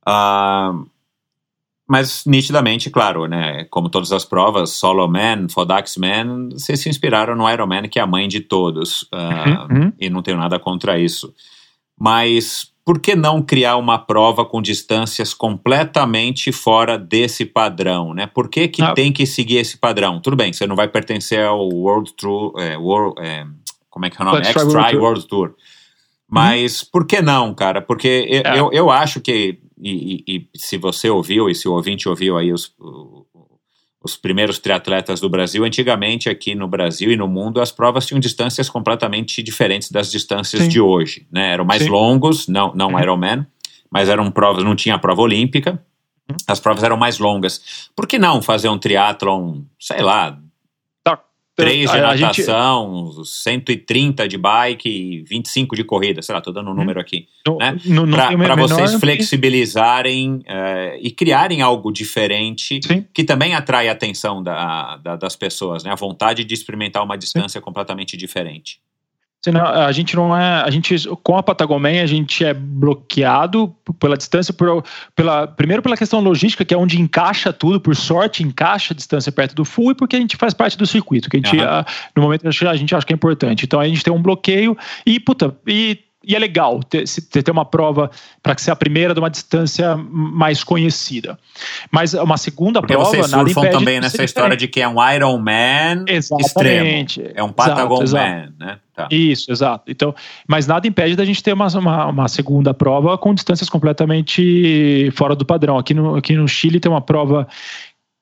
[0.04, 0.72] Ah.
[0.74, 0.99] Uh,
[1.90, 7.34] mas nitidamente, claro, né, como todas as provas, Solo Man, Fodax Man, vocês se inspiraram
[7.34, 9.92] no Iron Man, que é a mãe de todos, uh, uhum.
[9.98, 11.34] e não tenho nada contra isso.
[11.98, 18.24] Mas por que não criar uma prova com distâncias completamente fora desse padrão, né?
[18.24, 18.92] Por que, que ah.
[18.92, 20.20] tem que seguir esse padrão?
[20.20, 23.44] Tudo bem, você não vai pertencer ao World Tour, é, World, é,
[23.88, 24.42] como é que é o nome?
[24.42, 25.56] Extra World Tour.
[26.28, 26.88] Mas uhum.
[26.92, 27.82] por que não, cara?
[27.82, 28.60] Porque eu, é.
[28.60, 32.36] eu, eu acho que e, e, e, se você ouviu e se o ouvinte ouviu
[32.36, 32.74] aí os,
[34.02, 38.20] os primeiros triatletas do Brasil, antigamente aqui no Brasil e no mundo as provas tinham
[38.20, 40.68] distâncias completamente diferentes das distâncias Sim.
[40.68, 41.52] de hoje, né?
[41.52, 41.90] Eram mais Sim.
[41.90, 43.00] longos, não, não uhum.
[43.00, 43.46] Ironman,
[43.90, 45.82] mas eram provas, não tinha prova olímpica,
[46.30, 46.36] uhum.
[46.46, 47.90] as provas eram mais longas.
[47.94, 50.38] Por que não fazer um triatlon, sei lá,
[51.60, 53.28] 3 de a, natação, gente...
[53.28, 56.76] 130 de bike e 25 de corrida, sei lá, tô dando um hum.
[56.76, 57.26] número aqui.
[58.36, 58.44] né?
[58.44, 63.04] Para vocês flexibilizarem uh, e criarem algo diferente Sim.
[63.12, 65.92] que também atrai a atenção da, da, das pessoas, né?
[65.92, 67.64] A vontade de experimentar uma distância Sim.
[67.64, 68.80] completamente diferente.
[69.42, 70.62] Senão, a gente não é.
[70.62, 74.84] A gente, com a Patagomen, a gente é bloqueado pela distância, por,
[75.16, 79.32] pela, primeiro pela questão logística, que é onde encaixa tudo, por sorte, encaixa a distância
[79.32, 81.64] perto do full, e porque a gente faz parte do circuito, que a gente, uhum.
[81.64, 83.64] a, no momento a gente acha que é importante.
[83.64, 85.98] Então a gente tem um bloqueio e, puta, e
[86.30, 88.08] e é legal ter, ter uma prova
[88.40, 91.36] para que seja a primeira de uma distância mais conhecida.
[91.90, 94.60] Mas uma segunda Porque prova vocês nada surfam impede também nessa história diferente.
[94.60, 96.40] de que é um Iron Man extremo.
[96.40, 97.30] Exatamente.
[97.34, 98.24] É um Patagon exato.
[98.24, 98.78] Man, né?
[98.94, 99.08] Tá.
[99.10, 99.90] Isso, exato.
[99.90, 100.14] Então,
[100.46, 105.34] mas nada impede da gente ter uma, uma, uma segunda prova com distâncias completamente fora
[105.34, 105.78] do padrão.
[105.78, 107.48] Aqui no, aqui no Chile tem uma prova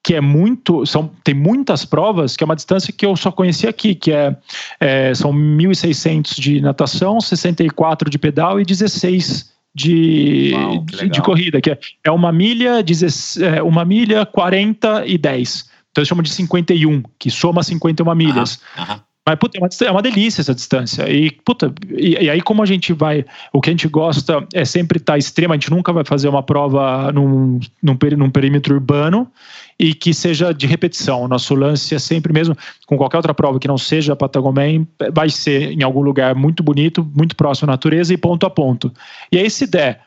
[0.09, 0.87] que é muito.
[0.87, 4.35] São, tem muitas provas que é uma distância que eu só conheci aqui, que é,
[4.81, 11.73] é são 1.600 de natação, 64 de pedal e 16 de, Uau, de, corrida, que
[11.73, 15.69] é, é uma milha, 16, é, uma milha, 40 e 10.
[15.91, 18.59] Então eles chamam de 51, que soma 51 milhas.
[18.78, 19.03] Aham.
[19.27, 21.07] Mas, puta, é uma, é uma delícia essa distância.
[21.07, 23.27] E, puta, e, e aí, como a gente vai.
[23.53, 26.43] O que a gente gosta é sempre estar extremo, a gente nunca vai fazer uma
[26.43, 29.31] prova num, num, num perímetro urbano
[29.79, 31.23] e que seja de repetição.
[31.23, 35.31] O nosso lance é sempre mesmo, com qualquer outra prova que não seja Patagomen, vai
[35.31, 38.93] ser em algum lugar muito bonito, muito próximo à natureza e ponto a ponto.
[39.31, 40.03] E aí, se der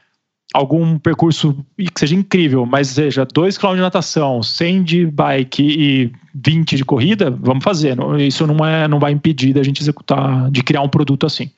[0.53, 6.11] algum percurso que seja incrível, mas seja 2 km de natação, 100 de bike e
[6.35, 7.97] 20 de corrida, vamos fazer.
[8.19, 11.49] Isso não, é, não vai impedir da gente executar, de criar um produto assim.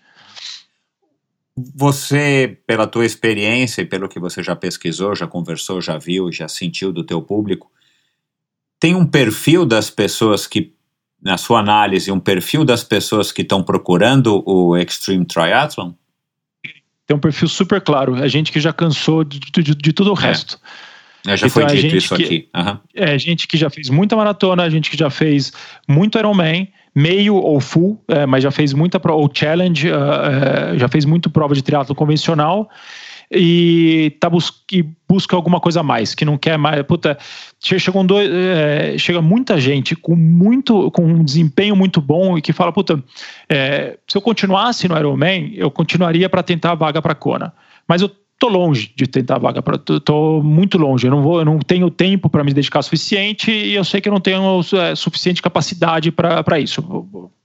[1.75, 6.47] Você, pela tua experiência e pelo que você já pesquisou, já conversou, já viu, já
[6.47, 7.71] sentiu do teu público,
[8.83, 10.73] tem um perfil das pessoas que,
[11.21, 15.93] na sua análise, um perfil das pessoas que estão procurando o Extreme Triathlon?
[17.07, 18.17] Tem um perfil super claro.
[18.17, 20.21] É gente que já cansou de, de, de tudo o É.
[20.23, 20.59] resto.
[21.25, 22.49] É, já Então, foi a dito gente isso que- aqui.
[22.53, 22.81] Aham.
[22.93, 25.53] É gente que já fez muita maratona, gente que já fez
[25.87, 30.89] muito Ironman, meio ou full, é, mas já fez muita prova, ou challenge, é, já
[30.89, 32.69] fez muito prova de triatlo convencional
[33.35, 36.81] e, tá bus e busca alguma coisa a mais, que não quer mais.
[36.83, 37.17] Puta,
[37.59, 42.41] che- chegam dois, é, chega muita gente com muito com um desempenho muito bom e
[42.41, 43.03] que fala, puta,
[43.49, 47.53] é, se eu continuasse no Ironman, eu continuaria para tentar a vaga para Kona.
[47.87, 51.39] Mas eu tô longe de tentar a vaga para tô, muito longe eu não vou
[51.39, 54.59] eu não tenho tempo para me dedicar suficiente e eu sei que eu não tenho
[54.73, 56.83] é, suficiente capacidade para isso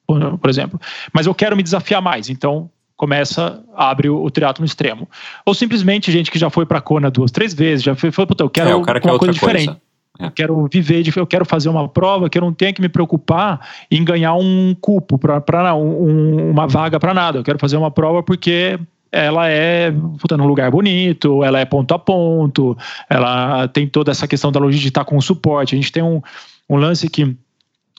[0.04, 0.80] por, por exemplo
[1.12, 2.68] mas eu quero me desafiar mais então
[2.98, 5.08] começa abre o, o triatlo no extremo
[5.46, 8.50] ou simplesmente gente que já foi para Kona duas três vezes já foi, puta, eu
[8.50, 9.32] quero É, uma coisa coisa.
[9.32, 9.80] diferente
[10.18, 13.60] eu quero viver, eu quero fazer uma prova que eu não tenha que me preocupar
[13.88, 17.38] em ganhar um cupo para um, uma vaga para nada.
[17.38, 18.80] Eu quero fazer uma prova porque
[19.12, 22.76] ela é puta, num lugar bonito, ela é ponto a ponto,
[23.08, 25.76] ela tem toda essa questão da logística de estar com o suporte.
[25.76, 26.20] A gente tem um,
[26.68, 27.36] um lance que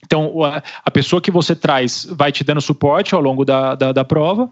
[0.05, 3.91] então, a a pessoa que você traz vai te dando suporte ao longo da, da,
[3.91, 4.49] da prova,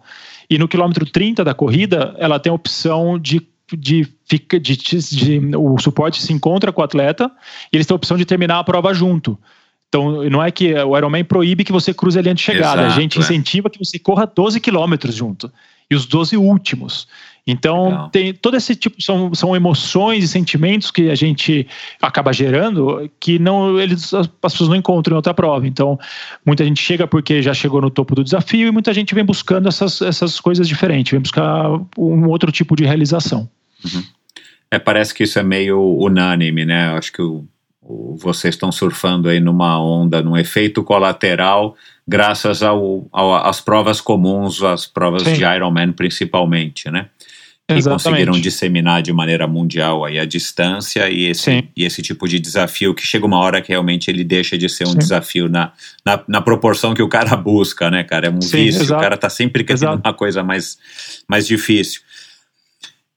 [0.50, 3.42] e no quilômetro 30 da corrida, ela tem a opção de.
[3.74, 7.30] De, fica, de, de- o suporte se encontra com o atleta
[7.70, 9.38] e eles têm a opção de terminar a prova junto.
[9.90, 12.94] Então, não é que o Ironman proíbe que você cruze a linha de chegada, Exato,
[12.98, 13.22] a gente é.
[13.22, 15.52] incentiva que você corra 12 quilômetros junto
[15.92, 17.10] e os 12 últimos.
[17.50, 18.10] Então, Legal.
[18.10, 21.66] tem todo esse tipo, são, são emoções e sentimentos que a gente
[22.02, 25.66] acaba gerando que não eles as pessoas não encontram em outra prova.
[25.66, 25.98] Então,
[26.46, 29.70] muita gente chega porque já chegou no topo do desafio e muita gente vem buscando
[29.70, 33.50] essas, essas coisas diferentes, vem buscar um outro tipo de realização.
[34.70, 36.90] É, parece que isso é meio unânime, né?
[36.98, 37.46] Acho que o,
[37.82, 44.02] o- vocês estão surfando aí numa onda, num efeito colateral, graças ao, ao- às provas
[44.02, 45.34] comuns, às provas Sim.
[45.34, 47.08] de Ironman principalmente, né?
[47.70, 51.68] Que conseguiram disseminar de maneira mundial aí a distância e esse, Sim.
[51.76, 54.86] e esse tipo de desafio que chega uma hora que realmente ele deixa de ser
[54.86, 55.00] um Sim.
[55.00, 55.74] desafio na,
[56.06, 58.28] na, na proporção que o cara busca, né, cara?
[58.28, 59.02] É um Sim, vício, o exato.
[59.02, 60.02] cara tá sempre querendo Exato.
[60.06, 60.78] uma coisa mais,
[61.28, 62.00] mais difícil.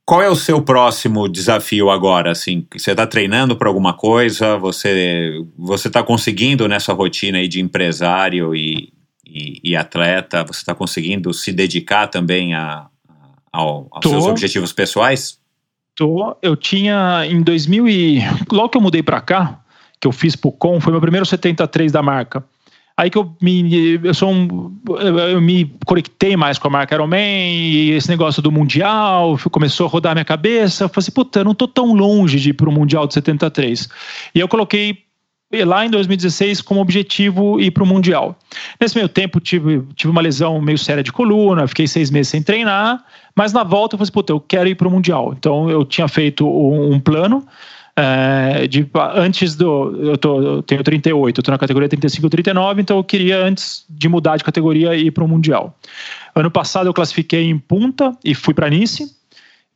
[0.05, 2.33] Qual é o seu próximo desafio agora?
[2.33, 4.57] Assim, você está treinando para alguma coisa?
[4.59, 8.93] Você você está conseguindo nessa rotina aí de empresário e,
[9.25, 10.43] e, e atleta?
[10.43, 12.90] Você está conseguindo se dedicar também a,
[13.53, 14.11] ao- aos Tô.
[14.11, 15.39] seus objetivos pessoais?
[15.95, 18.21] Tô, eu tinha em 2000 e
[18.51, 19.61] logo que eu mudei para cá,
[20.01, 22.43] que eu fiz pro Com, foi meu primeiro 73 da marca.
[22.97, 24.77] Aí que eu me eu sou um,
[25.31, 29.89] eu me conectei mais com a marca Ironman e esse negócio do mundial começou a
[29.89, 30.85] rodar minha cabeça.
[30.85, 33.89] Eu falei assim, puta, eu não tô tão longe de ir pro mundial de 73.
[34.35, 34.99] E eu coloquei
[35.65, 38.39] lá em 2016 como objetivo ir para o Mundial.
[38.81, 42.43] Nesse meio tempo, tive, tive uma lesão meio séria de coluna, fiquei seis meses sem
[42.43, 43.05] treinar,
[43.35, 45.35] mas na volta eu falei assim, puta, eu quero ir para o Mundial.
[45.37, 47.45] Então eu tinha feito um, um plano.
[47.97, 50.11] é, de, antes do.
[50.11, 53.85] Eu, tô, eu tenho 38, eu estou na categoria 35 39, então eu queria, antes
[53.91, 55.77] de mudar de categoria, ir para o Mundial.
[56.35, 59.05] Ano passado eu classifiquei em Punta e fui para Nice.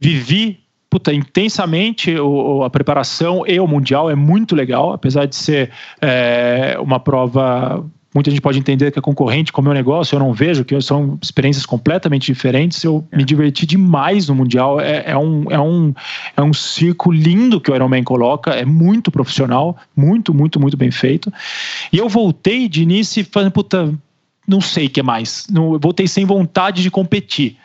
[0.01, 0.64] Vivi
[0.95, 6.77] puta, intensamente o, a preparação e o Mundial é muito legal, apesar de ser é,
[6.79, 10.33] uma prova muita gente pode entender que é concorrente com o meu negócio, eu não
[10.33, 12.85] vejo, que são experiências completamente diferentes.
[12.85, 14.81] Eu me diverti demais no Mundial.
[14.81, 15.93] É, é, um, é, um,
[16.37, 20.93] é um circo lindo que o Ironman coloca, é muito profissional, muito, muito, muito bem
[20.93, 21.33] feito.
[21.93, 23.93] E eu voltei de início falei, puta,
[24.47, 25.49] não sei o que mais.
[25.51, 27.57] Não, voltei sem vontade de competir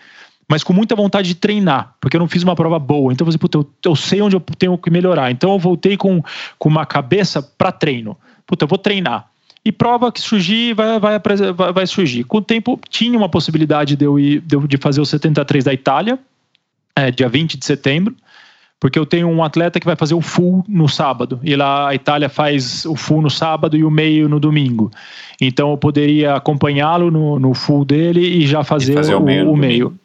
[0.49, 3.13] mas com muita vontade de treinar, porque eu não fiz uma prova boa.
[3.13, 5.29] Então eu falei, puta, eu, eu sei onde eu tenho que melhorar.
[5.29, 6.23] Então eu voltei com,
[6.57, 8.17] com uma cabeça para treino.
[8.47, 9.29] Puta, eu vou treinar.
[9.63, 12.23] E prova que surgir, vai, vai, vai, vai surgir.
[12.23, 15.65] Com o tempo, tinha uma possibilidade de eu, ir, de, eu, de fazer o 73
[15.65, 16.17] da Itália,
[16.95, 18.15] é, dia 20 de setembro,
[18.79, 21.93] porque eu tenho um atleta que vai fazer o full no sábado, e lá a
[21.93, 24.89] Itália faz o full no sábado e o meio no domingo.
[25.39, 29.23] Então eu poderia acompanhá-lo no, no full dele e já fazer, e fazer o, o
[29.23, 29.51] meio.
[29.51, 29.99] O meio.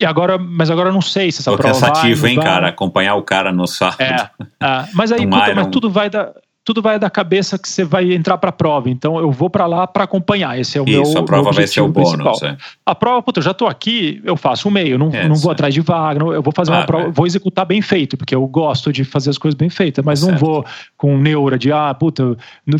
[0.00, 2.44] E agora, mas agora eu não sei se essa Tô prova cansativo, vai, hein, vai.
[2.44, 2.68] cara?
[2.68, 4.00] Acompanhar o cara no sábado.
[4.00, 4.30] É,
[4.62, 4.88] é.
[4.92, 6.32] mas aí, puta, mas tudo vai da
[6.64, 8.88] tudo vai da cabeça que você vai entrar para a prova.
[8.88, 10.58] Então eu vou para lá para acompanhar.
[10.58, 12.42] Esse é o Isso, meu Isso, a prova vai ser o bônus.
[12.42, 12.56] É.
[12.86, 15.74] A prova, puta, eu já estou aqui, eu faço o meio, não, não vou atrás
[15.74, 17.10] de vaga, eu vou fazer ah, uma prova, é.
[17.10, 20.32] vou executar bem feito, porque eu gosto de fazer as coisas bem feitas, mas certo.
[20.32, 20.64] não vou
[20.96, 22.34] com neura de, ah, puta,
[22.66, 22.78] não,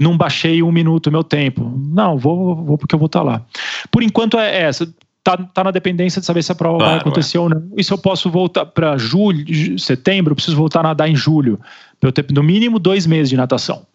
[0.00, 1.68] não baixei um minuto o meu tempo.
[1.76, 3.42] Não, vou, vou porque eu vou estar tá lá.
[3.90, 4.88] Por enquanto é essa
[5.22, 7.40] tá, tá na dependência de saber se a prova claro, vai acontecer é.
[7.40, 7.62] ou não.
[7.76, 11.60] E se eu posso voltar para julho, setembro, eu preciso voltar a nadar em julho.
[11.98, 13.86] Para eu ter no mínimo dois meses de natação.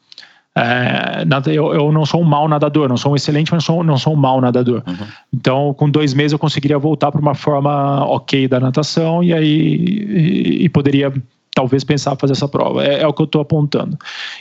[0.58, 3.98] É, eu, eu, não sou um mau nadador, não sou um excelente, mas sou, não
[3.98, 4.82] sou um mau nadador.
[4.88, 5.08] Uhum.
[5.34, 9.45] Então, com dois meses eu conseguiria voltar para uma forma ok da natação e aí
[9.50, 11.12] e, e poderia
[11.54, 12.86] talvez pensar fazer essa prova.
[12.86, 13.98] É, é o que eu estou apontando.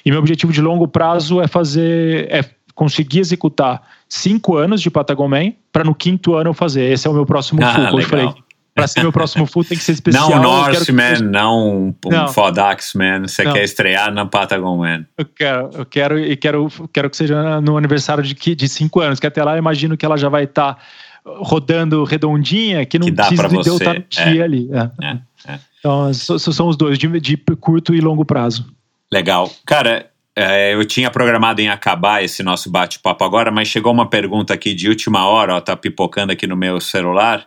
[0.07, 5.31] E meu objetivo de longo prazo é fazer, é conseguir executar cinco anos de Patagon
[5.73, 6.91] para no quinto ano eu fazer.
[6.93, 8.01] Esse é o meu próximo ah, full.
[8.01, 8.29] Eu falei,
[8.75, 10.29] para ser meu próximo full tem que ser especial.
[10.29, 13.23] Não Norseman, não um, um Fodaxman.
[13.23, 13.53] Você não.
[13.53, 15.07] quer estrear na Patagon Man.
[15.17, 19.21] Eu quero, eu quero e quero, quero que seja no aniversário de, de cinco anos,
[19.21, 20.81] que até lá eu imagino que ela já vai estar tá
[21.25, 24.45] rodando redondinha, que não que precisa de eu estar no dia é.
[24.45, 24.69] ali.
[24.73, 25.07] É.
[25.07, 25.53] É.
[25.55, 25.59] é.
[25.79, 28.67] Então, são os dois, de, de curto e longo prazo.
[29.13, 29.51] Legal.
[29.67, 30.07] Cara,
[30.37, 34.75] é, eu tinha programado em acabar esse nosso bate-papo agora, mas chegou uma pergunta aqui
[34.75, 37.47] de última hora, ó, tá pipocando aqui no meu celular.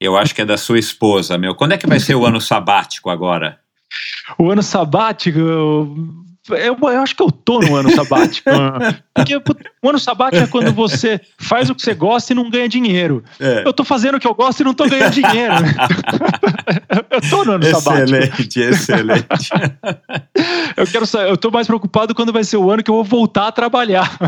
[0.00, 1.54] Eu acho que é da sua esposa, meu.
[1.54, 3.60] Quando é que vai ser o ano sabático agora?
[4.36, 5.38] O ano sabático,
[6.50, 8.50] eu, acho que eu tô no ano sabático.
[9.14, 9.36] Porque
[9.82, 13.24] o ano sabático é quando você faz o que você gosta e não ganha dinheiro.
[13.40, 13.62] É.
[13.64, 15.54] Eu tô fazendo o que eu gosto e não tô ganhando dinheiro.
[17.10, 18.16] eu tô no ano sabático.
[18.16, 19.50] Excelente, excelente.
[20.76, 23.48] eu quero eu tô mais preocupado quando vai ser o ano que eu vou voltar
[23.48, 24.18] a trabalhar.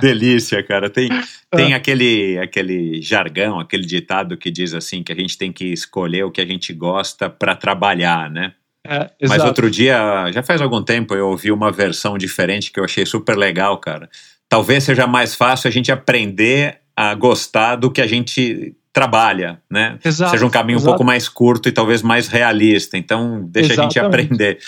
[0.00, 0.88] Delícia, cara.
[0.88, 1.10] Tem,
[1.50, 1.76] tem é.
[1.76, 6.30] aquele, aquele jargão, aquele ditado que diz assim que a gente tem que escolher o
[6.30, 8.52] que a gente gosta para trabalhar, né?
[8.86, 12.84] É, Mas outro dia, já faz algum tempo, eu ouvi uma versão diferente que eu
[12.84, 14.10] achei super legal, cara.
[14.48, 19.98] Talvez seja mais fácil a gente aprender a gostar do que a gente trabalha, né?
[20.04, 20.90] Exato, seja um caminho exato.
[20.90, 22.96] um pouco mais curto e talvez mais realista.
[22.96, 23.98] Então, deixa Exatamente.
[23.98, 24.58] a gente aprender.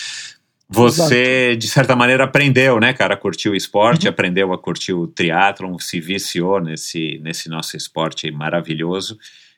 [0.69, 1.59] Você, Exato.
[1.59, 4.11] de certa maneira, aprendeu, né, cara, a curtir o esporte, uhum.
[4.11, 9.17] aprendeu a curtir o triatlon, se viciou nesse, nesse nosso esporte maravilhoso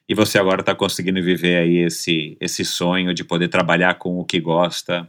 [0.08, 4.24] e você agora está conseguindo viver aí esse, esse sonho de poder trabalhar com o
[4.24, 5.06] que gosta.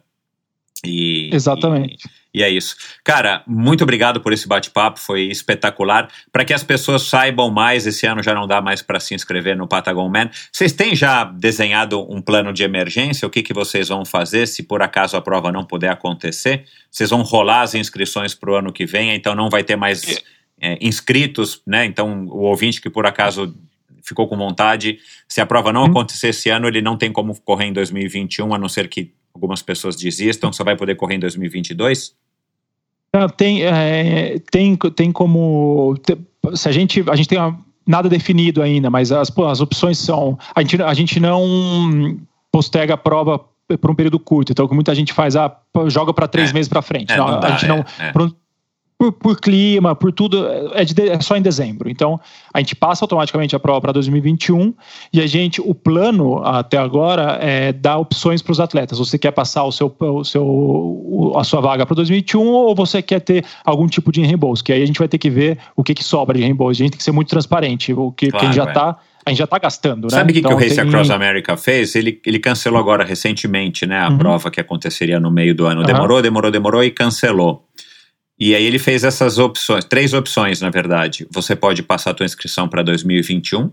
[0.85, 2.05] E, Exatamente.
[2.33, 2.75] E, e é isso.
[3.03, 6.09] Cara, muito obrigado por esse bate-papo, foi espetacular.
[6.31, 9.55] Para que as pessoas saibam mais, esse ano já não dá mais para se inscrever
[9.55, 10.29] no Patagon Man.
[10.51, 13.25] Vocês têm já desenhado um plano de emergência?
[13.25, 16.65] O que, que vocês vão fazer se por acaso a prova não puder acontecer?
[16.91, 20.01] Vocês vão rolar as inscrições para o ano que vem, então não vai ter mais
[20.61, 21.85] é, inscritos, né?
[21.85, 23.55] Então o ouvinte que por acaso
[24.09, 24.99] ficou com vontade.
[25.27, 25.85] Se a prova não hum.
[25.85, 29.61] acontecer esse ano, ele não tem como correr em 2021, a não ser que algumas
[29.61, 32.13] pessoas desistam, só vai poder correr em 2022?
[33.35, 35.95] Tem, é, tem, tem como.
[36.53, 40.37] Se a gente, a gente tem uma, nada definido ainda, mas as, as opções são.
[40.53, 42.19] A gente, a gente não
[42.51, 43.43] postega a prova
[43.81, 45.55] por um período curto, então o que muita gente faz, ah,
[45.87, 47.11] joga para três é, meses para frente.
[47.11, 47.85] É, não, não dá, a gente não.
[47.99, 48.11] É,
[48.99, 51.89] por, por, clima, por tudo, é, de, é, só em dezembro.
[51.89, 52.19] Então,
[52.53, 54.73] a gente passa automaticamente a prova para 2021
[55.13, 58.99] e a gente, o plano até agora é dar opções para os atletas.
[58.99, 63.21] Você quer passar o seu, o seu, a sua vaga para 2021 ou você quer
[63.21, 64.61] ter algum tipo de reembolso?
[64.61, 66.81] Que aí a gente vai ter que ver o que, que sobra de reembolso.
[66.81, 67.93] A gente tem que ser muito transparente.
[67.93, 70.09] O que, claro, quem já está a gente já está gastando, né?
[70.09, 70.87] Sabe o que, então, que o Race tem...
[70.87, 71.95] Across America fez?
[71.95, 73.99] Ele, ele cancelou agora recentemente, né?
[73.99, 74.17] A uhum.
[74.17, 75.83] prova que aconteceria no meio do ano.
[75.83, 76.23] Demorou, uhum.
[76.23, 77.68] demorou, demorou e cancelou.
[78.39, 81.27] E aí ele fez essas opções, três opções, na verdade.
[81.31, 83.71] Você pode passar a tua inscrição para 2021,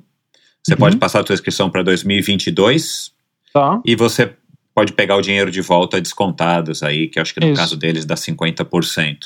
[0.62, 0.78] você uhum.
[0.78, 3.12] pode passar a tua inscrição para 2022,
[3.52, 3.80] tá.
[3.84, 4.32] e você
[4.74, 7.56] pode pegar o dinheiro de volta descontados aí, que acho que no Isso.
[7.60, 9.16] caso deles dá 50%.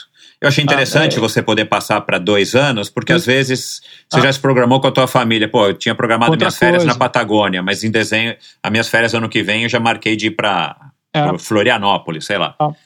[0.41, 1.21] Eu achei interessante Ah, é.
[1.21, 4.23] você poder passar para dois anos, porque às vezes você Ah.
[4.23, 5.47] já se programou com a tua família.
[5.49, 6.93] Pô, eu tinha programado Outra minhas férias coisa.
[6.93, 10.29] na Patagônia, mas em desenho, as minhas férias ano que vem eu já marquei de
[10.29, 10.77] ir para
[11.13, 11.37] É.
[11.39, 12.55] Florianópolis, sei lá.
[12.59, 12.77] A gente,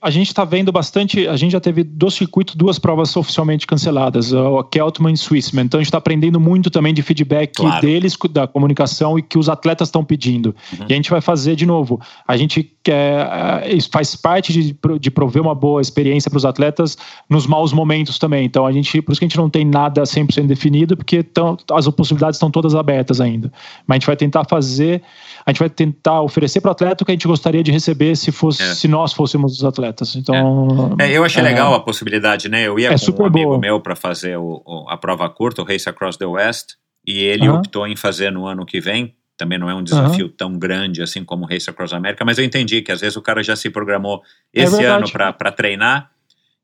[0.00, 1.26] a gente tá vendo bastante.
[1.26, 5.64] A gente já teve do circuito duas provas oficialmente canceladas, o Keltman e Swissman.
[5.64, 7.80] Então a gente está aprendendo muito também de feedback Claro.
[7.80, 10.54] deles, da comunicação e que os atletas estão pedindo.
[10.78, 10.86] Uhum.
[10.88, 12.00] E a gente vai fazer de novo.
[12.26, 13.26] A gente quer.
[13.64, 16.96] eh, faz parte de, de prover uma boa experiência para os atletas
[17.28, 18.44] nos maus momentos também.
[18.44, 19.00] Então a gente.
[19.02, 22.50] Por isso que a gente não tem nada 100% definido, porque tão, as possibilidades estão
[22.50, 23.52] todas abertas ainda.
[23.86, 25.02] Mas a gente vai tentar fazer.
[25.46, 28.16] A gente vai tentar oferecer para o atleta o que a gente gostaria de receber
[28.16, 28.74] se, fosse, É.
[28.74, 30.16] se nós fôssemos os atletas.
[30.16, 30.96] Então.
[30.98, 32.62] É, eu achei é, legal a possibilidade, né?
[32.66, 33.58] Eu ia É com um super amigo boa.
[33.60, 36.72] meu para fazer o- o- a prova curta, o Race Across the West,
[37.06, 39.14] e ele optou em fazer no ano que vem.
[39.36, 42.44] Também não é um desafio tão grande assim como o Race Across America, mas eu
[42.44, 44.22] entendi que às vezes o cara já se programou
[44.54, 46.10] É esse ano para treinar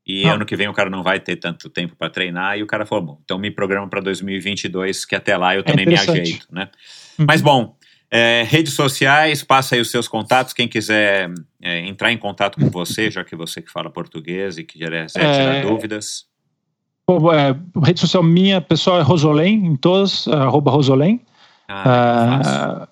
[0.06, 0.34] e Não.
[0.34, 2.86] ano que vem o cara não vai ter tanto tempo para treinar e o cara
[2.86, 6.46] falou, bom, então me programa para 2022 que até lá eu também me É ajeito,
[6.50, 6.68] né?
[7.18, 7.26] Uhum.
[7.28, 7.74] Mas bom,
[8.10, 10.52] é, redes sociais, passa aí os seus contatos.
[10.52, 11.32] Quem quiser
[11.62, 15.06] é, entrar em contato com você, já que você que fala português e que quiser
[15.06, 16.26] tirar É, dúvidas.
[17.06, 21.20] Pô, é, rede social minha, pessoal, é Rosolém, em todas, é, arroba Rosolém.
[21.68, 22.40] Ah.
[22.44, 22.88] Ah,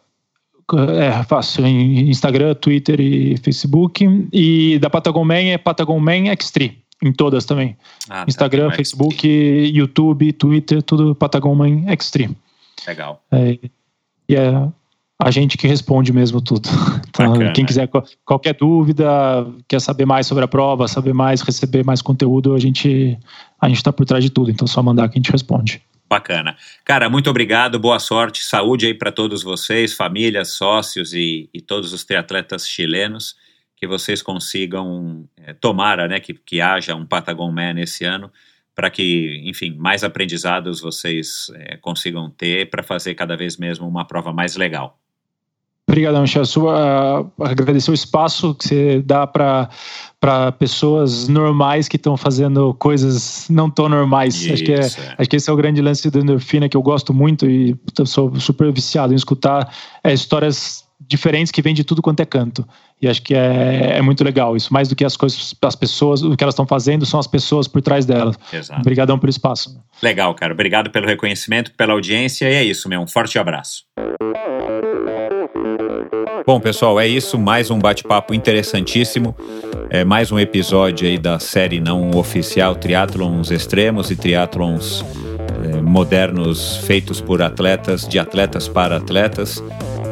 [0.77, 4.07] é fácil, em Instagram, Twitter e Facebook.
[4.33, 7.77] E da Patagon Man é Patagon Man X3, em todas também.
[8.09, 12.35] Ah, tá, Instagram, o Facebook, YouTube, Twitter, tudo Patagon Man X3.
[12.87, 13.23] Legal.
[13.33, 13.59] É,
[14.29, 14.69] e é
[15.19, 16.69] a gente que responde mesmo tudo.
[17.19, 17.91] Então, quem quiser
[18.25, 19.05] qualquer dúvida,
[19.67, 23.19] quer saber mais sobre a prova, saber mais, receber mais conteúdo, a gente
[23.61, 24.53] a gente está por trás de tudo.
[24.53, 25.83] Então, é só mandar que a gente responde.
[26.09, 26.57] Bacana.
[26.85, 31.93] Cara, muito obrigado, boa sorte, saúde aí para todos vocês, famílias, sócios e, e todos
[31.93, 33.35] os triatletas chilenos,
[33.77, 38.31] que vocês consigam, é, tomara, né, que, que haja um Patagon Man esse ano,
[38.77, 44.05] para que, enfim, mais aprendizados vocês é, consigam ter para fazer cada vez mesmo uma
[44.07, 44.97] prova mais legal.
[45.89, 46.67] Obrigadão, Chassu.
[46.67, 49.71] Uh, agradecer o espaço que você dá para
[50.59, 54.35] pessoas normais que estão fazendo coisas não tão normais.
[54.53, 55.15] Acho que, é, Isso, é.
[55.17, 58.39] acho que esse é o grande lance do endorfina que eu gosto muito e sou
[58.39, 62.69] super viciado em escutar é, histórias diferentes que vêm de tudo quanto é canto.
[63.01, 64.71] E acho que é, é muito legal isso.
[64.75, 67.67] Mais do que as coisas, as pessoas, o que elas estão fazendo, são as pessoas
[67.67, 68.37] por trás delas.
[68.53, 68.81] Exato.
[68.81, 69.81] Obrigadão pelo espaço.
[70.03, 70.53] Legal, cara.
[70.53, 72.51] Obrigado pelo reconhecimento, pela audiência.
[72.51, 73.01] E é isso, meu.
[73.01, 73.85] Um forte abraço.
[76.47, 77.39] Bom, pessoal, é isso.
[77.39, 79.37] Mais um bate-papo interessantíssimo.
[79.91, 85.05] É mais um episódio aí da série não oficial Triatlons Extremos e Triatlons
[85.65, 89.63] é, modernos feitos por atletas, de atletas para atletas,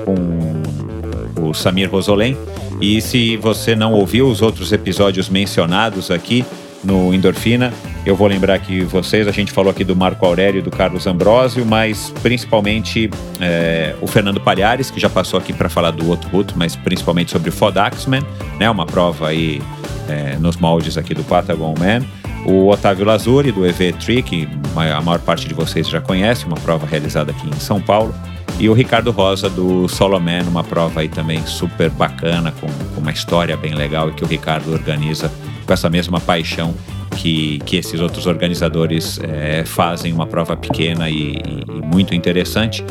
[0.05, 2.37] com o Samir Rosolém.
[2.81, 6.45] E se você não ouviu os outros episódios mencionados aqui
[6.85, 7.73] no Endorfina,
[8.05, 11.07] eu vou lembrar aqui vocês, a gente falou aqui do Marco Aurélio e do Carlos
[11.07, 16.29] Ambrosio, mas principalmente é, o Fernando Palhares, que já passou aqui para falar do outro
[16.31, 18.23] route, mas principalmente sobre o Fodaxman,
[18.61, 19.61] né, uma prova aí
[20.09, 22.07] é, nos moldes aqui do Patagon Man.
[22.45, 26.57] O Otávio Lazuri, do EV Tri, que a maior parte de vocês já conhece, uma
[26.57, 28.15] prova realizada aqui em São Paulo.
[28.59, 33.13] E o Ricardo Rosa, do Soloman, uma prova aí também super bacana, com, com uma
[33.13, 35.31] história bem legal e que o Ricardo organiza
[35.67, 36.75] com essa mesma paixão
[37.17, 42.85] que, que esses outros organizadores é, fazem, uma prova pequena e, e, muito interessante.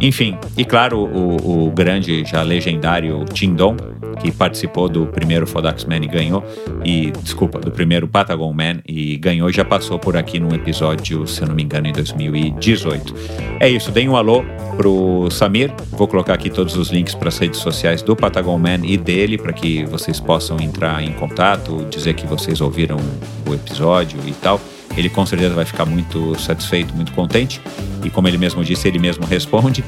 [0.00, 3.76] Enfim, e claro, o, o grande, já legendário Tindon,
[4.16, 6.44] que participou do primeiro Fodax Man e ganhou,
[6.84, 11.42] e desculpa, do primeiro Patagon Man e ganhou, já passou por aqui num episódio, se
[11.42, 13.14] eu não me engano, em 2018.
[13.60, 14.44] É isso, deem um alô
[14.76, 18.80] pro Samir, vou colocar aqui todos os links para as redes sociais do Patagon Man
[18.84, 22.98] e dele, para que vocês possam entrar em contato, dizer que vocês ouviram
[23.46, 24.60] o episódio e tal.
[24.96, 27.60] Ele com certeza vai ficar muito satisfeito, muito contente.
[28.04, 29.84] E como ele mesmo disse, ele mesmo responde.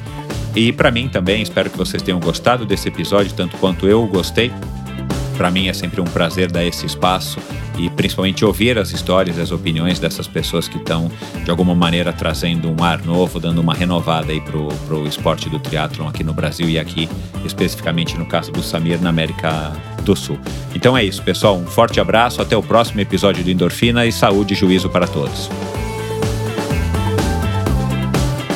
[0.55, 4.51] E para mim também, espero que vocês tenham gostado desse episódio, tanto quanto eu gostei.
[5.37, 7.39] Para mim é sempre um prazer dar esse espaço
[7.79, 11.11] e principalmente ouvir as histórias as opiniões dessas pessoas que estão,
[11.45, 15.59] de alguma maneira, trazendo um ar novo, dando uma renovada aí pro, pro esporte do
[15.59, 17.09] triatlon aqui no Brasil e aqui,
[17.45, 20.39] especificamente no caso do Samir, na América do Sul.
[20.75, 21.57] Então é isso, pessoal.
[21.57, 25.51] Um forte abraço, até o próximo episódio do Endorfina e saúde e juízo para todos.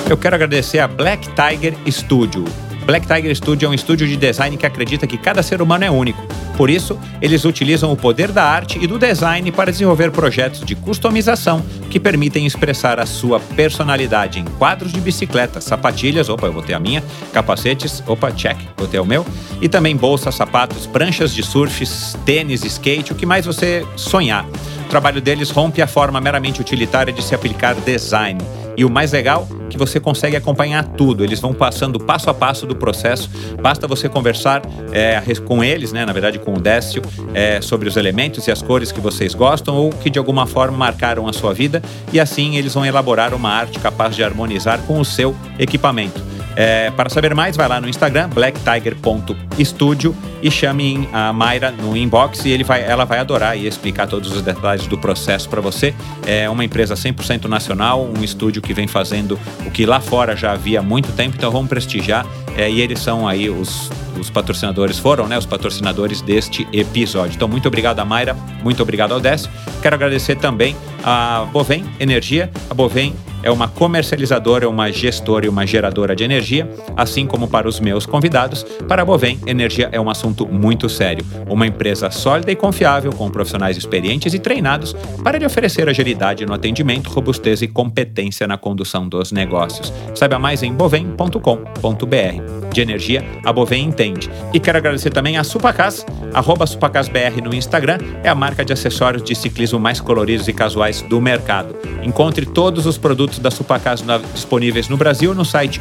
[0.08, 2.44] Eu quero agradecer a Black Tiger Studio.
[2.90, 5.90] Black Tiger Studio é um estúdio de design que acredita que cada ser humano é
[5.92, 6.20] único.
[6.56, 10.74] Por isso, eles utilizam o poder da arte e do design para desenvolver projetos de
[10.74, 16.62] customização que permitem expressar a sua personalidade em quadros de bicicleta, sapatilhas, opa, eu vou
[16.62, 17.00] ter a minha,
[17.32, 19.24] capacetes, opa, check, vou ter o meu,
[19.62, 21.84] e também bolsas, sapatos, pranchas de surf,
[22.24, 24.44] tênis, skate, o que mais você sonhar.
[24.88, 28.40] trabalho deles rompe a forma meramente utilitária de se aplicar design.
[28.80, 31.22] E o mais legal, que você consegue acompanhar tudo.
[31.22, 33.28] Eles vão passando passo a passo do processo.
[33.60, 37.02] Basta você conversar é, com eles, né, na verdade com o Décio,
[37.34, 40.78] é, sobre os elementos e as cores que vocês gostam ou que de alguma forma
[40.78, 41.82] marcaram a sua vida.
[42.10, 46.39] E assim eles vão elaborar uma arte capaz de harmonizar com o seu equipamento.
[46.62, 52.44] É, para saber mais, vai lá no Instagram, blacktiger.studio e chame a Mayra no inbox
[52.44, 55.94] e ele vai, ela vai adorar e explicar todos os detalhes do processo para você.
[56.26, 60.52] É uma empresa 100% nacional, um estúdio que vem fazendo o que lá fora já
[60.52, 62.26] havia há muito tempo, então vamos prestigiar.
[62.54, 63.90] É, e eles são aí os,
[64.20, 67.36] os patrocinadores, foram né, os patrocinadores deste episódio.
[67.36, 69.50] Então, muito obrigado a Mayra, muito obrigado ao Décio.
[69.80, 72.50] Quero agradecer também a Bovem Energia.
[72.68, 76.49] A Bovem é uma comercializadora, uma gestora e uma geradora de energia,
[76.96, 78.64] assim como para os meus convidados.
[78.88, 81.24] Para a Bovem, energia é um assunto muito sério.
[81.48, 86.54] Uma empresa sólida e confiável, com profissionais experientes e treinados para lhe oferecer agilidade no
[86.54, 89.92] atendimento, robustez e competência na condução dos negócios.
[90.14, 92.70] Saiba mais em bovem.com.br.
[92.72, 94.30] De energia, a Bovem entende.
[94.54, 99.24] E quero agradecer também a Supacas, arroba SupacasBR no Instagram, é a marca de acessórios
[99.24, 101.74] de ciclismo mais coloridos e casuais do mercado.
[102.02, 105.80] Encontre todos os produtos da Supacas disponíveis no Brasil no site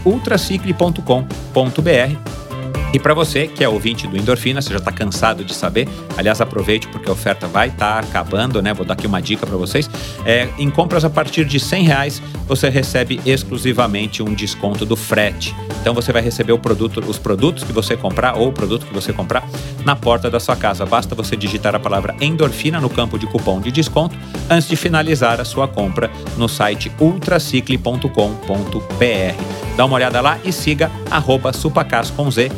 [0.49, 2.48] ultracicle.com.br
[2.91, 6.41] e para você que é ouvinte do Endorfina, você já está cansado de saber, aliás,
[6.41, 8.73] aproveite porque a oferta vai estar tá acabando, né?
[8.73, 9.89] Vou dar aqui uma dica para vocês.
[10.25, 15.55] É, em compras a partir de 100 reais, você recebe exclusivamente um desconto do frete.
[15.81, 19.13] Então você vai receber produto, os produtos que você comprar ou o produto que você
[19.13, 19.47] comprar
[19.85, 20.85] na porta da sua casa.
[20.85, 24.17] Basta você digitar a palavra endorfina no campo de cupom de desconto
[24.49, 29.77] antes de finalizar a sua compra no site ultracicle.com.br.
[29.77, 32.51] Dá uma olhada lá e siga arroba supacas com Z,